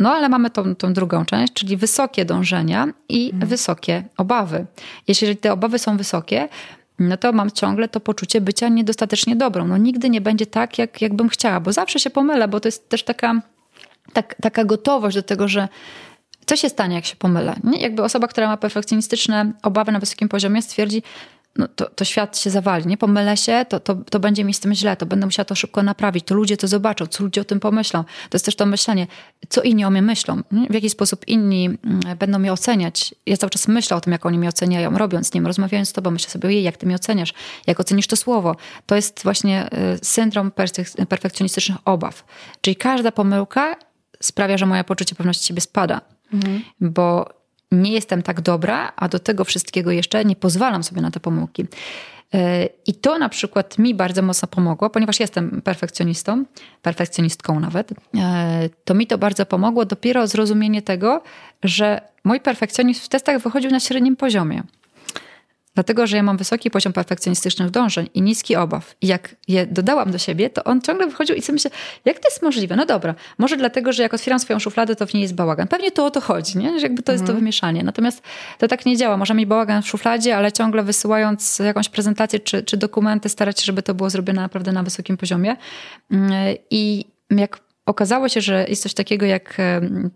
No 0.00 0.14
ale 0.14 0.28
mamy 0.28 0.50
tą, 0.50 0.74
tą 0.74 0.92
drugą 0.92 1.24
część, 1.24 1.52
czyli 1.52 1.76
wysokie 1.76 2.24
dążenia 2.24 2.88
i 3.08 3.30
mhm. 3.30 3.48
wysokie 3.48 4.04
obawy. 4.16 4.66
Jeśli 5.08 5.36
te 5.36 5.52
obawy 5.52 5.78
są 5.78 5.96
wysokie, 5.96 6.48
no 6.98 7.16
to 7.16 7.32
mam 7.32 7.50
ciągle 7.50 7.88
to 7.88 8.00
poczucie 8.00 8.40
bycia 8.40 8.68
niedostatecznie 8.68 9.36
dobrą. 9.36 9.68
No 9.68 9.76
nigdy 9.76 10.10
nie 10.10 10.20
będzie 10.20 10.46
tak, 10.46 10.78
jak, 10.78 11.02
jak 11.02 11.14
bym 11.14 11.28
chciała, 11.28 11.60
bo 11.60 11.72
zawsze 11.72 11.98
się 11.98 12.10
pomylę, 12.10 12.48
bo 12.48 12.60
to 12.60 12.68
jest 12.68 12.88
też 12.88 13.02
taka, 13.02 13.40
tak, 14.12 14.34
taka 14.42 14.64
gotowość 14.64 15.16
do 15.16 15.22
tego, 15.22 15.48
że 15.48 15.68
co 16.46 16.56
się 16.56 16.68
stanie, 16.68 16.94
jak 16.94 17.06
się 17.06 17.16
pomylę? 17.16 17.54
Nie? 17.64 17.80
Jakby 17.80 18.02
osoba, 18.02 18.28
która 18.28 18.46
ma 18.46 18.56
perfekcjonistyczne 18.56 19.52
obawy 19.62 19.92
na 19.92 20.00
wysokim 20.00 20.28
poziomie, 20.28 20.62
stwierdzi, 20.62 21.02
no 21.58 21.68
to, 21.68 21.90
to 21.90 22.04
świat 22.04 22.38
się 22.38 22.50
zawali, 22.50 22.86
nie? 22.86 22.96
Pomylę 22.96 23.36
się, 23.36 23.66
to, 23.68 23.80
to, 23.80 23.94
to 23.94 24.20
będzie 24.20 24.44
mi 24.44 24.54
z 24.54 24.60
tym 24.60 24.74
źle, 24.74 24.96
to 24.96 25.06
będę 25.06 25.26
musiała 25.26 25.44
to 25.44 25.54
szybko 25.54 25.82
naprawić, 25.82 26.24
to 26.24 26.34
ludzie 26.34 26.56
to 26.56 26.68
zobaczą, 26.68 27.06
co 27.06 27.24
ludzie 27.24 27.40
o 27.40 27.44
tym 27.44 27.60
pomyślą. 27.60 28.04
To 28.04 28.36
jest 28.36 28.44
też 28.44 28.56
to 28.56 28.66
myślenie, 28.66 29.06
co 29.48 29.62
inni 29.62 29.84
o 29.84 29.90
mnie 29.90 30.02
myślą, 30.02 30.42
nie? 30.52 30.66
w 30.66 30.74
jaki 30.74 30.90
sposób 30.90 31.28
inni 31.28 31.66
mm, 31.66 32.00
będą 32.18 32.38
mnie 32.38 32.52
oceniać. 32.52 33.14
Ja 33.26 33.36
cały 33.36 33.50
czas 33.50 33.68
myślę 33.68 33.96
o 33.96 34.00
tym, 34.00 34.12
jak 34.12 34.26
oni 34.26 34.38
mnie 34.38 34.48
oceniają, 34.48 34.98
robiąc 34.98 35.28
z 35.28 35.34
nim, 35.34 35.46
rozmawiając 35.46 35.88
z 35.88 35.92
tobą, 35.92 36.10
myślę 36.10 36.30
sobie, 36.30 36.48
ojej, 36.48 36.62
jak 36.62 36.76
ty 36.76 36.86
mnie 36.86 36.94
oceniasz, 36.94 37.34
jak 37.66 37.80
ocenisz 37.80 38.06
to 38.06 38.16
słowo. 38.16 38.56
To 38.86 38.94
jest 38.94 39.22
właśnie 39.22 39.68
y, 39.94 40.04
syndrom 40.04 40.52
perfekcjonistycznych 41.08 41.78
obaw. 41.84 42.24
Czyli 42.60 42.76
każda 42.76 43.12
pomyłka 43.12 43.76
sprawia, 44.20 44.58
że 44.58 44.66
moje 44.66 44.84
poczucie 44.84 45.14
pewności 45.14 45.46
siebie 45.46 45.60
spada. 45.60 46.00
Mhm. 46.32 46.62
Bo 46.80 47.35
nie 47.72 47.92
jestem 47.92 48.22
tak 48.22 48.40
dobra, 48.40 48.92
a 48.96 49.08
do 49.08 49.18
tego 49.18 49.44
wszystkiego 49.44 49.90
jeszcze 49.90 50.24
nie 50.24 50.36
pozwalam 50.36 50.82
sobie 50.82 51.00
na 51.00 51.10
te 51.10 51.20
pomyłki. 51.20 51.66
E, 52.34 52.68
I 52.86 52.94
to 52.94 53.18
na 53.18 53.28
przykład 53.28 53.78
mi 53.78 53.94
bardzo 53.94 54.22
mocno 54.22 54.48
pomogło, 54.48 54.90
ponieważ 54.90 55.20
jestem 55.20 55.62
perfekcjonistą, 55.62 56.44
perfekcjonistką 56.82 57.60
nawet. 57.60 57.90
E, 58.16 58.68
to 58.84 58.94
mi 58.94 59.06
to 59.06 59.18
bardzo 59.18 59.46
pomogło 59.46 59.84
dopiero 59.84 60.26
zrozumienie 60.26 60.82
tego, 60.82 61.22
że 61.62 62.00
mój 62.24 62.40
perfekcjonizm 62.40 63.00
w 63.00 63.08
testach 63.08 63.42
wychodził 63.42 63.70
na 63.70 63.80
średnim 63.80 64.16
poziomie. 64.16 64.62
Dlatego, 65.76 66.06
że 66.06 66.16
ja 66.16 66.22
mam 66.22 66.36
wysoki 66.36 66.70
poziom 66.70 66.92
perfekcjonistycznych 66.92 67.70
dążeń 67.70 68.08
i 68.14 68.22
niski 68.22 68.56
obaw. 68.56 68.94
I 69.00 69.06
jak 69.06 69.36
je 69.48 69.66
dodałam 69.66 70.10
do 70.10 70.18
siebie, 70.18 70.50
to 70.50 70.64
on 70.64 70.80
ciągle 70.80 71.06
wychodził 71.06 71.36
i 71.36 71.42
sobie 71.42 71.54
myślę, 71.54 71.70
jak 72.04 72.18
to 72.18 72.28
jest 72.28 72.42
możliwe? 72.42 72.76
No 72.76 72.86
dobra, 72.86 73.14
może 73.38 73.56
dlatego, 73.56 73.92
że 73.92 74.02
jak 74.02 74.14
otwieram 74.14 74.40
swoją 74.40 74.58
szufladę, 74.58 74.96
to 74.96 75.06
w 75.06 75.14
niej 75.14 75.22
jest 75.22 75.34
bałagan. 75.34 75.68
Pewnie 75.68 75.90
to 75.90 76.04
o 76.06 76.10
to 76.10 76.20
chodzi, 76.20 76.58
nie? 76.58 76.80
że 76.80 76.86
jakby 76.86 77.02
to 77.02 77.12
jest 77.12 77.24
to 77.24 77.30
mhm. 77.30 77.38
wymieszanie. 77.38 77.82
Natomiast 77.82 78.22
to 78.58 78.68
tak 78.68 78.86
nie 78.86 78.96
działa. 78.96 79.16
Może 79.16 79.34
mieć 79.34 79.46
bałagan 79.46 79.82
w 79.82 79.88
szufladzie, 79.88 80.36
ale 80.36 80.52
ciągle 80.52 80.82
wysyłając 80.82 81.58
jakąś 81.58 81.88
prezentację 81.88 82.40
czy, 82.40 82.62
czy 82.62 82.76
dokumenty, 82.76 83.28
starać 83.28 83.60
się, 83.60 83.64
żeby 83.64 83.82
to 83.82 83.94
było 83.94 84.10
zrobione 84.10 84.42
naprawdę 84.42 84.72
na 84.72 84.82
wysokim 84.82 85.16
poziomie. 85.16 85.56
Mm, 86.10 86.32
I 86.70 87.04
jak 87.30 87.65
okazało 87.86 88.28
się, 88.28 88.40
że 88.40 88.66
jest 88.68 88.82
coś 88.82 88.94
takiego 88.94 89.26
jak 89.26 89.56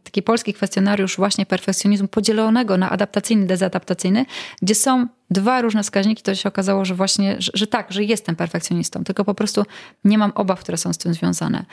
taki 0.04 0.22
polski 0.22 0.54
kwestionariusz 0.54 1.16
właśnie 1.16 1.46
perfekcjonizmu 1.46 2.08
podzielonego 2.08 2.76
na 2.76 2.90
adaptacyjny, 2.90 3.46
dezadaptacyjny, 3.46 4.26
gdzie 4.62 4.74
są 4.74 5.06
dwa 5.30 5.62
różne 5.62 5.82
wskaźniki, 5.82 6.22
to 6.22 6.34
się 6.34 6.48
okazało, 6.48 6.84
że 6.84 6.94
właśnie, 6.94 7.36
że, 7.38 7.52
że, 7.54 7.66
tak, 7.66 7.92
że 7.92 8.04
jestem 8.04 8.36
perfekcjonistą, 8.36 9.04
tylko 9.04 9.24
po 9.24 9.34
prostu 9.34 9.64
nie 10.04 10.18
mam 10.18 10.32
obaw, 10.34 10.60
które 10.60 10.78
są 10.78 10.92
z 10.92 10.98
tym 10.98 11.14
związane. 11.14 11.64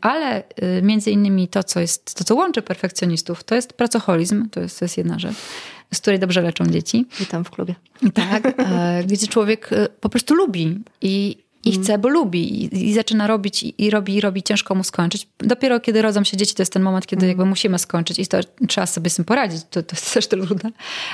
Ale 0.00 0.42
y, 0.78 0.82
między 0.82 1.10
innymi 1.10 1.48
to, 1.48 1.64
co 1.64 1.80
jest, 1.80 2.14
to, 2.14 2.24
co 2.24 2.34
łączy 2.34 2.62
perfekcjonistów, 2.62 3.44
to 3.44 3.54
jest 3.54 3.72
pracoholizm, 3.72 4.48
to 4.48 4.60
jest, 4.60 4.78
to 4.78 4.84
jest 4.84 4.98
jedna 4.98 5.18
rzecz 5.18 5.36
z 5.94 6.00
której 6.00 6.18
dobrze 6.18 6.42
leczą 6.42 6.66
dzieci. 6.66 7.06
Witam 7.18 7.44
w 7.44 7.50
klubie. 7.50 7.74
Tak, 8.14 8.54
e, 8.58 9.04
gdzie 9.06 9.26
człowiek 9.26 9.72
e, 9.72 9.88
po 10.00 10.08
prostu 10.08 10.34
lubi 10.34 10.80
i, 11.00 11.36
i 11.64 11.72
chce, 11.72 11.98
bo 11.98 12.08
lubi 12.08 12.64
i, 12.64 12.88
i 12.88 12.94
zaczyna 12.94 13.26
robić 13.26 13.62
i, 13.62 13.84
i, 13.84 13.90
robi, 13.90 14.16
i 14.16 14.20
robi, 14.20 14.42
ciężko 14.42 14.74
mu 14.74 14.84
skończyć. 14.84 15.28
Dopiero 15.38 15.80
kiedy 15.80 16.02
rodzą 16.02 16.24
się 16.24 16.36
dzieci, 16.36 16.54
to 16.54 16.62
jest 16.62 16.72
ten 16.72 16.82
moment, 16.82 17.06
kiedy 17.06 17.20
mm. 17.20 17.28
jakby 17.28 17.44
musimy 17.44 17.78
skończyć 17.78 18.18
i 18.18 18.26
to 18.26 18.38
trzeba 18.68 18.86
sobie 18.86 19.10
z 19.10 19.16
tym 19.16 19.24
poradzić. 19.24 19.62
To, 19.70 19.82
to 19.82 19.96
jest 19.96 20.14
też 20.14 20.26
trudne. 20.26 20.70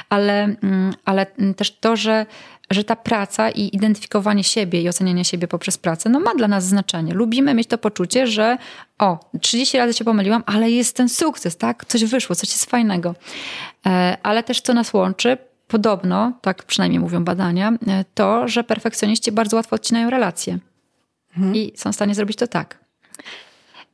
Ale, 0.08 0.42
mm, 0.42 0.94
ale 1.04 1.26
też 1.56 1.70
to, 1.70 1.96
że, 1.96 2.26
że 2.70 2.84
ta 2.84 2.96
praca 2.96 3.50
i 3.50 3.76
identyfikowanie 3.76 4.44
siebie 4.44 4.82
i 4.82 4.88
ocenianie 4.88 5.24
siebie 5.24 5.48
poprzez 5.48 5.78
pracę, 5.78 6.10
no 6.10 6.20
ma 6.20 6.34
dla 6.34 6.48
nas 6.48 6.66
znaczenie. 6.66 7.14
Lubimy 7.14 7.54
mieć 7.54 7.68
to 7.68 7.78
poczucie, 7.78 8.26
że 8.26 8.58
o, 8.98 9.30
30 9.40 9.78
razy 9.78 9.94
się 9.94 10.04
pomyliłam, 10.04 10.42
ale 10.46 10.70
jest 10.70 10.96
ten 10.96 11.08
sukces, 11.08 11.56
tak? 11.56 11.84
Coś 11.84 12.04
wyszło, 12.04 12.36
coś 12.36 12.48
jest 12.48 12.70
fajnego. 12.70 13.14
E, 13.86 14.16
ale 14.22 14.42
też 14.42 14.60
co 14.60 14.74
nas 14.74 14.94
łączy, 14.94 15.38
podobno, 15.68 16.32
tak 16.40 16.64
przynajmniej 16.64 17.00
mówią 17.00 17.24
badania, 17.24 17.72
e, 17.86 18.04
to, 18.14 18.48
że 18.48 18.64
perfekcjoniści 18.64 19.32
bardzo 19.32 19.56
łatwo 19.56 19.76
odcinają 19.76 20.10
relacje. 20.10 20.58
Mhm. 21.36 21.54
I 21.54 21.72
są 21.76 21.92
w 21.92 21.94
stanie 21.94 22.14
zrobić 22.14 22.36
to 22.36 22.46
tak. 22.46 22.78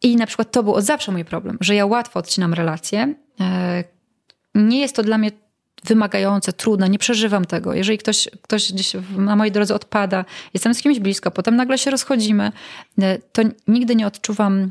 I 0.03 0.17
na 0.17 0.27
przykład 0.27 0.51
to 0.51 0.63
był 0.63 0.75
od 0.75 0.85
zawsze 0.85 1.13
mój 1.13 1.25
problem, 1.25 1.59
że 1.61 1.75
ja 1.75 1.87
łatwo 1.87 2.21
odcinam 2.21 2.55
relacje. 2.55 3.15
E, 3.41 3.85
nie 4.55 4.81
jest 4.81 4.97
to 4.97 5.03
dla 5.03 5.19
mnie 5.19 5.31
wymagające, 5.85 6.53
trudne, 6.53 6.89
nie 6.89 6.99
przeżywam 6.99 7.45
tego. 7.45 7.75
Jeżeli 7.75 7.99
ktoś, 7.99 8.29
ktoś 8.43 8.73
gdzieś 8.73 8.93
na 9.17 9.37
mojej 9.37 9.53
drodze 9.53 9.75
odpada, 9.75 10.25
jestem 10.55 10.75
z 10.75 10.83
kimś 10.83 10.99
blisko, 10.99 11.31
potem 11.31 11.57
nagle 11.57 11.79
się 11.79 11.91
rozchodzimy, 11.91 12.53
e, 13.03 13.19
to 13.19 13.43
nigdy 13.69 13.97
nie 13.97 14.07
odczuwam 14.07 14.71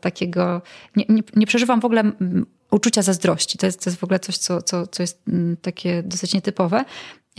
takiego, 0.00 0.62
nie, 0.96 1.04
nie, 1.08 1.22
nie 1.36 1.46
przeżywam 1.46 1.80
w 1.80 1.84
ogóle 1.84 2.12
uczucia 2.72 3.02
zazdrości. 3.02 3.58
To 3.58 3.66
jest, 3.66 3.84
to 3.84 3.90
jest 3.90 4.00
w 4.00 4.04
ogóle 4.04 4.20
coś, 4.20 4.38
co, 4.38 4.62
co, 4.62 4.86
co 4.86 5.02
jest 5.02 5.22
mm, 5.28 5.56
takie 5.56 6.02
dosyć 6.02 6.34
nietypowe. 6.34 6.84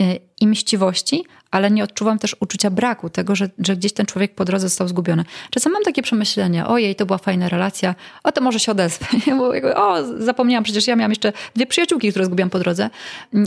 E, 0.00 0.18
i 0.40 0.46
mściwości, 0.46 1.24
ale 1.54 1.70
nie 1.70 1.84
odczuwam 1.84 2.18
też 2.18 2.36
uczucia 2.40 2.70
braku, 2.70 3.10
tego, 3.10 3.36
że, 3.36 3.50
że 3.58 3.76
gdzieś 3.76 3.92
ten 3.92 4.06
człowiek 4.06 4.34
po 4.34 4.44
drodze 4.44 4.68
został 4.68 4.88
zgubiony. 4.88 5.24
Czasem 5.50 5.72
mam 5.72 5.82
takie 5.82 6.02
przemyślenia, 6.02 6.68
ojej, 6.68 6.96
to 6.96 7.06
była 7.06 7.18
fajna 7.18 7.48
relacja, 7.48 7.94
o 8.24 8.32
to 8.32 8.40
może 8.40 8.60
się 8.60 8.72
odezwę. 8.72 9.06
Bo 9.38 9.54
jakby, 9.54 9.76
o, 9.76 10.18
zapomniałam, 10.18 10.64
przecież 10.64 10.86
ja 10.86 10.96
miałam 10.96 11.10
jeszcze 11.10 11.32
dwie 11.54 11.66
przyjaciółki, 11.66 12.10
które 12.10 12.24
zgubiłam 12.24 12.50
po 12.50 12.58
drodze 12.58 12.90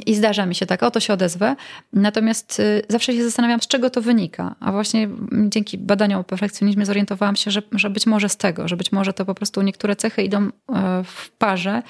i 0.06 0.16
zdarza 0.16 0.46
mi 0.46 0.56
się 0.56 0.66
tak, 0.66 0.84
o 0.84 0.92
to 0.92 1.00
się 1.00 1.14
odezwę. 1.14 1.56
Natomiast 1.94 2.60
y, 2.60 2.82
zawsze 2.90 3.14
się 3.14 3.24
zastanawiam, 3.24 3.62
z 3.62 3.68
czego 3.68 3.90
to 3.90 4.02
wynika. 4.02 4.56
A 4.60 4.72
właśnie 4.72 5.10
dzięki 5.32 5.78
badaniom 5.78 6.22
o 6.22 6.24
perfekcjonizmie 6.24 6.86
zorientowałam 6.86 7.36
się, 7.36 7.52
że, 7.52 7.62
że 7.72 7.90
być 7.90 8.06
może 8.06 8.30
z 8.30 8.38
tego, 8.38 8.68
że 8.68 8.78
być 8.78 8.92
może 8.92 9.14
to 9.14 9.26
po 9.26 9.36
prostu 9.36 9.62
niektóre 9.62 9.96
cechy 9.96 10.24
idą 10.24 10.38
e, 10.38 10.52
w 11.04 11.30
parze, 11.30 11.82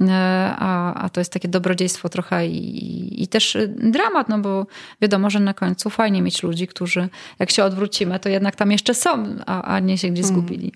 e, 0.00 0.54
a, 0.58 0.94
a 0.94 1.08
to 1.08 1.20
jest 1.20 1.32
takie 1.32 1.48
dobrodziejstwo 1.48 2.08
trochę 2.08 2.46
i, 2.46 3.22
i 3.22 3.28
też 3.28 3.56
dramat, 3.68 4.28
no 4.28 4.38
bo 4.38 4.66
wiadomo, 5.00 5.30
że 5.30 5.40
na 5.40 5.54
końcu 5.58 5.90
fajnie 5.90 6.22
mieć 6.22 6.42
ludzi, 6.42 6.66
którzy 6.66 7.08
jak 7.38 7.50
się 7.50 7.64
odwrócimy, 7.64 8.20
to 8.20 8.28
jednak 8.28 8.56
tam 8.56 8.72
jeszcze 8.72 8.94
są, 8.94 9.36
a, 9.46 9.62
a 9.62 9.80
nie 9.80 9.98
się 9.98 10.08
gdzieś 10.08 10.24
mm. 10.24 10.36
zgubili. 10.36 10.72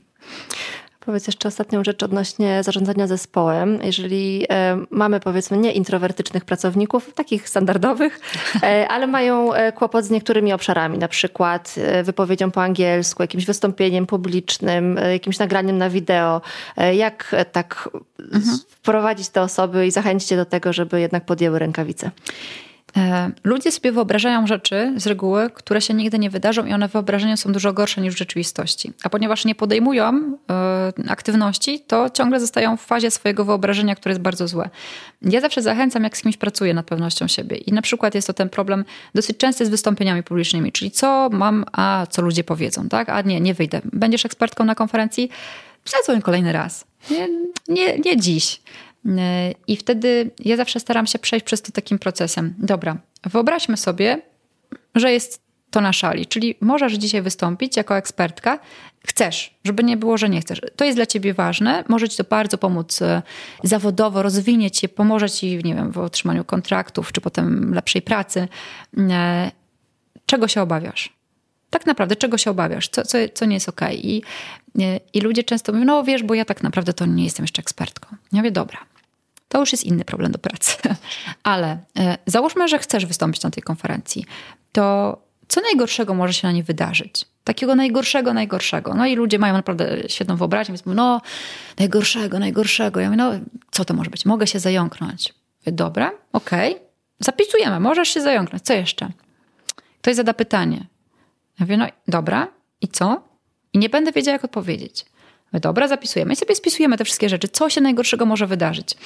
Powiedz 1.07 1.27
jeszcze 1.27 1.49
ostatnią 1.49 1.85
rzecz 1.85 2.03
odnośnie 2.03 2.63
zarządzania 2.63 3.07
zespołem. 3.07 3.79
Jeżeli 3.83 4.47
e, 4.51 4.85
mamy 4.91 5.21
powiedzmy 5.21 5.59
nie 5.59 5.73
introwertycznych 5.73 6.45
pracowników, 6.45 7.15
takich 7.15 7.49
standardowych, 7.49 8.21
e, 8.63 8.87
ale 8.95 9.07
mają 9.07 9.55
e, 9.55 9.73
kłopot 9.73 10.05
z 10.05 10.11
niektórymi 10.11 10.53
obszarami, 10.53 10.99
na 10.99 11.09
przykład 11.09 11.75
wypowiedzią 12.05 12.51
po 12.51 12.63
angielsku, 12.63 13.23
jakimś 13.23 13.47
wystąpieniem 13.47 14.07
publicznym, 14.07 14.99
jakimś 15.13 15.39
nagraniem 15.39 15.79
na 15.79 15.91
wideo, 15.91 16.41
jak 16.95 17.35
tak 17.53 17.89
mhm. 18.19 18.59
wprowadzić 18.69 19.29
te 19.29 19.43
osoby 19.43 19.87
i 19.87 19.91
zachęcić 19.91 20.31
je 20.31 20.37
do 20.37 20.45
tego, 20.45 20.73
żeby 20.73 21.01
jednak 21.01 21.25
podjęły 21.25 21.59
rękawice? 21.59 22.11
E, 22.97 23.31
ludzie 23.45 23.73
sobie 23.73 23.93
wyobrażają 23.93 24.47
rzeczy 24.47 24.95
z 24.97 25.07
reguły, 25.07 25.51
które 25.55 25.81
się 25.81 25.95
nigdy 25.95 26.19
nie 26.19 26.31
wydarzą 26.31 26.67
i 26.67 26.73
one 26.73 26.89
w 26.89 26.93
wyobrażeniu 26.93 27.37
są 27.37 27.53
dużo 27.53 27.73
gorsze 27.73 28.01
niż 28.01 28.15
w 28.15 28.19
rzeczywistości. 28.19 28.93
A 29.03 29.11
ponieważ 29.11 29.45
nie 29.45 29.55
podejmują 29.55 30.39
e, 30.51 30.93
aktywności, 31.09 31.81
to 31.81 32.11
ciągle 32.11 32.41
zostają 32.41 32.77
w 32.77 32.81
fazie 32.81 33.11
swojego 33.11 33.45
wyobrażenia, 33.45 33.95
które 33.95 34.11
jest 34.11 34.23
bardzo 34.23 34.49
złe. 34.49 34.71
Ja 35.23 35.41
zawsze 35.41 35.63
zachęcam, 35.63 36.05
jak 36.05 36.17
z 36.17 36.23
kimś 36.23 36.37
pracuję 36.37 36.75
nad 36.75 36.87
pewnością 36.87 37.29
siebie. 37.29 37.57
I 37.57 37.73
na 37.73 37.83
przykład 37.83 38.15
jest 38.15 38.27
to 38.27 38.33
ten 38.33 38.49
problem 38.49 38.85
dosyć 39.15 39.37
częsty 39.37 39.67
z 39.67 39.69
wystąpieniami 39.69 40.23
publicznymi, 40.23 40.73
czyli 40.73 40.91
co 40.91 41.29
mam, 41.33 41.65
a 41.73 42.07
co 42.11 42.23
ludzie 42.23 42.45
powiedzą, 42.45 42.89
tak? 42.89 43.09
A 43.09 43.23
nie, 43.23 43.41
nie 43.41 43.55
wyjdę. 43.55 43.81
Będziesz 43.93 44.25
ekspertką 44.25 44.65
na 44.65 44.75
konferencji? 44.75 45.31
Zadzwoń 45.85 46.23
kolejny 46.23 46.53
raz. 46.53 46.85
Nie, 47.11 47.29
nie, 47.69 47.99
nie 47.99 48.17
dziś. 48.17 48.61
E, 49.07 49.53
I 49.67 49.77
wtedy 49.77 50.31
ja 50.39 50.57
zawsze 50.57 50.81
staram 50.81 51.07
się 51.07 51.19
przejść 51.19 51.47
przez 51.47 51.63
to 51.63 51.73
takim 51.73 51.99
procesem. 51.99 52.55
Dobra, 52.59 52.97
wyobraźmy 53.25 53.77
sobie, 53.77 54.23
że 54.95 55.13
jest 55.13 55.43
to 55.71 55.81
na 55.81 55.93
szali, 55.93 56.27
czyli 56.27 56.55
możesz 56.61 56.93
dzisiaj 56.93 57.23
wystąpić 57.23 57.77
jako 57.77 57.97
ekspertka, 57.97 58.59
chcesz, 59.07 59.55
żeby 59.65 59.85
nie 59.85 59.97
było, 59.97 60.19
że 60.19 60.29
nie 60.29 60.41
chcesz. 60.41 60.61
To 60.77 60.85
jest 60.85 60.99
dla 60.99 61.07
ciebie 61.07 61.35
ważne, 61.35 61.85
może 61.89 62.09
ci 62.09 62.17
to 62.17 62.25
bardzo 62.25 62.59
pomóc 62.59 63.03
e, 63.03 63.23
zawodowo, 63.63 64.23
rozwinie 64.23 64.71
cię, 64.71 64.89
pomoże 64.89 65.31
ci, 65.31 65.57
nie 65.65 65.75
wiem, 65.75 65.93
w 65.93 65.99
otrzymaniu 65.99 66.45
kontraktów, 66.45 67.13
czy 67.13 67.21
potem 67.21 67.75
lepszej 67.75 68.03
pracy. 68.03 68.49
E, 68.99 69.51
czego 70.27 70.49
się 70.49 70.63
obawiasz? 70.63 71.13
Tak 71.71 71.87
naprawdę, 71.87 72.17
czego 72.17 72.39
się 72.39 72.51
obawiasz? 72.51 72.89
Co, 72.89 73.03
co, 73.05 73.19
co 73.35 73.45
nie 73.45 73.55
jest 73.55 73.69
okej? 73.69 73.99
Okay? 73.99 74.11
I, 74.11 75.01
I 75.13 75.21
ludzie 75.21 75.45
często 75.45 75.73
mówią, 75.73 75.85
no 75.85 76.05
wiesz, 76.05 76.23
bo 76.23 76.35
ja 76.35 76.45
tak 76.45 76.63
naprawdę 76.63 76.93
to 76.93 77.07
nie 77.07 77.25
jestem 77.25 77.45
jeszcze 77.45 77.63
ekspertką. 77.63 78.17
Ja 78.33 78.39
mówię, 78.39 78.51
dobra, 78.51 78.79
to 79.53 79.61
już 79.61 79.73
jest 79.73 79.85
inny 79.85 80.05
problem 80.05 80.33
do 80.33 80.39
pracy. 80.39 80.77
Ale 81.43 81.79
e, 81.99 82.19
załóżmy, 82.27 82.69
że 82.69 82.79
chcesz 82.79 83.07
wystąpić 83.07 83.43
na 83.43 83.51
tej 83.51 83.63
konferencji, 83.63 84.27
to 84.73 85.19
co 85.49 85.61
najgorszego 85.61 86.15
może 86.15 86.33
się 86.33 86.49
na 86.49 86.53
niej 86.53 86.63
wydarzyć? 86.63 87.25
Takiego 87.45 87.75
najgorszego, 87.75 88.35
najgorszego. 88.35 88.95
No 88.95 89.07
i 89.07 89.17
ludzie 89.17 89.39
mają 89.39 89.55
naprawdę 89.55 90.09
świetną 90.09 90.37
wyobraźnię, 90.37 90.73
więc 90.73 90.87
mówią, 90.87 90.97
no 90.97 91.21
najgorszego, 91.79 92.39
najgorszego. 92.39 93.01
Ja 93.01 93.07
mówię, 93.11 93.17
no 93.17 93.33
co 93.71 93.85
to 93.85 93.95
może 93.95 94.11
być? 94.11 94.27
Mogę 94.27 94.47
się 94.47 94.61
zająknąć. 94.61 95.35
Mówię, 95.61 95.73
dobra, 95.73 96.13
okej, 96.33 96.73
okay. 96.73 96.87
zapisujemy, 97.21 97.81
możesz 97.81 98.09
się 98.09 98.21
zająknąć. 98.21 98.63
Co 98.63 98.73
jeszcze? 98.73 99.09
Ktoś 100.01 100.17
zada 100.17 100.35
pytanie. 100.35 100.87
Ja 101.61 101.67
mówię, 101.67 101.77
no 101.77 101.87
dobra, 102.09 102.49
i 102.81 102.89
co? 102.89 103.23
I 103.73 103.79
nie 103.79 103.89
będę 103.89 104.13
wiedziała, 104.13 104.33
jak 104.33 104.45
odpowiedzieć. 104.45 105.05
Mówię, 105.53 105.61
dobra, 105.61 105.89
zapisujemy. 105.89 106.33
I 106.33 106.37
sobie 106.37 106.55
spisujemy 106.55 106.99
te 106.99 107.05
wszystkie 107.05 107.29
rzeczy. 107.29 107.49
Co 107.49 107.71
się 107.71 107.81
najgorszego 107.81 108.27
może 108.27 108.47
wydarzyć? 108.47 108.97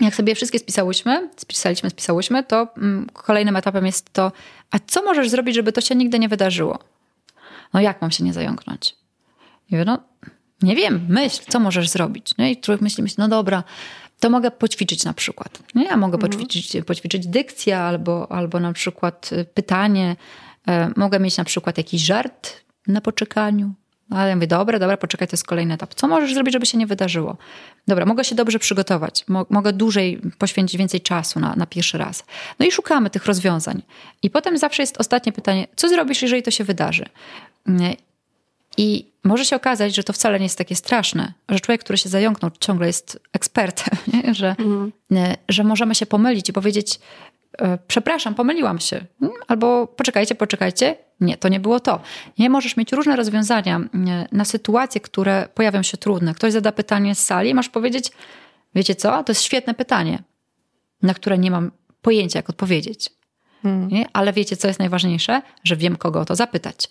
Jak 0.00 0.14
sobie 0.14 0.34
wszystkie 0.34 0.58
spisałyśmy, 0.58 1.30
spisaliśmy, 1.36 1.90
spisałyśmy, 1.90 2.44
to 2.44 2.68
mm, 2.76 3.06
kolejnym 3.12 3.56
etapem 3.56 3.86
jest 3.86 4.12
to, 4.12 4.32
a 4.70 4.78
co 4.86 5.02
możesz 5.02 5.28
zrobić, 5.28 5.54
żeby 5.54 5.72
to 5.72 5.80
się 5.80 5.94
nigdy 5.94 6.18
nie 6.18 6.28
wydarzyło? 6.28 6.78
No 7.74 7.80
jak 7.80 8.02
mam 8.02 8.10
się 8.10 8.24
nie 8.24 8.32
zająknąć? 8.32 8.96
I 9.70 9.74
mówię, 9.74 9.84
no 9.84 9.98
nie 10.62 10.76
wiem, 10.76 11.06
myśl, 11.08 11.42
co 11.48 11.60
możesz 11.60 11.88
zrobić. 11.88 12.32
No 12.38 12.46
i 12.46 12.56
człowiek 12.56 12.80
myśli, 12.80 13.02
myśli, 13.02 13.16
no 13.18 13.28
dobra, 13.28 13.64
to 14.20 14.30
mogę 14.30 14.50
poćwiczyć 14.50 15.04
na 15.04 15.12
przykład. 15.12 15.62
Nie, 15.74 15.84
ja 15.84 15.96
mogę 15.96 16.14
mhm. 16.14 16.30
poćwiczyć, 16.30 16.84
poćwiczyć 16.86 17.26
dykcję 17.26 17.78
albo, 17.78 18.32
albo 18.32 18.60
na 18.60 18.72
przykład 18.72 19.30
y, 19.32 19.44
pytanie. 19.44 20.16
E, 20.68 20.90
mogę 20.96 21.20
mieć 21.20 21.36
na 21.36 21.44
przykład 21.44 21.78
jakiś 21.78 22.02
żart 22.02 22.56
na 22.86 23.00
poczekaniu. 23.00 23.74
Ale 24.10 24.28
ja 24.28 24.36
mówię, 24.36 24.46
dobra, 24.46 24.78
dobra, 24.78 24.96
poczekaj, 24.96 25.28
to 25.28 25.34
jest 25.34 25.46
kolejny 25.46 25.74
etap. 25.74 25.94
Co 25.94 26.08
możesz 26.08 26.34
zrobić, 26.34 26.52
żeby 26.52 26.66
się 26.66 26.78
nie 26.78 26.86
wydarzyło? 26.86 27.36
Dobra, 27.88 28.06
mogę 28.06 28.24
się 28.24 28.34
dobrze 28.34 28.58
przygotować, 28.58 29.24
mogę 29.50 29.72
dłużej 29.72 30.20
poświęcić 30.38 30.78
więcej 30.78 31.00
czasu 31.00 31.40
na, 31.40 31.54
na 31.56 31.66
pierwszy 31.66 31.98
raz. 31.98 32.24
No 32.58 32.66
i 32.66 32.72
szukamy 32.72 33.10
tych 33.10 33.26
rozwiązań. 33.26 33.82
I 34.22 34.30
potem 34.30 34.58
zawsze 34.58 34.82
jest 34.82 35.00
ostatnie 35.00 35.32
pytanie, 35.32 35.66
co 35.76 35.88
zrobisz, 35.88 36.22
jeżeli 36.22 36.42
to 36.42 36.50
się 36.50 36.64
wydarzy? 36.64 37.04
I 38.76 39.10
może 39.24 39.44
się 39.44 39.56
okazać, 39.56 39.94
że 39.94 40.04
to 40.04 40.12
wcale 40.12 40.38
nie 40.38 40.44
jest 40.44 40.58
takie 40.58 40.76
straszne, 40.76 41.32
że 41.48 41.60
człowiek, 41.60 41.80
który 41.80 41.98
się 41.98 42.08
zająknął, 42.08 42.50
ciągle 42.60 42.86
jest 42.86 43.20
ekspertem, 43.32 43.98
nie? 44.14 44.34
Że, 44.34 44.48
mhm. 44.48 44.92
że 45.48 45.64
możemy 45.64 45.94
się 45.94 46.06
pomylić 46.06 46.48
i 46.48 46.52
powiedzieć, 46.52 47.00
E, 47.58 47.78
przepraszam, 47.88 48.34
pomyliłam 48.34 48.80
się. 48.80 49.04
Hmm? 49.20 49.40
Albo 49.48 49.86
poczekajcie, 49.86 50.34
poczekajcie. 50.34 50.96
Nie, 51.20 51.36
to 51.36 51.48
nie 51.48 51.60
było 51.60 51.80
to. 51.80 52.00
Nie 52.38 52.50
możesz 52.50 52.76
mieć 52.76 52.92
różne 52.92 53.16
rozwiązania 53.16 53.80
na 54.32 54.44
sytuacje, 54.44 55.00
które 55.00 55.48
pojawią 55.54 55.82
się 55.82 55.96
trudne. 55.96 56.34
Ktoś 56.34 56.52
zada 56.52 56.72
pytanie 56.72 57.14
z 57.14 57.24
sali, 57.24 57.54
masz 57.54 57.68
powiedzieć, 57.68 58.10
wiecie 58.74 58.94
co, 58.94 59.24
to 59.24 59.30
jest 59.32 59.42
świetne 59.42 59.74
pytanie, 59.74 60.22
na 61.02 61.14
które 61.14 61.38
nie 61.38 61.50
mam 61.50 61.70
pojęcia, 62.02 62.38
jak 62.38 62.50
odpowiedzieć. 62.50 63.10
Hmm. 63.62 63.88
Ale 64.12 64.32
wiecie, 64.32 64.56
co 64.56 64.68
jest 64.68 64.80
najważniejsze? 64.80 65.42
Że 65.64 65.76
wiem, 65.76 65.96
kogo 65.96 66.20
o 66.20 66.24
to 66.24 66.36
zapytać. 66.36 66.88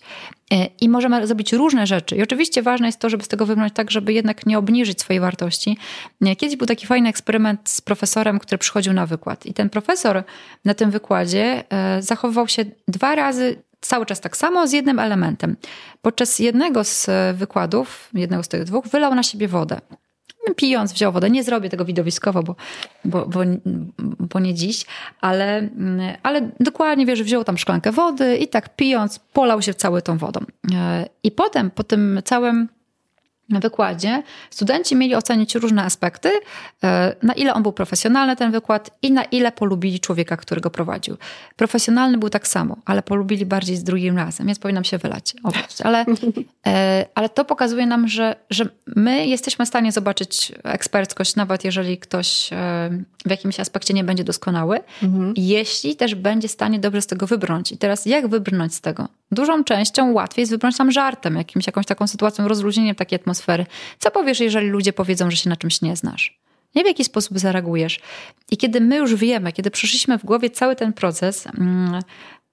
E, 0.52 0.66
I 0.80 0.88
możemy 0.88 1.26
zrobić 1.26 1.52
różne 1.52 1.86
rzeczy. 1.86 2.16
I 2.16 2.22
oczywiście 2.22 2.62
ważne 2.62 2.86
jest 2.86 2.98
to, 2.98 3.10
żeby 3.10 3.24
z 3.24 3.28
tego 3.28 3.46
wybrnąć 3.46 3.74
tak, 3.74 3.90
żeby 3.90 4.12
jednak 4.12 4.46
nie 4.46 4.58
obniżyć 4.58 5.00
swojej 5.00 5.20
wartości. 5.20 5.78
E, 6.20 6.36
kiedyś 6.36 6.56
był 6.56 6.66
taki 6.66 6.86
fajny 6.86 7.08
eksperyment 7.08 7.68
z 7.68 7.80
profesorem, 7.80 8.38
który 8.38 8.58
przychodził 8.58 8.92
na 8.92 9.06
wykład. 9.06 9.46
I 9.46 9.54
ten 9.54 9.70
profesor 9.70 10.24
na 10.64 10.74
tym 10.74 10.90
wykładzie 10.90 11.64
e, 11.70 12.02
zachowywał 12.02 12.48
się 12.48 12.64
dwa 12.88 13.14
razy 13.14 13.62
cały 13.80 14.06
czas 14.06 14.20
tak 14.20 14.36
samo 14.36 14.66
z 14.66 14.72
jednym 14.72 14.98
elementem. 14.98 15.56
Podczas 16.02 16.38
jednego 16.38 16.84
z 16.84 17.06
wykładów, 17.36 18.10
jednego 18.14 18.42
z 18.42 18.48
tych 18.48 18.64
dwóch, 18.64 18.86
wylał 18.88 19.14
na 19.14 19.22
siebie 19.22 19.48
wodę 19.48 19.80
pijąc 20.56 20.92
wziął 20.92 21.12
wodę. 21.12 21.30
Nie 21.30 21.44
zrobię 21.44 21.68
tego 21.68 21.84
widowiskowo, 21.84 22.42
bo, 22.42 22.56
bo, 23.04 23.26
bo, 23.26 23.40
bo 24.18 24.40
nie 24.40 24.54
dziś, 24.54 24.86
ale, 25.20 25.68
ale 26.22 26.50
dokładnie 26.60 27.06
wiesz, 27.06 27.22
wziął 27.22 27.44
tam 27.44 27.58
szklankę 27.58 27.92
wody 27.92 28.36
i 28.36 28.48
tak 28.48 28.76
pijąc 28.76 29.18
polał 29.18 29.62
się 29.62 29.74
cały 29.74 30.02
tą 30.02 30.18
wodą. 30.18 30.40
E, 30.74 31.06
I 31.22 31.30
potem 31.30 31.70
po 31.70 31.84
tym 31.84 32.20
całym 32.24 32.68
wykładzie 33.50 34.22
studenci 34.50 34.96
mieli 34.96 35.14
ocenić 35.14 35.54
różne 35.54 35.84
aspekty, 35.84 36.30
e, 36.84 37.16
na 37.22 37.32
ile 37.34 37.54
on 37.54 37.62
był 37.62 37.72
profesjonalny, 37.72 38.36
ten 38.36 38.52
wykład, 38.52 38.90
i 39.02 39.12
na 39.12 39.24
ile 39.24 39.52
polubili 39.52 40.00
człowieka, 40.00 40.36
który 40.36 40.60
go 40.60 40.70
prowadził. 40.70 41.16
Profesjonalny 41.56 42.18
był 42.18 42.30
tak 42.30 42.48
samo, 42.48 42.76
ale 42.84 43.02
polubili 43.02 43.46
bardziej 43.46 43.76
z 43.76 43.84
drugim 43.84 44.16
razem, 44.16 44.46
więc 44.46 44.58
powinnam 44.58 44.84
się 44.84 44.98
wylać. 44.98 45.34
Ale, 45.84 46.04
e, 46.66 47.06
ale 47.14 47.28
to 47.28 47.44
pokazuje 47.44 47.86
nam, 47.86 48.08
że, 48.08 48.36
że 48.50 48.68
my 48.96 49.26
jesteśmy 49.26 49.64
w 49.64 49.68
stanie 49.68 49.92
zobaczyć 49.92 50.52
eksperckość, 50.62 51.36
nawet 51.36 51.64
jeżeli 51.64 51.98
ktoś 51.98 52.52
e, 52.52 52.56
w 53.26 53.30
jakimś 53.30 53.60
aspekcie 53.60 53.94
nie 53.94 54.04
będzie 54.04 54.24
doskonały, 54.24 54.80
mhm. 55.02 55.34
jeśli 55.36 55.96
też 55.96 56.14
będzie 56.14 56.48
w 56.48 56.50
stanie 56.50 56.78
dobrze 56.78 57.02
z 57.02 57.06
tego 57.06 57.26
wybrnąć. 57.26 57.72
I 57.72 57.78
teraz 57.78 58.06
jak 58.06 58.28
wybrnąć 58.28 58.74
z 58.74 58.80
tego? 58.80 59.08
Dużą 59.32 59.64
częścią 59.64 60.12
łatwiej 60.12 60.42
jest 60.42 60.52
wybrnąć 60.52 60.76
tam 60.76 60.92
żartem, 60.92 61.36
jakimś, 61.36 61.66
jakąś 61.66 61.86
taką 61.86 62.06
sytuacją, 62.06 62.48
rozluźnieniem 62.48 62.94
takiej 62.94 63.16
atmosfery. 63.16 63.39
Co 63.98 64.10
powiesz, 64.10 64.40
jeżeli 64.40 64.68
ludzie 64.68 64.92
powiedzą, 64.92 65.30
że 65.30 65.36
się 65.36 65.48
na 65.48 65.56
czymś 65.56 65.82
nie 65.82 65.96
znasz? 65.96 66.40
Nie 66.74 66.84
w 66.84 66.86
jaki 66.86 67.04
sposób 67.04 67.38
zareagujesz. 67.38 68.00
I 68.50 68.56
kiedy 68.56 68.80
my 68.80 68.96
już 68.96 69.14
wiemy, 69.14 69.52
kiedy 69.52 69.70
przeszliśmy 69.70 70.18
w 70.18 70.24
głowie 70.24 70.50
cały 70.50 70.76
ten 70.76 70.92
proces, 70.92 71.46
mm, 71.46 72.02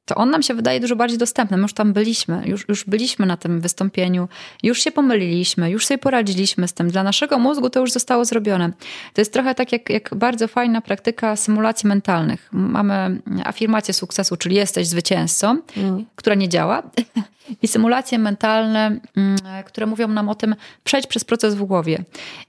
to 0.08 0.16
on 0.16 0.30
nam 0.30 0.44
się 0.44 0.54
wydaje 0.54 0.80
dużo 0.80 0.96
bardziej 0.96 1.18
dostępny. 1.18 1.58
My 1.58 1.64
już 1.64 1.74
tam 1.74 1.94
byliśmy, 1.94 2.44
już, 2.46 2.66
już 2.70 2.86
byliśmy 2.86 3.26
na 3.26 3.38
tym 3.38 3.62
wystąpieniu, 3.62 4.28
już 4.64 4.84
się 4.84 4.92
pomyliliśmy, 4.92 5.72
już 5.72 5.86
sobie 5.86 5.98
poradziliśmy 5.98 6.68
z 6.68 6.74
tym. 6.74 6.90
Dla 6.90 7.04
naszego 7.04 7.40
mózgu 7.40 7.70
to 7.70 7.80
już 7.80 7.92
zostało 7.92 8.26
zrobione. 8.26 8.72
To 9.14 9.22
jest 9.22 9.34
trochę 9.34 9.56
tak 9.56 9.72
jak, 9.72 9.90
jak 9.90 10.16
bardzo 10.16 10.48
fajna 10.48 10.82
praktyka 10.82 11.36
symulacji 11.36 11.88
mentalnych. 11.88 12.50
Mamy 12.52 13.22
afirmację 13.44 13.94
sukcesu, 13.94 14.38
czyli 14.38 14.56
jesteś 14.56 14.88
zwycięzcą, 14.88 15.62
mm. 15.78 16.06
która 16.16 16.36
nie 16.36 16.50
działa. 16.50 16.84
I 17.62 17.68
symulacje 17.68 18.20
mentalne, 18.20 19.00
mm, 19.16 19.38
które 19.66 19.88
mówią 19.88 20.08
nam 20.08 20.30
o 20.30 20.36
tym, 20.36 20.56
przejść 20.84 21.08
przez 21.08 21.24
proces 21.24 21.56
w 21.56 21.64
głowie. 21.64 22.04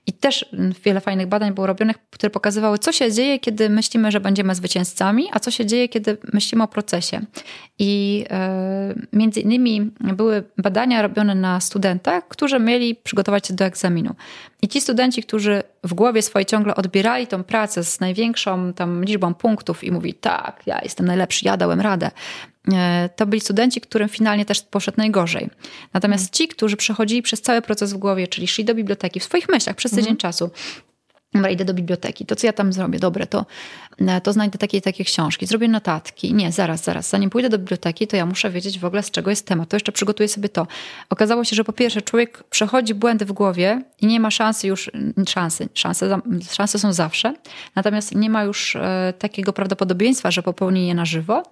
I 0.07 0.13
też 0.13 0.45
wiele 0.85 1.01
fajnych 1.01 1.27
badań 1.27 1.55
było 1.55 1.67
robionych, 1.67 1.97
które 2.11 2.31
pokazywały, 2.31 2.79
co 2.79 2.93
się 2.93 3.13
dzieje, 3.13 3.39
kiedy 3.39 3.71
myślimy, 3.71 4.13
że 4.13 4.21
będziemy 4.21 4.55
zwycięzcami, 4.55 5.29
a 5.33 5.41
co 5.41 5.51
się 5.51 5.67
dzieje, 5.67 5.89
kiedy 5.89 6.17
myślimy 6.33 6.65
o 6.65 6.69
procesie. 6.69 7.21
I 7.79 8.25
e, 8.31 8.95
między 9.13 9.41
innymi 9.41 9.91
były 10.01 10.45
badania 10.59 11.03
robione 11.03 11.35
na 11.35 11.61
studentach, 11.61 12.29
którzy 12.29 12.59
mieli 12.59 12.95
przygotować 12.95 13.47
się 13.47 13.55
do 13.55 13.65
egzaminu. 13.65 14.15
I 14.63 14.69
ci 14.69 14.81
studenci, 14.81 15.23
którzy 15.23 15.63
w 15.85 15.95
głowie 15.95 16.23
swojej 16.23 16.47
ciągle 16.47 16.75
odbierali 16.75 17.27
tą 17.27 17.45
pracę 17.45 17.85
z 17.85 18.01
największą 18.01 18.73
tam 18.73 19.05
liczbą 19.05 19.35
punktów 19.35 19.85
i 19.85 19.93
mówi, 19.93 20.15
tak, 20.15 20.63
ja 20.67 20.81
jestem 20.83 21.07
najlepszy, 21.07 21.45
ja 21.45 21.57
dałem 21.57 21.81
radę, 21.81 22.11
to 23.16 23.27
byli 23.27 23.41
studenci, 23.41 23.81
którym 23.81 24.09
finalnie 24.09 24.45
też 24.45 24.61
poszedł 24.61 24.99
najgorzej. 24.99 25.51
Natomiast 25.93 26.35
ci, 26.35 26.49
którzy 26.49 26.77
przechodzili 26.77 27.23
przez 27.23 27.43
cały 27.43 27.62
proces 27.62 27.93
w 27.93 27.97
głowie, 27.97 28.28
czyli 28.28 28.49
szli 28.49 28.65
do 28.65 28.74
biblioteki 28.74 29.20
w 29.20 29.24
swoich 29.24 29.49
myślach 29.49 29.77
przez 29.77 29.90
tydzień 29.90 30.12
mhm. 30.12 30.16
czasu, 30.16 30.51
Dobra, 31.33 31.51
idę 31.51 31.65
do 31.65 31.75
biblioteki. 31.75 32.27
To 32.27 32.37
co 32.37 32.47
ja 32.47 32.53
tam 32.53 32.73
zrobię? 32.73 32.99
Dobre, 32.99 33.27
to, 33.27 33.47
e, 33.99 34.21
to 34.21 34.33
znajdę 34.33 34.59
takie 34.59 34.81
takie 34.81 35.05
książki. 35.05 35.47
Zrobię 35.47 35.69
notatki. 35.69 36.35
Nie, 36.35 36.53
zaraz, 36.53 36.85
zaraz. 36.85 37.09
Zanim 37.09 37.31
pójdę 37.31 37.49
do 37.49 37.59
biblioteki, 37.59 38.07
to 38.07 38.17
ja 38.17 38.27
muszę 38.27 38.51
wiedzieć 38.51 38.79
w 38.79 38.85
ogóle, 38.85 39.03
z 39.03 39.11
czego 39.11 39.31
jest 39.31 39.47
temat. 39.47 39.69
To 39.69 39.77
jeszcze 39.77 39.93
przygotuję 39.93 40.29
sobie 40.29 40.49
to. 40.49 40.67
Okazało 41.11 41.45
się, 41.45 41.57
że 41.57 41.65
po 41.65 41.73
pierwsze 41.73 42.03
człowiek 42.03 42.43
przechodzi 42.43 42.95
błędy 42.95 43.25
w 43.25 43.33
głowie 43.33 43.83
i 44.01 44.07
nie 44.07 44.21
ma 44.21 44.31
szansy 44.31 44.67
już, 44.67 44.91
szansy, 45.29 45.69
szanse, 45.75 46.21
szanse 46.51 46.79
są 46.79 46.93
zawsze, 46.93 47.35
natomiast 47.75 48.15
nie 48.15 48.31
ma 48.31 48.45
już 48.45 48.77
e, 48.77 49.15
takiego 49.19 49.53
prawdopodobieństwa, 49.53 50.31
że 50.31 50.43
popełni 50.43 50.87
je 50.87 50.95
na 50.95 51.05
żywo. 51.05 51.43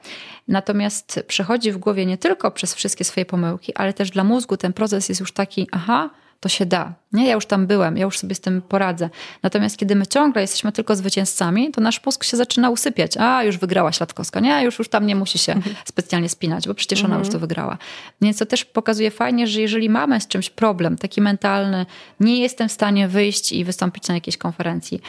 Natomiast 0.48 1.24
przechodzi 1.27 1.73
w 1.73 1.78
głowie 1.78 2.07
nie 2.07 2.19
tylko 2.19 2.51
przez 2.51 2.74
wszystkie 2.74 3.05
swoje 3.05 3.27
pomyłki, 3.27 3.74
ale 3.74 3.93
też 3.93 4.11
dla 4.11 4.24
mózgu 4.24 4.57
ten 4.57 4.73
proces 4.73 5.09
jest 5.09 5.20
już 5.20 5.32
taki, 5.32 5.69
aha, 5.73 6.11
to 6.40 6.48
się 6.48 6.66
da. 6.66 6.94
Nie, 7.12 7.26
ja 7.26 7.34
już 7.34 7.46
tam 7.46 7.66
byłem, 7.66 7.96
ja 7.96 8.04
już 8.04 8.18
sobie 8.18 8.34
z 8.34 8.40
tym 8.40 8.62
poradzę. 8.62 9.10
Natomiast 9.42 9.76
kiedy 9.76 9.94
my 9.94 10.06
ciągle 10.06 10.42
jesteśmy 10.42 10.72
tylko 10.72 10.96
zwycięzcami, 10.96 11.70
to 11.70 11.80
nasz 11.80 12.04
mózg 12.06 12.24
się 12.24 12.36
zaczyna 12.36 12.70
usypiać. 12.70 13.16
A, 13.16 13.44
już 13.44 13.58
wygrała 13.58 13.92
Śladkowska. 13.92 14.40
Nie, 14.40 14.62
już, 14.64 14.78
już 14.78 14.88
tam 14.88 15.06
nie 15.06 15.16
musi 15.16 15.38
się 15.38 15.52
mhm. 15.52 15.76
specjalnie 15.84 16.28
spinać, 16.28 16.68
bo 16.68 16.74
przecież 16.74 17.04
ona 17.04 17.18
już 17.18 17.28
to 17.28 17.38
wygrała. 17.38 17.78
Więc 18.20 18.38
to 18.38 18.46
też 18.46 18.64
pokazuje 18.64 19.10
fajnie, 19.10 19.46
że 19.46 19.60
jeżeli 19.60 19.90
mamy 19.90 20.20
z 20.20 20.28
czymś 20.28 20.50
problem, 20.50 20.98
taki 20.98 21.20
mentalny, 21.20 21.86
nie 22.20 22.40
jestem 22.40 22.68
w 22.68 22.72
stanie 22.72 23.08
wyjść 23.08 23.52
i 23.52 23.64
wystąpić 23.64 24.08
na 24.08 24.14
jakiejś 24.14 24.36
konferencji, 24.36 25.00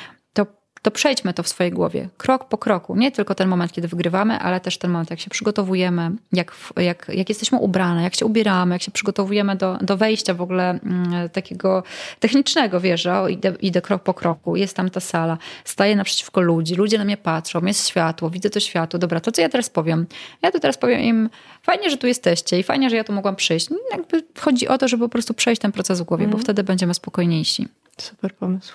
to 0.81 0.91
przejdźmy 0.91 1.33
to 1.33 1.43
w 1.43 1.47
swojej 1.47 1.71
głowie, 1.71 2.09
krok 2.17 2.47
po 2.47 2.57
kroku. 2.57 2.95
Nie 2.95 3.11
tylko 3.11 3.35
ten 3.35 3.47
moment, 3.47 3.71
kiedy 3.71 3.87
wygrywamy, 3.87 4.39
ale 4.39 4.59
też 4.59 4.77
ten 4.77 4.91
moment, 4.91 5.09
jak 5.09 5.19
się 5.19 5.29
przygotowujemy, 5.29 6.11
jak, 6.33 6.55
jak, 6.77 7.11
jak 7.13 7.29
jesteśmy 7.29 7.57
ubrane, 7.57 8.03
jak 8.03 8.15
się 8.15 8.25
ubieramy, 8.25 8.75
jak 8.75 8.81
się 8.81 8.91
przygotowujemy 8.91 9.55
do, 9.55 9.77
do 9.81 9.97
wejścia 9.97 10.33
w 10.33 10.41
ogóle 10.41 10.69
mm, 10.69 11.29
takiego 11.29 11.83
technicznego, 12.19 12.79
wiesz, 12.79 13.05
o, 13.05 13.27
idę, 13.27 13.53
idę 13.61 13.81
krok 13.81 14.03
po 14.03 14.13
kroku, 14.13 14.55
jest 14.55 14.75
tam 14.75 14.89
ta 14.89 14.99
sala, 14.99 15.37
staję 15.65 15.95
naprzeciwko 15.95 16.41
ludzi, 16.41 16.75
ludzie 16.75 16.97
na 16.97 17.05
mnie 17.05 17.17
patrzą, 17.17 17.65
jest 17.65 17.87
światło, 17.87 18.29
widzę 18.29 18.49
to 18.49 18.59
światło, 18.59 18.99
dobra, 18.99 19.19
to 19.19 19.31
co 19.31 19.41
ja 19.41 19.49
teraz 19.49 19.69
powiem? 19.69 20.05
Ja 20.41 20.51
tu 20.51 20.59
teraz 20.59 20.77
powiem 20.77 21.01
im, 21.01 21.29
fajnie, 21.63 21.89
że 21.89 21.97
tu 21.97 22.07
jesteście 22.07 22.59
i 22.59 22.63
fajnie, 22.63 22.89
że 22.89 22.95
ja 22.95 23.03
tu 23.03 23.13
mogłam 23.13 23.35
przyjść. 23.35 23.69
No, 23.69 23.77
jakby 23.91 24.23
chodzi 24.39 24.67
o 24.67 24.77
to, 24.77 24.87
żeby 24.87 25.03
po 25.03 25.09
prostu 25.09 25.33
przejść 25.33 25.61
ten 25.61 25.71
proces 25.71 26.01
w 26.01 26.03
głowie, 26.03 26.23
mm. 26.23 26.31
bo 26.31 26.35
mhm. 26.35 26.43
wtedy 26.43 26.63
będziemy 26.63 26.93
spokojniejsi. 26.93 27.67
Super 27.97 28.35
pomysł. 28.35 28.73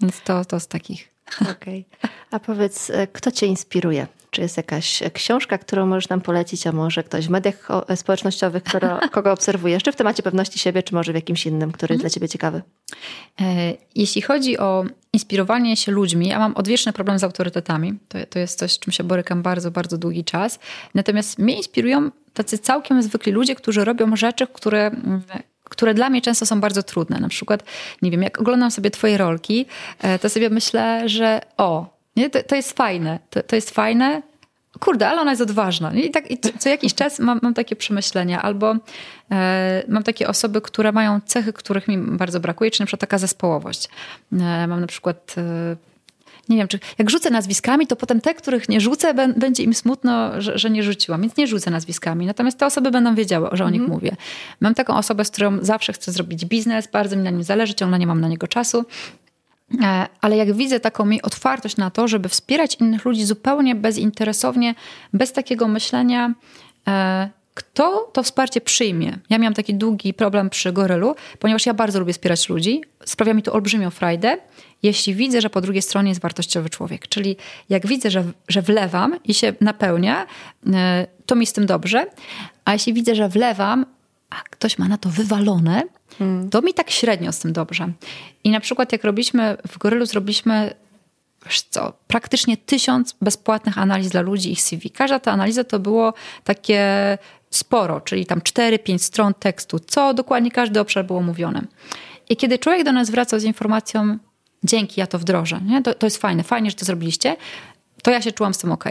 Więc 0.00 0.20
to, 0.20 0.44
to 0.44 0.60
z 0.60 0.68
takich 0.68 1.13
Okej. 1.40 1.86
Okay. 1.98 2.10
A 2.30 2.40
powiedz, 2.40 2.90
e, 2.90 3.06
kto 3.06 3.30
cię 3.30 3.46
inspiruje? 3.46 4.06
Czy 4.30 4.40
jest 4.40 4.56
jakaś 4.56 5.02
książka, 5.12 5.58
którą 5.58 5.86
możesz 5.86 6.08
nam 6.08 6.20
polecić, 6.20 6.66
a 6.66 6.72
może 6.72 7.02
ktoś 7.02 7.26
w 7.26 7.30
mediach 7.30 7.68
społecznościowych, 7.96 8.62
którego, 8.62 8.98
kogo 9.12 9.32
obserwujesz, 9.32 9.82
czy 9.82 9.92
w 9.92 9.96
temacie 9.96 10.22
pewności 10.22 10.58
siebie, 10.58 10.82
czy 10.82 10.94
może 10.94 11.12
w 11.12 11.14
jakimś 11.14 11.46
innym, 11.46 11.72
który 11.72 11.92
jest 11.92 12.02
dla 12.02 12.10
ciebie 12.10 12.28
ciekawy? 12.28 12.62
E, 13.40 13.72
jeśli 13.94 14.22
chodzi 14.22 14.58
o 14.58 14.84
inspirowanie 15.12 15.76
się 15.76 15.92
ludźmi, 15.92 16.28
ja 16.28 16.38
mam 16.38 16.56
odwieczny 16.56 16.92
problem 16.92 17.18
z 17.18 17.24
autorytetami. 17.24 17.98
To, 18.08 18.18
to 18.30 18.38
jest 18.38 18.58
coś, 18.58 18.72
z 18.72 18.78
czym 18.78 18.92
się 18.92 19.04
borykam 19.04 19.42
bardzo, 19.42 19.70
bardzo 19.70 19.98
długi 19.98 20.24
czas. 20.24 20.58
Natomiast 20.94 21.38
mnie 21.38 21.56
inspirują 21.56 22.10
tacy 22.32 22.58
całkiem 22.58 23.02
zwykli 23.02 23.32
ludzie, 23.32 23.54
którzy 23.54 23.84
robią 23.84 24.16
rzeczy, 24.16 24.46
które 24.46 24.86
mm, 24.86 25.22
które 25.74 25.94
dla 25.94 26.10
mnie 26.10 26.22
często 26.22 26.46
są 26.46 26.60
bardzo 26.60 26.82
trudne. 26.82 27.20
Na 27.20 27.28
przykład, 27.28 27.64
nie 28.02 28.10
wiem, 28.10 28.22
jak 28.22 28.40
oglądam 28.40 28.70
sobie 28.70 28.90
twoje 28.90 29.18
rolki, 29.18 29.66
e, 29.98 30.18
to 30.18 30.30
sobie 30.30 30.50
myślę, 30.50 31.08
że 31.08 31.40
o, 31.56 31.94
nie, 32.16 32.30
to, 32.30 32.42
to 32.42 32.56
jest 32.56 32.72
fajne, 32.72 33.18
to, 33.30 33.42
to 33.42 33.56
jest 33.56 33.70
fajne, 33.70 34.22
kurde, 34.80 35.08
ale 35.08 35.20
ona 35.20 35.30
jest 35.30 35.42
odważna. 35.42 35.92
I, 35.92 36.10
tak, 36.10 36.30
i 36.30 36.38
co 36.58 36.68
jakiś 36.68 36.94
czas 36.94 37.18
mam, 37.18 37.40
mam 37.42 37.54
takie 37.54 37.76
przemyślenia, 37.76 38.42
albo 38.42 38.76
e, 39.30 39.82
mam 39.88 40.02
takie 40.02 40.28
osoby, 40.28 40.60
które 40.60 40.92
mają 40.92 41.20
cechy, 41.26 41.52
których 41.52 41.88
mi 41.88 41.98
bardzo 41.98 42.40
brakuje, 42.40 42.70
czy 42.70 42.80
na 42.80 42.86
przykład 42.86 43.00
taka 43.00 43.18
zespołowość. 43.18 43.88
E, 44.32 44.66
mam 44.66 44.80
na 44.80 44.86
przykład 44.86 45.34
e, 45.38 45.76
nie 46.48 46.56
wiem, 46.56 46.68
czy 46.68 46.78
jak 46.98 47.10
rzucę 47.10 47.30
nazwiskami, 47.30 47.86
to 47.86 47.96
potem 47.96 48.20
te, 48.20 48.34
których 48.34 48.68
nie 48.68 48.80
rzucę, 48.80 49.14
będzie 49.36 49.62
im 49.62 49.74
smutno, 49.74 50.40
że, 50.40 50.58
że 50.58 50.70
nie 50.70 50.82
rzuciłam, 50.82 51.20
więc 51.20 51.36
nie 51.36 51.46
rzucę 51.46 51.70
nazwiskami. 51.70 52.26
Natomiast 52.26 52.58
te 52.58 52.66
osoby 52.66 52.90
będą 52.90 53.14
wiedziały, 53.14 53.48
że 53.52 53.64
o 53.64 53.70
nich 53.70 53.80
mm. 53.80 53.92
mówię. 53.92 54.16
Mam 54.60 54.74
taką 54.74 54.96
osobę, 54.96 55.24
z 55.24 55.30
którą 55.30 55.58
zawsze 55.62 55.92
chcę 55.92 56.12
zrobić 56.12 56.44
biznes, 56.44 56.86
bardzo 56.86 57.16
mi 57.16 57.22
na 57.22 57.30
nim 57.30 57.42
zależy, 57.42 57.74
ciągle 57.74 57.98
nie 57.98 58.06
mam 58.06 58.20
na 58.20 58.28
niego 58.28 58.46
czasu. 58.46 58.84
E, 59.82 60.06
ale 60.20 60.36
jak 60.36 60.52
widzę 60.52 60.80
taką 60.80 61.04
mi 61.04 61.22
otwartość 61.22 61.76
na 61.76 61.90
to, 61.90 62.08
żeby 62.08 62.28
wspierać 62.28 62.76
innych 62.80 63.04
ludzi 63.04 63.24
zupełnie 63.24 63.74
bezinteresownie, 63.74 64.74
bez 65.12 65.32
takiego 65.32 65.68
myślenia, 65.68 66.34
e, 66.88 67.30
kto 67.54 68.10
to 68.12 68.22
wsparcie 68.22 68.60
przyjmie. 68.60 69.18
Ja 69.30 69.38
miałam 69.38 69.54
taki 69.54 69.74
długi 69.74 70.14
problem 70.14 70.50
przy 70.50 70.72
Gorylu, 70.72 71.14
ponieważ 71.38 71.66
ja 71.66 71.74
bardzo 71.74 72.00
lubię 72.00 72.12
wspierać 72.12 72.48
ludzi. 72.48 72.82
Sprawia 73.04 73.34
mi 73.34 73.42
to 73.42 73.52
olbrzymią 73.52 73.90
frajdę, 73.90 74.38
jeśli 74.84 75.14
widzę, 75.14 75.40
że 75.40 75.50
po 75.50 75.60
drugiej 75.60 75.82
stronie 75.82 76.08
jest 76.08 76.20
wartościowy 76.20 76.70
człowiek. 76.70 77.08
Czyli 77.08 77.36
jak 77.68 77.86
widzę, 77.86 78.10
że, 78.10 78.24
że 78.48 78.62
wlewam 78.62 79.18
i 79.24 79.34
się 79.34 79.52
napełnia, 79.60 80.26
e, 80.72 81.06
to 81.26 81.34
mi 81.34 81.46
z 81.46 81.52
tym 81.52 81.66
dobrze. 81.66 82.06
A 82.64 82.72
jeśli 82.72 82.92
widzę, 82.92 83.14
że 83.14 83.28
wlewam, 83.28 83.86
a 84.30 84.34
ktoś 84.50 84.78
ma 84.78 84.88
na 84.88 84.98
to 84.98 85.08
wywalone, 85.08 85.82
hmm. 86.18 86.50
to 86.50 86.62
mi 86.62 86.74
tak 86.74 86.90
średnio 86.90 87.32
z 87.32 87.38
tym 87.38 87.52
dobrze. 87.52 87.92
I 88.44 88.50
na 88.50 88.60
przykład 88.60 88.92
jak 88.92 89.04
robiliśmy, 89.04 89.56
w 89.68 89.78
Gorylu 89.78 90.06
zrobiliśmy 90.06 90.74
co, 91.70 91.92
praktycznie 92.06 92.56
tysiąc 92.56 93.16
bezpłatnych 93.20 93.78
analiz 93.78 94.08
dla 94.08 94.20
ludzi 94.20 94.52
ich 94.52 94.62
CV. 94.62 94.90
Każda 94.90 95.20
ta 95.20 95.32
analiza 95.32 95.64
to 95.64 95.78
było 95.78 96.14
takie 96.44 97.18
sporo, 97.50 98.00
czyli 98.00 98.26
tam 98.26 98.40
4-5 98.40 98.98
stron 98.98 99.34
tekstu, 99.34 99.78
co 99.78 100.14
dokładnie 100.14 100.50
każdy 100.50 100.80
obszar 100.80 101.04
było 101.06 101.22
mówione. 101.22 101.62
I 102.30 102.36
kiedy 102.36 102.58
człowiek 102.58 102.84
do 102.84 102.92
nas 102.92 103.10
wracał 103.10 103.40
z 103.40 103.44
informacją, 103.44 104.18
dzięki, 104.64 105.00
ja 105.00 105.06
to 105.06 105.18
wdrożę, 105.18 105.60
nie? 105.66 105.82
To, 105.82 105.94
to 105.94 106.06
jest 106.06 106.18
fajne, 106.18 106.42
fajnie, 106.42 106.70
że 106.70 106.76
to 106.76 106.84
zrobiliście, 106.84 107.36
to 108.02 108.10
ja 108.10 108.22
się 108.22 108.32
czułam 108.32 108.54
z 108.54 108.58
tym 108.58 108.72
ok. 108.72 108.84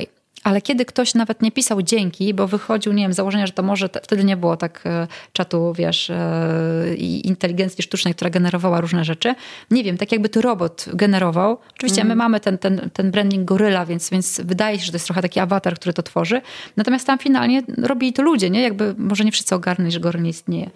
Ale 0.44 0.62
kiedy 0.62 0.86
ktoś 0.86 1.14
nawet 1.14 1.42
nie 1.42 1.52
pisał 1.52 1.82
dzięki, 1.82 2.34
bo 2.34 2.48
wychodził, 2.48 2.94
nie 2.94 3.04
wiem, 3.04 3.14
z 3.14 3.16
założenia, 3.16 3.48
że 3.48 3.54
to 3.54 3.64
może, 3.64 3.90
wtedy 4.04 4.24
nie 4.24 4.38
było 4.38 4.58
tak 4.58 4.82
e, 4.86 5.08
czatu, 5.34 5.74
wiesz, 5.74 6.10
e, 6.10 6.96
i 6.98 7.28
inteligencji 7.28 7.84
sztucznej, 7.84 8.14
która 8.14 8.30
generowała 8.30 8.82
różne 8.82 9.06
rzeczy. 9.06 9.36
Nie 9.72 9.84
wiem, 9.84 9.98
tak 9.98 10.12
jakby 10.12 10.30
to 10.30 10.42
robot 10.42 10.86
generował. 10.94 11.58
Oczywiście 11.74 12.02
mm. 12.02 12.10
my 12.10 12.16
mamy 12.16 12.40
ten, 12.40 12.58
ten, 12.58 12.90
ten 12.94 13.12
branding 13.12 13.46
goryla, 13.46 13.86
więc, 13.86 14.10
więc 14.10 14.42
wydaje 14.42 14.80
się, 14.80 14.86
że 14.86 14.92
to 14.92 14.96
jest 14.96 15.06
trochę 15.06 15.22
taki 15.22 15.40
awatar, 15.40 15.76
który 15.76 15.94
to 15.94 16.04
tworzy. 16.04 16.42
Natomiast 16.78 17.08
tam 17.08 17.20
finalnie 17.20 17.62
robili 17.78 18.14
to 18.14 18.22
ludzie, 18.22 18.50
nie? 18.50 18.62
Jakby 18.62 18.96
może 18.98 19.26
nie 19.26 19.32
wszyscy 19.32 19.56
ogarnęli, 19.56 19.92
że 19.92 20.00
goryl 20.00 20.22
nie 20.22 20.30
istnieje. 20.30 20.70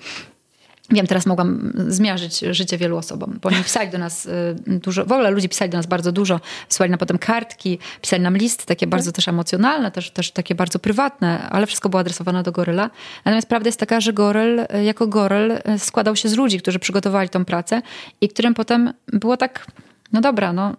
Wiem, 0.92 1.08
teraz 1.08 1.26
mogłam 1.26 1.74
zmiażyć 1.88 2.40
życie 2.40 2.78
wielu 2.78 2.98
osobom, 2.98 3.40
bo 3.42 3.50
oni 3.50 3.64
pisali 3.64 3.90
do 3.90 3.98
nas 3.98 4.26
y, 4.26 4.56
dużo, 4.68 5.06
w 5.06 5.12
ogóle 5.12 5.32
ludzie 5.32 5.50
pisali 5.50 5.72
do 5.72 5.78
nas 5.78 5.86
bardzo 5.86 6.12
dużo, 6.12 6.40
wysłali 6.70 6.90
nam 6.90 7.00
potem 7.00 7.18
kartki, 7.18 7.80
pisali 8.02 8.24
nam 8.24 8.38
listy 8.38 8.66
takie 8.66 8.88
bardzo 8.88 9.12
też 9.12 9.28
emocjonalne, 9.28 9.92
też, 9.92 10.12
też 10.12 10.32
takie 10.32 10.56
bardzo 10.56 10.80
prywatne, 10.80 11.50
ale 11.50 11.66
wszystko 11.66 11.90
było 11.90 12.00
adresowane 12.00 12.44
do 12.44 12.52
Goryla. 12.52 12.90
Natomiast 13.26 13.48
prawda 13.48 13.68
jest 13.68 13.80
taka, 13.80 14.02
że 14.02 14.14
Goryl 14.14 14.60
y, 14.60 14.84
jako 14.84 15.08
Goryl 15.08 15.52
y, 15.52 15.80
składał 15.80 16.16
się 16.16 16.30
z 16.30 16.34
ludzi, 16.36 16.60
którzy 16.60 16.80
przygotowali 16.80 17.30
tą 17.30 17.46
pracę 17.46 17.82
i 18.22 18.30
którym 18.30 18.54
potem 18.54 18.94
było 19.08 19.38
tak, 19.38 19.68
no 20.14 20.22
dobra, 20.22 20.54
no 20.54 20.74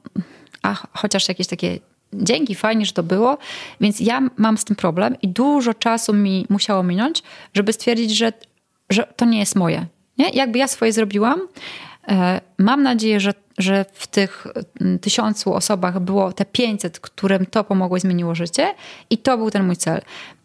a 0.62 0.74
chociaż 0.92 1.28
jakieś 1.28 1.46
takie 1.46 1.78
dzięki, 2.12 2.54
fajnie, 2.54 2.86
że 2.86 2.92
to 2.92 3.02
było. 3.02 3.38
Więc 3.80 4.00
ja 4.00 4.22
mam 4.36 4.58
z 4.58 4.64
tym 4.64 4.76
problem 4.76 5.16
i 5.22 5.28
dużo 5.28 5.74
czasu 5.74 6.14
mi 6.14 6.46
musiało 6.48 6.82
minąć, 6.82 7.22
żeby 7.54 7.72
stwierdzić, 7.72 8.16
że, 8.16 8.32
że 8.90 9.06
to 9.16 9.24
nie 9.24 9.38
jest 9.38 9.56
moje. 9.56 9.86
Nie? 10.18 10.30
Jakby 10.30 10.58
ja 10.58 10.68
swoje 10.68 10.92
zrobiłam. 10.92 11.40
E, 12.08 12.40
mam 12.58 12.82
nadzieję, 12.82 13.20
że 13.20 13.34
że 13.58 13.84
w 13.92 14.06
tych 14.06 14.46
mm, 14.80 14.98
tysiącu 14.98 15.54
osobach 15.54 16.00
było 16.00 16.32
te 16.32 16.44
500, 16.44 17.00
którym 17.00 17.46
to 17.46 17.64
pomogło 17.64 17.96
i 17.96 18.00
zmieniło 18.00 18.34
życie 18.34 18.74
i 19.10 19.18
to 19.18 19.38
był 19.38 19.50
ten 19.50 19.66
mój 19.66 19.76
cel. 19.76 20.00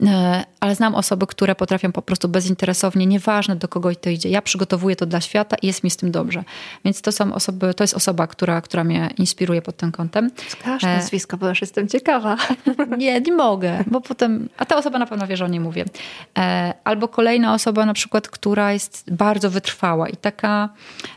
E, 0.06 0.44
ale 0.60 0.76
znam 0.76 0.96
osoby, 0.96 1.28
które 1.28 1.56
potrafią 1.56 1.92
po 1.92 2.02
prostu 2.02 2.28
bezinteresownie, 2.28 3.06
nieważne 3.06 3.56
do 3.56 3.68
kogo 3.68 3.96
to 3.96 4.10
idzie, 4.10 4.30
ja 4.30 4.42
przygotowuję 4.42 4.96
to 4.96 5.06
dla 5.06 5.22
świata 5.22 5.56
i 5.62 5.68
jest 5.68 5.84
mi 5.84 5.90
z 5.90 5.98
tym 5.98 6.12
dobrze. 6.12 6.44
Więc 6.86 7.02
to 7.02 7.12
są 7.12 7.34
osoby, 7.34 7.74
to 7.74 7.84
jest 7.84 7.94
osoba, 7.94 8.28
która, 8.28 8.62
która 8.62 8.84
mnie 8.84 9.10
inspiruje 9.18 9.62
pod 9.62 9.78
tym 9.78 9.92
kątem. 9.92 10.32
Wskaż 10.36 10.84
e, 10.84 10.88
nazwisko, 10.88 11.38
bo 11.38 11.50
już 11.50 11.62
jestem 11.62 11.88
ciekawa. 11.88 12.38
Nie, 12.98 13.22
nie 13.22 13.34
mogę, 13.34 13.84
bo 13.88 14.02
potem, 14.02 14.50
a 14.58 14.66
ta 14.66 14.78
osoba 14.78 15.00
na 15.00 15.06
pewno 15.06 15.28
wie, 15.28 15.38
że 15.38 15.46
o 15.46 15.48
niej 15.48 15.60
mówię. 15.60 15.86
E, 16.38 16.74
albo 16.84 17.08
kolejna 17.08 17.54
osoba 17.54 17.86
na 17.86 17.94
przykład, 17.94 18.28
która 18.28 18.74
jest 18.74 19.04
bardzo 19.12 19.50
wytrwała 19.50 20.10
i 20.10 20.18
taka, 20.18 20.70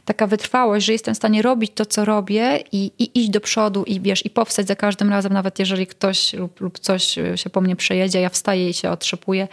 taka 0.05 0.27
wytrwałość, 0.27 0.87
że 0.87 0.93
jestem 0.93 1.15
w 1.15 1.17
stanie 1.17 1.43
robić 1.43 1.73
to, 1.75 1.86
co 1.87 2.05
robię 2.05 2.65
i, 2.73 2.93
i 2.99 3.19
iść 3.21 3.31
do 3.31 3.41
przodu 3.41 3.85
i 3.85 4.01
wiesz, 4.01 4.27
i 4.27 4.31
powstać 4.31 4.67
za 4.67 4.77
każdym 4.77 5.11
razem, 5.11 5.33
nawet 5.33 5.59
jeżeli 5.59 5.87
ktoś 5.87 6.33
lub, 6.33 6.61
lub 6.61 6.79
coś 6.79 7.19
się 7.37 7.51
po 7.53 7.61
mnie 7.61 7.77
przejedzie, 7.77 8.21
ja 8.21 8.29
wstaję 8.29 8.69
i 8.69 8.75
się 8.75 8.91
otrzepuję, 8.91 9.49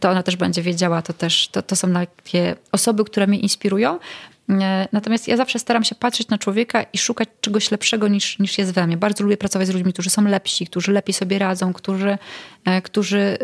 to 0.00 0.10
ona 0.10 0.22
też 0.22 0.36
będzie 0.36 0.62
wiedziała, 0.62 1.02
to 1.02 1.12
też, 1.12 1.48
to, 1.48 1.62
to 1.62 1.76
są 1.76 1.92
takie 1.92 2.56
osoby, 2.72 3.04
które 3.04 3.26
mnie 3.26 3.38
inspirują. 3.38 3.98
E, 4.50 4.88
natomiast 4.92 5.28
ja 5.28 5.36
zawsze 5.36 5.58
staram 5.58 5.84
się 5.84 5.94
patrzeć 5.94 6.28
na 6.28 6.38
człowieka 6.38 6.82
i 6.92 6.98
szukać 6.98 7.28
czegoś 7.40 7.70
lepszego 7.70 8.08
niż, 8.08 8.38
niż 8.38 8.58
jest 8.58 8.72
we 8.72 8.86
mnie. 8.86 8.96
Bardzo 8.96 9.24
lubię 9.24 9.36
pracować 9.36 9.68
z 9.68 9.70
ludźmi, 9.70 9.92
którzy 9.92 10.10
są 10.10 10.24
lepsi, 10.24 10.66
którzy 10.66 10.92
lepiej 10.92 11.14
sobie 11.14 11.38
radzą, 11.38 11.72
którzy, 11.72 12.18
e, 12.64 12.82
którzy 12.82 13.38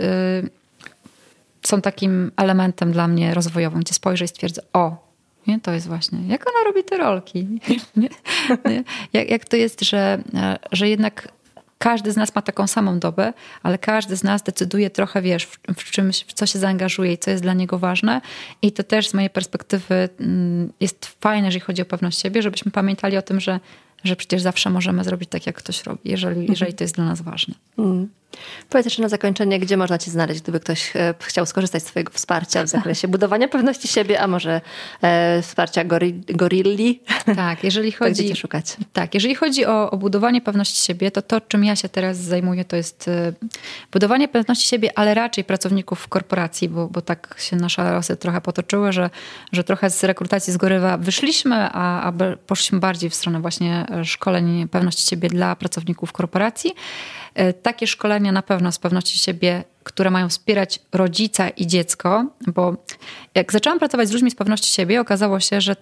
są 1.63 1.81
takim 1.81 2.33
elementem 2.37 2.93
dla 2.93 3.09
mnie 3.09 3.35
rozwojowym, 3.35 3.81
gdzie 3.81 3.95
spojrzę 3.95 4.25
i 4.25 4.29
stwierdzę, 4.29 4.63
o, 4.73 5.04
nie, 5.47 5.61
to 5.61 5.73
jest 5.73 5.87
właśnie, 5.87 6.19
jak 6.29 6.47
ona 6.51 6.65
robi 6.65 6.85
te 6.85 6.99
rolki. 6.99 7.47
Nie? 7.97 8.09
Nie? 8.65 8.85
Jak, 9.13 9.31
jak 9.31 9.45
to 9.45 9.57
jest, 9.57 9.81
że, 9.81 10.23
że 10.73 10.89
jednak 10.89 11.29
każdy 11.79 12.13
z 12.13 12.17
nas 12.17 12.35
ma 12.35 12.43
taką 12.43 12.67
samą 12.67 12.99
dobę, 12.99 13.33
ale 13.63 13.79
każdy 13.79 14.17
z 14.17 14.25
nas 14.25 14.43
decyduje 14.43 14.91
trochę, 14.91 15.23
wiesz, 15.23 15.45
w, 15.45 15.59
w 15.77 15.91
czymś, 15.91 16.25
w 16.25 16.33
co 16.33 16.47
się 16.47 16.59
zaangażuje 16.59 17.13
i 17.13 17.19
co 17.19 17.31
jest 17.31 17.43
dla 17.43 17.55
niego 17.55 17.79
ważne. 17.79 18.21
I 18.63 18.73
to 18.73 18.83
też 18.83 19.09
z 19.09 19.15
mojej 19.15 19.31
perspektywy 19.31 20.09
mm, 20.21 20.73
jest 20.81 21.07
fajne, 21.21 21.47
jeżeli 21.47 21.61
chodzi 21.61 21.83
o 21.83 21.85
pewność 21.85 22.21
siebie, 22.21 22.43
żebyśmy 22.43 22.73
pamiętali 22.73 23.17
o 23.17 23.23
tym, 23.23 23.41
że, 23.41 23.61
że 24.05 24.17
przecież 24.17 24.43
zawsze 24.43 24.71
możemy 24.71 25.05
zrobić 25.05 25.31
tak, 25.31 25.47
jak 25.47 25.57
ktoś 25.57 25.85
robi, 25.85 26.01
jeżeli, 26.05 26.47
jeżeli 26.49 26.75
to 26.75 26.85
jest 26.85 26.95
dla 26.95 27.05
nas 27.05 27.23
ważne. 27.23 27.55
Mm. 27.79 28.09
Powiedz 28.69 28.87
jeszcze 28.87 29.03
na 29.03 29.09
zakończenie, 29.09 29.59
gdzie 29.59 29.77
można 29.77 29.99
Cię 29.99 30.11
znaleźć, 30.11 30.41
gdyby 30.41 30.61
ktoś 30.61 30.97
e, 30.97 31.15
chciał 31.21 31.47
skorzystać 31.47 31.83
z 31.83 31.87
Twojego 31.87 32.13
wsparcia 32.13 32.65
w 32.65 32.69
zakresie 32.69 33.09
budowania 33.09 33.49
pewności 33.49 33.89
siebie, 33.89 34.21
a 34.21 34.27
może 34.27 34.61
e, 35.03 35.43
wsparcia 35.43 35.85
gori, 35.85 36.13
gorilli. 36.29 37.01
Tak, 37.37 37.65
jeżeli 37.65 37.93
chodzi, 37.93 38.25
gdzie 38.25 38.29
Cię 38.29 38.41
szukać? 38.41 38.77
Tak, 38.93 39.15
jeżeli 39.15 39.35
chodzi 39.35 39.67
o, 39.67 39.91
o, 39.91 39.97
budowanie 39.97 40.41
pewności 40.41 40.85
siebie, 40.85 41.11
to 41.11 41.23
to, 41.23 41.41
czym 41.41 41.65
ja 41.65 41.77
się 41.77 41.89
teraz 41.89 42.17
zajmuję, 42.17 42.65
to 42.65 42.77
jest 42.77 43.09
e, 43.09 43.33
budowanie 43.93 44.29
pewności 44.29 44.69
siebie, 44.69 44.99
ale 44.99 45.15
raczej 45.15 45.45
pracowników 45.45 46.09
korporacji, 46.09 46.69
bo, 46.69 46.87
bo 46.89 47.01
tak 47.01 47.37
się 47.39 47.57
nasze 47.57 47.93
losy 47.93 48.17
trochę 48.17 48.41
potoczyły, 48.41 48.93
że, 48.93 49.11
że 49.53 49.65
trochę 49.65 49.91
z 49.91 50.05
rekrutacji 50.05 50.53
z 50.53 50.57
Gorywa 50.57 50.99
wyszliśmy, 50.99 51.57
a, 51.57 52.03
a 52.03 52.13
poszliśmy 52.47 52.81
bardziej 52.81 53.11
w 53.11 53.15
stronę 53.15 53.41
właśnie 53.41 53.87
szkoleń 54.05 54.69
pewności 54.69 55.09
siebie 55.09 55.29
dla 55.29 55.57
pracowników 55.57 56.13
korporacji. 56.13 56.75
E, 57.35 57.53
takie 57.53 57.87
szkolenia 57.87 58.33
na 58.33 58.43
pewno 58.43 58.73
z 58.73 58.79
pewności 58.79 59.19
siebie, 59.19 59.65
które 59.85 60.11
mają 60.11 60.29
wspierać 60.29 60.81
rodzica 60.93 61.49
i 61.49 61.67
dziecko, 61.67 62.27
bo 62.47 62.77
jak 63.35 63.53
zaczęłam 63.53 63.79
pracować 63.79 64.09
z 64.09 64.13
ludźmi 64.13 64.31
z 64.31 64.35
pewności 64.35 64.73
siebie, 64.73 65.01
okazało 65.01 65.41
się, 65.41 65.61
że 65.61 65.77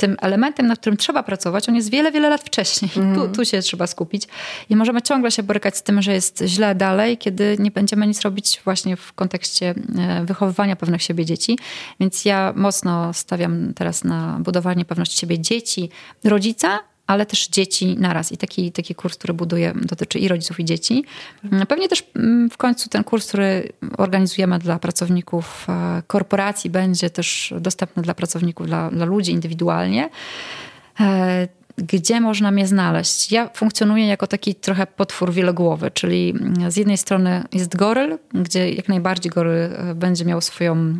tym 0.00 0.16
elementem, 0.20 0.66
nad 0.66 0.78
którym 0.78 0.96
trzeba 0.96 1.22
pracować, 1.22 1.68
on 1.68 1.74
jest 1.74 1.90
wiele, 1.90 2.12
wiele 2.12 2.28
lat 2.28 2.40
wcześniej. 2.40 2.90
Mm. 2.96 3.14
Tu, 3.14 3.28
tu 3.28 3.44
się 3.44 3.62
trzeba 3.62 3.86
skupić. 3.86 4.28
I 4.70 4.76
możemy 4.76 5.02
ciągle 5.02 5.30
się 5.30 5.42
borykać 5.42 5.76
z 5.76 5.82
tym, 5.82 6.02
że 6.02 6.12
jest 6.12 6.42
źle 6.46 6.74
dalej, 6.74 7.18
kiedy 7.18 7.56
nie 7.58 7.70
będziemy 7.70 8.06
nic 8.06 8.20
robić 8.20 8.60
właśnie 8.64 8.96
w 8.96 9.12
kontekście 9.12 9.74
e, 9.98 10.24
wychowywania 10.24 10.76
pewnych 10.76 11.02
siebie 11.02 11.24
dzieci. 11.24 11.58
Więc 12.00 12.24
ja 12.24 12.52
mocno 12.56 13.14
stawiam 13.14 13.74
teraz 13.74 14.04
na 14.04 14.38
budowanie 14.40 14.84
pewności 14.84 15.18
siebie 15.18 15.38
dzieci, 15.38 15.90
rodzica, 16.24 16.78
ale 17.10 17.26
też 17.26 17.48
dzieci 17.48 17.96
naraz. 17.98 18.32
I 18.32 18.36
taki, 18.36 18.72
taki 18.72 18.94
kurs, 18.94 19.16
który 19.16 19.34
buduję, 19.34 19.72
dotyczy 19.82 20.18
i 20.18 20.28
rodziców, 20.28 20.60
i 20.60 20.64
dzieci. 20.64 21.04
Pewnie 21.68 21.88
też 21.88 22.02
mm, 22.16 22.50
w 22.50 22.56
końcu 22.56 22.88
ten 22.88 23.04
kurs, 23.04 23.28
który 23.28 23.72
organizujemy 23.98 24.58
dla 24.58 24.78
pracowników 24.78 25.66
e, 25.68 26.02
korporacji, 26.06 26.70
będzie 26.70 27.10
też 27.10 27.54
dostępny 27.60 28.02
dla 28.02 28.14
pracowników, 28.14 28.66
dla, 28.66 28.90
dla 28.90 29.04
ludzi 29.04 29.32
indywidualnie 29.32 30.10
e, 31.00 31.48
gdzie 31.76 32.20
można 32.20 32.50
mnie 32.50 32.66
znaleźć. 32.66 33.32
Ja 33.32 33.50
funkcjonuję 33.54 34.06
jako 34.06 34.26
taki 34.26 34.54
trochę 34.54 34.86
potwór 34.86 35.32
wielogłowy, 35.32 35.90
czyli 35.90 36.34
z 36.68 36.76
jednej 36.76 36.98
strony 36.98 37.44
jest 37.52 37.76
goryl, 37.76 38.18
gdzie 38.34 38.72
jak 38.72 38.88
najbardziej 38.88 39.32
goryl 39.32 39.52
e, 39.52 39.94
będzie 39.94 40.24
miał 40.24 40.40
swoją 40.40 40.94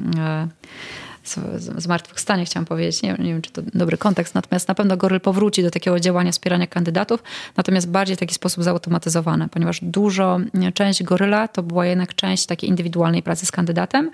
zmartwychwstanie, 1.78 2.44
chciałam 2.44 2.66
powiedzieć. 2.66 3.02
Nie, 3.02 3.12
nie 3.12 3.32
wiem, 3.32 3.42
czy 3.42 3.50
to 3.50 3.62
dobry 3.74 3.98
kontekst, 3.98 4.34
natomiast 4.34 4.68
na 4.68 4.74
pewno 4.74 4.96
Goryl 4.96 5.20
powróci 5.20 5.62
do 5.62 5.70
takiego 5.70 6.00
działania 6.00 6.32
wspierania 6.32 6.66
kandydatów, 6.66 7.22
natomiast 7.56 7.90
bardziej 7.90 8.16
w 8.16 8.18
taki 8.18 8.34
sposób 8.34 8.64
zautomatyzowany, 8.64 9.48
ponieważ 9.48 9.80
dużo, 9.82 10.38
część 10.74 11.02
Goryla 11.02 11.48
to 11.48 11.62
była 11.62 11.86
jednak 11.86 12.14
część 12.14 12.46
takiej 12.46 12.70
indywidualnej 12.70 13.22
pracy 13.22 13.46
z 13.46 13.50
kandydatem 13.52 14.10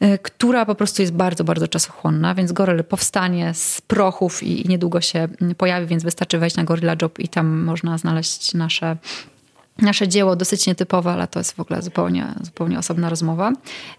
e, 0.00 0.18
która 0.18 0.66
po 0.66 0.74
prostu 0.74 1.02
jest 1.02 1.14
bardzo, 1.14 1.44
bardzo 1.44 1.68
czasochłonna, 1.68 2.34
więc 2.34 2.52
Goryl 2.52 2.84
powstanie 2.84 3.54
z 3.54 3.80
prochów 3.80 4.42
i, 4.42 4.66
i 4.66 4.68
niedługo 4.68 5.00
się 5.00 5.28
pojawi, 5.56 5.86
więc 5.86 6.02
wystarczy 6.02 6.38
wejść 6.38 6.56
na 6.56 6.64
Gorilla 6.64 6.96
Job 7.02 7.18
i 7.18 7.28
tam 7.28 7.62
można 7.62 7.98
znaleźć 7.98 8.54
nasze 8.54 8.96
nasze 9.78 10.08
dzieło 10.08 10.36
dosyć 10.36 10.66
nietypowe, 10.66 11.12
ale 11.12 11.28
to 11.28 11.40
jest 11.40 11.56
w 11.56 11.60
ogóle 11.60 11.82
zupełnie, 11.82 12.26
zupełnie 12.40 12.78
osobna 12.78 13.08
rozmowa. 13.08 13.52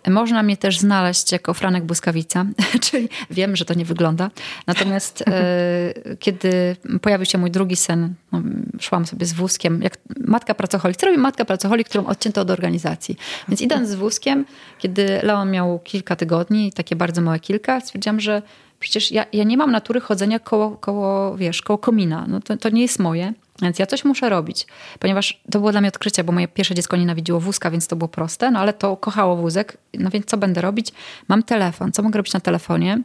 Można 0.07 0.43
mnie 0.43 0.57
też 0.57 0.79
znaleźć 0.79 1.31
jako 1.31 1.53
Franek 1.53 1.83
Błyskawica, 1.83 2.45
czyli 2.85 3.09
wiem, 3.31 3.55
że 3.55 3.65
to 3.65 3.73
nie 3.73 3.85
wygląda. 3.85 4.31
Natomiast 4.67 5.23
e, 5.27 5.93
kiedy 6.19 6.75
pojawił 7.01 7.25
się 7.25 7.37
mój 7.37 7.51
drugi 7.51 7.75
syn, 7.75 8.13
no, 8.31 8.41
szłam 8.79 9.05
sobie 9.05 9.25
z 9.25 9.33
wózkiem, 9.33 9.81
jak 9.81 9.97
matka 10.27 10.53
pracocholik. 10.55 10.97
Co 10.97 11.05
robi 11.05 11.17
matka 11.17 11.45
pracocholik, 11.45 11.89
którą 11.89 12.05
odcięto 12.05 12.41
od 12.41 12.49
organizacji? 12.49 13.17
Więc 13.47 13.61
idąc 13.61 13.89
z 13.89 13.95
wózkiem, 13.95 14.45
kiedy 14.79 15.19
Leon 15.23 15.51
miał 15.51 15.79
kilka 15.79 16.15
tygodni, 16.15 16.71
takie 16.73 16.95
bardzo 16.95 17.21
małe 17.21 17.39
kilka, 17.39 17.81
stwierdziłam, 17.81 18.19
że 18.19 18.41
przecież 18.79 19.11
ja, 19.11 19.25
ja 19.33 19.43
nie 19.43 19.57
mam 19.57 19.71
natury 19.71 19.99
chodzenia 19.99 20.39
koło, 20.39 20.71
koło, 20.71 21.37
wiesz, 21.37 21.61
koło 21.61 21.77
komina. 21.77 22.25
No 22.27 22.39
to, 22.39 22.57
to 22.57 22.69
nie 22.69 22.81
jest 22.81 22.99
moje. 22.99 23.33
Więc 23.61 23.79
ja 23.79 23.85
coś 23.85 24.05
muszę 24.05 24.29
robić, 24.29 24.67
ponieważ 24.99 25.41
to 25.51 25.59
było 25.59 25.71
dla 25.71 25.81
mnie 25.81 25.87
odkrycie, 25.87 26.23
bo 26.23 26.31
moje 26.33 26.47
pierwsze 26.47 26.75
dziecko 26.75 26.97
nienawidziło 26.97 27.39
wózka, 27.39 27.71
więc 27.71 27.87
to 27.87 27.95
było 27.95 28.07
proste, 28.07 28.51
no 28.51 28.59
ale 28.59 28.73
to 28.73 28.97
kochało 28.97 29.35
wózek. 29.35 29.77
No 29.93 30.09
więc 30.09 30.25
co 30.25 30.37
będę 30.37 30.61
robić? 30.61 30.91
Mam 31.27 31.43
telefon. 31.43 31.91
Co 31.91 32.03
mogę 32.03 32.17
robić 32.17 32.33
na 32.33 32.39
telefonie? 32.39 33.01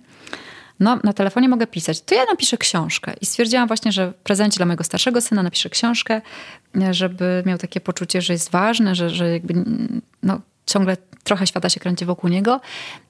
No, 0.80 0.98
na 1.04 1.12
telefonie 1.12 1.48
mogę 1.48 1.66
pisać. 1.66 2.00
To 2.00 2.14
ja 2.14 2.24
napiszę 2.30 2.58
książkę. 2.58 3.12
I 3.20 3.26
stwierdziłam 3.26 3.68
właśnie, 3.68 3.92
że 3.92 4.12
w 4.12 4.14
prezencie 4.14 4.56
dla 4.56 4.66
mojego 4.66 4.84
starszego 4.84 5.20
syna 5.20 5.42
napiszę 5.42 5.70
książkę, 5.70 6.22
żeby 6.90 7.42
miał 7.46 7.58
takie 7.58 7.80
poczucie, 7.80 8.22
że 8.22 8.32
jest 8.32 8.50
ważne, 8.50 8.94
że, 8.94 9.10
że 9.10 9.30
jakby 9.30 9.54
no, 10.22 10.40
ciągle 10.66 10.96
trochę 11.24 11.46
świata 11.46 11.68
się 11.68 11.80
kręci 11.80 12.04
wokół 12.04 12.30
niego. 12.30 12.60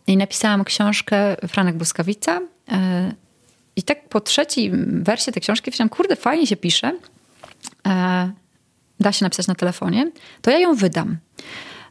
I 0.06 0.16
napisałam 0.16 0.64
książkę 0.64 1.36
Franek 1.48 1.76
Błyskawica. 1.76 2.40
E, 2.72 3.12
I 3.76 3.82
tak 3.82 4.08
po 4.08 4.20
trzeciej 4.20 4.70
wersji 4.86 5.32
tej 5.32 5.42
książki 5.42 5.70
powiedziałam, 5.70 5.88
kurde, 5.88 6.16
fajnie 6.16 6.46
się 6.46 6.56
pisze. 6.56 6.92
E, 7.86 8.32
da 9.00 9.12
się 9.12 9.24
napisać 9.24 9.46
na 9.46 9.54
telefonie, 9.54 10.12
to 10.42 10.50
ja 10.50 10.58
ją 10.58 10.74
wydam. 10.74 11.16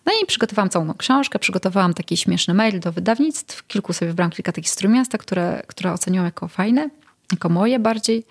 No 0.05 0.11
i 0.23 0.25
przygotowałam 0.25 0.69
całą 0.69 0.93
książkę, 0.93 1.39
przygotowałam 1.39 1.93
taki 1.93 2.17
śmieszny 2.17 2.53
mail 2.53 2.79
do 2.79 2.91
wydawnictw. 2.91 3.67
Kilku 3.67 3.93
sobie 3.93 4.09
wybrałam 4.09 4.31
kilka 4.31 4.51
takich 4.51 4.69
strój 4.69 4.93
które, 5.19 5.63
które 5.67 5.93
oceniłam 5.93 6.25
jako 6.25 6.47
fajne, 6.47 6.89
jako 7.31 7.49
moje 7.49 7.79
bardziej. 7.79 8.25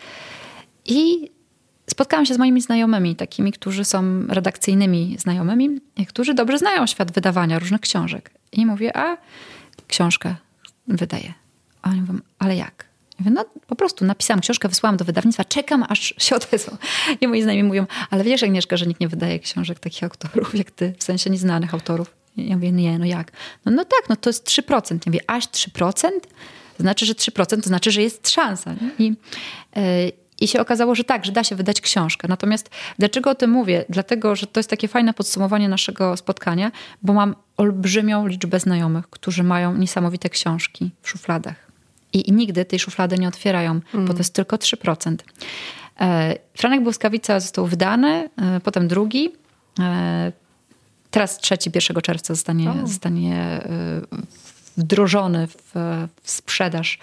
I 0.85 1.31
spotkałam 1.91 2.27
się 2.27 2.35
z 2.35 2.39
moimi 2.39 2.61
znajomymi, 2.61 3.17
takimi, 3.17 3.53
którzy 3.53 3.85
są 3.85 4.27
redakcyjnymi 4.29 5.17
znajomymi, 5.19 5.81
którzy 6.09 6.35
dobrze 6.35 6.59
znają 6.59 6.87
świat 6.87 7.13
wydawania 7.13 7.59
różnych 7.59 7.81
książek. 7.81 8.31
I 8.53 8.67
mówię, 8.67 8.97
a 8.97 9.17
książkę 9.89 10.35
wydaję. 10.89 11.35
A 11.83 11.91
oni 11.91 12.01
mówią, 12.01 12.19
ale 12.39 12.57
jak? 12.57 12.92
Mówię, 13.23 13.35
no 13.35 13.45
po 13.67 13.77
prostu 13.77 14.05
napisałam 14.05 14.41
książkę, 14.41 14.69
wysłałam 14.69 14.97
do 14.97 15.05
wydawnictwa, 15.05 15.45
czekam 15.45 15.85
aż 15.89 16.15
się 16.19 16.37
odezwą. 16.37 16.77
I 17.21 17.29
moi 17.29 17.43
znajomi 17.43 17.69
mówią, 17.69 17.87
ale 18.11 18.25
wiesz 18.25 18.43
Agnieszka, 18.43 18.77
że 18.77 18.87
nikt 18.87 19.01
nie 19.01 19.09
wydaje 19.09 19.41
książek 19.41 19.79
takich 19.79 20.03
autorów 20.03 20.55
jak 20.55 20.71
ty, 20.71 20.95
w 20.99 21.05
sensie 21.05 21.31
nieznanych 21.31 21.75
autorów. 21.75 22.15
Ja 22.37 22.57
mówię, 22.57 22.73
nie, 22.73 22.99
no 22.99 23.05
jak? 23.05 23.33
No, 23.65 23.73
no 23.73 23.85
tak, 23.85 24.09
no 24.09 24.17
to 24.17 24.31
jest 24.31 24.49
3%. 24.49 24.93
Ja 24.93 24.99
mówię, 25.07 25.21
aż 25.27 25.49
3%? 25.49 26.09
To 26.77 26.83
znaczy, 26.83 27.07
że 27.07 27.15
3% 27.15 27.61
to 27.63 27.69
znaczy, 27.69 27.91
że 27.91 28.03
jest 28.03 28.31
szansa. 28.31 28.75
I, 28.99 29.15
yy, 29.77 29.83
i 30.41 30.49
się 30.49 30.61
okazało, 30.61 30.95
że 30.95 31.05
tak, 31.05 31.25
że 31.25 31.33
da 31.33 31.45
się 31.45 31.57
wydać 31.57 31.81
książkę. 31.81 32.29
Natomiast 32.29 32.71
dlaczego 32.99 33.31
o 33.31 33.35
tym 33.35 33.51
mówię? 33.51 33.85
Dlatego, 33.89 34.37
że 34.37 34.47
to 34.47 34.61
jest 34.61 34.71
takie 34.71 34.89
fajne 34.89 35.15
podsumowanie 35.15 35.69
naszego 35.69 36.17
spotkania, 36.17 36.73
bo 37.03 37.13
mam 37.13 37.37
olbrzymią 37.57 38.27
liczbę 38.27 38.61
znajomych, 38.61 39.11
którzy 39.11 39.43
mają 39.43 39.77
niesamowite 39.77 40.31
książki 40.31 40.91
w 41.03 41.09
szufladach 41.09 41.72
i, 42.13 42.29
i 42.29 42.33
nigdy 42.33 42.65
tej 42.65 42.79
szuflady 42.79 43.19
nie 43.19 43.29
otwierają, 43.29 43.71
mm. 43.71 43.83
bo 43.93 43.99
to 43.99 44.03
mm. 44.03 44.19
jest 44.19 44.35
tylko 44.35 44.57
3%. 44.57 45.17
E, 46.01 46.35
Franek 46.55 46.83
Błyskawica 46.83 47.41
został 47.41 47.67
wydany, 47.67 48.31
e, 48.37 48.61
potem 48.61 48.89
drugi. 48.89 49.33
E, 49.81 50.33
teraz 51.11 51.39
trzeci 51.39 51.71
1 51.75 52.03
czerwca 52.03 52.35
zostanie, 52.35 52.71
oh. 52.71 52.87
zostanie 52.87 53.61
wdrożony 54.77 55.47
w, 55.47 55.73
w 56.23 56.31
sprzedaż 56.31 56.99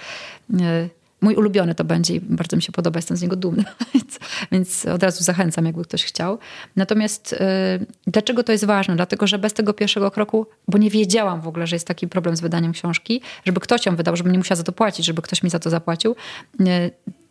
Mój 1.21 1.35
ulubiony 1.35 1.75
to 1.75 1.83
będzie 1.83 2.15
i 2.15 2.21
bardzo 2.21 2.55
mi 2.55 2.61
się 2.61 2.71
podoba, 2.71 2.97
jestem 2.97 3.17
z 3.17 3.21
niego 3.21 3.35
dumna, 3.35 3.63
więc, 3.93 4.19
więc 4.51 4.85
od 4.85 5.03
razu 5.03 5.23
zachęcam, 5.23 5.65
jakby 5.65 5.83
ktoś 5.83 6.03
chciał. 6.03 6.37
Natomiast 6.75 7.31
yy, 7.31 7.85
dlaczego 8.07 8.43
to 8.43 8.51
jest 8.51 8.65
ważne? 8.65 8.95
Dlatego, 8.95 9.27
że 9.27 9.39
bez 9.39 9.53
tego 9.53 9.73
pierwszego 9.73 10.11
kroku, 10.11 10.47
bo 10.67 10.77
nie 10.77 10.89
wiedziałam 10.89 11.41
w 11.41 11.47
ogóle, 11.47 11.67
że 11.67 11.75
jest 11.75 11.87
taki 11.87 12.07
problem 12.07 12.35
z 12.35 12.41
wydaniem 12.41 12.71
książki, 12.71 13.21
żeby 13.45 13.59
ktoś 13.59 13.85
ją 13.85 13.95
wydał, 13.95 14.15
żeby 14.15 14.29
nie 14.29 14.37
musiała 14.37 14.57
za 14.57 14.63
to 14.63 14.71
płacić, 14.71 15.05
żeby 15.05 15.21
ktoś 15.21 15.43
mi 15.43 15.49
za 15.49 15.59
to 15.59 15.69
zapłacił, 15.69 16.15
yy, 16.59 16.65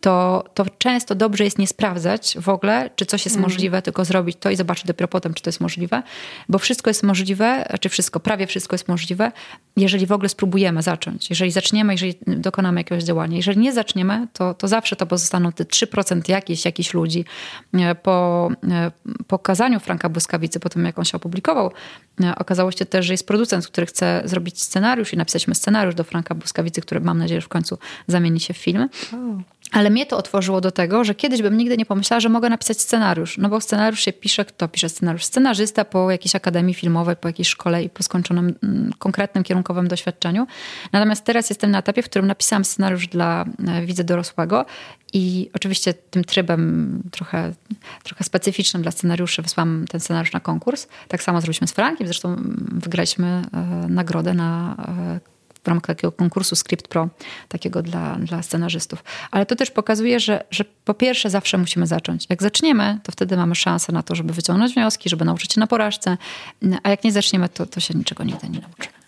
to 0.01 0.09
to, 0.09 0.45
to 0.55 0.67
często 0.79 1.15
dobrze 1.15 1.45
jest 1.45 1.59
nie 1.59 1.67
sprawdzać 1.67 2.37
w 2.41 2.49
ogóle, 2.49 2.91
czy 2.97 3.07
coś 3.07 3.25
jest 3.25 3.37
mm. 3.37 3.51
możliwe, 3.51 3.83
tylko 3.83 4.05
zrobić 4.05 4.37
to 4.41 4.51
i 4.51 4.57
zobaczyć 4.57 4.87
dopiero 4.87 5.09
potem, 5.09 5.35
czy 5.35 5.43
to 5.43 5.49
jest 5.49 5.61
możliwe, 5.61 6.03
bo 6.49 6.59
wszystko 6.59 6.91
jest 6.91 7.03
możliwe, 7.03 7.69
czy 7.81 7.89
wszystko, 7.89 8.21
prawie 8.21 8.47
wszystko 8.47 8.75
jest 8.75 8.89
możliwe, 8.89 9.33
jeżeli 9.77 10.07
w 10.07 10.13
ogóle 10.13 10.29
spróbujemy 10.29 10.83
zacząć, 10.83 11.31
jeżeli 11.31 11.51
zaczniemy, 11.51 11.93
jeżeli 11.93 12.15
dokonamy 12.27 12.81
jakiegoś 12.81 13.05
działania. 13.05 13.37
Jeżeli 13.37 13.61
nie 13.61 13.73
zaczniemy, 13.73 14.29
to, 14.33 14.55
to 14.55 14.69
zawsze 14.69 14.97
to 14.97 15.07
pozostaną 15.07 15.53
te 15.53 15.65
3% 15.65 16.29
jakichś, 16.29 16.65
jakichś 16.65 16.95
ludzi. 16.95 17.25
E, 17.75 17.95
po 17.95 18.49
e, 18.71 18.91
pokazaniu 19.27 19.81
Franka 19.81 20.09
Błyskawicy, 20.09 20.61
po 20.61 20.69
tym 20.69 20.85
jak 20.85 20.99
on 20.99 21.05
się 21.05 21.17
opublikował, 21.17 21.73
e, 22.21 22.35
okazało 22.37 22.73
się 22.73 22.87
też, 22.87 23.07
że 23.07 23.13
jest 23.13 23.27
producent, 23.27 23.67
który 23.67 23.87
chce 23.87 24.23
zrobić 24.25 24.63
scenariusz 24.63 25.13
i 25.13 25.17
napisaliśmy 25.17 25.55
scenariusz 25.55 25.95
do 25.95 26.05
Franka 26.05 26.35
Błyskawicy, 26.35 26.81
który 26.81 27.01
mam 27.01 27.19
nadzieję, 27.19 27.41
że 27.41 27.45
w 27.45 27.49
końcu 27.49 27.79
zamieni 28.07 28.41
się 28.41 28.55
w 28.55 28.59
film. 28.59 28.89
Ale 29.73 29.91
mnie 29.91 30.07
to 30.07 30.17
otworzyło 30.17 30.61
do 30.61 30.71
tego, 30.71 31.05
że 31.05 31.15
kiedyś 31.15 31.43
bym 31.43 31.57
nigdy 31.57 31.77
nie 31.77 31.87
pomyślała, 31.87 32.21
że 32.21 32.29
mogę 32.29 32.51
napisać 32.51 32.81
scenariusz. 32.81 33.39
No 33.39 33.49
bo 33.49 33.61
scenariusz 33.61 34.01
się 34.01 34.13
pisze, 34.13 34.45
kto 34.45 34.69
pisze 34.69 34.89
scenariusz? 34.89 35.25
Scenarzysta 35.25 35.85
po 35.85 36.11
jakiejś 36.11 36.35
akademii 36.35 36.75
filmowej, 36.75 37.17
po 37.17 37.29
jakiejś 37.29 37.49
szkole 37.49 37.83
i 37.83 37.91
po 37.91 38.03
skończonym 38.03 38.55
mm, 38.63 38.93
konkretnym 38.99 39.45
kierunkowym 39.45 39.89
doświadczeniu. 39.89 40.47
Natomiast 40.93 41.25
teraz 41.25 41.51
jestem 41.51 41.71
na 41.71 41.79
etapie, 41.79 42.03
w 42.03 42.05
którym 42.05 42.27
napisałam 42.27 42.65
scenariusz 42.65 43.09
dla 43.09 43.45
e, 43.69 43.87
widza 43.87 44.05
dorosłego 44.05 44.65
i 45.13 45.51
oczywiście 45.55 45.95
tym 45.95 46.25
trybem 46.25 47.03
trochę, 47.11 47.53
trochę 48.03 48.25
specyficznym 48.25 48.83
dla 48.83 48.91
scenariuszy 48.91 49.43
wysłałam 49.43 49.85
ten 49.91 50.01
scenariusz 50.01 50.33
na 50.33 50.41
konkurs. 50.41 50.89
Tak 51.09 51.23
samo 51.23 51.41
zrobiliśmy 51.41 51.67
z 51.67 51.73
Frankiem, 51.73 52.07
zresztą 52.07 52.37
wygraliśmy 52.73 53.27
e, 53.27 53.89
nagrodę 53.89 54.35
na 54.35 54.77
e, 55.25 55.38
w 55.69 55.71
ramach 55.71 55.87
takiego 55.87 56.13
konkursu 56.13 56.57
Script 56.57 56.89
Pro, 56.89 57.09
takiego 57.49 57.83
dla, 57.83 58.17
dla 58.17 58.43
scenarzystów. 58.43 59.05
Ale 59.31 59.47
to 59.47 59.57
też 59.57 59.71
pokazuje, 59.71 60.21
że, 60.21 60.45
że 60.51 60.65
po 60.85 60.95
pierwsze 60.95 61.31
zawsze 61.31 61.59
musimy 61.59 61.87
zacząć. 61.87 62.27
Jak 62.29 62.43
zaczniemy, 62.43 62.99
to 63.03 63.13
wtedy 63.13 63.37
mamy 63.37 63.55
szansę 63.55 63.93
na 63.93 64.03
to, 64.03 64.15
żeby 64.15 64.33
wyciągnąć 64.33 64.75
wnioski, 64.75 65.09
żeby 65.09 65.25
nauczyć 65.25 65.53
się 65.53 65.61
na 65.61 65.67
porażce, 65.67 66.17
a 66.83 66.91
jak 66.91 67.05
nie 67.05 67.13
zaczniemy, 67.13 67.49
to, 67.49 67.67
to 67.67 67.81
się 67.81 67.95
niczego 67.95 68.25
nigdy 68.25 68.49
nie 68.49 68.61
nauczymy. 68.61 68.99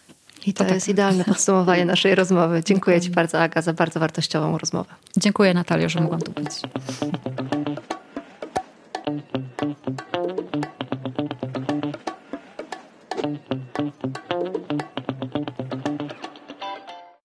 I 0.47 0.55
to, 0.55 0.65
to 0.65 0.74
jest 0.74 0.87
tak. 0.87 0.93
idealne 0.93 1.24
podsumowanie 1.24 1.85
naszej 1.95 2.15
rozmowy. 2.15 2.62
Dziękuję 2.65 3.01
Ci 3.01 3.11
bardzo, 3.11 3.41
Aga, 3.43 3.62
za 3.62 3.73
bardzo 3.73 4.01
wartościową 4.01 4.59
rozmowę. 4.59 4.95
Dziękuję, 5.16 5.55
Natalio, 5.55 5.89
że 5.89 6.01
mogłam 6.01 6.20
tu 6.20 6.32
być. 6.32 6.53